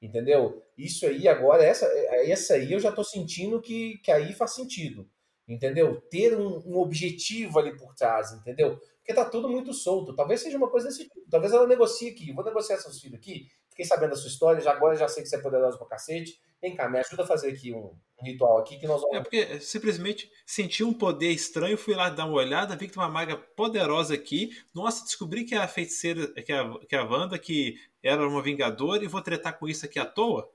entendeu? 0.00 0.62
Isso 0.76 1.06
aí 1.06 1.26
agora, 1.26 1.64
essa, 1.64 1.86
essa 2.26 2.52
aí 2.52 2.70
eu 2.70 2.80
já 2.80 2.90
estou 2.90 3.02
sentindo 3.02 3.62
que, 3.62 3.96
que 4.04 4.12
aí 4.12 4.34
faz 4.34 4.52
sentido, 4.52 5.08
entendeu? 5.48 6.02
Ter 6.02 6.36
um, 6.36 6.62
um 6.66 6.76
objetivo 6.76 7.58
ali 7.58 7.74
por 7.74 7.94
trás, 7.94 8.30
entendeu? 8.32 8.78
Porque 9.04 9.12
tá 9.12 9.26
tudo 9.26 9.50
muito 9.50 9.74
solto. 9.74 10.16
Talvez 10.16 10.40
seja 10.40 10.56
uma 10.56 10.70
coisa 10.70 10.88
desse 10.88 11.04
tipo. 11.04 11.20
Talvez 11.30 11.52
ela 11.52 11.66
negocie 11.66 12.08
aqui. 12.08 12.32
Vou 12.32 12.42
negociar 12.42 12.78
seus 12.78 12.98
filhos 12.98 13.18
aqui. 13.18 13.48
Fiquei 13.68 13.84
sabendo 13.84 14.10
da 14.10 14.16
sua 14.16 14.28
história, 14.28 14.62
já 14.62 14.70
agora 14.70 14.96
já 14.96 15.06
sei 15.06 15.22
que 15.22 15.28
você 15.28 15.36
é 15.36 15.42
poderosa 15.42 15.76
pra 15.76 15.86
cacete. 15.88 16.40
Vem 16.62 16.74
cá, 16.74 16.88
me 16.88 16.98
ajuda 16.98 17.24
a 17.24 17.26
fazer 17.26 17.50
aqui 17.50 17.74
um, 17.74 17.94
um 18.18 18.24
ritual 18.24 18.56
aqui 18.56 18.78
que 18.78 18.86
nós 18.86 19.02
vamos. 19.02 19.16
É 19.18 19.20
porque 19.20 19.60
simplesmente 19.60 20.30
senti 20.46 20.82
um 20.82 20.94
poder 20.94 21.30
estranho, 21.32 21.76
fui 21.76 21.94
lá 21.94 22.08
dar 22.08 22.24
uma 22.24 22.36
olhada, 22.36 22.76
vi 22.76 22.86
que 22.86 22.94
tem 22.94 23.02
uma 23.02 23.10
maga 23.10 23.36
poderosa 23.36 24.14
aqui. 24.14 24.56
Nossa, 24.72 25.04
descobri 25.04 25.44
que 25.44 25.54
é 25.54 25.58
a 25.58 25.68
feiticeira, 25.68 26.28
que 26.28 26.50
é 26.50 26.58
a, 26.58 26.78
que 26.88 26.94
é 26.94 26.98
a 26.98 27.04
Wanda, 27.04 27.38
que 27.38 27.76
era 28.02 28.26
uma 28.26 28.40
vingadora, 28.40 29.04
e 29.04 29.08
vou 29.08 29.20
tretar 29.20 29.58
com 29.58 29.68
isso 29.68 29.84
aqui 29.84 29.98
à 29.98 30.06
toa? 30.06 30.50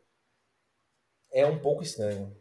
É 1.32 1.46
um 1.46 1.60
pouco 1.60 1.84
estranho. 1.84 2.36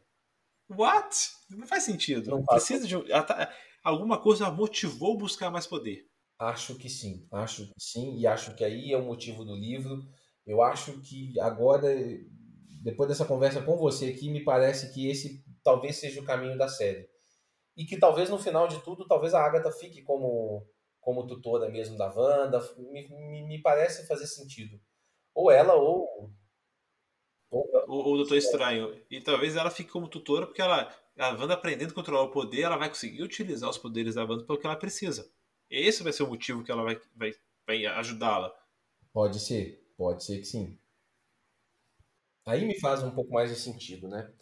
What? 0.71 1.33
Não 1.51 1.67
faz 1.67 1.83
sentido. 1.83 2.31
Não 2.31 2.45
Precisa 2.47 2.87
de. 2.87 2.97
Tá, 3.09 3.53
alguma 3.83 4.21
coisa 4.21 4.51
motivou 4.51 5.17
buscar 5.17 5.51
mais 5.51 5.67
poder. 5.67 6.07
Acho 6.39 6.77
que 6.77 6.89
sim, 6.89 7.27
acho 7.33 7.67
que 7.67 7.75
sim, 7.79 8.17
e 8.17 8.27
acho 8.27 8.55
que 8.55 8.65
aí 8.65 8.93
é 8.93 8.97
o 8.97 9.05
motivo 9.05 9.45
do 9.45 9.57
livro. 9.57 10.07
Eu 10.47 10.63
acho 10.63 11.01
que 11.01 11.39
agora 11.41 11.89
depois 12.83 13.09
dessa 13.09 13.25
conversa 13.25 13.63
com 13.63 13.77
você 13.77 14.07
aqui, 14.09 14.31
me 14.31 14.45
parece 14.45 14.93
que 14.93 15.09
esse 15.09 15.45
talvez 15.63 15.97
seja 15.97 16.21
o 16.21 16.25
caminho 16.25 16.57
da 16.57 16.69
série. 16.69 17.09
E 17.77 17.85
que 17.85 17.99
talvez 17.99 18.31
no 18.31 18.39
final 18.39 18.67
de 18.67 18.83
tudo, 18.83 19.07
talvez 19.07 19.35
a 19.35 19.45
Agatha 19.45 19.71
fique 19.71 20.03
como, 20.03 20.67
como 21.01 21.27
tutora 21.27 21.69
mesmo 21.69 21.97
da 21.97 22.13
Wanda. 22.13 22.61
Me, 22.77 23.09
me, 23.09 23.43
me 23.47 23.63
parece 23.63 24.07
fazer 24.07 24.27
sentido. 24.27 24.81
Ou 25.35 25.51
ela, 25.51 25.75
ou. 25.75 26.33
Ou, 27.51 27.65
ou 27.87 28.15
o 28.15 28.17
Doutor 28.17 28.37
Estranho. 28.37 29.01
E 29.11 29.21
talvez 29.21 29.57
ela 29.57 29.71
fique 29.71 29.91
como 29.91 30.09
tutora 30.09 30.47
porque 30.47 30.61
ela 30.61 30.93
a 31.19 31.31
Wanda 31.31 31.55
aprendendo 31.55 31.91
a 31.91 31.95
controlar 31.95 32.23
o 32.23 32.31
poder, 32.31 32.63
ela 32.63 32.77
vai 32.77 32.89
conseguir 32.89 33.23
utilizar 33.23 33.69
os 33.69 33.79
poderes 33.79 34.15
da 34.15 34.25
Wanda 34.25 34.45
pelo 34.45 34.59
que 34.59 34.67
ela 34.67 34.77
precisa. 34.77 35.31
Esse 35.69 36.03
vai 36.03 36.13
ser 36.13 36.23
o 36.23 36.29
motivo 36.29 36.63
que 36.63 36.71
ela 36.71 36.83
vai, 36.83 37.01
vai, 37.15 37.33
vai 37.67 37.87
ajudá-la. 37.87 38.55
Pode 39.13 39.41
ser, 39.41 39.85
pode 39.97 40.25
ser 40.25 40.39
que 40.39 40.45
sim. 40.45 40.79
Aí 42.47 42.65
me 42.65 42.79
faz 42.81 43.03
um 43.03 43.11
pouco 43.11 43.33
mais 43.33 43.51
de 43.51 43.57
sentido, 43.57 44.09
né? 44.09 44.33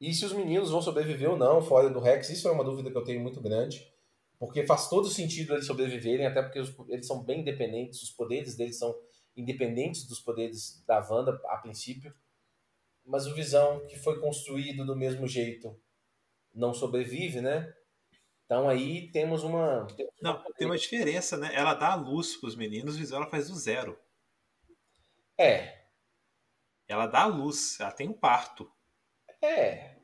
E 0.00 0.12
se 0.12 0.24
os 0.24 0.32
meninos 0.32 0.70
vão 0.70 0.82
sobreviver 0.82 1.30
ou 1.30 1.36
não 1.36 1.62
fora 1.62 1.88
do 1.88 2.00
Rex, 2.00 2.28
isso 2.28 2.46
é 2.46 2.52
uma 2.52 2.62
dúvida 2.62 2.90
que 2.90 2.96
eu 2.96 3.04
tenho 3.04 3.20
muito 3.20 3.40
grande. 3.40 3.92
Porque 4.38 4.66
faz 4.66 4.88
todo 4.88 5.08
sentido 5.08 5.54
eles 5.54 5.66
sobreviverem, 5.66 6.26
até 6.26 6.42
porque 6.42 6.58
eles 6.88 7.06
são 7.06 7.24
bem 7.24 7.40
independentes, 7.40 8.02
os 8.02 8.10
poderes 8.10 8.54
deles 8.54 8.78
são 8.78 8.94
independentes 9.34 10.06
dos 10.06 10.20
poderes 10.20 10.84
da 10.86 11.00
Wanda 11.10 11.40
a 11.46 11.56
princípio. 11.56 12.14
Mas 13.04 13.26
o 13.26 13.34
Visão, 13.34 13.86
que 13.86 13.98
foi 13.98 14.20
construído 14.20 14.84
do 14.84 14.94
mesmo 14.94 15.26
jeito, 15.26 15.74
não 16.56 16.72
sobrevive, 16.72 17.40
né? 17.40 17.72
Então 18.46 18.68
aí 18.68 19.10
temos 19.10 19.42
uma. 19.44 19.86
Não, 20.22 20.42
tem 20.56 20.66
uma 20.66 20.78
diferença, 20.78 21.36
né? 21.36 21.50
Ela 21.52 21.74
dá 21.74 21.92
a 21.92 21.96
luz 21.96 22.36
para 22.36 22.48
os 22.48 22.56
meninos, 22.56 22.96
Visão 22.96 23.18
ela 23.18 23.30
faz 23.30 23.48
do 23.48 23.54
zero. 23.54 23.98
É. 25.38 25.84
Ela 26.88 27.06
dá 27.06 27.22
a 27.22 27.26
luz, 27.26 27.78
ela 27.78 27.92
tem 27.92 28.08
um 28.08 28.18
parto. 28.18 28.70
É. 29.42 29.96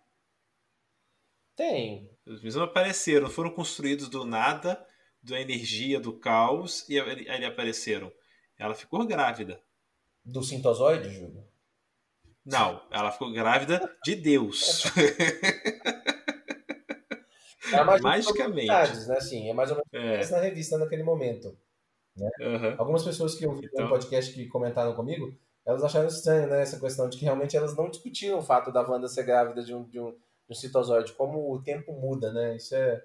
Tem. 1.56 2.10
Os 2.26 2.42
Visão 2.42 2.64
apareceram, 2.64 3.30
foram 3.30 3.50
construídos 3.50 4.08
do 4.08 4.24
nada, 4.24 4.84
da 5.22 5.40
energia 5.40 6.00
do 6.00 6.18
caos, 6.18 6.86
e 6.88 7.00
aí 7.00 7.44
apareceram. 7.44 8.12
Ela 8.58 8.74
ficou 8.74 9.06
grávida. 9.06 9.62
Do 10.24 10.42
sintozoide, 10.42 11.10
Júlio? 11.10 11.48
Não, 12.44 12.84
ela 12.90 13.12
ficou 13.12 13.32
grávida 13.32 13.96
de 14.04 14.16
Deus. 14.16 14.84
É 17.70 18.00
Magicamente. 18.00 18.66
Né? 18.66 19.16
Assim, 19.16 19.48
é 19.48 19.52
mais 19.52 19.70
ou 19.70 19.76
menos 19.92 20.30
é. 20.30 20.34
na 20.34 20.42
revista 20.42 20.78
naquele 20.78 21.02
momento. 21.02 21.56
Né? 22.16 22.30
Uhum. 22.40 22.74
Algumas 22.78 23.04
pessoas 23.04 23.34
que 23.34 23.46
ouviram 23.46 23.70
então... 23.72 23.86
um 23.86 23.88
podcast 23.88 24.32
que 24.32 24.46
comentaram 24.46 24.94
comigo, 24.94 25.34
elas 25.64 25.84
acharam 25.84 26.08
estranho 26.08 26.48
né, 26.48 26.62
essa 26.62 26.78
questão 26.78 27.08
de 27.08 27.16
que 27.16 27.24
realmente 27.24 27.56
elas 27.56 27.76
não 27.76 27.88
discutiram 27.88 28.38
o 28.38 28.42
fato 28.42 28.72
da 28.72 28.82
Wanda 28.82 29.08
ser 29.08 29.24
grávida 29.24 29.62
de 29.62 29.74
um, 29.74 29.84
de 29.84 30.00
um, 30.00 30.10
de 30.10 30.18
um 30.50 30.54
citozoide, 30.54 31.12
como 31.12 31.52
o 31.52 31.62
tempo 31.62 31.92
muda, 31.92 32.32
né? 32.32 32.56
Isso 32.56 32.74
é, 32.74 33.04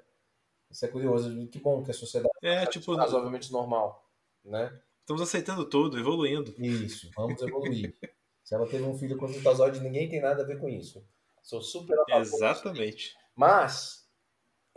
isso 0.72 0.86
é 0.86 0.88
curioso. 0.88 1.48
Que 1.48 1.60
bom 1.60 1.84
que 1.84 1.92
a 1.92 1.94
sociedade 1.94 2.34
é 2.42 2.66
tipo, 2.66 2.96
razoavelmente 2.96 3.52
normal, 3.52 4.04
né? 4.44 4.76
Estamos 5.02 5.22
aceitando 5.22 5.66
tudo, 5.66 5.98
evoluindo. 5.98 6.54
Isso, 6.58 7.10
vamos 7.16 7.42
evoluir. 7.42 7.96
Se 8.44 8.56
ela 8.56 8.68
teve 8.68 8.84
um 8.84 8.98
filho 8.98 9.18
com 9.18 9.28
citozoide, 9.28 9.80
ninguém 9.80 10.10
tem 10.10 10.22
nada 10.22 10.42
a 10.42 10.46
ver 10.46 10.60
com 10.60 10.68
isso. 10.68 11.06
Sou 11.44 11.62
super 11.62 11.98
a 12.10 12.20
Exatamente. 12.20 13.16
Mas 13.36 14.07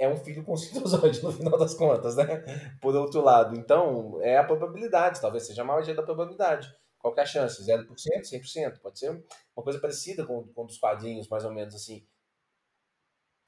é 0.01 0.09
um 0.09 0.17
filho 0.17 0.43
com 0.43 0.57
citozoide 0.57 1.23
no 1.23 1.31
final 1.31 1.59
das 1.59 1.75
contas, 1.75 2.17
né? 2.17 2.43
Por 2.81 2.97
outro 2.97 3.21
lado. 3.21 3.55
Então, 3.55 4.19
é 4.23 4.39
a 4.39 4.45
probabilidade, 4.45 5.21
talvez 5.21 5.47
seja 5.47 5.61
a 5.61 5.65
maioria 5.65 5.95
da 5.95 6.03
probabilidade. 6.03 6.75
Qual 6.99 7.15
é 7.17 7.21
a 7.21 7.27
chance? 7.27 7.63
0%, 7.63 7.87
100%? 7.87 8.79
Pode 8.81 8.99
ser 8.99 9.11
uma 9.55 9.63
coisa 9.63 9.79
parecida 9.79 10.25
com, 10.25 10.43
com 10.49 10.67
dos 10.67 10.79
quadrinhos, 10.79 11.29
mais 11.29 11.45
ou 11.45 11.53
menos 11.53 11.75
assim. 11.75 12.07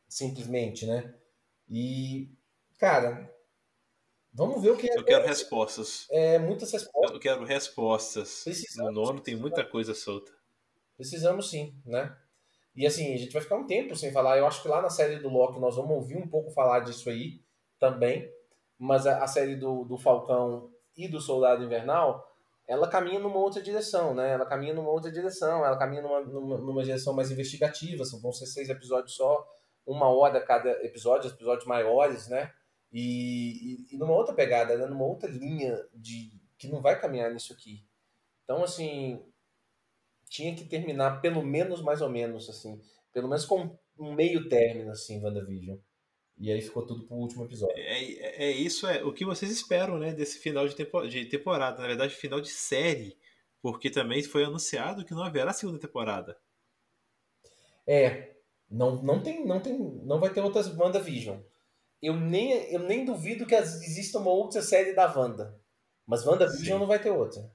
Simplesmente, 0.06 0.86
né? 0.86 1.14
E, 1.68 2.30
cara, 2.78 3.34
vamos 4.32 4.62
ver 4.62 4.70
o 4.70 4.76
que 4.76 4.90
é. 4.90 4.98
Eu 4.98 5.04
quero 5.04 5.26
respostas. 5.26 6.06
É, 6.10 6.38
muitas 6.38 6.70
respostas. 6.70 7.14
Eu 7.14 7.20
quero 7.20 7.44
respostas. 7.44 8.44
Precisamos, 8.44 8.94
no 8.94 9.02
nono 9.02 9.20
tem 9.20 9.36
muita 9.36 9.64
coisa 9.64 9.94
solta. 9.94 10.32
Precisamos 10.96 11.48
sim, 11.48 11.74
né? 11.84 12.14
E 12.74 12.86
assim, 12.86 13.14
a 13.14 13.18
gente 13.18 13.32
vai 13.32 13.42
ficar 13.42 13.56
um 13.56 13.66
tempo 13.66 13.94
sem 13.94 14.12
falar. 14.12 14.38
Eu 14.38 14.46
acho 14.46 14.62
que 14.62 14.68
lá 14.68 14.80
na 14.80 14.90
série 14.90 15.16
do 15.16 15.28
Loki 15.28 15.60
nós 15.60 15.76
vamos 15.76 15.92
ouvir 15.92 16.16
um 16.16 16.26
pouco 16.26 16.50
falar 16.50 16.80
disso 16.80 17.10
aí 17.10 17.40
também. 17.78 18.30
Mas 18.78 19.06
a, 19.06 19.22
a 19.22 19.26
série 19.26 19.56
do, 19.56 19.84
do 19.84 19.98
Falcão 19.98 20.70
e 20.96 21.06
do 21.06 21.20
Soldado 21.20 21.62
Invernal, 21.62 22.26
ela 22.66 22.88
caminha 22.88 23.18
numa 23.18 23.38
outra 23.38 23.62
direção, 23.62 24.14
né? 24.14 24.32
Ela 24.32 24.46
caminha 24.46 24.74
numa 24.74 24.90
outra 24.90 25.10
direção, 25.10 25.64
ela 25.64 25.76
caminha 25.76 26.02
numa, 26.02 26.20
numa, 26.20 26.58
numa 26.58 26.82
direção 26.82 27.12
mais 27.12 27.30
investigativa. 27.30 28.04
Vão 28.20 28.32
ser 28.32 28.46
seis 28.46 28.68
episódios 28.68 29.14
só, 29.14 29.46
uma 29.86 30.08
hora 30.08 30.40
cada 30.40 30.70
episódio, 30.84 31.30
episódios 31.30 31.66
maiores, 31.66 32.28
né? 32.28 32.52
E, 32.92 33.86
e, 33.90 33.94
e 33.94 33.98
numa 33.98 34.14
outra 34.14 34.34
pegada, 34.34 34.76
né? 34.76 34.86
numa 34.86 35.04
outra 35.04 35.28
linha 35.30 35.78
de 35.94 36.30
que 36.58 36.68
não 36.68 36.80
vai 36.80 37.00
caminhar 37.00 37.32
nisso 37.32 37.52
aqui. 37.52 37.84
Então, 38.44 38.62
assim, 38.62 39.22
tinha 40.32 40.54
que 40.56 40.64
terminar 40.64 41.20
pelo 41.20 41.42
menos 41.42 41.82
mais 41.82 42.00
ou 42.00 42.08
menos 42.08 42.48
assim, 42.48 42.80
pelo 43.12 43.28
menos 43.28 43.44
com 43.44 43.78
um 43.98 44.14
meio 44.14 44.48
término 44.48 44.90
assim, 44.90 45.22
WandaVision. 45.22 45.76
E 46.38 46.50
aí 46.50 46.62
ficou 46.62 46.86
tudo 46.86 47.06
pro 47.06 47.16
último 47.16 47.44
episódio. 47.44 47.76
É, 47.76 48.02
é, 48.02 48.44
é 48.44 48.50
isso 48.50 48.86
é 48.86 49.04
o 49.04 49.12
que 49.12 49.26
vocês 49.26 49.52
esperam, 49.52 49.98
né, 49.98 50.14
desse 50.14 50.38
final 50.38 50.66
de, 50.66 50.74
tempo, 50.74 51.06
de 51.06 51.26
temporada, 51.26 51.82
na 51.82 51.86
verdade, 51.86 52.14
final 52.14 52.40
de 52.40 52.48
série, 52.48 53.18
porque 53.60 53.90
também 53.90 54.22
foi 54.22 54.44
anunciado 54.44 55.04
que 55.04 55.12
não 55.12 55.22
haverá 55.22 55.52
segunda 55.52 55.78
temporada. 55.78 56.40
É, 57.86 58.34
não, 58.70 59.02
não 59.02 59.22
tem, 59.22 59.46
não 59.46 59.60
tem, 59.60 59.78
não 59.78 60.18
vai 60.18 60.32
ter 60.32 60.40
outras 60.40 60.66
WandaVision. 60.74 61.40
Eu 62.00 62.18
nem, 62.18 62.52
eu 62.72 62.80
nem 62.80 63.04
duvido 63.04 63.46
que 63.46 63.54
exista 63.54 64.18
uma 64.18 64.30
outra 64.30 64.62
série 64.62 64.94
da 64.94 65.14
Wanda. 65.14 65.60
Mas 66.06 66.26
WandaVision 66.26 66.76
Sim. 66.76 66.80
não 66.80 66.86
vai 66.86 66.98
ter 66.98 67.10
outra. 67.10 67.52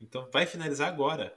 Então 0.00 0.30
vai 0.32 0.46
finalizar 0.46 0.88
agora 0.88 1.36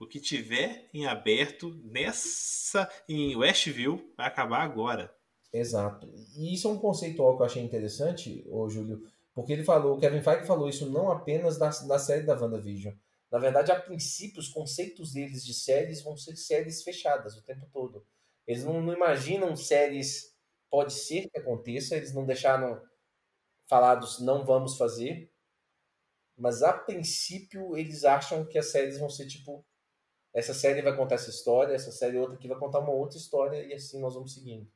o 0.00 0.06
que 0.06 0.18
tiver 0.18 0.88
em 0.94 1.06
aberto 1.06 1.78
nessa 1.84 2.90
em 3.06 3.36
Westview 3.36 4.12
vai 4.16 4.26
acabar 4.26 4.62
agora. 4.62 5.14
Exato. 5.52 6.10
E 6.34 6.54
isso 6.54 6.66
é 6.66 6.70
um 6.70 6.78
conceitual 6.78 7.36
que 7.36 7.42
eu 7.42 7.46
achei 7.46 7.62
interessante, 7.62 8.42
ô 8.48 8.68
Júlio, 8.68 9.02
porque 9.34 9.52
ele 9.52 9.62
falou, 9.62 9.96
o 9.96 10.00
Kevin 10.00 10.22
Feige 10.22 10.46
falou 10.46 10.68
isso 10.68 10.88
não 10.90 11.10
apenas 11.10 11.58
na, 11.58 11.70
na 11.86 11.98
série 11.98 12.22
da 12.22 12.34
WandaVision. 12.34 12.94
Na 13.30 13.38
verdade, 13.38 13.70
a 13.70 13.78
princípio, 13.78 14.40
os 14.40 14.48
conceitos 14.48 15.12
deles 15.12 15.44
de 15.44 15.52
séries 15.52 16.02
vão 16.02 16.16
ser 16.16 16.34
séries 16.34 16.82
fechadas 16.82 17.36
o 17.36 17.44
tempo 17.44 17.68
todo. 17.70 18.04
Eles 18.46 18.64
não, 18.64 18.80
não 18.80 18.94
imaginam 18.94 19.54
séries, 19.54 20.34
pode 20.70 20.94
ser 20.94 21.28
que 21.28 21.38
aconteça, 21.38 21.94
eles 21.94 22.14
não 22.14 22.24
deixaram 22.24 22.80
falados 23.68 24.18
não 24.18 24.44
vamos 24.44 24.76
fazer, 24.76 25.30
mas 26.36 26.60
a 26.62 26.72
princípio 26.72 27.76
eles 27.76 28.02
acham 28.04 28.44
que 28.44 28.58
as 28.58 28.66
séries 28.72 28.98
vão 28.98 29.08
ser 29.08 29.28
tipo 29.28 29.64
essa 30.32 30.54
série 30.54 30.82
vai 30.82 30.96
contar 30.96 31.16
essa 31.16 31.30
história, 31.30 31.74
essa 31.74 31.90
série 31.90 32.18
outra 32.18 32.36
aqui 32.36 32.46
vai 32.46 32.58
contar 32.58 32.78
uma 32.78 32.92
outra 32.92 33.18
história 33.18 33.64
e 33.64 33.74
assim 33.74 34.00
nós 34.00 34.14
vamos 34.14 34.32
seguindo. 34.32 34.66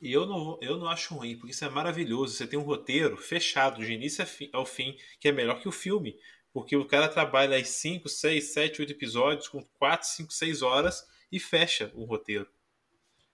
E 0.00 0.12
eu 0.12 0.26
não, 0.26 0.58
eu 0.60 0.78
não 0.78 0.88
acho 0.88 1.14
ruim, 1.14 1.36
porque 1.36 1.52
isso 1.52 1.64
é 1.64 1.70
maravilhoso. 1.70 2.34
Você 2.34 2.46
tem 2.46 2.58
um 2.58 2.64
roteiro 2.64 3.16
fechado, 3.16 3.84
de 3.84 3.92
início 3.92 4.24
ao 4.52 4.66
fim, 4.66 4.96
que 5.20 5.28
é 5.28 5.32
melhor 5.32 5.60
que 5.60 5.68
o 5.68 5.72
filme. 5.72 6.18
Porque 6.52 6.76
o 6.76 6.86
cara 6.86 7.08
trabalha 7.08 7.56
aí 7.56 7.64
5, 7.64 8.08
6, 8.08 8.52
7, 8.52 8.80
8 8.80 8.92
episódios, 8.92 9.48
com 9.48 9.62
4, 9.78 10.08
5, 10.08 10.32
6 10.32 10.62
horas 10.62 11.06
e 11.30 11.38
fecha 11.38 11.92
o 11.94 12.04
roteiro. 12.04 12.48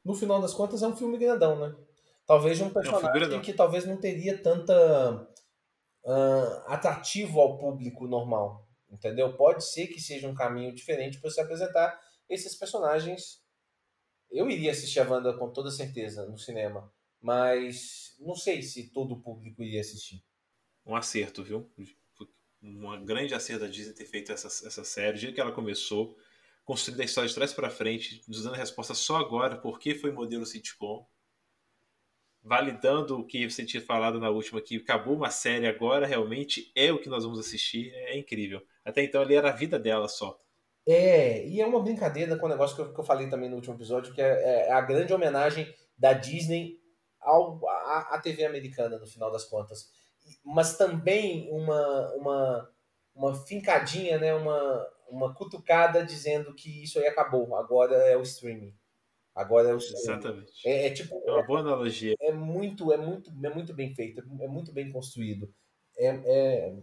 No 0.05 0.15
final 0.15 0.43
das 0.43 0.53
contas, 0.53 0.83
é 0.83 0.87
um 0.87 0.97
filme 0.97 1.17
grandão, 1.17 1.59
né? 1.59 1.75
Talvez 2.27 2.61
um 2.61 2.69
personagem 2.69 3.33
é 3.33 3.37
um 3.39 3.41
que 3.41 3.55
talvez 3.55 3.87
não 3.87 3.97
teria 3.97 4.37
tanta 4.37 5.27
uh, 6.05 6.63
atrativo 6.67 7.41
ao 7.41 7.57
público 7.57 8.07
normal 8.07 8.68
entendeu? 8.91 9.37
Pode 9.37 9.65
ser 9.65 9.87
que 9.89 10.01
seja 10.01 10.29
um 10.29 10.35
caminho 10.35 10.75
diferente 10.75 11.21
para 11.21 11.31
você 11.31 11.41
apresentar 11.41 12.01
esses 12.29 12.55
personagens. 12.55 13.43
Eu 14.31 14.51
iria 14.51 14.71
assistir 14.71 15.01
a 15.01 15.09
Wanda 15.09 15.37
com 15.37 15.51
toda 15.51 15.71
certeza 15.71 16.27
no 16.27 16.39
cinema, 16.39 16.93
mas 17.21 18.15
não 18.19 18.35
sei 18.35 18.63
se 18.63 18.91
todo 18.91 19.15
o 19.15 19.21
público 19.21 19.63
iria 19.63 19.81
assistir. 19.81 20.23
Um 20.85 20.95
acerto, 20.95 21.43
viu? 21.43 21.71
Um 22.63 23.05
grande 23.05 23.35
acerto 23.35 23.65
da 23.65 23.71
Disney 23.71 23.95
ter 23.95 24.05
feito 24.05 24.33
essa, 24.33 24.49
essa 24.49 24.85
série, 24.85 25.13
do 25.13 25.19
jeito 25.19 25.35
que 25.35 25.41
ela 25.41 25.53
começou, 25.53 26.17
construindo 26.65 27.01
a 27.01 27.05
história 27.05 27.29
de 27.29 27.35
trás 27.35 27.53
para 27.53 27.71
frente, 27.71 28.23
nos 28.27 28.43
dando 28.43 28.55
a 28.55 28.59
resposta 28.59 28.95
só 28.95 29.17
agora, 29.17 29.57
porque 29.57 29.95
foi 29.95 30.11
modelo 30.11 30.45
sitcom 30.45 31.07
validando 32.43 33.19
o 33.19 33.27
que 33.27 33.49
você 33.49 33.65
tinha 33.65 33.83
falado 33.83 34.19
na 34.19 34.31
última, 34.31 34.61
que 34.61 34.77
acabou 34.77 35.15
uma 35.15 35.31
série 35.31 35.67
agora, 35.67 36.07
realmente 36.07 36.73
é 36.75 36.91
o 36.93 36.99
que 36.99 37.09
nós 37.09 37.25
vamos 37.25 37.39
assistir, 37.39 37.93
é 37.95 38.17
incrível. 38.17 38.65
Até 38.89 39.03
então 39.03 39.21
ali 39.21 39.35
era 39.35 39.51
a 39.51 39.55
vida 39.55 39.79
dela 39.79 40.09
só. 40.09 40.39
É, 40.87 41.47
e 41.47 41.61
é 41.61 41.67
uma 41.67 41.83
brincadeira 41.83 42.37
com 42.39 42.47
o 42.47 42.49
negócio 42.49 42.75
que 42.75 42.81
eu, 42.81 42.95
que 42.95 42.99
eu 42.99 43.05
falei 43.05 43.29
também 43.29 43.51
no 43.51 43.57
último 43.57 43.75
episódio, 43.75 44.15
que 44.15 44.23
é, 44.23 44.69
é 44.69 44.73
a 44.73 44.81
grande 44.81 45.13
homenagem 45.13 45.73
da 45.99 46.15
Disney 46.15 46.79
ao, 47.21 47.61
à, 47.69 48.15
à 48.15 48.21
TV 48.21 48.47
americana, 48.47 48.99
no 48.99 49.07
final 49.07 49.31
das 49.31 49.45
contas. 49.45 49.91
Mas 50.43 50.79
também 50.79 51.51
uma, 51.53 52.15
uma, 52.15 52.71
uma 53.15 53.35
fincadinha, 53.35 54.19
né, 54.19 54.33
uma, 54.33 54.89
uma 55.11 55.35
cutucada 55.35 56.03
dizendo 56.03 56.55
que 56.55 56.83
isso 56.83 56.99
aí 56.99 57.07
acabou, 57.07 57.55
agora 57.55 57.95
é 57.95 58.17
o 58.17 58.23
streaming. 58.23 58.75
Agora 59.35 59.69
é 59.69 59.75
o 59.75 59.77
Exatamente. 59.77 60.67
É, 60.67 60.87
é, 60.87 60.91
tipo. 60.91 61.23
É 61.27 61.33
uma 61.33 61.47
boa 61.47 61.61
analogia. 61.61 62.15
É 62.21 62.33
muito, 62.33 62.91
é 62.93 62.97
muito, 62.97 63.31
é 63.45 63.51
muito 63.51 63.75
bem 63.75 63.95
feito, 63.95 64.21
é 64.21 64.49
muito 64.49 64.73
bem 64.73 64.91
construído. 64.91 65.53
É, 65.97 66.07
é, 66.07 66.77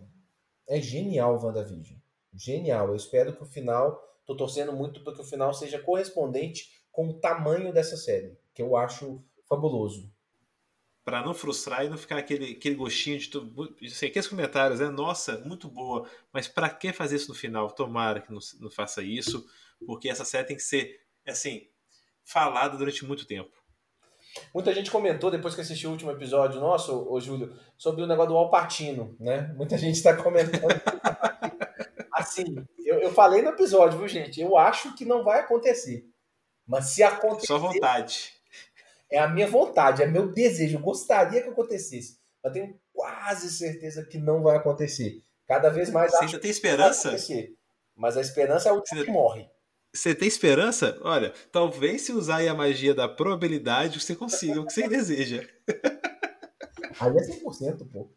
é 0.68 0.82
genial 0.82 1.42
WandaVision. 1.42 1.98
Genial. 2.34 2.90
Eu 2.90 2.96
espero 2.96 3.36
que 3.36 3.44
o 3.44 3.46
final. 3.46 4.04
Tô 4.26 4.36
torcendo 4.36 4.74
muito 4.74 5.04
para 5.04 5.14
que 5.14 5.22
o 5.22 5.26
final 5.26 5.54
seja 5.54 5.78
correspondente 5.80 6.72
com 6.92 7.10
o 7.10 7.14
tamanho 7.14 7.72
dessa 7.72 7.96
série, 7.96 8.36
que 8.54 8.62
eu 8.62 8.76
acho 8.76 9.24
fabuloso. 9.48 10.12
Para 11.04 11.24
não 11.24 11.36
frustrar 11.36 11.86
e 11.86 11.90
não 11.90 11.98
ficar 11.98 12.18
aquele, 12.18 12.54
aquele 12.54 12.74
gostinho 12.74 13.20
de 13.20 13.30
tudo. 13.30 13.76
Assim, 13.84 14.08
aqueles 14.08 14.28
comentários, 14.28 14.80
né? 14.80 14.90
Nossa, 14.90 15.38
muito 15.46 15.68
boa, 15.68 16.10
mas 16.34 16.48
para 16.48 16.70
que 16.70 16.92
fazer 16.92 17.18
isso 17.18 17.30
no 17.30 17.36
final? 17.36 17.70
Tomara 17.70 18.20
que 18.20 18.32
não, 18.32 18.40
não 18.60 18.72
faça 18.72 19.04
isso, 19.04 19.48
porque 19.86 20.10
essa 20.10 20.26
série 20.26 20.48
tem 20.48 20.56
que 20.56 20.64
ser, 20.64 21.00
assim, 21.28 21.68
falada 22.24 22.78
durante 22.78 23.06
muito 23.06 23.28
tempo. 23.28 23.52
Muita 24.54 24.74
gente 24.74 24.92
comentou 24.92 25.32
depois 25.32 25.56
que 25.56 25.62
assistiu 25.62 25.90
o 25.90 25.94
último 25.94 26.12
episódio 26.12 26.60
nosso, 26.60 27.08
ô 27.10 27.20
Júlio, 27.20 27.54
sobre 27.78 28.04
o 28.04 28.08
negócio 28.08 28.32
do 28.32 28.38
Alpatino, 28.38 29.16
né? 29.20 29.54
Muita 29.56 29.78
gente 29.78 29.96
está 29.96 30.16
comentando. 30.16 30.62
assim, 32.12 32.66
eu, 32.84 33.00
eu 33.00 33.14
falei 33.14 33.42
no 33.42 33.50
episódio, 33.50 34.00
viu, 34.00 34.08
gente? 34.08 34.42
Eu 34.42 34.58
acho 34.58 34.96
que 34.96 35.06
não 35.06 35.24
vai 35.24 35.40
acontecer. 35.40 36.06
Mas 36.66 36.86
se 36.88 37.04
acontecer. 37.04 37.48
Só 37.48 37.58
vontade. 37.58 38.34
É 39.12 39.20
a 39.20 39.28
minha 39.28 39.48
vontade, 39.48 40.02
é 40.02 40.08
meu 40.08 40.32
desejo. 40.32 40.78
Eu 40.78 40.82
gostaria 40.82 41.42
que 41.42 41.50
acontecesse. 41.50 42.18
Mas 42.44 42.54
tenho 42.54 42.80
quase 42.94 43.50
certeza 43.52 44.06
que 44.06 44.18
não 44.18 44.42
vai 44.42 44.58
acontecer. 44.58 45.24
Cada 45.48 45.70
vez 45.70 45.90
mais. 45.90 46.12
Você 46.12 46.26
ainda 46.26 46.40
tem 46.40 46.52
esperança? 46.52 47.16
Mas 47.96 48.18
a 48.18 48.22
esperança 48.22 48.70
é 48.70 48.72
o 48.72 48.82
que 48.82 49.06
morre. 49.06 49.50
Você 49.96 50.14
tem 50.14 50.28
esperança? 50.28 51.00
Olha, 51.02 51.34
talvez 51.52 52.02
se 52.02 52.12
usar 52.12 52.46
a 52.46 52.54
magia 52.54 52.94
da 52.94 53.08
probabilidade, 53.08 54.00
você 54.00 54.14
consiga 54.14 54.60
o 54.60 54.66
que 54.66 54.74
você 54.74 54.90
deseja. 54.90 55.48
Aí 57.00 57.12
é 57.12 57.22
100%, 57.22 57.90
pô. 57.92 58.12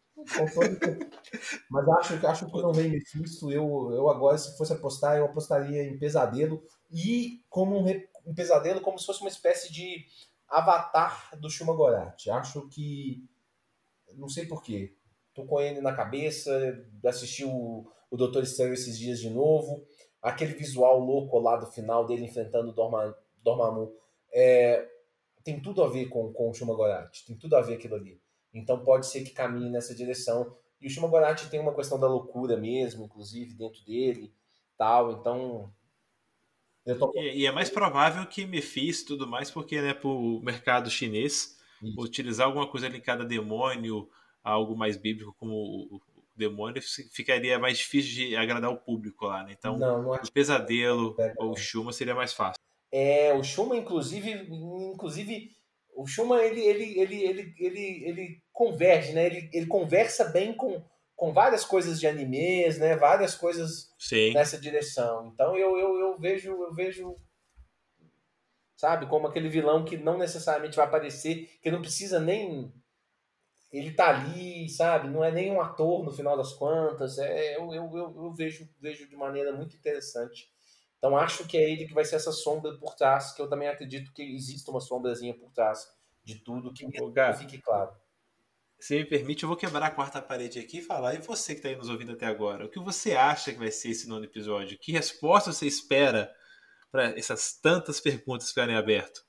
Mas 1.69 1.87
acho, 1.99 2.27
acho 2.27 2.45
que 2.47 2.61
não 2.61 2.73
vem 2.73 2.89
Mephisto. 2.89 3.49
Eu, 3.49 3.91
eu 3.93 4.09
agora, 4.09 4.37
se 4.37 4.57
fosse 4.57 4.73
apostar, 4.73 5.17
eu 5.17 5.25
apostaria 5.25 5.83
em 5.83 5.97
Pesadelo. 5.97 6.61
E 6.91 7.41
como 7.49 7.79
um, 7.79 7.85
um 8.25 8.33
Pesadelo 8.33 8.81
como 8.81 8.99
se 8.99 9.05
fosse 9.05 9.21
uma 9.21 9.29
espécie 9.29 9.71
de 9.71 10.05
avatar 10.49 11.31
do 11.39 11.49
Shuma 11.49 11.73
Gorat. 11.73 12.27
Acho 12.27 12.67
que... 12.67 13.25
Não 14.15 14.27
sei 14.27 14.45
porquê. 14.45 14.95
Tô 15.33 15.45
com 15.45 15.61
ele 15.61 15.79
na 15.79 15.93
cabeça. 15.93 16.51
Assisti 17.05 17.45
o, 17.45 17.89
o 18.11 18.17
Doutor 18.17 18.43
Estranho 18.43 18.73
esses 18.73 18.97
dias 18.97 19.19
de 19.19 19.29
novo 19.29 19.87
aquele 20.21 20.53
visual 20.53 20.99
louco 20.99 21.39
lá 21.39 21.55
do 21.55 21.67
final 21.67 22.05
dele 22.05 22.25
enfrentando 22.25 22.69
o 22.69 22.73
Dorma, 22.73 23.15
Dormammu, 23.43 23.93
é, 24.33 24.87
tem 25.43 25.59
tudo 25.59 25.83
a 25.83 25.89
ver 25.89 26.07
com, 26.07 26.31
com 26.33 26.49
o 26.49 26.53
Shumagorat, 26.53 27.25
tem 27.25 27.35
tudo 27.35 27.55
a 27.55 27.61
ver 27.61 27.75
aquilo 27.75 27.95
ali. 27.95 28.21
Então 28.53 28.83
pode 28.83 29.07
ser 29.07 29.23
que 29.23 29.31
caminhe 29.31 29.69
nessa 29.69 29.95
direção. 29.95 30.55
E 30.81 30.87
o 30.87 30.89
Shumagorat 30.89 31.49
tem 31.49 31.59
uma 31.59 31.75
questão 31.75 31.99
da 31.99 32.07
loucura 32.07 32.57
mesmo, 32.57 33.05
inclusive, 33.05 33.53
dentro 33.53 33.83
dele, 33.85 34.33
tal, 34.77 35.11
então... 35.11 35.71
Tô... 36.97 37.11
E, 37.15 37.41
e, 37.41 37.45
é 37.45 37.51
mais 37.51 37.69
provável 37.69 38.25
que 38.25 38.45
Mephisto 38.45 39.13
e 39.13 39.17
tudo 39.17 39.27
mais, 39.27 39.51
porque, 39.51 39.81
né, 39.81 39.93
pro 39.93 40.41
mercado 40.41 40.89
chinês, 40.89 41.57
Isso. 41.83 42.01
utilizar 42.01 42.47
alguma 42.47 42.65
coisa 42.67 42.87
ligada 42.87 43.23
a 43.23 43.27
demônio, 43.27 44.09
algo 44.43 44.75
mais 44.75 44.97
bíblico 44.97 45.35
como 45.37 46.01
demônio 46.39 46.81
ficaria 47.11 47.59
mais 47.59 47.77
difícil 47.77 48.11
de 48.11 48.35
agradar 48.35 48.71
o 48.71 48.77
público 48.77 49.25
lá, 49.25 49.43
né? 49.43 49.55
Então, 49.57 49.77
não, 49.77 50.01
não 50.01 50.11
o 50.13 50.31
Pesadelo 50.31 51.15
ou 51.37 51.51
o 51.51 51.57
Shuma 51.57 51.91
seria 51.91 52.15
mais 52.15 52.33
fácil. 52.33 52.59
É, 52.91 53.33
o 53.33 53.43
Shuma, 53.43 53.75
inclusive, 53.75 54.31
inclusive 54.31 55.51
o 55.93 56.07
Shuma, 56.07 56.41
ele, 56.41 56.61
ele, 56.61 56.99
ele, 56.99 57.23
ele, 57.23 57.55
ele, 57.57 58.03
ele 58.05 58.43
converge, 58.51 59.13
né? 59.13 59.25
Ele, 59.25 59.49
ele 59.53 59.67
conversa 59.67 60.25
bem 60.25 60.53
com, 60.53 60.83
com 61.15 61.31
várias 61.31 61.65
coisas 61.65 61.99
de 61.99 62.07
animes, 62.07 62.79
né? 62.79 62.95
Várias 62.95 63.35
coisas 63.35 63.93
Sim. 63.99 64.33
nessa 64.33 64.57
direção. 64.57 65.31
Então, 65.33 65.57
eu, 65.57 65.77
eu, 65.77 65.99
eu 65.99 66.17
vejo... 66.17 66.51
Eu 66.51 66.73
vejo 66.73 67.15
sabe? 68.79 69.07
Como 69.07 69.27
aquele 69.27 69.49
vilão 69.49 69.83
que 69.83 69.97
não 69.97 70.17
necessariamente 70.17 70.77
vai 70.77 70.85
aparecer, 70.85 71.49
que 71.61 71.69
não 71.69 71.81
precisa 71.81 72.17
nem 72.17 72.71
ele 73.71 73.91
tá 73.91 74.09
ali, 74.09 74.67
sabe? 74.67 75.09
Não 75.09 75.23
é 75.23 75.31
nem 75.31 75.51
um 75.51 75.61
ator 75.61 76.03
no 76.03 76.11
final 76.11 76.35
das 76.35 76.53
contas. 76.53 77.17
É, 77.19 77.57
eu, 77.57 77.73
eu, 77.73 77.91
eu, 77.95 78.33
vejo, 78.33 78.67
vejo 78.79 79.07
de 79.07 79.15
maneira 79.15 79.51
muito 79.51 79.75
interessante. 79.75 80.51
Então 80.97 81.15
acho 81.15 81.47
que 81.47 81.57
é 81.57 81.71
ele 81.71 81.87
que 81.87 81.93
vai 81.93 82.03
ser 82.03 82.15
essa 82.15 82.31
sombra 82.31 82.77
por 82.77 82.95
trás, 82.95 83.31
que 83.31 83.41
eu 83.41 83.47
também 83.47 83.69
acredito 83.69 84.11
que 84.11 84.23
existe 84.23 84.69
uma 84.69 84.81
sombrazinha 84.81 85.33
por 85.33 85.51
trás 85.51 85.87
de 86.23 86.35
tudo, 86.39 86.73
que 86.73 86.85
Ô, 86.85 87.13
fique 87.37 87.59
claro. 87.59 87.91
Se 88.79 88.95
me 88.95 89.05
permite, 89.05 89.43
eu 89.43 89.49
vou 89.49 89.57
quebrar 89.57 89.87
a 89.87 89.91
quarta 89.91 90.21
parede 90.21 90.59
aqui 90.59 90.79
e 90.79 90.81
falar. 90.81 91.13
E 91.15 91.19
você 91.19 91.53
que 91.53 91.59
está 91.59 91.69
aí 91.69 91.75
nos 91.75 91.89
ouvindo 91.89 92.13
até 92.13 92.25
agora, 92.25 92.65
o 92.65 92.69
que 92.69 92.79
você 92.79 93.13
acha 93.13 93.51
que 93.51 93.59
vai 93.59 93.71
ser 93.71 93.89
esse 93.89 94.07
nono 94.07 94.25
episódio? 94.25 94.77
Que 94.79 94.91
resposta 94.91 95.51
você 95.51 95.67
espera 95.67 96.33
para 96.91 97.17
essas 97.17 97.53
tantas 97.53 97.99
perguntas 97.99 98.49
ficarem 98.49 98.75
abertas? 98.75 99.23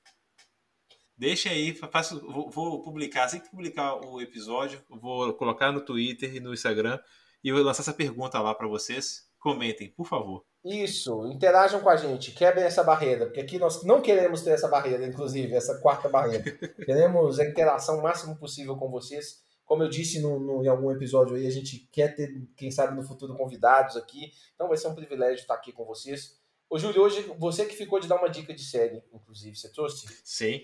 Deixa 1.17 1.49
aí, 1.49 1.73
faço, 1.73 2.19
vou, 2.19 2.49
vou, 2.49 2.81
publicar, 2.81 3.25
assim 3.25 3.39
que 3.39 3.49
publicar 3.49 3.95
o 3.95 4.19
episódio, 4.19 4.81
vou 4.89 5.33
colocar 5.33 5.71
no 5.71 5.81
Twitter 5.81 6.35
e 6.35 6.39
no 6.39 6.53
Instagram 6.53 6.99
e 7.43 7.51
vou 7.51 7.61
lançar 7.61 7.83
essa 7.83 7.93
pergunta 7.93 8.39
lá 8.39 8.55
para 8.55 8.67
vocês. 8.67 9.29
Comentem, 9.39 9.89
por 9.89 10.05
favor. 10.05 10.45
Isso, 10.63 11.25
interajam 11.25 11.81
com 11.81 11.89
a 11.89 11.95
gente, 11.95 12.31
quebrem 12.31 12.63
essa 12.63 12.83
barreira, 12.83 13.25
porque 13.25 13.39
aqui 13.39 13.57
nós 13.57 13.83
não 13.83 13.99
queremos 13.99 14.43
ter 14.43 14.51
essa 14.51 14.67
barreira, 14.67 15.07
inclusive, 15.07 15.55
essa 15.55 15.79
quarta 15.79 16.07
barreira. 16.07 16.43
queremos 16.85 17.39
a 17.39 17.45
interação 17.45 17.97
o 17.97 18.03
máximo 18.03 18.37
possível 18.37 18.77
com 18.77 18.89
vocês. 18.89 19.41
Como 19.65 19.81
eu 19.81 19.89
disse 19.89 20.19
no, 20.19 20.39
no, 20.39 20.63
em 20.63 20.67
algum 20.67 20.91
episódio 20.91 21.35
aí, 21.35 21.47
a 21.47 21.51
gente 21.51 21.89
quer 21.91 22.15
ter, 22.15 22.29
quem 22.55 22.69
sabe, 22.69 22.95
no 22.95 23.01
futuro 23.01 23.35
convidados 23.35 23.97
aqui. 23.97 24.31
Então 24.53 24.67
vai 24.67 24.77
ser 24.77 24.87
um 24.87 24.95
privilégio 24.95 25.41
estar 25.41 25.55
aqui 25.55 25.71
com 25.71 25.83
vocês. 25.83 26.39
Ô, 26.69 26.77
Júlio, 26.77 27.01
hoje 27.01 27.21
você 27.39 27.65
que 27.65 27.75
ficou 27.75 27.99
de 27.99 28.07
dar 28.07 28.17
uma 28.17 28.29
dica 28.29 28.53
de 28.53 28.63
série, 28.63 29.03
inclusive, 29.11 29.55
você 29.55 29.71
trouxe? 29.71 30.07
Sim. 30.23 30.61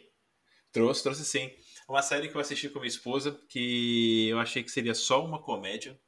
Trouxe, 0.78 1.02
trouxe 1.02 1.26
sim. 1.26 1.50
Uma 1.90 2.04
série 2.04 2.30
que 2.30 2.36
eu 2.36 2.42
assisti 2.42 2.70
com 2.70 2.78
minha 2.78 2.88
esposa, 2.88 3.32
que 3.50 4.28
eu 4.30 4.38
achei 4.40 4.62
que 4.62 4.70
seria 4.70 4.94
só 4.94 5.26
uma 5.26 5.42
comédia. 5.42 6.00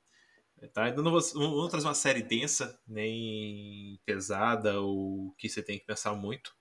Tá? 0.73 0.91
Não 0.93 1.09
vou, 1.09 1.19
não 1.33 1.51
vou 1.51 1.67
trazer 1.67 1.87
uma 1.87 1.95
série 1.95 2.21
densa, 2.21 2.79
nem 2.87 3.99
pesada, 4.05 4.79
ou 4.79 5.33
que 5.39 5.49
você 5.49 5.63
tem 5.63 5.79
que 5.79 5.85
pensar 5.85 6.13
muito. 6.13 6.53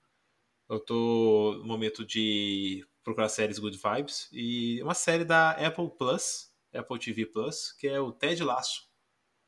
Eu 0.71 0.81
tô 0.81 1.57
no 1.59 1.67
momento 1.67 2.03
de 2.03 2.87
procurar 3.05 3.29
séries 3.29 3.59
Good 3.59 3.79
Vibes. 3.79 4.29
E 4.33 4.83
uma 4.83 4.95
série 4.95 5.25
da 5.25 5.51
Apple 5.51 5.91
Plus, 5.99 6.51
Apple 6.73 6.99
TV 6.99 7.27
Plus, 7.27 7.73
que 7.73 7.89
é 7.89 8.01
o 8.01 8.11
Ted 8.11 8.43
Laço. 8.43 8.89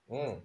Hum. 0.06 0.42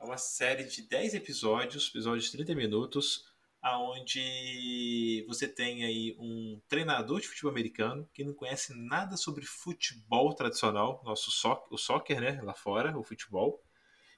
É 0.00 0.04
uma 0.04 0.16
série 0.16 0.64
de 0.64 0.88
10 0.88 1.12
episódios, 1.12 1.88
episódios 1.88 2.24
de 2.24 2.32
30 2.32 2.54
minutos, 2.54 3.29
aonde 3.62 5.24
você 5.28 5.46
tem 5.46 5.84
aí 5.84 6.16
um 6.18 6.60
treinador 6.66 7.20
de 7.20 7.28
futebol 7.28 7.50
americano 7.50 8.08
que 8.12 8.24
não 8.24 8.32
conhece 8.32 8.74
nada 8.74 9.16
sobre 9.16 9.44
futebol 9.44 10.34
tradicional, 10.34 11.02
nosso 11.04 11.30
so 11.30 11.62
o 11.70 11.76
soccer, 11.76 12.20
né, 12.20 12.40
lá 12.42 12.54
fora, 12.54 12.96
o 12.98 13.04
futebol, 13.04 13.62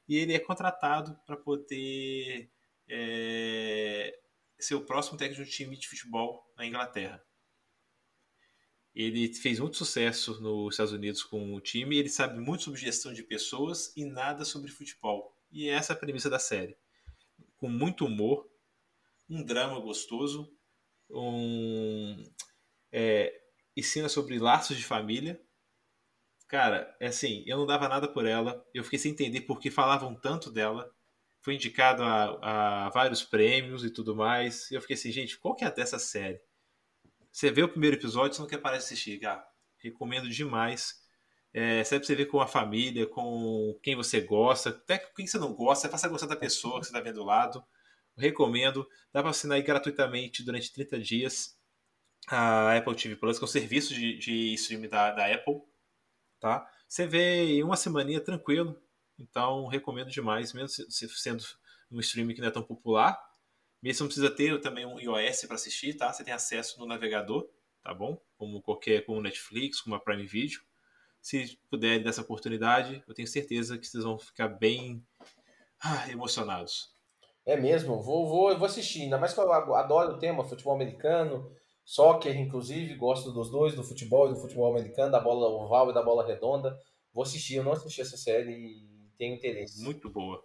e 0.08 0.16
ele 0.16 0.34
é 0.34 0.38
contratado 0.38 1.18
para 1.26 1.36
poder 1.36 2.50
é, 2.88 4.16
ser 4.58 4.74
o 4.74 4.84
próximo 4.84 5.18
técnico 5.18 5.42
de 5.42 5.48
um 5.48 5.52
time 5.52 5.76
de 5.76 5.88
futebol 5.88 6.44
na 6.56 6.64
Inglaterra. 6.64 7.22
Ele 8.94 9.32
fez 9.34 9.58
muito 9.58 9.78
sucesso 9.78 10.40
nos 10.40 10.74
Estados 10.74 10.92
Unidos 10.92 11.22
com 11.22 11.54
o 11.54 11.60
time, 11.60 11.96
ele 11.96 12.10
sabe 12.10 12.38
muito 12.38 12.64
sobre 12.64 12.78
gestão 12.78 13.12
de 13.12 13.22
pessoas 13.22 13.92
e 13.96 14.04
nada 14.04 14.44
sobre 14.44 14.70
futebol. 14.70 15.34
E 15.50 15.68
essa 15.68 15.92
é 15.92 15.96
a 15.96 15.98
premissa 15.98 16.28
da 16.28 16.38
série. 16.38 16.76
Com 17.56 17.68
muito 17.68 18.04
humor, 18.04 18.51
um 19.32 19.42
drama 19.42 19.80
gostoso, 19.80 20.52
um 21.10 22.22
é, 22.92 23.32
ensina 23.76 24.08
sobre 24.08 24.38
laços 24.38 24.76
de 24.76 24.84
família. 24.84 25.40
Cara, 26.46 26.94
é 27.00 27.06
assim, 27.06 27.42
eu 27.46 27.56
não 27.56 27.66
dava 27.66 27.88
nada 27.88 28.06
por 28.06 28.26
ela, 28.26 28.62
eu 28.74 28.84
fiquei 28.84 28.98
sem 28.98 29.12
entender 29.12 29.42
porque 29.42 29.70
falavam 29.70 30.14
tanto 30.14 30.50
dela. 30.50 30.90
Foi 31.40 31.54
indicado 31.54 32.02
a, 32.04 32.86
a 32.86 32.90
vários 32.90 33.24
prêmios 33.24 33.84
e 33.84 33.90
tudo 33.90 34.14
mais. 34.14 34.70
E 34.70 34.74
eu 34.74 34.80
fiquei 34.80 34.94
assim, 34.94 35.10
gente, 35.10 35.38
qual 35.38 35.56
que 35.56 35.64
é 35.64 35.70
dessa 35.72 35.98
série? 35.98 36.40
Você 37.32 37.50
vê 37.50 37.62
o 37.62 37.68
primeiro 37.68 37.96
episódio, 37.96 38.36
você 38.36 38.42
não 38.42 38.48
quer 38.48 38.58
parar 38.58 38.76
de 38.76 38.84
assistir, 38.84 39.18
cara. 39.18 39.44
Recomendo 39.78 40.28
demais. 40.28 41.02
É, 41.52 41.82
sempre 41.82 42.06
você 42.06 42.14
vê 42.14 42.26
com 42.26 42.40
a 42.40 42.46
família, 42.46 43.06
com 43.06 43.76
quem 43.82 43.96
você 43.96 44.20
gosta, 44.20 44.70
até 44.70 44.98
com 44.98 45.14
quem 45.14 45.26
você 45.26 45.38
não 45.38 45.52
gosta, 45.52 45.88
faça 45.88 46.08
gostar 46.08 46.28
da 46.28 46.36
pessoa 46.36 46.78
que 46.78 46.86
você 46.86 46.92
está 46.92 47.00
vendo 47.00 47.16
do 47.16 47.24
lado 47.24 47.64
recomendo. 48.16 48.86
Dá 49.12 49.20
para 49.20 49.30
assinar 49.30 49.60
gratuitamente 49.62 50.42
durante 50.42 50.72
30 50.72 50.98
dias 51.00 51.58
a 52.28 52.76
Apple 52.76 52.94
TV 52.94 53.16
Plus, 53.16 53.38
que 53.38 53.44
é 53.44 53.46
um 53.46 53.48
serviço 53.48 53.94
de, 53.94 54.16
de 54.18 54.54
streaming 54.54 54.88
da, 54.88 55.10
da 55.10 55.32
Apple. 55.32 55.60
Tá? 56.40 56.68
Você 56.88 57.06
vê 57.06 57.44
em 57.44 57.62
uma 57.62 57.76
semaninha 57.76 58.20
tranquilo. 58.20 58.80
Então, 59.18 59.66
recomendo 59.66 60.10
demais, 60.10 60.52
mesmo 60.52 60.68
sendo 60.68 61.44
um 61.90 62.00
streaming 62.00 62.34
que 62.34 62.40
não 62.40 62.48
é 62.48 62.52
tão 62.52 62.62
popular. 62.62 63.18
Mesmo 63.82 64.04
não 64.04 64.08
precisa 64.08 64.30
ter 64.30 64.60
também 64.60 64.86
um 64.86 64.98
iOS 65.00 65.44
para 65.44 65.56
assistir, 65.56 65.94
tá? 65.94 66.12
Você 66.12 66.22
tem 66.22 66.32
acesso 66.32 66.78
no 66.78 66.86
navegador, 66.86 67.48
tá 67.82 67.92
bom? 67.92 68.20
Como 68.36 68.62
qualquer, 68.62 69.04
como 69.04 69.20
Netflix, 69.20 69.80
como 69.80 69.96
a 69.96 70.00
Prime 70.00 70.26
Video. 70.26 70.60
Se 71.20 71.58
puderem 71.68 72.02
dessa 72.02 72.20
oportunidade, 72.20 73.02
eu 73.06 73.14
tenho 73.14 73.28
certeza 73.28 73.78
que 73.78 73.86
vocês 73.86 74.04
vão 74.04 74.18
ficar 74.18 74.48
bem 74.48 75.04
ah, 75.80 76.10
emocionados. 76.10 76.92
É 77.44 77.56
mesmo? 77.56 78.00
Vou, 78.00 78.28
vou, 78.28 78.56
vou 78.56 78.66
assistir. 78.66 79.02
Ainda 79.02 79.18
mais 79.18 79.32
que 79.32 79.40
eu 79.40 79.52
adoro 79.52 80.14
o 80.14 80.18
tema 80.18 80.44
futebol 80.44 80.74
americano, 80.74 81.50
soccer, 81.84 82.36
inclusive. 82.36 82.94
Gosto 82.94 83.32
dos 83.32 83.50
dois, 83.50 83.74
do 83.74 83.82
futebol 83.82 84.28
e 84.28 84.34
do 84.34 84.40
futebol 84.40 84.70
americano, 84.70 85.10
da 85.10 85.20
bola 85.20 85.48
oval 85.48 85.90
e 85.90 85.94
da 85.94 86.02
bola 86.02 86.26
redonda. 86.26 86.76
Vou 87.12 87.24
assistir. 87.24 87.56
Eu 87.56 87.64
não 87.64 87.72
assisti 87.72 88.00
essa 88.00 88.16
série 88.16 88.52
e 88.52 89.10
tenho 89.18 89.34
interesse. 89.34 89.82
Muito 89.82 90.08
boa. 90.08 90.42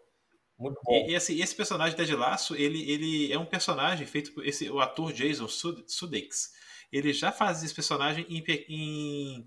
Muito 0.58 0.82
bom. 0.84 0.92
E, 0.92 1.12
e 1.12 1.16
assim, 1.16 1.40
esse 1.40 1.56
personagem 1.56 1.96
Ted 1.96 2.16
Lasso, 2.16 2.56
ele, 2.56 2.90
ele 2.90 3.32
é 3.32 3.38
um 3.38 3.46
personagem 3.46 4.08
feito 4.08 4.34
por 4.34 4.46
esse, 4.46 4.70
o 4.70 4.80
ator 4.80 5.14
Jason 5.14 5.48
Sudeikis. 5.48 6.50
Ele 6.92 7.14
já 7.14 7.32
faz 7.32 7.64
esse 7.64 7.76
personagem 7.76 8.26
em, 8.28 8.44
em 8.68 9.46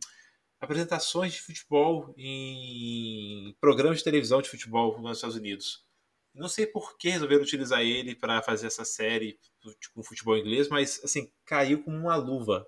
apresentações 0.60 1.32
de 1.32 1.40
futebol, 1.40 2.14
em 2.16 3.56
programas 3.60 3.98
de 3.98 4.04
televisão 4.04 4.40
de 4.40 4.48
futebol 4.48 5.00
nos 5.00 5.18
Estados 5.18 5.36
Unidos. 5.36 5.89
Não 6.34 6.48
sei 6.48 6.66
por 6.66 6.96
que 6.96 7.10
resolveram 7.10 7.42
utilizar 7.42 7.80
ele 7.80 8.14
para 8.14 8.42
fazer 8.42 8.68
essa 8.68 8.84
série 8.84 9.38
tipo, 9.80 9.94
com 9.94 10.02
futebol 10.02 10.36
inglês, 10.36 10.68
mas 10.68 11.00
assim, 11.02 11.30
caiu 11.44 11.82
como 11.82 11.96
uma 11.96 12.16
luva. 12.16 12.66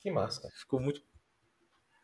Que 0.00 0.10
massa. 0.10 0.48
Ficou 0.58 0.80
muito. 0.80 1.02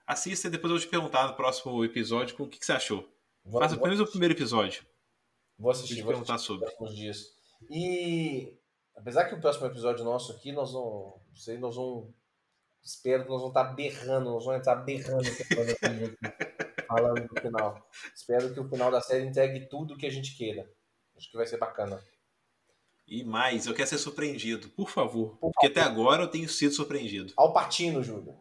Assista 0.06 0.46
e 0.46 0.50
depois 0.50 0.70
eu 0.70 0.78
vou 0.78 0.86
te 0.86 0.90
perguntar 0.90 1.26
no 1.26 1.34
próximo 1.34 1.84
episódio 1.84 2.36
o 2.38 2.48
que, 2.48 2.58
que 2.58 2.66
você 2.66 2.72
achou. 2.72 3.10
Vou, 3.44 3.60
Faça 3.60 3.74
pelo 3.74 3.88
menos 3.88 4.00
o 4.00 4.10
primeiro 4.10 4.34
episódio. 4.34 4.86
Vou 5.58 5.70
assistir. 5.70 5.94
Vou 6.02 6.04
te 6.04 6.06
perguntar 6.08 6.38
sobre. 6.38 6.68
Dias. 6.94 7.34
E 7.70 8.54
apesar 8.94 9.24
que 9.24 9.34
o 9.34 9.40
próximo 9.40 9.66
episódio 9.66 10.04
nosso 10.04 10.32
aqui, 10.32 10.52
nós 10.52 10.72
vamos. 10.72 11.14
Sei, 11.34 11.58
nós 11.58 11.74
vamos. 11.74 12.14
Espero 12.82 13.24
que 13.24 13.30
nós 13.30 13.40
vamos 13.40 13.56
estar 13.56 13.74
berrando, 13.74 14.30
nós 14.30 14.44
vamos 14.44 14.60
entrar 14.60 14.76
berrando 14.76 15.24
falando 16.86 17.26
do 17.26 17.40
final. 17.40 17.88
Espero 18.14 18.52
que 18.52 18.60
o 18.60 18.68
final 18.68 18.90
da 18.90 19.00
série 19.00 19.26
entregue 19.26 19.68
tudo 19.68 19.94
o 19.94 19.96
que 19.96 20.06
a 20.06 20.10
gente 20.10 20.36
queira. 20.36 20.70
Acho 21.16 21.30
que 21.30 21.36
vai 21.36 21.46
ser 21.46 21.58
bacana. 21.58 22.02
E 23.06 23.22
mais, 23.22 23.66
eu 23.66 23.74
quero 23.74 23.88
ser 23.88 23.98
surpreendido, 23.98 24.68
por 24.70 24.90
favor. 24.90 25.36
Por 25.38 25.52
porque 25.52 25.68
favor. 25.68 25.80
até 25.80 25.88
agora 25.88 26.24
eu 26.24 26.28
tenho 26.28 26.48
sido 26.48 26.74
surpreendido. 26.74 27.32
Ao 27.36 27.52
patino, 27.52 28.02
Júlio. 28.02 28.36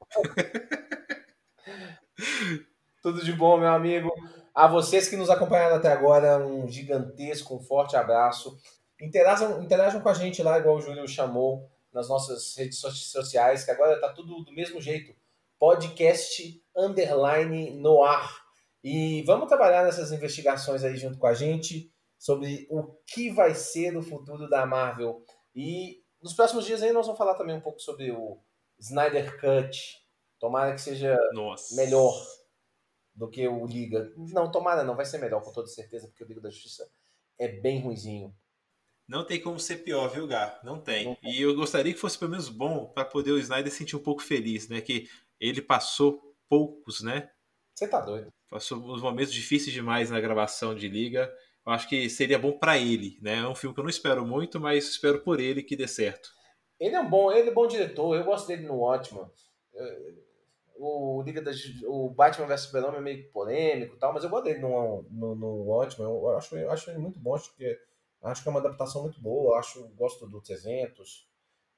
Tudo 3.02 3.24
de 3.24 3.32
bom, 3.32 3.58
meu 3.58 3.68
amigo. 3.68 4.10
A 4.54 4.66
vocês 4.66 5.08
que 5.08 5.16
nos 5.16 5.30
acompanharam 5.30 5.76
até 5.76 5.92
agora, 5.92 6.38
um 6.38 6.68
gigantesco, 6.68 7.54
um 7.54 7.60
forte 7.60 7.96
abraço. 7.96 8.58
Interajam, 9.00 9.62
interajam 9.62 10.00
com 10.00 10.08
a 10.08 10.14
gente 10.14 10.42
lá, 10.42 10.58
igual 10.58 10.76
o 10.76 10.80
Júlio 10.80 11.06
chamou, 11.08 11.70
nas 11.92 12.08
nossas 12.08 12.54
redes 12.56 12.78
sociais, 12.78 13.64
que 13.64 13.70
agora 13.70 14.00
tá 14.00 14.12
tudo 14.12 14.44
do 14.44 14.52
mesmo 14.52 14.80
jeito. 14.80 15.14
Podcast 15.58 16.59
underline 16.76 17.70
no 17.80 18.02
ar. 18.02 18.40
E 18.82 19.22
vamos 19.26 19.48
trabalhar 19.48 19.84
nessas 19.84 20.10
investigações 20.12 20.82
aí 20.84 20.96
junto 20.96 21.18
com 21.18 21.26
a 21.26 21.34
gente 21.34 21.92
sobre 22.18 22.66
o 22.70 22.94
que 23.06 23.30
vai 23.30 23.54
ser 23.54 23.96
o 23.96 24.02
futuro 24.02 24.48
da 24.48 24.66
Marvel. 24.66 25.24
E 25.54 26.02
nos 26.22 26.34
próximos 26.34 26.64
dias 26.64 26.82
aí 26.82 26.92
nós 26.92 27.06
vamos 27.06 27.18
falar 27.18 27.34
também 27.34 27.56
um 27.56 27.60
pouco 27.60 27.80
sobre 27.80 28.10
o 28.10 28.38
Snyder 28.78 29.38
Cut. 29.40 29.78
Tomara 30.38 30.72
que 30.74 30.80
seja 30.80 31.18
Nossa. 31.32 31.74
melhor 31.76 32.14
do 33.14 33.28
que 33.28 33.46
o 33.46 33.66
Liga. 33.66 34.12
Não, 34.16 34.50
tomara 34.50 34.82
não, 34.82 34.96
vai 34.96 35.04
ser 35.04 35.18
melhor 35.18 35.42
com 35.42 35.52
toda 35.52 35.66
certeza, 35.66 36.08
porque 36.08 36.24
o 36.24 36.26
Liga 36.26 36.40
da 36.40 36.50
Justiça 36.50 36.90
é 37.38 37.48
bem 37.48 37.80
ruizinho. 37.80 38.34
Não 39.06 39.24
tem 39.24 39.40
como 39.40 39.58
ser 39.58 39.78
pior, 39.78 40.08
viu, 40.08 40.26
Gá? 40.26 40.60
Não 40.62 40.80
tem. 40.80 41.04
Não 41.06 41.14
tem. 41.16 41.32
E 41.32 41.42
eu 41.42 41.54
gostaria 41.54 41.92
que 41.92 41.98
fosse 41.98 42.16
pelo 42.16 42.30
menos 42.30 42.48
bom 42.48 42.86
para 42.86 43.04
poder 43.04 43.32
o 43.32 43.38
Snyder 43.38 43.72
sentir 43.72 43.96
um 43.96 44.02
pouco 44.02 44.22
feliz, 44.22 44.68
né? 44.68 44.80
Que 44.80 45.08
ele 45.40 45.60
passou 45.60 46.29
poucos, 46.50 47.00
né? 47.00 47.30
Você 47.74 47.88
tá 47.88 48.00
doido. 48.00 48.28
Passou 48.50 48.78
uns 48.78 49.00
momentos 49.00 49.32
difíceis 49.32 49.72
demais 49.72 50.10
na 50.10 50.20
gravação 50.20 50.74
de 50.74 50.88
Liga. 50.88 51.32
Eu 51.64 51.72
acho 51.72 51.88
que 51.88 52.10
seria 52.10 52.38
bom 52.38 52.58
para 52.58 52.76
ele, 52.76 53.18
né? 53.22 53.38
É 53.38 53.48
um 53.48 53.54
filme 53.54 53.72
que 53.72 53.80
eu 53.80 53.84
não 53.84 53.90
espero 53.90 54.26
muito, 54.26 54.60
mas 54.60 54.88
espero 54.88 55.22
por 55.22 55.40
ele 55.40 55.62
que 55.62 55.76
dê 55.76 55.88
certo. 55.88 56.30
Ele 56.78 56.94
é 56.94 57.00
um 57.00 57.08
bom, 57.08 57.32
ele 57.32 57.48
é 57.48 57.52
um 57.52 57.54
bom 57.54 57.66
diretor. 57.66 58.16
Eu 58.16 58.24
gosto 58.24 58.48
dele 58.48 58.66
no 58.66 58.80
Watchmen 58.80 59.24
o 60.80 61.22
Liga 61.22 61.42
das, 61.42 61.60
o 61.84 62.08
Batman 62.08 62.46
vs 62.46 62.62
Superman 62.62 62.96
é 62.96 63.00
meio 63.00 63.30
polêmico 63.30 63.94
e 63.94 63.98
tal, 63.98 64.14
mas 64.14 64.24
eu 64.24 64.30
gosto 64.30 64.44
dele 64.44 64.60
no, 64.60 65.04
no, 65.10 65.34
no 65.34 65.62
Watchmen, 65.64 66.08
eu 66.08 66.36
acho, 66.36 66.56
eu 66.56 66.70
acho 66.70 66.90
ele 66.90 66.98
muito 66.98 67.20
bom, 67.20 67.34
acho 67.34 67.54
que, 67.54 67.78
acho 68.22 68.42
que 68.42 68.48
é 68.48 68.50
uma 68.50 68.60
adaptação 68.60 69.02
muito 69.02 69.20
boa, 69.20 69.58
acho, 69.58 69.86
gosto 69.90 70.26
dos 70.26 70.48
eventos, 70.48 71.28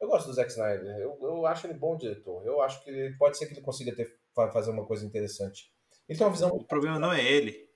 eu 0.01 0.09
gosto 0.09 0.29
do 0.29 0.35
Zack 0.35 0.51
Snyder, 0.51 0.99
eu, 0.99 1.19
eu 1.21 1.47
acho 1.47 1.67
ele 1.67 1.75
bom 1.75 1.97
diretor, 1.97 2.47
eu 2.47 2.63
acho 2.63 2.83
que 2.85 3.15
pode 3.19 3.37
ser 3.37 3.47
que 3.47 3.55
ele 3.55 3.61
consiga 3.61 3.95
ter, 3.95 4.17
fazer 4.35 4.71
uma 4.71 4.85
coisa 4.85 5.05
interessante. 5.05 5.71
Ele 6.09 6.19
tem 6.19 6.27
uma 6.27 6.33
visão... 6.33 6.51
O 6.51 6.65
problema 6.65 6.99
não 6.99 7.13
é 7.13 7.23
ele, 7.25 7.69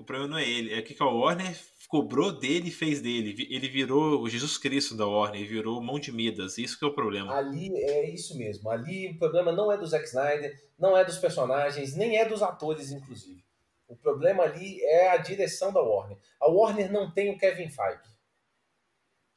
o 0.00 0.04
problema 0.04 0.30
não 0.30 0.38
é 0.38 0.48
ele, 0.48 0.72
é 0.72 0.80
que 0.80 0.96
a 1.00 1.06
Warner 1.06 1.54
cobrou 1.86 2.32
dele 2.32 2.68
e 2.68 2.72
fez 2.72 3.02
dele. 3.02 3.46
Ele 3.50 3.68
virou 3.68 4.22
o 4.22 4.28
Jesus 4.28 4.56
Cristo 4.56 4.96
da 4.96 5.06
Warner, 5.06 5.46
virou 5.46 5.82
mão 5.82 5.98
de 5.98 6.10
Midas. 6.10 6.56
Isso 6.56 6.78
que 6.78 6.84
é 6.84 6.88
o 6.88 6.94
problema. 6.94 7.34
Ali 7.34 7.70
é 7.76 8.08
isso 8.08 8.38
mesmo. 8.38 8.70
Ali 8.70 9.08
o 9.08 9.18
problema 9.18 9.52
não 9.52 9.70
é 9.70 9.76
do 9.76 9.86
Zack 9.86 10.06
Snyder, 10.06 10.56
não 10.78 10.96
é 10.96 11.04
dos 11.04 11.18
personagens, 11.18 11.94
nem 11.94 12.16
é 12.16 12.24
dos 12.24 12.42
atores, 12.42 12.90
inclusive. 12.90 13.44
O 13.86 13.96
problema 13.96 14.44
ali 14.44 14.80
é 14.84 15.10
a 15.10 15.16
direção 15.16 15.72
da 15.72 15.82
Warner. 15.82 16.16
A 16.40 16.48
Warner 16.48 16.90
não 16.90 17.10
tem 17.10 17.34
o 17.34 17.36
Kevin 17.36 17.68
Feige. 17.68 18.08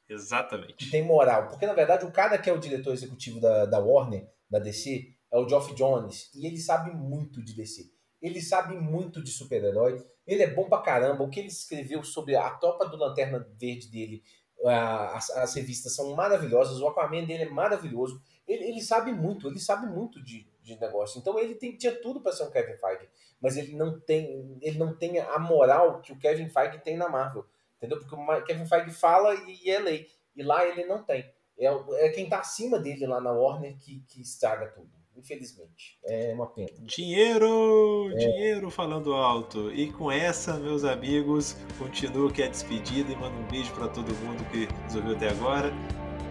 Exatamente. 0.08 0.74
Que 0.74 0.90
tem 0.90 1.02
moral. 1.02 1.48
Porque, 1.48 1.66
na 1.66 1.74
verdade, 1.74 2.06
o 2.06 2.12
cara 2.12 2.38
que 2.38 2.48
é 2.48 2.52
o 2.52 2.58
diretor 2.58 2.92
executivo 2.92 3.40
da, 3.40 3.66
da 3.66 3.80
Warner, 3.80 4.28
da 4.48 4.60
DC, 4.60 5.12
é 5.34 5.38
o 5.38 5.48
Geoff 5.48 5.74
Jones. 5.74 6.30
E 6.32 6.46
ele 6.46 6.58
sabe 6.58 6.92
muito 6.92 7.42
de 7.42 7.54
DC. 7.54 7.90
Ele 8.22 8.40
sabe 8.40 8.76
muito 8.76 9.22
de 9.22 9.32
super-herói. 9.32 10.06
Ele 10.24 10.44
é 10.44 10.54
bom 10.54 10.68
pra 10.68 10.80
caramba. 10.80 11.24
O 11.24 11.28
que 11.28 11.40
ele 11.40 11.48
escreveu 11.48 12.04
sobre 12.04 12.36
a 12.36 12.48
tropa 12.50 12.86
do 12.86 12.96
Lanterna 12.96 13.44
Verde 13.58 13.90
dele, 13.90 14.22
as, 14.64 15.30
as 15.30 15.54
revistas 15.54 15.92
são 15.94 16.14
maravilhosas. 16.14 16.80
O 16.80 16.86
Aquaman 16.86 17.24
dele 17.24 17.42
é 17.42 17.50
maravilhoso. 17.50 18.22
Ele, 18.46 18.62
ele 18.62 18.80
sabe 18.80 19.12
muito, 19.12 19.48
ele 19.48 19.58
sabe 19.58 19.88
muito 19.88 20.22
de, 20.22 20.46
de 20.62 20.78
negócio. 20.78 21.18
Então 21.18 21.36
ele 21.36 21.56
tem, 21.56 21.76
tinha 21.76 22.00
tudo 22.00 22.20
para 22.20 22.30
ser 22.30 22.44
um 22.44 22.50
Kevin 22.50 22.78
Feige, 22.78 23.08
mas 23.40 23.56
ele 23.56 23.74
não 23.74 23.98
tem, 23.98 24.56
ele 24.62 24.78
não 24.78 24.94
tem 24.94 25.18
a 25.18 25.38
moral 25.38 26.00
que 26.00 26.12
o 26.12 26.18
Kevin 26.18 26.48
Feige 26.48 26.78
tem 26.78 26.96
na 26.96 27.08
Marvel, 27.08 27.46
entendeu? 27.78 27.98
Porque 27.98 28.14
o 28.14 28.44
Kevin 28.44 28.66
Feige 28.66 28.90
fala 28.90 29.34
e 29.34 29.70
é 29.70 29.78
lei, 29.78 30.06
e 30.36 30.42
lá 30.42 30.66
ele 30.66 30.84
não 30.84 31.02
tem. 31.02 31.24
É, 31.58 31.66
é 32.04 32.08
quem 32.10 32.28
tá 32.28 32.40
acima 32.40 32.78
dele 32.78 33.06
lá 33.06 33.18
na 33.18 33.32
Warner 33.32 33.78
que, 33.78 34.00
que 34.06 34.20
estraga 34.20 34.68
tudo 34.68 35.03
infelizmente. 35.16 35.98
É 36.04 36.32
uma 36.32 36.46
pena. 36.46 36.68
Dinheiro! 36.80 38.10
É. 38.12 38.16
Dinheiro 38.16 38.70
falando 38.70 39.14
alto. 39.14 39.72
E 39.72 39.90
com 39.92 40.10
essa, 40.10 40.54
meus 40.58 40.84
amigos, 40.84 41.56
continuo 41.78 42.28
aqui 42.28 42.42
a 42.42 42.48
despedida 42.48 43.12
e 43.12 43.16
mando 43.16 43.38
um 43.38 43.46
beijo 43.48 43.72
para 43.72 43.88
todo 43.88 44.14
mundo 44.16 44.44
que 44.50 44.68
nos 44.84 44.94
ouviu 44.94 45.14
até 45.14 45.28
agora. 45.30 45.72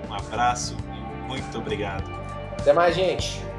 Um 0.10 0.14
abraço 0.14 0.76
e 0.76 1.28
muito 1.28 1.58
obrigado. 1.58 2.10
Até 2.60 2.74
mais, 2.74 2.96
gente! 2.96 3.53